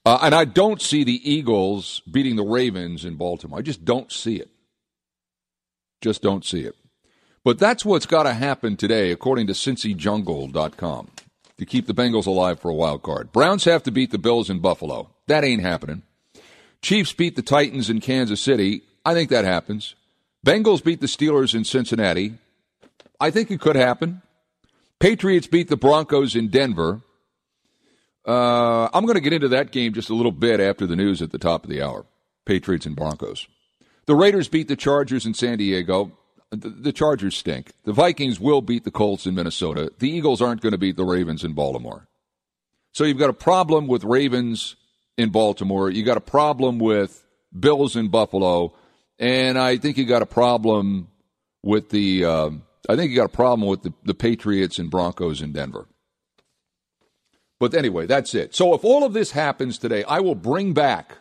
Uh, 0.05 0.19
and 0.21 0.35
I 0.35 0.45
don't 0.45 0.83
see 0.83 1.03
the 1.03 1.29
Eagles 1.29 2.03
beating 2.09 2.35
the 2.35 2.43
Ravens 2.43 3.03
in 3.03 3.15
Baltimore. 3.15 3.57
I 3.57 3.63
just 3.63 3.83
don't 3.83 4.11
see 4.11 4.35
it. 4.35 4.51
Just 5.99 6.21
don't 6.21 6.45
see 6.45 6.61
it. 6.61 6.75
But 7.43 7.57
that's 7.57 7.83
what's 7.83 8.05
got 8.05 8.23
to 8.23 8.33
happen 8.33 8.77
today, 8.77 9.11
according 9.11 9.47
to 9.47 9.53
CincyJungle.com, 9.53 11.09
to 11.57 11.65
keep 11.65 11.87
the 11.87 11.93
Bengals 11.93 12.27
alive 12.27 12.59
for 12.59 12.69
a 12.69 12.75
wild 12.75 13.01
card. 13.01 13.31
Browns 13.31 13.65
have 13.65 13.81
to 13.83 13.91
beat 13.91 14.11
the 14.11 14.19
Bills 14.19 14.49
in 14.49 14.59
Buffalo. 14.59 15.09
That 15.25 15.43
ain't 15.43 15.63
happening. 15.63 16.03
Chiefs 16.85 17.13
beat 17.13 17.35
the 17.35 17.41
Titans 17.41 17.89
in 17.89 17.99
Kansas 17.99 18.39
City. 18.39 18.83
I 19.03 19.15
think 19.15 19.31
that 19.31 19.43
happens. 19.43 19.95
Bengals 20.45 20.83
beat 20.83 21.01
the 21.01 21.07
Steelers 21.07 21.55
in 21.55 21.63
Cincinnati. 21.63 22.35
I 23.19 23.31
think 23.31 23.49
it 23.49 23.59
could 23.59 23.75
happen. 23.75 24.21
Patriots 24.99 25.47
beat 25.47 25.67
the 25.67 25.77
Broncos 25.77 26.35
in 26.35 26.49
Denver. 26.49 27.01
Uh, 28.23 28.87
I'm 28.93 29.05
going 29.05 29.15
to 29.15 29.19
get 29.19 29.33
into 29.33 29.47
that 29.47 29.71
game 29.71 29.93
just 29.93 30.11
a 30.11 30.13
little 30.13 30.31
bit 30.31 30.59
after 30.59 30.85
the 30.85 30.95
news 30.95 31.23
at 31.23 31.31
the 31.31 31.39
top 31.39 31.63
of 31.63 31.71
the 31.71 31.81
hour. 31.81 32.05
Patriots 32.45 32.85
and 32.85 32.95
Broncos. 32.95 33.47
The 34.05 34.13
Raiders 34.13 34.47
beat 34.47 34.67
the 34.67 34.75
Chargers 34.75 35.25
in 35.25 35.33
San 35.33 35.57
Diego. 35.57 36.11
The, 36.51 36.69
the 36.69 36.93
Chargers 36.93 37.35
stink. 37.35 37.71
The 37.85 37.93
Vikings 37.93 38.39
will 38.39 38.61
beat 38.61 38.83
the 38.83 38.91
Colts 38.91 39.25
in 39.25 39.33
Minnesota. 39.33 39.91
The 39.97 40.11
Eagles 40.11 40.39
aren't 40.39 40.61
going 40.61 40.73
to 40.73 40.77
beat 40.77 40.97
the 40.97 41.03
Ravens 41.03 41.43
in 41.43 41.53
Baltimore. 41.53 42.07
So 42.91 43.05
you've 43.05 43.17
got 43.17 43.31
a 43.31 43.33
problem 43.33 43.87
with 43.87 44.03
Ravens 44.03 44.75
in 45.17 45.29
Baltimore. 45.29 45.89
You 45.89 46.03
got 46.03 46.17
a 46.17 46.21
problem 46.21 46.79
with 46.79 47.25
Bills 47.57 47.95
in 47.95 48.09
Buffalo, 48.09 48.73
and 49.19 49.57
I 49.57 49.77
think 49.77 49.97
you 49.97 50.05
got 50.05 50.21
a 50.21 50.27
problem 50.27 51.07
with 51.63 51.89
the. 51.89 52.25
Um, 52.25 52.63
I 52.87 52.95
think 52.95 53.09
you 53.09 53.17
got 53.17 53.25
a 53.25 53.29
problem 53.29 53.67
with 53.67 53.81
the, 53.81 53.93
the 54.03 54.13
Patriots 54.13 54.77
and 54.77 54.91
Broncos 54.91 55.41
in 55.41 55.51
Denver. 55.51 55.87
But 57.59 57.73
anyway, 57.73 58.05
that's 58.05 58.35
it. 58.35 58.53
So 58.53 58.73
if 58.75 58.83
all 58.83 59.03
of 59.03 59.13
this 59.13 59.31
happens 59.31 59.77
today, 59.77 60.03
I 60.03 60.19
will 60.19 60.35
bring 60.35 60.73
back 60.73 61.17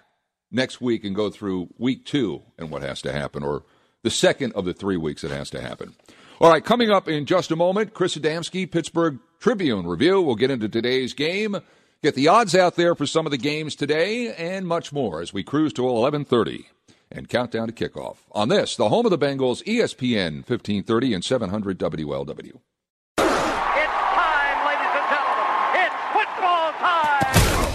next 0.50 0.80
week 0.80 1.04
and 1.04 1.14
go 1.14 1.30
through 1.30 1.68
week 1.78 2.04
two 2.04 2.42
and 2.58 2.70
what 2.70 2.82
has 2.82 3.00
to 3.02 3.12
happen, 3.12 3.42
or 3.42 3.64
the 4.02 4.10
second 4.10 4.52
of 4.52 4.64
the 4.64 4.74
three 4.74 4.96
weeks 4.96 5.22
that 5.22 5.30
has 5.30 5.48
to 5.50 5.60
happen. 5.60 5.94
All 6.40 6.50
right, 6.50 6.64
coming 6.64 6.90
up 6.90 7.08
in 7.08 7.26
just 7.26 7.52
a 7.52 7.56
moment, 7.56 7.94
Chris 7.94 8.16
Adamski, 8.16 8.70
Pittsburgh 8.70 9.20
Tribune 9.38 9.86
review. 9.86 10.20
We'll 10.20 10.34
get 10.34 10.50
into 10.50 10.68
today's 10.68 11.14
game, 11.14 11.56
get 12.04 12.14
the 12.14 12.28
odds 12.28 12.54
out 12.54 12.76
there 12.76 12.94
for 12.94 13.06
some 13.06 13.24
of 13.24 13.32
the 13.32 13.38
games 13.38 13.74
today, 13.74 14.34
and 14.34 14.66
much 14.66 14.92
more 14.92 15.22
as 15.22 15.32
we 15.32 15.42
cruise 15.42 15.72
to 15.72 15.82
1130 15.84 16.66
and 17.10 17.30
countdown 17.30 17.66
to 17.66 17.72
kickoff. 17.72 18.18
On 18.32 18.50
this, 18.50 18.76
the 18.76 18.90
home 18.90 19.06
of 19.06 19.10
the 19.10 19.16
Bengals, 19.16 19.64
ESPN 19.64 20.46
1530 20.46 21.14
and 21.14 21.24
700 21.24 21.78
WLW. 21.78 22.60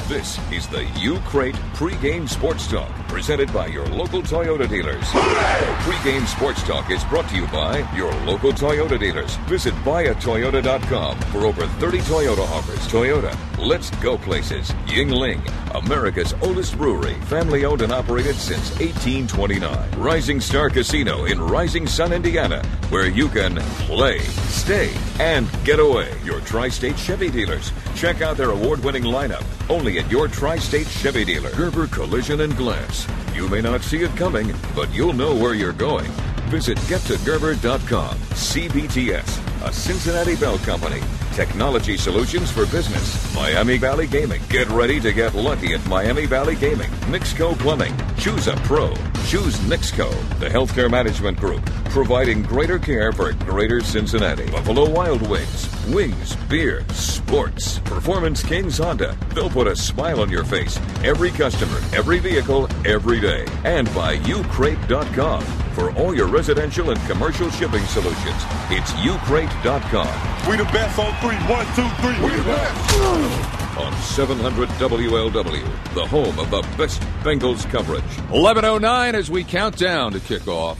This 0.09 0.39
is 0.51 0.67
the 0.67 0.85
U 1.01 1.19
Crate 1.19 1.53
pregame 1.75 2.27
sports 2.27 2.65
talk 2.67 2.89
presented 3.07 3.53
by 3.53 3.67
your 3.67 3.85
local 3.89 4.23
Toyota 4.23 4.67
dealers. 4.67 5.03
Pregame 5.03 6.25
sports 6.25 6.63
talk 6.63 6.89
is 6.89 7.03
brought 7.03 7.29
to 7.29 7.35
you 7.35 7.45
by 7.49 7.87
your 7.95 8.11
local 8.25 8.51
Toyota 8.51 8.99
dealers. 8.99 9.35
Visit 9.47 9.75
buyatoyota.com 9.85 11.19
for 11.31 11.45
over 11.45 11.67
30 11.67 11.99
Toyota 11.99 12.39
offers. 12.49 12.79
Toyota, 12.87 13.37
let's 13.59 13.91
go 14.01 14.17
places. 14.17 14.71
Yuengling, 14.87 15.41
America's 15.75 16.33
oldest 16.41 16.75
brewery, 16.75 17.13
family 17.25 17.63
owned 17.63 17.83
and 17.83 17.91
operated 17.91 18.35
since 18.35 18.71
1829. 18.79 19.91
Rising 19.91 20.41
Star 20.41 20.71
Casino 20.71 21.25
in 21.25 21.39
Rising 21.39 21.85
Sun, 21.85 22.13
Indiana, 22.13 22.65
where 22.89 23.07
you 23.07 23.27
can 23.27 23.57
play, 23.85 24.17
stay, 24.49 24.91
and 25.19 25.47
get 25.63 25.79
away. 25.79 26.11
Your 26.23 26.41
tri-state 26.41 26.97
Chevy 26.97 27.29
dealers. 27.29 27.71
Check 27.95 28.21
out 28.21 28.37
their 28.37 28.49
award-winning 28.49 29.03
lineup 29.03 29.45
only 29.69 29.98
at 29.99 30.09
your 30.09 30.27
tri-state 30.27 30.87
Chevy 30.87 31.25
dealer. 31.25 31.51
Gerber 31.51 31.87
Collision 31.87 32.41
and 32.41 32.55
Glass. 32.55 33.07
You 33.35 33.47
may 33.49 33.61
not 33.61 33.81
see 33.81 33.99
it 33.99 34.15
coming, 34.15 34.53
but 34.73 34.91
you'll 34.93 35.13
know 35.13 35.35
where 35.35 35.53
you're 35.53 35.73
going. 35.73 36.09
Visit 36.49 36.77
gettogerber.com. 36.89 38.17
CBTS, 38.17 39.67
a 39.67 39.73
Cincinnati 39.73 40.35
Bell 40.37 40.57
Company. 40.59 41.01
Technology 41.39 41.95
solutions 41.95 42.51
for 42.51 42.65
business. 42.65 43.33
Miami 43.33 43.77
Valley 43.77 44.07
Gaming. 44.07 44.41
Get 44.49 44.67
ready 44.71 44.99
to 44.99 45.13
get 45.13 45.33
lucky 45.33 45.73
at 45.73 45.85
Miami 45.87 46.25
Valley 46.25 46.57
Gaming. 46.57 46.91
Nixco 47.07 47.57
Plumbing. 47.57 47.95
Choose 48.17 48.47
a 48.47 48.57
pro. 48.67 48.93
Choose 49.25 49.55
Nixco, 49.59 50.09
the 50.39 50.47
healthcare 50.47 50.91
management 50.91 51.39
group, 51.39 51.63
providing 51.91 52.41
greater 52.41 52.77
care 52.77 53.13
for 53.13 53.31
greater 53.45 53.79
Cincinnati. 53.79 54.49
Buffalo 54.51 54.89
Wild 54.89 55.21
Wings. 55.29 55.69
Wings, 55.87 56.35
beer, 56.49 56.83
sports. 56.89 57.79
Performance 57.79 58.43
Kings 58.43 58.79
Honda. 58.79 59.15
They'll 59.33 59.49
put 59.49 59.67
a 59.67 59.75
smile 59.75 60.21
on 60.21 60.29
your 60.29 60.43
face. 60.43 60.77
Every 61.03 61.29
customer, 61.29 61.79
every 61.95 62.19
vehicle, 62.19 62.67
every 62.85 63.21
day. 63.21 63.45
And 63.63 63.87
by 63.95 64.17
ucrate.com 64.17 65.43
for 65.73 65.91
all 65.91 66.15
your 66.15 66.27
residential 66.27 66.89
and 66.89 66.99
commercial 67.01 67.49
shipping 67.51 67.85
solutions. 67.85 68.43
It's 68.69 68.91
ucrate.com. 68.91 70.49
We 70.49 70.57
the 70.57 70.65
best 70.65 70.97
on 70.97 71.13
three. 71.29 71.53
One, 71.53 71.65
two, 71.75 71.87
three. 72.01 72.25
We 72.25 72.35
the 72.35 72.43
best. 72.43 73.77
On 73.77 73.93
700 74.01 74.67
WLW, 74.69 75.93
the 75.93 76.05
home 76.05 76.37
of 76.39 76.49
the 76.49 76.61
best 76.77 77.01
Bengals 77.23 77.69
coverage. 77.69 78.03
11.09 78.29 79.13
as 79.13 79.29
we 79.29 79.43
count 79.43 79.77
down 79.77 80.11
to 80.13 80.19
kickoff. 80.19 80.77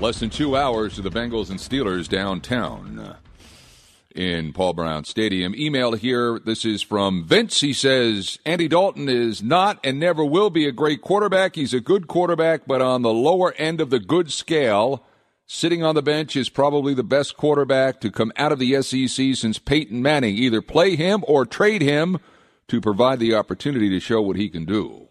Less 0.00 0.20
than 0.20 0.30
two 0.30 0.56
hours 0.56 0.94
to 0.94 1.02
the 1.02 1.10
Bengals 1.10 1.50
and 1.50 1.58
Steelers 1.58 2.08
downtown 2.08 2.98
uh, 2.98 3.16
in 4.14 4.52
Paul 4.52 4.72
Brown 4.72 5.04
Stadium. 5.04 5.54
Email 5.54 5.92
here. 5.92 6.38
This 6.38 6.64
is 6.64 6.82
from 6.82 7.24
Vince. 7.24 7.60
He 7.60 7.74
says 7.74 8.38
Andy 8.46 8.66
Dalton 8.66 9.08
is 9.08 9.42
not 9.42 9.78
and 9.84 10.00
never 10.00 10.24
will 10.24 10.50
be 10.50 10.66
a 10.66 10.72
great 10.72 11.02
quarterback. 11.02 11.54
He's 11.54 11.74
a 11.74 11.80
good 11.80 12.08
quarterback, 12.08 12.62
but 12.66 12.80
on 12.80 13.02
the 13.02 13.12
lower 13.12 13.52
end 13.52 13.80
of 13.80 13.90
the 13.90 14.00
good 14.00 14.32
scale. 14.32 15.04
Sitting 15.52 15.82
on 15.82 15.96
the 15.96 16.00
bench 16.00 16.36
is 16.36 16.48
probably 16.48 16.94
the 16.94 17.02
best 17.02 17.36
quarterback 17.36 18.00
to 18.02 18.10
come 18.12 18.30
out 18.36 18.52
of 18.52 18.60
the 18.60 18.80
SEC 18.82 19.34
since 19.34 19.58
Peyton 19.58 20.00
Manning. 20.00 20.36
Either 20.36 20.62
play 20.62 20.94
him 20.94 21.24
or 21.26 21.44
trade 21.44 21.82
him 21.82 22.20
to 22.68 22.80
provide 22.80 23.18
the 23.18 23.34
opportunity 23.34 23.88
to 23.90 23.98
show 23.98 24.22
what 24.22 24.36
he 24.36 24.48
can 24.48 24.64
do. 24.64 25.08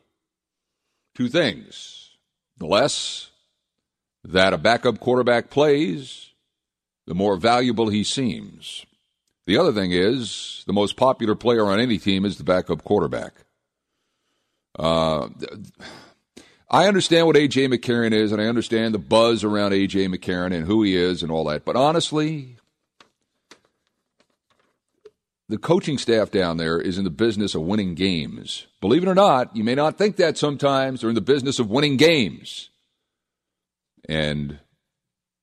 Two 1.14 1.28
things. 1.28 2.12
The 2.58 2.68
less 2.68 3.32
that 4.24 4.54
a 4.54 4.58
backup 4.58 5.02
quarterback 5.02 5.50
plays, 5.50 6.30
the 7.06 7.14
more 7.14 7.36
valuable 7.36 7.90
he 7.90 8.06
seems. 8.06 8.86
The 9.46 9.58
other 9.58 9.74
thing 9.74 9.92
is 9.92 10.64
the 10.66 10.74
most 10.74 10.96
popular 10.96 11.36
player 11.36 11.66
on 11.66 11.82
any 11.82 11.98
team 11.98 12.24
is 12.24 12.38
the 12.38 12.46
backup 12.46 12.86
quarterback. 12.86 13.34
Uh, 14.74 15.28
I 16.72 16.88
understand 16.88 17.26
what 17.26 17.36
A.J. 17.36 17.68
McCarron 17.68 18.14
is, 18.14 18.32
and 18.32 18.40
I 18.40 18.46
understand 18.46 18.94
the 18.94 19.00
buzz 19.00 19.44
around 19.44 19.74
A.J. 19.74 20.08
McCarron 20.08 20.54
and 20.54 20.68
who 20.68 20.84
he 20.84 20.96
is 20.96 21.24
and 21.24 21.32
all 21.32 21.46
that. 21.46 21.66
But 21.66 21.76
honestly, 21.76 22.58
the 25.48 25.58
coaching 25.58 25.98
staff 25.98 26.30
down 26.30 26.58
there 26.58 26.80
is 26.80 27.00
in 27.00 27.06
the 27.06 27.10
business 27.10 27.56
of 27.56 27.64
winning 27.64 27.96
games. 27.96 28.68
Believe 28.82 29.02
it 29.02 29.10
or 29.10 29.16
not, 29.16 29.56
you 29.56 29.64
may 29.64 29.74
not 29.74 29.98
think 29.98 30.18
that 30.18 30.38
sometimes. 30.38 31.02
They're 31.02 31.10
in 31.10 31.16
the 31.16 31.22
business 31.22 31.58
of 31.58 31.72
winning 31.72 31.98
games. 31.98 32.70
And 34.08 34.60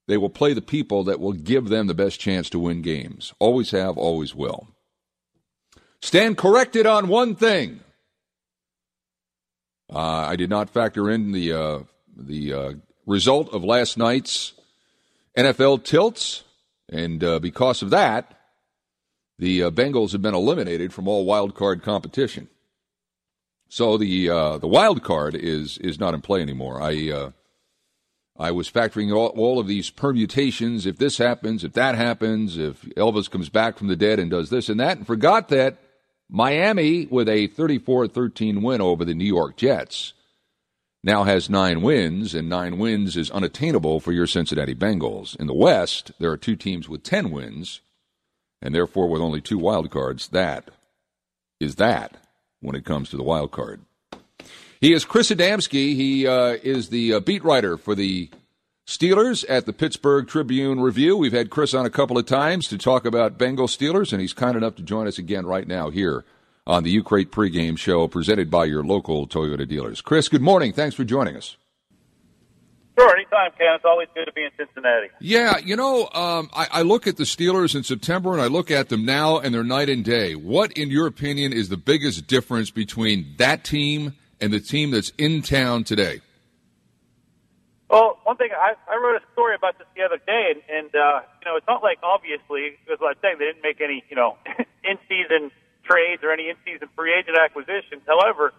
they 0.06 0.16
will 0.16 0.30
play 0.30 0.52
the 0.52 0.62
people 0.62 1.02
that 1.04 1.18
will 1.18 1.32
give 1.32 1.68
them 1.68 1.88
the 1.88 1.94
best 1.94 2.20
chance 2.20 2.48
to 2.50 2.60
win 2.60 2.82
games. 2.82 3.32
Always 3.40 3.72
have, 3.72 3.98
always 3.98 4.32
will. 4.32 4.68
Stand 6.00 6.38
corrected 6.38 6.86
on 6.86 7.08
one 7.08 7.34
thing. 7.34 7.80
Uh, 9.92 9.98
I 9.98 10.36
did 10.36 10.50
not 10.50 10.70
factor 10.70 11.10
in 11.10 11.32
the 11.32 11.52
uh, 11.52 11.78
the 12.16 12.52
uh, 12.52 12.72
result 13.06 13.52
of 13.52 13.62
last 13.62 13.96
night's 13.96 14.52
NFL 15.36 15.84
tilts. 15.84 16.42
And 16.88 17.22
uh, 17.22 17.38
because 17.40 17.82
of 17.82 17.90
that, 17.90 18.38
the 19.38 19.64
uh, 19.64 19.70
Bengals 19.70 20.12
have 20.12 20.22
been 20.22 20.34
eliminated 20.34 20.92
from 20.92 21.08
all 21.08 21.24
wild 21.24 21.54
card 21.54 21.82
competition. 21.82 22.48
So 23.68 23.96
the 23.96 24.28
the 24.60 24.68
wild 24.68 25.02
card 25.02 25.34
is 25.34 25.78
is 25.78 25.98
not 25.98 26.14
in 26.14 26.20
play 26.20 26.40
anymore. 26.40 26.80
I 26.80 27.32
I 28.38 28.50
was 28.50 28.70
factoring 28.70 29.14
all, 29.14 29.28
all 29.28 29.58
of 29.58 29.66
these 29.66 29.90
permutations. 29.90 30.86
If 30.86 30.98
this 30.98 31.18
happens, 31.18 31.64
if 31.64 31.72
that 31.72 31.94
happens, 31.94 32.56
if 32.56 32.82
Elvis 32.96 33.30
comes 33.30 33.48
back 33.48 33.76
from 33.76 33.88
the 33.88 33.96
dead 33.96 34.18
and 34.18 34.30
does 34.30 34.50
this 34.50 34.68
and 34.68 34.78
that, 34.78 34.98
and 34.98 35.06
forgot 35.06 35.48
that 35.48 35.78
Miami, 36.28 37.06
with 37.06 37.28
a 37.28 37.46
34 37.46 38.08
13 38.08 38.62
win 38.62 38.80
over 38.80 39.04
the 39.04 39.14
New 39.14 39.24
York 39.24 39.56
Jets, 39.56 40.12
now 41.04 41.22
has 41.22 41.48
nine 41.48 41.82
wins, 41.82 42.34
and 42.34 42.48
nine 42.48 42.78
wins 42.78 43.16
is 43.16 43.30
unattainable 43.30 44.00
for 44.00 44.12
your 44.12 44.26
Cincinnati 44.26 44.74
Bengals. 44.74 45.36
In 45.36 45.46
the 45.46 45.54
West, 45.54 46.10
there 46.18 46.32
are 46.32 46.36
two 46.36 46.56
teams 46.56 46.88
with 46.88 47.04
10 47.04 47.30
wins, 47.30 47.80
and 48.60 48.74
therefore 48.74 49.08
with 49.08 49.22
only 49.22 49.40
two 49.40 49.58
wild 49.58 49.90
cards. 49.90 50.28
That 50.28 50.68
is 51.60 51.76
that 51.76 52.16
when 52.60 52.74
it 52.74 52.84
comes 52.84 53.08
to 53.10 53.16
the 53.16 53.22
wild 53.22 53.52
card. 53.52 53.82
He 54.80 54.92
is 54.92 55.04
Chris 55.04 55.30
Adamski. 55.30 55.94
He 55.94 56.26
uh, 56.26 56.56
is 56.62 56.88
the 56.88 57.14
uh, 57.14 57.20
beat 57.20 57.44
writer 57.44 57.76
for 57.76 57.94
the 57.94 58.30
Steelers 58.86 59.44
at 59.48 59.66
the 59.66 59.72
Pittsburgh 59.72 60.28
Tribune 60.28 60.78
Review. 60.80 61.16
We've 61.16 61.32
had 61.32 61.50
Chris 61.50 61.74
on 61.74 61.84
a 61.84 61.90
couple 61.90 62.16
of 62.16 62.24
times 62.24 62.68
to 62.68 62.78
talk 62.78 63.04
about 63.04 63.36
Bengal 63.36 63.66
Steelers, 63.66 64.12
and 64.12 64.20
he's 64.20 64.32
kind 64.32 64.56
enough 64.56 64.76
to 64.76 64.82
join 64.82 65.08
us 65.08 65.18
again 65.18 65.44
right 65.44 65.66
now 65.66 65.90
here 65.90 66.24
on 66.68 66.84
the 66.84 66.90
U 66.90 67.02
Crate 67.02 67.32
pregame 67.32 67.76
show 67.76 68.06
presented 68.06 68.48
by 68.48 68.64
your 68.64 68.84
local 68.84 69.26
Toyota 69.26 69.66
dealers. 69.66 70.00
Chris, 70.00 70.28
good 70.28 70.40
morning. 70.40 70.72
Thanks 70.72 70.94
for 70.94 71.02
joining 71.02 71.36
us. 71.36 71.56
Sure, 72.96 73.12
anytime, 73.14 73.50
Ken. 73.58 73.74
It's 73.74 73.84
always 73.84 74.06
good 74.14 74.24
to 74.26 74.32
be 74.32 74.44
in 74.44 74.50
Cincinnati. 74.56 75.08
Yeah, 75.18 75.58
you 75.58 75.74
know, 75.74 76.08
um, 76.14 76.48
I, 76.54 76.68
I 76.70 76.82
look 76.82 77.08
at 77.08 77.16
the 77.16 77.24
Steelers 77.24 77.74
in 77.74 77.82
September 77.82 78.32
and 78.32 78.40
I 78.40 78.46
look 78.46 78.70
at 78.70 78.88
them 78.88 79.04
now 79.04 79.38
and 79.38 79.52
they're 79.52 79.64
night 79.64 79.88
and 79.88 80.04
day. 80.04 80.36
What, 80.36 80.72
in 80.72 80.90
your 80.90 81.08
opinion, 81.08 81.52
is 81.52 81.68
the 81.68 81.76
biggest 81.76 82.28
difference 82.28 82.70
between 82.70 83.34
that 83.38 83.64
team 83.64 84.14
and 84.40 84.52
the 84.52 84.60
team 84.60 84.92
that's 84.92 85.12
in 85.18 85.42
town 85.42 85.82
today? 85.82 86.20
Well, 87.88 88.18
one 88.24 88.36
thing 88.36 88.50
I, 88.50 88.74
I 88.90 88.96
wrote 88.98 89.14
a 89.14 89.24
story 89.32 89.54
about 89.54 89.78
this 89.78 89.86
the 89.94 90.02
other 90.02 90.18
day, 90.18 90.50
and, 90.50 90.62
and 90.66 90.90
uh, 90.94 91.22
you 91.38 91.44
know, 91.46 91.56
it's 91.56 91.66
not 91.68 91.82
like 91.82 91.98
obviously, 92.02 92.74
because 92.82 92.98
what 92.98 93.14
I'm 93.14 93.20
saying, 93.22 93.36
they 93.38 93.46
didn't 93.46 93.62
make 93.62 93.80
any, 93.80 94.02
you 94.10 94.16
know, 94.16 94.36
in-season 94.84 95.52
trades 95.86 96.22
or 96.24 96.32
any 96.32 96.50
in-season 96.50 96.88
free 96.96 97.14
agent 97.14 97.38
acquisitions. 97.38 98.02
However, 98.06 98.52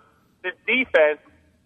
this 0.43 0.55
defense 0.65 1.19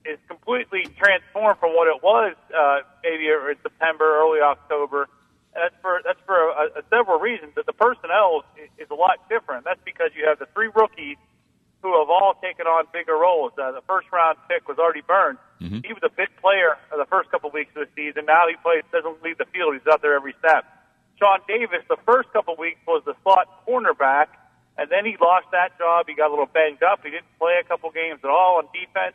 is 0.06 0.18
completely 0.28 0.90
transformed 0.98 1.60
from 1.60 1.78
what 1.78 1.86
it 1.88 2.02
was 2.02 2.34
uh, 2.50 2.82
maybe 3.04 3.30
in 3.30 3.56
September, 3.62 4.18
early 4.18 4.42
October. 4.42 5.06
And 5.54 5.62
that's 5.62 5.76
for 5.82 6.02
that's 6.04 6.20
for 6.26 6.50
a, 6.50 6.80
a 6.80 6.84
several 6.90 7.20
reasons. 7.20 7.54
That 7.56 7.68
the 7.68 7.78
personnel 7.78 8.42
is, 8.58 8.70
is 8.78 8.90
a 8.90 8.96
lot 8.96 9.22
different. 9.30 9.66
That's 9.66 9.82
because 9.86 10.10
you 10.16 10.26
have 10.26 10.40
the 10.40 10.48
three 10.56 10.72
rookies 10.74 11.18
who 11.82 11.98
have 11.98 12.10
all 12.10 12.38
taken 12.42 12.68
on 12.68 12.86
bigger 12.94 13.18
roles. 13.18 13.52
Uh, 13.58 13.72
the 13.72 13.82
first 13.88 14.08
round 14.14 14.38
pick 14.48 14.68
was 14.68 14.78
Artie 14.78 15.02
Burns. 15.02 15.40
Mm-hmm. 15.60 15.82
He 15.84 15.94
was 15.94 16.04
a 16.06 16.14
big 16.14 16.30
player 16.42 16.78
the 16.90 17.10
first 17.10 17.32
couple 17.32 17.50
of 17.50 17.54
weeks 17.54 17.74
of 17.76 17.88
the 17.88 17.92
season. 17.98 18.26
Now 18.26 18.46
he 18.48 18.56
plays 18.62 18.84
doesn't 18.92 19.22
leave 19.24 19.38
the 19.38 19.50
field. 19.50 19.74
He's 19.74 19.86
out 19.90 20.02
there 20.02 20.16
every 20.16 20.36
snap. 20.40 20.66
Sean 21.18 21.40
Davis, 21.48 21.86
the 21.90 22.02
first 22.06 22.32
couple 22.34 22.54
of 22.54 22.60
weeks 22.60 22.80
was 22.88 23.04
the 23.06 23.14
slot 23.22 23.46
cornerback, 23.66 24.34
and 24.78 24.90
then 24.90 25.06
he 25.06 25.18
lost 25.22 25.46
that 25.52 25.78
job. 25.78 26.06
He 26.08 26.14
got 26.14 26.30
a 26.30 26.34
little 26.34 26.50
banged 26.50 26.82
up. 26.82 27.02
He 27.04 27.12
didn't 27.12 27.30
play 27.38 27.62
a 27.62 27.66
couple 27.66 27.90
games 27.92 28.22
at 28.24 28.30
all 28.30 28.58
on 28.58 28.66
defense. 28.74 29.14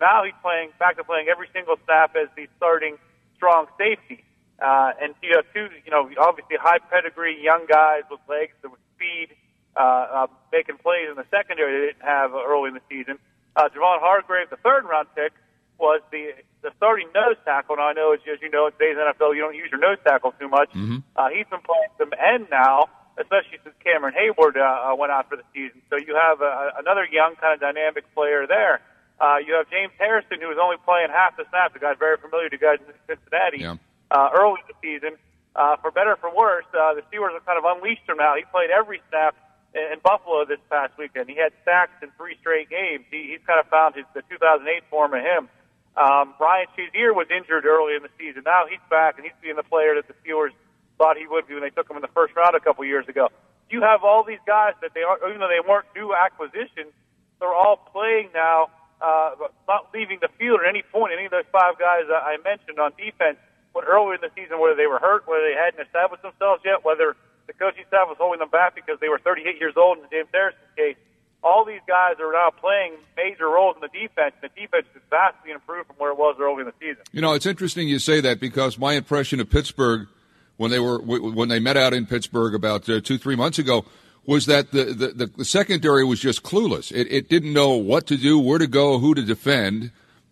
Now 0.00 0.24
he's 0.24 0.34
playing 0.42 0.70
back 0.78 0.96
to 0.96 1.04
playing 1.04 1.28
every 1.28 1.48
single 1.52 1.76
snap 1.84 2.16
as 2.16 2.28
the 2.34 2.48
starting 2.56 2.98
strong 3.36 3.66
safety. 3.78 4.24
Uh, 4.58 4.92
and 5.02 5.14
you 5.22 5.34
have 5.34 5.46
two, 5.52 5.68
you 5.84 5.90
know, 5.90 6.10
obviously 6.18 6.56
high 6.58 6.78
pedigree 6.90 7.38
young 7.42 7.66
guys 7.66 8.02
with 8.10 8.20
legs, 8.28 8.54
that 8.62 8.70
with 8.70 8.80
speed, 8.94 9.34
uh, 9.76 9.80
uh, 9.80 10.26
making 10.52 10.78
plays 10.78 11.08
in 11.10 11.16
the 11.16 11.26
secondary 11.30 11.80
they 11.80 11.86
didn't 11.92 12.04
have 12.06 12.32
early 12.32 12.68
in 12.68 12.74
the 12.74 12.84
season. 12.88 13.18
Uh, 13.56 13.68
Javon 13.70 14.00
Hargrave, 14.00 14.50
the 14.50 14.56
third 14.56 14.84
round 14.84 15.08
pick, 15.14 15.32
was 15.78 16.00
the 16.10 16.30
the 16.62 16.70
starting 16.76 17.08
nose 17.14 17.36
tackle. 17.44 17.76
Now 17.76 17.88
I 17.88 17.92
know, 17.92 18.12
as, 18.14 18.20
as 18.30 18.40
you 18.40 18.50
know, 18.50 18.66
in 18.66 18.72
today's 18.72 18.96
NFL, 18.96 19.34
you 19.34 19.40
don't 19.42 19.54
use 19.54 19.68
your 19.70 19.80
nose 19.80 19.98
tackle 20.06 20.32
too 20.38 20.48
much. 20.48 20.70
Mm-hmm. 20.70 20.98
Uh, 21.16 21.28
he's 21.28 21.46
been 21.50 21.60
playing 21.60 21.90
some 21.98 22.10
end 22.16 22.46
now, 22.50 22.88
especially 23.18 23.58
since 23.62 23.74
Cameron 23.84 24.14
Heyward 24.14 24.56
uh, 24.56 24.62
uh, 24.92 24.96
went 24.96 25.12
out 25.12 25.28
for 25.28 25.36
the 25.36 25.44
season. 25.52 25.82
So 25.90 25.96
you 25.98 26.14
have 26.16 26.40
uh, 26.40 26.78
another 26.78 27.04
young, 27.10 27.34
kind 27.36 27.54
of 27.54 27.60
dynamic 27.60 28.06
player 28.14 28.46
there. 28.46 28.80
Uh, 29.20 29.36
you 29.44 29.54
have 29.54 29.68
James 29.70 29.92
Harrison, 29.98 30.40
who 30.40 30.48
was 30.48 30.58
only 30.58 30.76
playing 30.84 31.10
half 31.10 31.36
the 31.36 31.44
snaps. 31.50 31.74
The 31.74 31.78
guy's 31.80 31.98
very 31.98 32.16
familiar 32.18 32.48
to 32.48 32.58
guys 32.58 32.78
in 32.82 32.90
Cincinnati 33.06 33.58
Yeah. 33.62 33.76
uh, 34.10 34.30
early 34.34 34.58
in 34.62 34.66
the 34.72 34.78
season. 34.82 35.18
Uh, 35.54 35.76
for 35.78 35.92
better 35.92 36.12
or 36.12 36.16
for 36.18 36.34
worse, 36.34 36.66
uh, 36.74 36.94
the 36.94 37.02
Steelers 37.12 37.30
have 37.34 37.46
kind 37.46 37.58
of 37.58 37.64
unleashed 37.64 38.02
him 38.08 38.16
now. 38.18 38.34
He 38.34 38.42
played 38.50 38.70
every 38.70 39.00
snap 39.10 39.36
in, 39.74 39.98
Buffalo 40.02 40.44
this 40.44 40.62
past 40.70 40.94
weekend. 40.98 41.28
He 41.28 41.36
had 41.36 41.52
sacks 41.64 41.98
in 42.02 42.10
three 42.16 42.36
straight 42.40 42.70
games. 42.70 43.04
He, 43.10 43.34
he's 43.34 43.44
kind 43.46 43.58
of 43.58 43.66
found 43.66 43.96
his 43.96 44.04
the 44.14 44.22
2008 44.30 44.84
form 44.88 45.14
of 45.14 45.20
him. 45.20 45.48
Um, 45.96 46.34
Ryan 46.40 46.66
Shazier 46.74 47.14
was 47.14 47.26
injured 47.30 47.66
early 47.66 47.94
in 47.94 48.02
the 48.02 48.10
season. 48.18 48.42
Now 48.44 48.66
he's 48.66 48.82
back, 48.90 49.14
and 49.16 49.24
he's 49.24 49.36
being 49.42 49.56
the 49.56 49.66
player 49.66 49.94
that 49.94 50.06
the 50.08 50.14
Steelers 50.22 50.50
thought 50.98 51.16
he 51.16 51.26
would 51.26 51.46
be 51.46 51.54
when 51.54 51.62
they 51.62 51.70
took 51.70 51.90
him 51.90 51.96
in 51.96 52.02
the 52.02 52.14
first 52.14 52.34
round 52.34 52.54
a 52.54 52.60
couple 52.60 52.84
years 52.84 53.06
ago. 53.08 53.30
You 53.70 53.82
have 53.82 54.02
all 54.02 54.22
these 54.22 54.42
guys 54.46 54.74
that 54.82 54.94
they 54.94 55.02
are, 55.02 55.18
even 55.26 55.40
though 55.40 55.50
they 55.50 55.62
weren't 55.62 55.86
new 55.94 56.14
acquisitions, 56.14 56.94
they're 57.38 57.54
all 57.54 57.76
playing 57.90 58.30
now, 58.34 58.70
uh, 59.00 59.34
not 59.66 59.90
leaving 59.94 60.18
the 60.20 60.30
field 60.38 60.60
at 60.62 60.68
any 60.68 60.82
point. 60.82 61.12
Any 61.14 61.26
of 61.26 61.30
those 61.30 61.48
five 61.50 61.78
guys 61.78 62.06
I 62.10 62.38
mentioned 62.42 62.78
on 62.78 62.92
defense, 62.98 63.38
when 63.72 63.84
earlier 63.84 64.14
in 64.14 64.22
the 64.22 64.30
season, 64.34 64.58
whether 64.58 64.78
they 64.78 64.86
were 64.86 65.02
hurt, 65.02 65.26
whether 65.26 65.42
they 65.42 65.58
hadn't 65.58 65.82
established 65.82 66.22
themselves 66.22 66.62
yet, 66.64 66.84
whether 66.84 67.16
the 67.46 67.52
coaching 67.52 67.84
staff 67.88 68.08
was 68.08 68.16
holding 68.18 68.40
them 68.40 68.50
back 68.50 68.74
because 68.74 68.98
they 69.00 69.08
were 69.08 69.18
38 69.18 69.58
years 69.58 69.74
old 69.76 69.98
in 69.98 70.04
the 70.04 70.08
James 70.10 70.28
Harrison's 70.32 70.74
case. 70.76 70.96
All 71.42 71.64
these 71.64 71.82
guys 71.86 72.16
are 72.20 72.32
now 72.32 72.50
playing 72.50 72.94
major 73.16 73.48
roles 73.48 73.76
in 73.76 73.82
the 73.82 73.88
defense. 73.88 74.34
The 74.40 74.48
defense 74.48 74.86
is 74.94 75.02
vastly 75.10 75.50
improved 75.50 75.88
from 75.88 75.96
where 75.96 76.10
it 76.10 76.18
was 76.18 76.36
early 76.40 76.60
in 76.60 76.66
the 76.66 76.74
season. 76.80 77.02
You 77.12 77.20
know, 77.20 77.34
it's 77.34 77.44
interesting 77.44 77.86
you 77.86 77.98
say 77.98 78.20
that 78.22 78.40
because 78.40 78.78
my 78.78 78.94
impression 78.94 79.40
of 79.40 79.50
Pittsburgh 79.50 80.08
when 80.56 80.70
they 80.70 80.78
were 80.78 81.00
when 81.00 81.48
they 81.48 81.58
met 81.58 81.76
out 81.76 81.92
in 81.92 82.06
Pittsburgh 82.06 82.54
about 82.54 82.88
uh, 82.88 83.00
two 83.00 83.18
three 83.18 83.36
months 83.36 83.58
ago 83.58 83.84
was 84.26 84.46
that 84.46 84.72
the, 84.72 84.84
the, 84.84 85.26
the, 85.36 85.44
secondary 85.44 86.02
was 86.02 86.18
just 86.18 86.42
clueless. 86.42 86.90
It, 86.90 87.06
it 87.10 87.28
didn't 87.28 87.52
know 87.52 87.72
what 87.72 88.06
to 88.06 88.16
do, 88.16 88.38
where 88.38 88.58
to 88.58 88.66
go, 88.66 88.98
who 88.98 89.14
to 89.14 89.20
defend. 89.20 89.90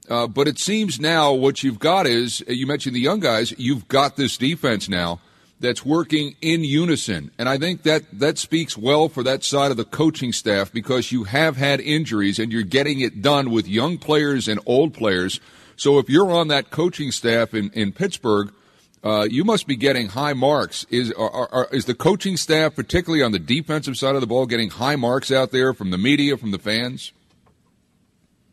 Uh, 0.08 0.26
but 0.26 0.48
it 0.48 0.58
seems 0.58 0.98
now 0.98 1.32
what 1.32 1.62
you've 1.62 1.78
got 1.78 2.06
is 2.06 2.42
you 2.48 2.66
mentioned 2.66 2.96
the 2.96 3.00
young 3.00 3.20
guys. 3.20 3.52
You've 3.58 3.88
got 3.88 4.16
this 4.16 4.38
defense 4.38 4.88
now 4.88 5.20
that's 5.62 5.84
working 5.84 6.36
in 6.42 6.64
unison, 6.64 7.30
and 7.38 7.48
I 7.48 7.56
think 7.56 7.84
that 7.84 8.02
that 8.12 8.36
speaks 8.36 8.76
well 8.76 9.08
for 9.08 9.22
that 9.22 9.42
side 9.44 9.70
of 9.70 9.76
the 9.76 9.84
coaching 9.84 10.32
staff 10.32 10.72
because 10.72 11.12
you 11.12 11.24
have 11.24 11.56
had 11.56 11.80
injuries 11.80 12.38
and 12.38 12.52
you're 12.52 12.62
getting 12.62 13.00
it 13.00 13.22
done 13.22 13.50
with 13.50 13.66
young 13.66 13.96
players 13.96 14.48
and 14.48 14.60
old 14.66 14.92
players. 14.92 15.40
So 15.76 15.98
if 15.98 16.10
you're 16.10 16.30
on 16.30 16.48
that 16.48 16.70
coaching 16.70 17.10
staff 17.10 17.54
in 17.54 17.70
in 17.70 17.92
Pittsburgh. 17.92 18.52
Uh, 19.04 19.26
you 19.28 19.42
must 19.42 19.66
be 19.66 19.74
getting 19.74 20.10
high 20.10 20.32
marks. 20.32 20.86
Is 20.88 21.10
are, 21.14 21.52
are, 21.52 21.68
is 21.72 21.86
the 21.86 21.94
coaching 21.94 22.36
staff, 22.36 22.76
particularly 22.76 23.20
on 23.20 23.32
the 23.32 23.40
defensive 23.40 23.96
side 23.96 24.14
of 24.14 24.20
the 24.20 24.28
ball, 24.28 24.46
getting 24.46 24.70
high 24.70 24.94
marks 24.94 25.32
out 25.32 25.50
there 25.50 25.74
from 25.74 25.90
the 25.90 25.98
media, 25.98 26.36
from 26.36 26.52
the 26.52 26.58
fans? 26.60 27.10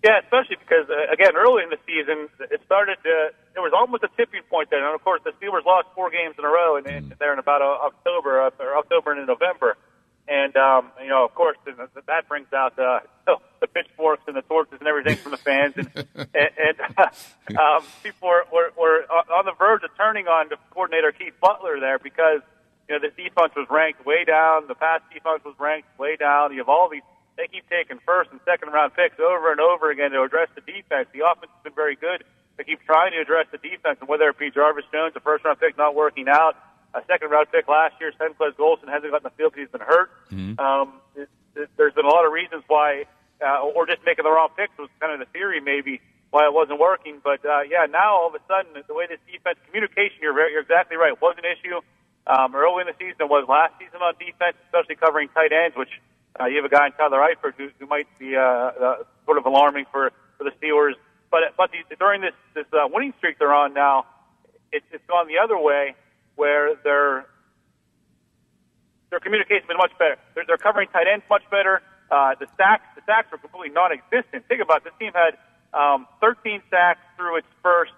Yeah, 0.03 0.19
especially 0.23 0.55
because 0.55 0.87
uh, 0.89 1.11
again, 1.11 1.35
early 1.35 1.63
in 1.63 1.69
the 1.69 1.79
season, 1.85 2.29
it 2.39 2.61
started. 2.65 2.99
Uh, 2.99 3.35
there 3.53 3.61
was 3.61 3.73
almost 3.75 4.03
a 4.03 4.09
tipping 4.15 4.43
point 4.49 4.69
there, 4.69 4.79
and 4.79 4.95
of 4.95 5.03
course, 5.03 5.19
the 5.25 5.31
Steelers 5.35 5.65
lost 5.65 5.87
four 5.93 6.09
games 6.09 6.35
in 6.39 6.45
a 6.45 6.47
row, 6.47 6.77
and 6.77 6.87
in, 6.87 7.13
there 7.19 7.33
in 7.33 7.39
about 7.39 7.61
uh, 7.61 7.83
October, 7.83 8.41
uh, 8.41 8.51
or 8.59 8.77
October 8.77 9.11
and 9.11 9.27
November, 9.27 9.75
and 10.29 10.55
um, 10.55 10.91
you 11.01 11.09
know, 11.09 11.25
of 11.25 11.35
course, 11.35 11.57
that 11.65 12.29
brings 12.29 12.47
out 12.53 12.79
uh, 12.79 12.99
the 13.59 13.67
pitchforks 13.67 14.23
and 14.27 14.37
the 14.37 14.41
torches 14.43 14.77
and 14.79 14.87
everything 14.87 15.17
from 15.17 15.31
the 15.31 15.37
fans, 15.37 15.73
and 15.75 15.89
and, 16.15 16.51
and 16.55 17.57
um, 17.59 17.83
people 18.01 18.29
were, 18.29 18.45
were 18.53 18.71
were 18.77 19.03
on 19.11 19.43
the 19.43 19.53
verge 19.59 19.83
of 19.83 19.89
turning 19.97 20.27
on 20.27 20.47
the 20.47 20.55
coordinator 20.71 21.11
Keith 21.11 21.33
Butler 21.41 21.81
there 21.81 21.99
because 21.99 22.39
you 22.87 22.95
know 22.95 23.01
the 23.01 23.11
defense 23.21 23.51
was 23.53 23.67
ranked 23.69 24.05
way 24.05 24.23
down, 24.23 24.67
the 24.67 24.75
pass 24.75 25.01
defense 25.13 25.43
was 25.43 25.55
ranked 25.59 25.89
way 25.99 26.15
down. 26.15 26.53
You 26.53 26.59
have 26.59 26.69
all 26.69 26.87
these 26.87 27.03
they 27.39 27.47
keep 27.47 27.63
taking 27.71 28.03
first 28.05 28.29
and 28.35 28.43
second 28.43 28.75
round 28.75 28.91
picks 28.93 29.15
over 29.15 29.51
and 29.55 29.63
over 29.63 29.89
again 29.89 30.11
to 30.11 30.21
address 30.27 30.51
the 30.59 30.61
defense. 30.61 31.07
The 31.15 31.23
offense 31.23 31.47
has 31.55 31.63
been 31.63 31.73
very 31.73 31.95
good. 31.95 32.27
They 32.59 32.67
keep 32.67 32.83
trying 32.83 33.15
to 33.15 33.23
address 33.23 33.47
the 33.55 33.57
defense, 33.57 33.95
and 34.03 34.11
whether 34.11 34.27
it 34.27 34.37
be 34.37 34.51
Jarvis 34.51 34.83
Jones, 34.91 35.15
a 35.15 35.23
first 35.23 35.47
round 35.47 35.57
pick 35.63 35.77
not 35.79 35.95
working 35.95 36.27
out, 36.27 36.59
a 36.93 36.99
second 37.07 37.31
round 37.31 37.47
pick 37.47 37.71
last 37.71 37.95
year, 38.03 38.11
Senquez 38.19 38.59
Golson 38.59 38.91
hasn't 38.91 39.07
gotten 39.15 39.23
the 39.23 39.35
field 39.39 39.55
because 39.55 39.71
he's 39.71 39.71
been 39.71 39.87
hurt. 39.87 40.11
Mm-hmm. 40.27 40.59
Um, 40.59 40.99
it, 41.15 41.31
it, 41.55 41.69
there's 41.79 41.95
been 41.95 42.03
a 42.03 42.11
lot 42.11 42.27
of 42.27 42.35
reasons 42.35 42.67
why, 42.67 43.07
uh, 43.39 43.63
or 43.63 43.87
just 43.87 44.03
making 44.03 44.27
the 44.27 44.31
wrong 44.31 44.51
picks 44.59 44.75
was 44.75 44.91
kind 44.99 45.15
of 45.15 45.23
the 45.23 45.31
theory 45.31 45.63
maybe 45.63 46.03
why 46.35 46.43
it 46.43 46.53
wasn't 46.53 46.83
working. 46.83 47.23
But 47.23 47.39
uh, 47.47 47.63
yeah, 47.63 47.87
now 47.87 48.19
all 48.19 48.27
of 48.27 48.35
a 48.35 48.43
sudden 48.51 48.75
the 48.75 48.93
way 48.93 49.07
this 49.07 49.23
defense 49.31 49.55
communication, 49.63 50.19
you're 50.19 50.35
very, 50.35 50.51
you're 50.51 50.67
exactly 50.67 50.97
right, 50.99 51.15
was 51.21 51.39
an 51.39 51.47
issue 51.47 51.79
um, 52.27 52.51
early 52.51 52.83
in 52.83 52.91
the 52.91 52.97
season. 52.99 53.23
It 53.23 53.31
was 53.31 53.47
last 53.47 53.79
season 53.79 54.03
on 54.03 54.19
defense, 54.19 54.59
especially 54.67 54.99
covering 54.99 55.31
tight 55.31 55.55
ends, 55.55 55.79
which 55.79 55.95
uh, 56.39 56.45
you 56.45 56.55
have 56.57 56.65
a 56.65 56.69
guy 56.69 56.87
in 56.87 56.91
Tyler 56.93 57.19
Eifert 57.19 57.53
who, 57.57 57.69
who 57.79 57.85
might 57.87 58.07
be 58.17 58.35
uh, 58.35 58.39
uh, 58.41 58.95
sort 59.25 59.37
of 59.37 59.45
alarming 59.45 59.85
for, 59.91 60.11
for 60.37 60.43
the 60.43 60.51
Steelers. 60.61 60.93
But 61.31 61.41
but 61.57 61.69
the, 61.71 61.95
during 61.97 62.21
this 62.21 62.33
this 62.55 62.65
uh, 62.73 62.87
winning 62.91 63.13
streak 63.17 63.37
they're 63.39 63.53
on 63.53 63.73
now, 63.73 64.05
it's 64.71 64.85
it's 64.91 65.03
gone 65.07 65.27
the 65.27 65.37
other 65.43 65.57
way 65.57 65.95
where 66.35 66.75
they're 66.83 67.25
their 69.09 69.19
communication's 69.19 69.67
been 69.67 69.77
much 69.77 69.91
better. 69.97 70.17
They're, 70.35 70.43
they're 70.47 70.57
covering 70.57 70.87
tight 70.89 71.07
ends 71.11 71.25
much 71.29 71.43
better. 71.49 71.81
Uh, 72.11 72.35
the 72.39 72.47
sacks, 72.57 72.85
the 72.95 73.01
sacks 73.05 73.31
were 73.31 73.37
completely 73.37 73.69
non-existent. 73.69 74.47
Think 74.47 74.61
about 74.61 74.77
it. 74.77 74.83
this 74.85 74.93
team 74.99 75.11
had 75.13 75.37
um, 75.73 76.07
13 76.21 76.61
sacks 76.69 76.99
through 77.17 77.37
its 77.37 77.47
first. 77.61 77.91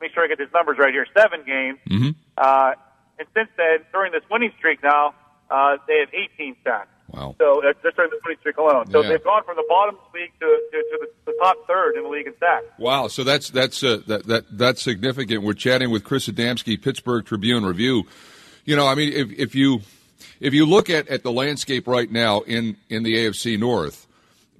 Make 0.00 0.12
sure 0.12 0.24
I 0.24 0.28
get 0.28 0.38
these 0.38 0.52
numbers 0.54 0.78
right 0.78 0.92
here. 0.92 1.06
Seven 1.16 1.42
games, 1.44 1.78
Mm-hmm. 1.88 2.10
uh, 2.36 2.72
and 3.18 3.26
since 3.34 3.48
then, 3.56 3.78
during 3.92 4.12
this 4.12 4.22
winning 4.30 4.52
streak 4.58 4.82
now, 4.82 5.14
uh, 5.50 5.76
they 5.88 5.98
have 6.00 6.08
18 6.12 6.56
sacks. 6.62 6.88
Wow. 7.10 7.34
So 7.38 7.60
uh, 7.66 7.72
just 7.82 7.96
during 7.96 8.10
the 8.10 8.18
winning 8.24 8.38
streak 8.40 8.56
alone. 8.58 8.90
So 8.90 9.02
Yeah. 9.02 9.08
they've 9.08 9.24
gone 9.24 9.42
from 9.44 9.56
the 9.56 9.64
bottom 9.68 9.94
of 9.94 10.00
the 10.12 10.20
league 10.20 10.32
to, 10.40 10.46
to, 10.46 10.76
to 10.76 10.98
the, 11.26 11.32
the 11.32 11.38
top 11.42 11.56
third 11.66 11.96
in 11.96 12.02
the 12.02 12.08
league 12.08 12.26
in 12.26 12.34
sacks. 12.38 12.66
Wow, 12.78 13.08
so 13.08 13.24
that's 13.24 13.48
that's 13.50 13.82
uh, 13.82 14.02
that 14.06 14.26
that 14.26 14.44
that's 14.52 14.82
significant. 14.82 15.42
We're 15.42 15.54
chatting 15.54 15.90
with 15.90 16.04
Chris 16.04 16.28
Adamski, 16.28 16.80
Pittsburgh 16.80 17.24
Tribune 17.24 17.64
Review. 17.64 18.04
You 18.64 18.76
know, 18.76 18.86
I 18.86 18.94
mean, 18.94 19.12
if 19.14 19.30
if 19.38 19.54
you 19.54 19.80
if 20.40 20.52
you 20.52 20.66
look 20.66 20.90
at, 20.90 21.08
at 21.08 21.22
the 21.22 21.32
landscape 21.32 21.86
right 21.88 22.10
now 22.10 22.40
in 22.40 22.76
in 22.90 23.02
the 23.04 23.14
AFC 23.14 23.58
North, 23.58 24.06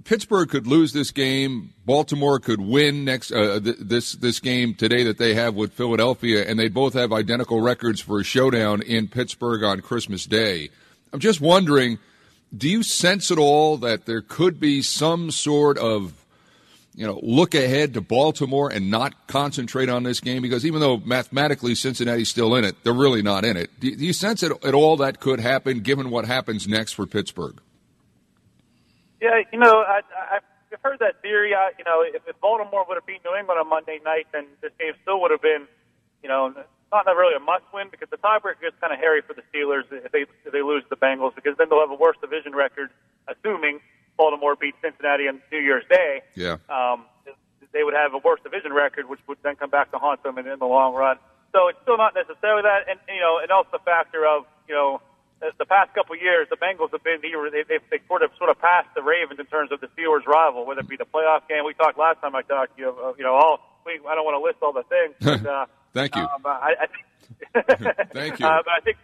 Pittsburgh 0.04 0.48
could 0.48 0.66
lose 0.66 0.94
this 0.94 1.10
game. 1.10 1.74
Baltimore 1.84 2.38
could 2.38 2.60
win 2.62 3.04
next 3.04 3.30
uh, 3.30 3.60
th- 3.60 3.76
this 3.78 4.12
this 4.12 4.40
game 4.40 4.72
today 4.74 5.04
that 5.04 5.18
they 5.18 5.34
have 5.34 5.54
with 5.54 5.74
Philadelphia, 5.74 6.44
and 6.48 6.58
they 6.58 6.68
both 6.68 6.94
have 6.94 7.12
identical 7.12 7.60
records 7.60 8.00
for 8.00 8.20
a 8.20 8.24
showdown 8.24 8.80
in 8.80 9.06
Pittsburgh 9.08 9.62
on 9.62 9.80
Christmas 9.82 10.24
Day. 10.24 10.70
I'm 11.12 11.20
just 11.20 11.40
wondering, 11.40 11.98
do 12.56 12.68
you 12.68 12.82
sense 12.82 13.30
at 13.30 13.38
all 13.38 13.76
that 13.78 14.06
there 14.06 14.22
could 14.22 14.58
be 14.58 14.82
some 14.82 15.30
sort 15.30 15.78
of 15.78 16.12
you 16.98 17.06
know, 17.06 17.20
look 17.22 17.54
ahead 17.54 17.94
to 17.94 18.00
Baltimore 18.00 18.72
and 18.72 18.90
not 18.90 19.28
concentrate 19.28 19.88
on 19.88 20.02
this 20.02 20.18
game 20.18 20.42
because 20.42 20.66
even 20.66 20.80
though 20.80 20.96
mathematically 20.96 21.76
Cincinnati's 21.76 22.28
still 22.28 22.56
in 22.56 22.64
it, 22.64 22.82
they're 22.82 22.92
really 22.92 23.22
not 23.22 23.44
in 23.44 23.56
it. 23.56 23.70
Do, 23.78 23.86
you 23.86 24.12
sense 24.12 24.42
at, 24.42 24.50
at 24.64 24.74
all 24.74 24.96
that 24.96 25.20
could 25.20 25.38
happen 25.38 25.78
given 25.78 26.10
what 26.10 26.24
happens 26.24 26.66
next 26.66 26.94
for 26.94 27.06
Pittsburgh? 27.06 27.60
Yeah, 29.22 29.42
you 29.52 29.60
know, 29.60 29.78
I, 29.78 30.00
I, 30.12 30.38
I've 30.72 30.80
heard 30.82 30.98
that 30.98 31.22
theory. 31.22 31.54
I, 31.54 31.70
you 31.78 31.84
know, 31.84 32.02
if, 32.02 32.22
if 32.26 32.40
Baltimore 32.40 32.84
would 32.88 32.96
have 32.96 33.06
beat 33.06 33.20
New 33.24 33.38
England 33.38 33.60
on 33.60 33.68
Monday 33.68 34.00
night, 34.04 34.26
then 34.32 34.46
this 34.60 34.72
game 34.80 34.94
still 35.02 35.20
would 35.20 35.30
have 35.30 35.42
been, 35.42 35.68
you 36.24 36.28
know, 36.28 36.52
not 36.92 37.06
really 37.06 37.36
a 37.36 37.40
must-win 37.40 37.88
because 37.90 38.08
the 38.10 38.16
tiebreaker 38.16 38.60
gets 38.60 38.76
kind 38.80 38.92
of 38.92 38.98
hairy 38.98 39.22
for 39.22 39.34
the 39.34 39.42
Steelers 39.52 39.84
if 39.90 40.12
they 40.12 40.24
if 40.44 40.52
they 40.52 40.62
lose 40.62 40.84
the 40.90 40.96
Bengals 40.96 41.34
because 41.34 41.56
then 41.58 41.68
they'll 41.68 41.80
have 41.80 41.90
a 41.90 42.00
worse 42.00 42.16
division 42.20 42.54
record, 42.54 42.90
assuming 43.28 43.80
Baltimore 44.16 44.56
beats 44.56 44.78
Cincinnati 44.82 45.28
on 45.28 45.40
New 45.52 45.60
Year's 45.60 45.84
Day. 45.88 46.22
Yeah. 46.34 46.56
Um, 46.68 47.04
they 47.72 47.84
would 47.84 47.94
have 47.94 48.14
a 48.14 48.18
worse 48.18 48.40
division 48.42 48.72
record, 48.72 49.08
which 49.08 49.20
would 49.28 49.38
then 49.42 49.56
come 49.56 49.70
back 49.70 49.92
to 49.92 49.98
haunt 49.98 50.22
them 50.22 50.38
in, 50.38 50.48
in 50.48 50.58
the 50.58 50.66
long 50.66 50.94
run. 50.94 51.18
So 51.52 51.68
it's 51.68 51.78
still 51.82 51.96
not 51.96 52.14
necessarily 52.14 52.62
that, 52.62 52.88
and 52.88 52.98
you 53.08 53.20
know, 53.20 53.38
and 53.40 53.50
also 53.50 53.68
the 53.72 53.84
factor 53.84 54.26
of 54.26 54.44
you 54.68 54.74
know 54.74 55.00
the, 55.40 55.52
the 55.58 55.66
past 55.66 55.94
couple 55.94 56.14
of 56.14 56.20
years, 56.20 56.48
the 56.50 56.56
Bengals 56.56 56.90
have 56.92 57.04
been 57.04 57.20
they, 57.20 57.62
they, 57.62 57.78
they 57.90 58.00
sort 58.06 58.22
of 58.22 58.30
sort 58.38 58.50
of 58.50 58.58
passed 58.60 58.88
the 58.94 59.02
Ravens 59.02 59.40
in 59.40 59.46
terms 59.46 59.72
of 59.72 59.80
the 59.80 59.88
Steelers' 59.96 60.26
rival, 60.26 60.66
whether 60.66 60.80
it 60.80 60.88
be 60.88 60.96
the 60.96 61.06
playoff 61.06 61.48
game. 61.48 61.64
We 61.64 61.74
talked 61.74 61.98
last 61.98 62.20
time 62.20 62.34
I 62.34 62.42
talked 62.42 62.76
to 62.76 62.82
you, 62.82 62.88
of, 62.90 63.18
you 63.18 63.24
know, 63.24 63.34
all 63.34 63.60
we, 63.86 64.00
I 64.06 64.14
don't 64.14 64.24
want 64.24 64.36
to 64.36 64.44
list 64.44 64.58
all 64.62 64.72
the 64.72 64.84
things. 64.84 65.14
But, 65.20 65.46
uh, 65.48 65.66
Thank 65.94 66.16
you. 66.16 66.22
Um, 66.22 66.42
I, 66.44 66.74
I 66.80 66.86
think, 66.86 67.04
Thank 68.12 68.40
you. 68.40 68.46
uh, 68.46 68.62
but 68.64 68.72
I 68.72 68.80
think, 68.84 68.96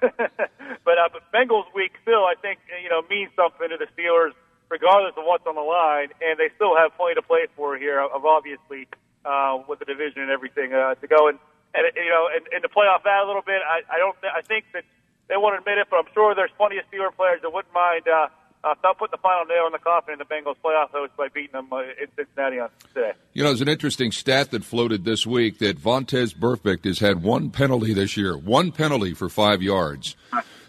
but 0.84 0.96
uh, 0.98 1.08
but 1.12 1.22
Bengals 1.32 1.66
week 1.74 1.92
still, 2.02 2.24
I 2.24 2.34
think 2.40 2.60
you 2.82 2.88
know 2.88 3.02
means 3.08 3.30
something 3.36 3.68
to 3.68 3.76
the 3.76 3.86
Steelers, 3.96 4.32
regardless 4.70 5.14
of 5.16 5.24
what's 5.24 5.46
on 5.46 5.54
the 5.56 5.60
line, 5.64 6.08
and 6.20 6.38
they 6.38 6.48
still 6.56 6.76
have 6.76 6.96
plenty 6.96 7.14
to 7.14 7.22
play 7.22 7.46
for 7.56 7.76
here. 7.76 8.00
Of 8.00 8.24
obviously 8.24 8.88
uh, 9.24 9.58
with 9.68 9.78
the 9.78 9.84
division 9.84 10.22
and 10.22 10.30
everything 10.30 10.72
uh, 10.72 10.94
to 10.94 11.06
go 11.06 11.28
and 11.28 11.38
and 11.74 11.84
you 11.96 12.08
know 12.10 12.28
and, 12.34 12.46
and 12.52 12.62
to 12.62 12.68
play 12.68 12.86
off 12.86 13.04
that 13.04 13.20
a 13.24 13.26
little 13.26 13.44
bit. 13.44 13.60
I, 13.60 13.82
I 13.92 13.98
don't. 13.98 14.16
th- 14.20 14.32
I 14.34 14.40
think 14.42 14.64
that 14.72 14.84
they 15.28 15.36
won't 15.36 15.58
admit 15.58 15.78
it, 15.78 15.88
but 15.90 15.98
I'm 15.98 16.10
sure 16.14 16.34
there's 16.34 16.50
plenty 16.56 16.78
of 16.78 16.84
Steeler 16.90 17.14
players 17.14 17.40
that 17.42 17.52
wouldn't 17.52 17.74
mind. 17.74 18.08
Uh, 18.08 18.28
uh, 18.62 18.74
stop 18.78 18.98
putting 18.98 19.12
the 19.12 19.22
final 19.22 19.44
nail 19.46 19.66
in 19.66 19.72
the 19.72 19.78
coffin 19.78 20.12
in 20.12 20.18
the 20.18 20.24
Bengals 20.24 20.56
playoff 20.62 20.90
hopes 20.90 21.12
by 21.16 21.28
beating 21.28 21.52
them 21.52 21.68
uh, 21.72 21.80
in 21.80 22.08
Cincinnati 22.16 22.58
on 22.58 22.68
today. 22.94 23.12
You 23.32 23.42
know, 23.42 23.50
there's 23.50 23.60
an 23.60 23.68
interesting 23.68 24.12
stat 24.12 24.50
that 24.50 24.64
floated 24.64 25.04
this 25.04 25.26
week 25.26 25.58
that 25.58 25.78
Vontaze 25.78 26.34
Burfict 26.34 26.84
has 26.84 26.98
had 26.98 27.22
one 27.22 27.50
penalty 27.50 27.94
this 27.94 28.16
year, 28.16 28.36
one 28.36 28.72
penalty 28.72 29.14
for 29.14 29.28
five 29.28 29.62
yards. 29.62 30.16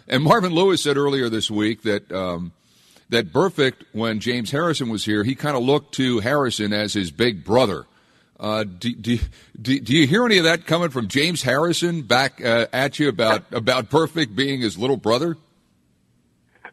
And 0.08 0.24
Marvin 0.24 0.52
Lewis 0.52 0.82
said 0.82 0.96
earlier 0.96 1.28
this 1.28 1.50
week 1.50 1.82
that 1.82 2.10
um, 2.10 2.52
that 3.10 3.32
Burfict, 3.32 3.84
when 3.92 4.20
James 4.20 4.50
Harrison 4.50 4.88
was 4.88 5.04
here, 5.04 5.22
he 5.22 5.34
kind 5.34 5.56
of 5.56 5.62
looked 5.62 5.94
to 5.96 6.20
Harrison 6.20 6.72
as 6.72 6.94
his 6.94 7.10
big 7.10 7.44
brother. 7.44 7.86
Uh, 8.40 8.64
do, 8.64 8.92
do, 8.94 9.18
do, 9.60 9.78
do 9.78 9.94
you 9.94 10.06
hear 10.06 10.24
any 10.24 10.38
of 10.38 10.44
that 10.44 10.66
coming 10.66 10.88
from 10.88 11.06
James 11.06 11.42
Harrison 11.42 12.02
back 12.02 12.44
uh, 12.44 12.66
at 12.72 12.98
you 12.98 13.08
about 13.08 13.44
about 13.52 13.90
Burfict 13.90 14.34
being 14.34 14.62
his 14.62 14.78
little 14.78 14.96
brother? 14.96 15.36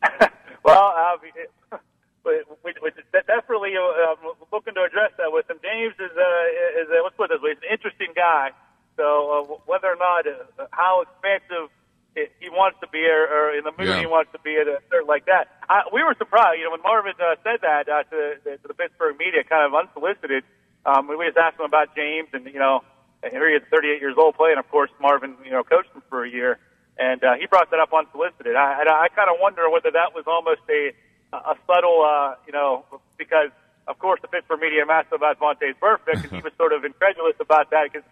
Well, 0.70 0.94
uh, 0.94 1.18
we, 2.26 2.44
we, 2.64 2.72
we 2.78 2.90
definitely 3.12 3.74
uh, 3.74 4.14
looking 4.54 4.76
to 4.78 4.84
address 4.86 5.12
that 5.18 5.34
with 5.34 5.50
him. 5.50 5.58
James 5.66 5.98
is, 5.98 6.14
uh, 6.14 6.82
is 6.82 6.88
uh, 6.94 7.02
let's 7.04 7.18
put 7.18 7.32
it 7.32 7.38
this 7.38 7.41
way, 7.41 7.58
he's 7.58 7.64
an 7.66 7.74
interesting 7.74 8.14
guy. 8.16 8.52
So 8.98 9.06
uh, 9.34 9.41
whether 9.66 9.88
or 9.90 9.98
not 9.98 10.28
uh, 10.30 10.68
how 10.72 11.02
expansive 11.02 11.74
he 12.14 12.50
wants 12.50 12.78
to 12.82 12.88
be, 12.91 13.00
or, 13.06 13.26
or 13.26 13.56
in 13.58 13.64
the 13.64 13.72
mood 13.72 13.88
Yeah. 13.88 14.00
he 14.00 14.06
wants 14.06 14.32
to 14.34 14.40
be, 14.40 14.58
at 14.58 14.68
a 14.68 14.82
certain 14.91 15.08
like 15.08 15.26
that, 15.26 15.48
I, 15.70 15.88
we 15.94 16.04
were 16.04 16.14
surprised. 16.18 16.60
You 16.60 16.66
know, 16.66 16.72
when 16.72 16.84
Marvin 16.84 17.14
uh, 17.18 17.36
said 17.44 17.62
that 17.62 17.88
uh, 17.88 18.04
to, 18.12 18.20
to 18.60 18.68
the 18.68 18.74
Pittsburgh 18.74 19.16
media, 19.18 19.44
kind 19.48 19.66
of 19.66 19.74
unsolicited, 19.74 20.44
um, 20.86 21.08
we 21.08 21.16
just 21.26 21.38
asked 21.38 21.58
him 21.58 21.66
about 21.66 21.96
James, 21.96 22.30
and 22.34 22.46
you 22.46 22.60
know, 22.60 22.84
and 23.24 23.32
here 23.32 23.48
he 23.50 23.56
is, 23.56 23.64
38 23.72 24.02
years 24.02 24.16
old, 24.18 24.36
playing. 24.36 24.58
Of 24.58 24.70
course, 24.70 24.91
Marvin, 25.00 25.36
you 25.46 25.52
know, 25.52 25.64
coached 25.64 25.91
him 25.96 26.04
for 26.10 26.26
a 26.26 26.30
year 26.30 26.60
and 26.99 27.23
uh, 27.23 27.34
he 27.39 27.47
brought 27.47 27.71
that 27.71 27.80
up 27.80 27.89
unsolicited. 27.95 28.55
I, 28.55 28.81
and 28.81 28.89
I 28.89 29.07
kind 29.15 29.31
of 29.31 29.39
wonder 29.39 29.69
whether 29.71 29.89
that 29.91 30.13
was 30.13 30.27
almost 30.27 30.61
a 30.69 30.91
a 31.31 31.55
subtle, 31.65 32.03
uh, 32.03 32.35
you 32.45 32.53
know, 32.53 32.85
because 33.17 33.53
of 33.88 33.97
course 33.99 34.19
the 34.21 34.27
Pittsburgh 34.27 34.59
media 34.59 34.84
asked 34.89 35.13
about 35.13 35.39
Vontaze 35.39 35.77
Burfict, 35.81 36.26
and 36.26 36.31
he 36.31 36.41
was 36.47 36.53
sort 36.57 36.73
of 36.73 36.84
incredulous 36.84 37.35
about 37.39 37.69
that 37.71 37.88
because 37.91 38.05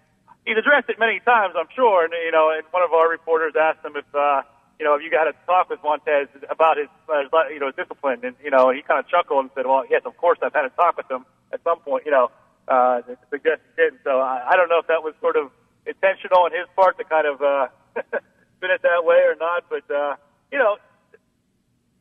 he's 0.46 0.58
addressed 0.58 0.90
it 0.90 0.98
many 1.00 1.20
times, 1.20 1.56
I'm 1.58 1.68
sure. 1.76 2.06
And 2.06 2.14
you 2.26 2.32
know, 2.32 2.50
and 2.56 2.64
one 2.72 2.84
of 2.84 2.94
our 2.94 3.10
reporters 3.10 3.54
asked 3.60 3.84
him 3.84 3.98
if 3.98 4.08
uh, 4.16 4.42
you 4.80 4.86
know, 4.86 4.96
if 4.96 5.02
you 5.04 5.12
got 5.12 5.26
to 5.26 5.34
talk 5.46 5.70
with 5.70 5.82
Vontaze 5.82 6.30
about 6.50 6.78
his, 6.78 6.88
uh, 7.10 7.22
his 7.22 7.30
you 7.52 7.60
know, 7.60 7.72
discipline, 7.72 8.22
and 8.24 8.36
you 8.44 8.52
know, 8.52 8.72
he 8.72 8.82
kind 8.82 9.00
of 9.00 9.10
chuckled 9.10 9.42
and 9.44 9.50
said, 9.56 9.66
"Well, 9.66 9.84
yes, 9.90 10.04
of 10.06 10.16
course, 10.18 10.40
I've 10.42 10.54
had 10.54 10.66
a 10.66 10.70
talk 10.70 10.96
with 10.96 11.10
him 11.10 11.26
at 11.52 11.60
some 11.64 11.80
point." 11.80 12.06
You 12.06 12.12
know, 12.12 12.32
uh, 12.68 13.02
to 13.02 13.18
suggest 13.30 13.62
he 13.76 13.84
didn't. 13.84 14.00
So 14.06 14.22
I, 14.22 14.54
I 14.54 14.56
don't 14.56 14.70
know 14.70 14.80
if 14.80 14.88
that 14.88 15.04
was 15.04 15.14
sort 15.20 15.36
of 15.36 15.52
intentional 15.86 16.46
on 16.46 16.52
his 16.52 16.68
part 16.76 16.98
to 17.00 17.04
kind 17.04 17.28
of. 17.28 17.42
Uh, 17.42 17.68
spin 18.58 18.72
it 18.72 18.82
that 18.82 19.06
way 19.06 19.22
or 19.26 19.36
not. 19.40 19.66
But 19.70 19.86
uh, 19.94 20.16
you 20.52 20.58
know, 20.60 20.78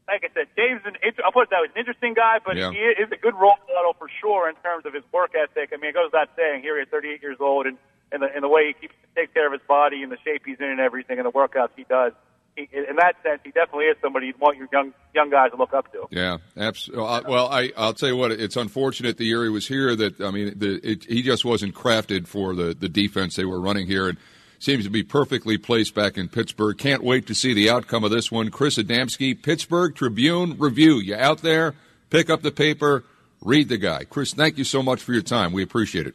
like 0.09 0.23
I 0.24 0.31
said, 0.35 0.49
Dave's 0.57 0.83
an 0.87 0.95
I'll 1.24 1.33
put 1.33 1.45
it 1.45 1.51
that 1.51 1.61
way, 1.62 1.69
an 1.74 1.78
interesting 1.78 2.15
guy, 2.15 2.39
but 2.45 2.57
Yeah. 2.57 2.70
he 2.70 2.78
is 2.78 3.11
a 3.12 3.16
good 3.16 3.35
role 3.35 3.59
model 3.73 3.95
for 3.99 4.09
sure 4.20 4.49
in 4.49 4.55
terms 4.57 4.87
of 4.87 4.95
his 4.95 5.05
work 5.12 5.33
ethic. 5.35 5.70
I 5.73 5.77
mean, 5.77 5.91
it 5.91 5.95
goes 5.95 6.07
without 6.12 6.31
saying. 6.37 6.62
Here 6.62 6.77
he 6.77 6.83
is, 6.83 6.89
38 6.91 7.23
years 7.23 7.39
old, 7.41 7.66
and 7.66 7.77
and 8.12 8.23
the, 8.23 8.28
and 8.33 8.43
the 8.43 8.49
way 8.49 8.69
he 8.69 8.73
keeps 8.74 8.95
takes 9.16 9.33
care 9.33 9.47
of 9.47 9.53
his 9.53 9.62
body 9.66 10.03
and 10.03 10.12
the 10.12 10.19
shape 10.24 10.43
he's 10.47 10.59
in 10.61 10.66
and 10.70 10.81
everything, 10.81 11.19
and 11.19 11.27
the 11.27 11.33
workouts 11.33 11.70
he 11.77 11.85
does. 11.89 12.12
He, 12.55 12.69
in 12.73 12.97
that 12.97 13.16
sense, 13.23 13.41
he 13.45 13.51
definitely 13.51 13.87
is 13.87 13.97
somebody 14.01 14.28
you'd 14.28 14.41
want 14.41 14.57
your 14.57 14.69
young 14.73 14.95
young 15.15 15.28
guys 15.28 15.51
to 15.51 15.57
look 15.57 15.74
up 15.74 15.91
to. 15.93 16.07
Yeah, 16.11 16.39
absolutely. 16.57 17.31
Well, 17.31 17.49
I, 17.49 17.73
I'll 17.77 17.93
tell 17.93 18.09
you 18.09 18.16
what. 18.16 18.31
It's 18.31 18.57
unfortunate 18.57 19.19
the 19.19 19.24
year 19.27 19.43
he 19.43 19.51
was 19.51 19.66
here 19.66 19.95
that 19.97 20.20
I 20.20 20.31
mean, 20.31 20.55
the, 20.57 20.81
it, 20.89 21.05
he 21.05 21.23
just 21.23 21.45
wasn't 21.45 21.74
crafted 21.74 22.27
for 22.28 22.55
the 22.55 22.73
the 22.74 22.89
defense 22.89 23.35
they 23.37 23.45
were 23.45 23.61
running 23.61 23.87
here, 23.89 24.09
and 24.09 24.16
seems 24.59 24.85
to 24.85 24.91
be 24.91 25.03
perfectly 25.03 25.59
placed 25.59 25.95
back 25.95 26.16
in 26.16 26.28
Pittsburgh. 26.28 26.77
Can't 26.77 27.05
wait 27.05 27.27
to 27.27 27.35
see 27.35 27.55
the 27.55 27.70
outcome 27.70 28.05
of 28.05 28.11
this 28.11 28.31
one. 28.31 28.51
Chris 28.51 28.78
Adamski, 28.78 29.41
Pittsburgh 29.41 29.95
Tribune 29.95 30.57
Review. 30.59 30.97
You 30.97 31.16
out 31.16 31.43
there? 31.43 31.74
Pick 32.11 32.31
up 32.31 32.43
the 32.43 32.53
paper, 32.53 33.05
read 33.41 33.69
the 33.69 33.78
guy. 33.78 34.05
Chris, 34.05 34.33
thank 34.33 34.59
you 34.59 34.65
so 34.65 34.83
much 34.83 35.03
for 35.03 35.12
your 35.12 35.23
time. 35.23 35.53
We 35.53 35.62
appreciate 35.62 36.07
it. 36.07 36.15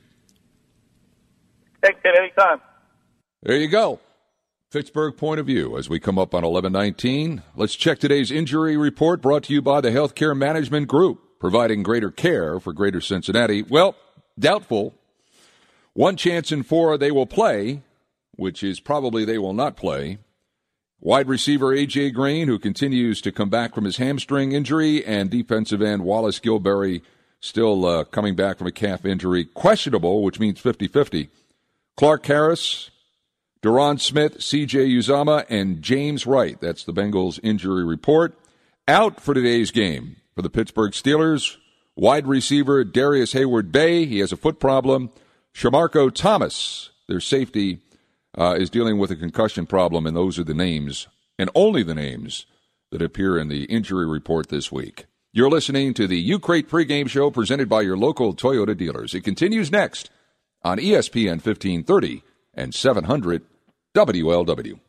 Thanks, 1.81 1.99
Ken. 2.01 2.13
Anytime. 2.17 2.61
There 3.43 3.57
you 3.57 3.67
go. 3.67 3.99
Pittsburgh 4.71 5.17
point 5.17 5.39
of 5.39 5.47
view 5.47 5.77
as 5.77 5.89
we 5.89 5.99
come 5.99 6.17
up 6.17 6.33
on 6.33 6.43
1119. 6.43 7.43
Let's 7.55 7.75
check 7.75 7.99
today's 7.99 8.31
injury 8.31 8.77
report 8.77 9.21
brought 9.21 9.43
to 9.43 9.53
you 9.53 9.61
by 9.61 9.81
the 9.81 9.89
Healthcare 9.89 10.37
Management 10.37 10.87
Group, 10.87 11.39
providing 11.39 11.83
greater 11.83 12.09
care 12.09 12.57
for 12.59 12.71
greater 12.71 13.01
Cincinnati. 13.01 13.63
Well, 13.63 13.95
doubtful. 14.39 14.93
One 15.93 16.15
chance 16.15 16.53
in 16.53 16.63
four 16.63 16.97
they 16.97 17.11
will 17.11 17.25
play, 17.25 17.81
which 18.35 18.63
is 18.63 18.79
probably 18.79 19.25
they 19.25 19.37
will 19.37 19.53
not 19.53 19.75
play. 19.75 20.19
Wide 20.99 21.27
receiver 21.27 21.73
A.J. 21.73 22.11
Green, 22.11 22.47
who 22.47 22.59
continues 22.59 23.21
to 23.21 23.31
come 23.31 23.49
back 23.49 23.73
from 23.73 23.85
his 23.85 23.97
hamstring 23.97 24.51
injury, 24.51 25.03
and 25.03 25.31
defensive 25.31 25.81
end 25.81 26.03
Wallace 26.03 26.39
Gilberry, 26.39 27.01
still 27.39 27.85
uh, 27.85 28.03
coming 28.03 28.35
back 28.35 28.59
from 28.59 28.67
a 28.67 28.71
calf 28.71 29.03
injury, 29.03 29.45
questionable, 29.45 30.21
which 30.21 30.39
means 30.39 30.59
50 30.59 30.87
50. 30.87 31.29
Clark 31.97 32.25
Harris, 32.27 32.91
Derron 33.63 33.99
Smith, 33.99 34.41
C.J. 34.41 34.89
Uzomah, 34.89 35.45
and 35.49 35.81
James 35.81 36.25
Wright. 36.25 36.59
That's 36.61 36.83
the 36.83 36.93
Bengals 36.93 37.39
injury 37.43 37.83
report. 37.83 38.37
Out 38.87 39.19
for 39.19 39.33
today's 39.33 39.71
game 39.71 40.17
for 40.35 40.41
the 40.41 40.49
Pittsburgh 40.49 40.91
Steelers. 40.91 41.57
Wide 41.95 42.25
receiver 42.25 42.83
Darrius 42.83 43.33
Heyward-Bey. 43.33 44.05
He 44.05 44.19
has 44.19 44.31
a 44.31 44.37
foot 44.37 44.59
problem. 44.59 45.11
Shamarko 45.53 46.13
Thomas, 46.13 46.91
their 47.07 47.19
safety, 47.19 47.79
uh, 48.37 48.55
is 48.57 48.69
dealing 48.69 48.97
with 48.97 49.11
a 49.11 49.15
concussion 49.15 49.65
problem, 49.65 50.05
and 50.05 50.15
those 50.15 50.39
are 50.39 50.43
the 50.43 50.53
names, 50.53 51.07
and 51.37 51.49
only 51.55 51.83
the 51.83 51.95
names, 51.95 52.45
that 52.91 53.01
appear 53.01 53.37
in 53.37 53.47
the 53.47 53.63
injury 53.65 54.05
report 54.05 54.49
this 54.49 54.71
week. 54.71 55.05
You're 55.33 55.49
listening 55.49 55.93
to 55.93 56.07
the 56.07 56.19
U 56.19 56.39
Crate 56.39 56.69
pregame 56.69 57.09
show 57.09 57.31
presented 57.31 57.69
by 57.69 57.81
your 57.81 57.97
local 57.97 58.35
Toyota 58.35 58.75
dealers. 58.75 59.13
It 59.13 59.21
continues 59.21 59.71
next 59.71 60.09
on 60.63 60.77
ESPN 60.77 61.43
1530 61.43 62.23
and 62.53 62.75
700 62.75 63.43
WLW. 63.95 64.79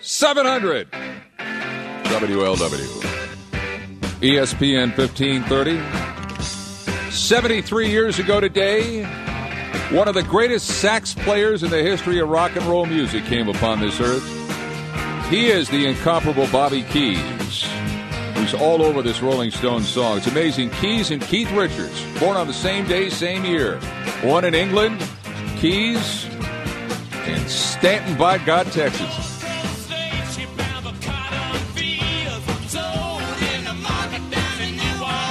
700 0.00 0.90
WLW. 0.90 3.02
ESPN 4.20 4.96
1530. 4.96 7.10
73 7.10 7.90
years 7.90 8.18
ago 8.18 8.40
today, 8.40 9.02
one 9.92 10.08
of 10.08 10.14
the 10.14 10.22
greatest 10.22 10.66
sax 10.80 11.12
players 11.12 11.62
in 11.62 11.70
the 11.70 11.82
history 11.82 12.18
of 12.18 12.28
rock 12.28 12.56
and 12.56 12.64
roll 12.64 12.86
music 12.86 13.24
came 13.26 13.48
upon 13.48 13.78
this 13.78 14.00
earth. 14.00 14.24
He 15.28 15.48
is 15.48 15.68
the 15.68 15.86
incomparable 15.86 16.46
Bobby 16.46 16.82
Keys, 16.84 17.66
who's 18.34 18.54
all 18.54 18.82
over 18.82 19.02
this 19.02 19.20
Rolling 19.20 19.50
Stones 19.50 19.86
song. 19.86 20.16
It's 20.16 20.26
amazing. 20.26 20.70
Keys 20.70 21.10
and 21.10 21.20
Keith 21.20 21.50
Richards, 21.52 22.02
born 22.18 22.38
on 22.38 22.46
the 22.46 22.54
same 22.54 22.86
day, 22.86 23.10
same 23.10 23.44
year. 23.44 23.78
One 24.22 24.46
in 24.46 24.54
England, 24.54 24.98
Keys 25.58 26.24
in 27.26 27.46
Stanton, 27.46 28.16
by 28.16 28.38
God, 28.38 28.72
Texas. 28.72 29.42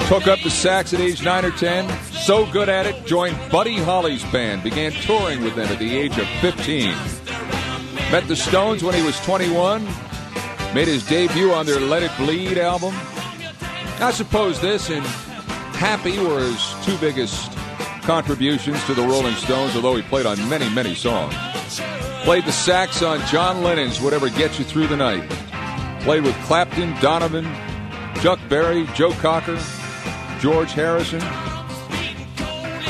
Took 0.08 0.28
up 0.28 0.40
the 0.40 0.50
sax 0.50 0.94
at 0.94 1.00
age 1.00 1.24
9 1.24 1.44
or 1.46 1.50
10. 1.50 2.11
So 2.22 2.46
good 2.52 2.68
at 2.68 2.86
it, 2.86 3.04
joined 3.04 3.36
Buddy 3.50 3.76
Holly's 3.78 4.24
band. 4.26 4.62
Began 4.62 4.92
touring 4.92 5.42
with 5.42 5.56
them 5.56 5.66
at 5.66 5.80
the 5.80 5.98
age 5.98 6.16
of 6.18 6.28
15. 6.40 6.88
Met 8.12 8.28
the 8.28 8.36
Stones 8.36 8.84
when 8.84 8.94
he 8.94 9.02
was 9.02 9.18
21. 9.22 9.84
Made 10.72 10.86
his 10.86 11.04
debut 11.04 11.50
on 11.50 11.66
their 11.66 11.80
Let 11.80 12.04
It 12.04 12.12
Bleed 12.16 12.58
album. 12.58 12.94
I 13.98 14.12
suppose 14.14 14.60
this 14.60 14.88
and 14.88 15.04
Happy 15.74 16.16
were 16.20 16.38
his 16.38 16.74
two 16.84 16.96
biggest 16.98 17.50
contributions 18.02 18.82
to 18.84 18.94
the 18.94 19.02
Rolling 19.02 19.34
Stones, 19.34 19.74
although 19.74 19.96
he 19.96 20.02
played 20.02 20.24
on 20.24 20.38
many, 20.48 20.72
many 20.72 20.94
songs. 20.94 21.34
Played 22.22 22.44
the 22.44 22.52
sax 22.52 23.02
on 23.02 23.18
John 23.26 23.64
Lennon's 23.64 24.00
Whatever 24.00 24.30
Gets 24.30 24.60
You 24.60 24.64
Through 24.64 24.86
the 24.86 24.96
Night. 24.96 25.28
Played 26.02 26.22
with 26.22 26.36
Clapton, 26.44 26.94
Donovan, 27.00 27.44
Chuck 28.20 28.38
Berry, 28.48 28.86
Joe 28.94 29.10
Cocker, 29.14 29.58
George 30.38 30.72
Harrison. 30.72 31.20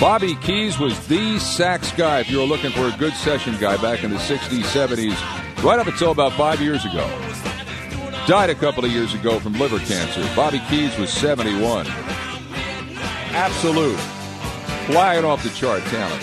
Bobby 0.02 0.34
Keys 0.34 0.80
was 0.80 1.06
the 1.06 1.38
sax 1.38 1.92
guy 1.92 2.18
if 2.18 2.28
you 2.28 2.38
were 2.38 2.44
looking 2.44 2.72
for 2.72 2.88
a 2.88 2.96
good 2.98 3.14
session 3.14 3.56
guy 3.60 3.80
back 3.80 4.02
in 4.02 4.10
the 4.10 4.16
60s, 4.16 4.64
70s, 4.64 5.62
right 5.62 5.78
up 5.78 5.86
until 5.86 6.10
about 6.10 6.32
five 6.32 6.60
years 6.60 6.84
ago. 6.84 7.08
Died 8.26 8.50
a 8.50 8.54
couple 8.56 8.84
of 8.84 8.90
years 8.90 9.14
ago 9.14 9.38
from 9.38 9.52
liver 9.52 9.78
cancer. 9.78 10.28
Bobby 10.34 10.60
Keys 10.68 10.98
was 10.98 11.12
71. 11.12 11.86
Absolute. 13.30 13.96
Flying 14.90 15.24
off 15.24 15.44
the 15.44 15.50
chart 15.50 15.84
talent. 15.84 16.22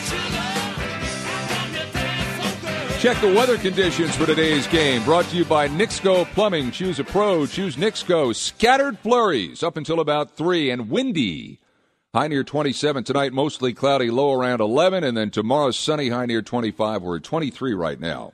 Check 3.00 3.22
the 3.22 3.34
weather 3.34 3.58
conditions 3.58 4.14
for 4.14 4.26
today's 4.26 4.68
game. 4.68 5.02
Brought 5.06 5.24
to 5.30 5.38
you 5.38 5.46
by 5.46 5.70
Nixco 5.70 6.26
Plumbing. 6.34 6.72
Choose 6.72 7.00
a 7.00 7.06
pro. 7.06 7.46
Choose 7.46 7.78
Nixco. 7.78 8.36
Scattered 8.36 9.00
flurries 9.00 9.64
up 9.64 9.78
until 9.78 10.02
about 10.02 10.36
3 10.36 10.70
and 10.70 10.90
windy. 10.90 11.62
High 12.11 12.27
near 12.27 12.44
27 12.44 13.03
tonight, 13.03 13.34
mostly 13.34 13.72
cloudy, 13.72 14.10
low 14.10 14.34
around 14.34 14.61
11. 14.61 15.03
And 15.03 15.15
then 15.15 15.30
tomorrow, 15.30 15.69
sunny, 15.69 16.10
high 16.10 16.26
near 16.26 16.41
25. 16.41 17.03
We're 17.03 17.18
at 17.18 17.23
23 17.23 17.76
right 17.76 17.99
now. 17.99 18.34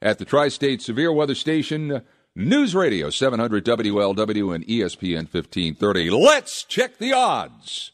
At 0.00 0.18
the 0.18 0.24
Tri 0.24 0.48
State 0.48 0.82
Severe 0.82 1.12
Weather 1.12 1.36
Station, 1.36 2.02
News 2.34 2.74
Radio 2.74 3.10
700 3.10 3.64
WLW 3.64 4.52
and 4.52 4.66
ESPN 4.66 5.32
1530. 5.32 6.10
Let's 6.10 6.64
check 6.64 6.98
the 6.98 7.12
odds 7.12 7.92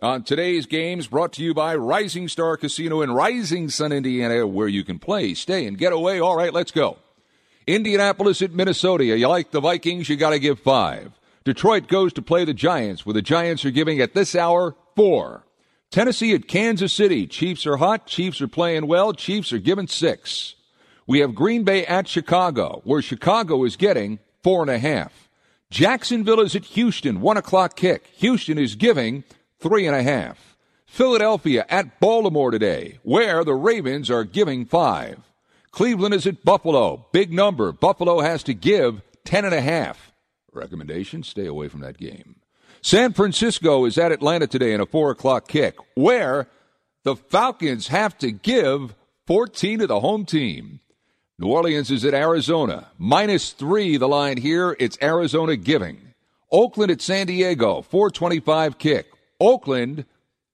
on 0.00 0.22
today's 0.22 0.64
games 0.64 1.06
brought 1.06 1.34
to 1.34 1.42
you 1.42 1.52
by 1.52 1.74
Rising 1.76 2.26
Star 2.28 2.56
Casino 2.56 3.02
in 3.02 3.12
Rising 3.12 3.68
Sun, 3.68 3.92
Indiana, 3.92 4.46
where 4.46 4.68
you 4.68 4.84
can 4.84 4.98
play, 4.98 5.34
stay, 5.34 5.66
and 5.66 5.76
get 5.76 5.92
away. 5.92 6.18
All 6.18 6.36
right, 6.36 6.52
let's 6.52 6.70
go. 6.70 6.96
Indianapolis 7.66 8.40
at 8.40 8.52
Minnesota. 8.52 9.04
You 9.04 9.28
like 9.28 9.50
the 9.50 9.60
Vikings? 9.60 10.08
You 10.08 10.16
got 10.16 10.30
to 10.30 10.38
give 10.38 10.60
five. 10.60 11.12
Detroit 11.44 11.88
goes 11.88 12.12
to 12.12 12.22
play 12.22 12.44
the 12.44 12.54
Giants, 12.54 13.04
where 13.04 13.14
the 13.14 13.22
Giants 13.22 13.64
are 13.64 13.70
giving 13.70 14.00
at 14.00 14.14
this 14.14 14.34
hour 14.34 14.76
four. 14.94 15.44
Tennessee 15.90 16.34
at 16.34 16.48
Kansas 16.48 16.92
City. 16.92 17.26
Chiefs 17.26 17.66
are 17.66 17.76
hot. 17.76 18.06
Chiefs 18.06 18.40
are 18.40 18.48
playing 18.48 18.86
well. 18.86 19.12
Chiefs 19.12 19.52
are 19.52 19.58
giving 19.58 19.86
six. 19.86 20.54
We 21.06 21.18
have 21.18 21.34
Green 21.34 21.64
Bay 21.64 21.84
at 21.84 22.08
Chicago, 22.08 22.80
where 22.84 23.02
Chicago 23.02 23.64
is 23.64 23.76
getting 23.76 24.18
four 24.42 24.62
and 24.62 24.70
a 24.70 24.78
half. 24.78 25.28
Jacksonville 25.70 26.40
is 26.40 26.54
at 26.54 26.64
Houston, 26.64 27.20
one 27.20 27.36
o'clock 27.36 27.76
kick. 27.76 28.06
Houston 28.16 28.58
is 28.58 28.76
giving 28.76 29.24
three 29.58 29.86
and 29.86 29.96
a 29.96 30.02
half. 30.02 30.56
Philadelphia 30.86 31.64
at 31.68 31.98
Baltimore 31.98 32.50
today, 32.50 32.98
where 33.02 33.44
the 33.44 33.54
Ravens 33.54 34.10
are 34.10 34.24
giving 34.24 34.66
five. 34.66 35.18
Cleveland 35.70 36.14
is 36.14 36.26
at 36.26 36.44
Buffalo, 36.44 37.06
big 37.12 37.32
number. 37.32 37.72
Buffalo 37.72 38.20
has 38.20 38.42
to 38.44 38.54
give 38.54 39.00
ten 39.24 39.44
and 39.44 39.54
a 39.54 39.60
half. 39.62 40.11
Recommendation: 40.52 41.22
stay 41.22 41.46
away 41.46 41.68
from 41.68 41.80
that 41.80 41.98
game. 41.98 42.36
San 42.80 43.12
Francisco 43.12 43.84
is 43.84 43.96
at 43.96 44.12
Atlanta 44.12 44.46
today 44.46 44.72
in 44.72 44.80
a 44.80 44.86
four 44.86 45.10
o'clock 45.10 45.48
kick, 45.48 45.76
where 45.94 46.48
the 47.04 47.16
Falcons 47.16 47.88
have 47.88 48.16
to 48.18 48.30
give 48.30 48.94
14 49.26 49.80
to 49.80 49.86
the 49.86 50.00
home 50.00 50.24
team. 50.24 50.80
New 51.38 51.48
Orleans 51.48 51.90
is 51.90 52.04
at 52.04 52.14
Arizona. 52.14 52.88
Minus 52.98 53.50
three, 53.50 53.96
the 53.96 54.08
line 54.08 54.36
here. 54.36 54.76
It's 54.78 54.98
Arizona 55.02 55.56
giving. 55.56 56.12
Oakland 56.50 56.90
at 56.90 57.00
San 57.00 57.26
Diego, 57.26 57.82
425 57.82 58.78
kick. 58.78 59.06
Oakland 59.40 60.04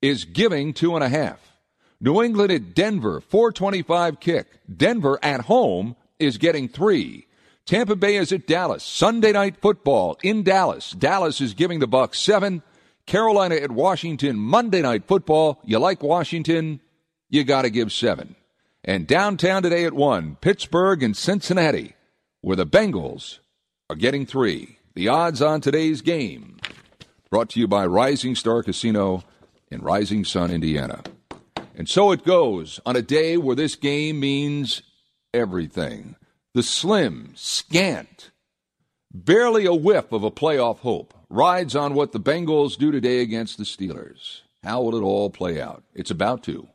is 0.01 0.25
giving 0.25 0.73
two 0.73 0.95
and 0.95 1.05
a 1.05 1.09
half. 1.09 1.41
New 2.01 2.23
England 2.23 2.53
at 2.53 2.75
Denver, 2.75 3.21
425 3.21 4.21
kick. 4.21 4.47
Denver 4.75 5.19
at 5.23 5.43
home 5.43 5.97
is 6.19 6.39
getting 6.39 6.69
three. 6.69 7.27
Tampa 7.69 7.97
Bay 7.97 8.17
is 8.17 8.33
at 8.33 8.47
Dallas. 8.47 8.83
Sunday 8.83 9.31
night 9.33 9.61
football 9.61 10.17
in 10.23 10.43
Dallas. 10.43 10.93
Dallas 10.93 11.39
is 11.43 11.53
giving 11.53 11.81
the 11.81 11.87
Bucs 11.87 12.15
seven. 12.15 12.63
Carolina 13.05 13.57
at 13.57 13.71
Washington. 13.71 14.39
Monday 14.39 14.81
night 14.81 15.07
football. 15.07 15.61
You 15.67 15.79
like 15.79 16.03
Washington? 16.03 16.81
You 17.29 17.45
got 17.45 17.63
to 17.63 17.71
give 17.71 17.93
seven. 17.93 18.37
And 18.85 19.07
downtown 19.07 19.63
today 19.63 19.85
at 19.85 19.93
one, 19.93 20.39
Pittsburgh 20.41 21.03
and 21.03 21.15
Cincinnati, 21.15 21.95
where 22.41 22.57
the 22.57 22.65
Bengals 22.65 23.41
are 23.91 23.97
getting 23.97 24.25
three. 24.25 24.79
The 24.95 25.09
odds 25.09 25.43
on 25.43 25.61
today's 25.61 26.01
game 26.01 26.57
brought 27.29 27.51
to 27.51 27.61
you 27.61 27.69
by 27.69 27.85
Rising 27.85 28.35
Star 28.35 28.63
Casino 28.63 29.25
in 29.71 29.83
Rising 29.83 30.25
Sun, 30.25 30.53
Indiana. 30.53 31.03
And 31.75 31.87
so 31.87 32.13
it 32.13 32.25
goes 32.25 32.81
on 32.87 32.97
a 32.97 33.03
day 33.03 33.37
where 33.37 33.57
this 33.57 33.77
game 33.77 34.21
means 34.21 34.81
everything. 35.35 36.17
The 36.55 36.63
slim, 36.63 37.35
scant, 37.37 38.31
barely 39.13 39.67
a 39.67 39.75
whiff 39.75 40.13
of 40.13 40.25
a 40.25 40.31
playoff 40.31 40.79
hope 40.79 41.13
rides 41.29 41.77
on 41.77 41.93
what 41.93 42.13
the 42.13 42.21
Bengals 42.21 42.79
do 42.79 42.91
today 42.91 43.21
against 43.21 43.59
the 43.59 43.65
Steelers. 43.65 44.41
How 44.65 44.81
will 44.81 44.97
it 44.97 45.03
all 45.03 45.29
play 45.29 45.61
out? 45.61 45.85
It's 45.95 46.11
about 46.11 46.43
to. 46.45 46.69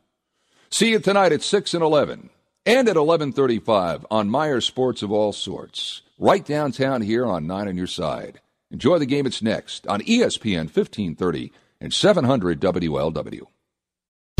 See 0.70 0.90
you 0.90 1.00
tonight 1.00 1.32
at 1.32 1.42
6 1.42 1.74
and 1.74 1.82
11 1.82 2.30
and 2.64 2.88
at 2.88 2.96
11:35 2.96 4.06
on 4.12 4.30
Meyer 4.30 4.60
Sports 4.60 5.02
of 5.02 5.10
all 5.10 5.32
sorts, 5.32 6.02
right 6.20 6.44
downtown 6.44 7.02
here 7.02 7.26
on 7.26 7.46
9 7.46 7.66
on 7.66 7.76
your 7.76 7.88
side. 7.88 8.40
Enjoy 8.70 8.98
the 8.98 9.06
game 9.06 9.26
it's 9.26 9.42
next 9.42 9.88
on 9.88 10.02
ESPN 10.02 10.68
1530 10.68 11.52
and 11.80 11.92
700 11.92 12.60
WLW. 12.60 13.48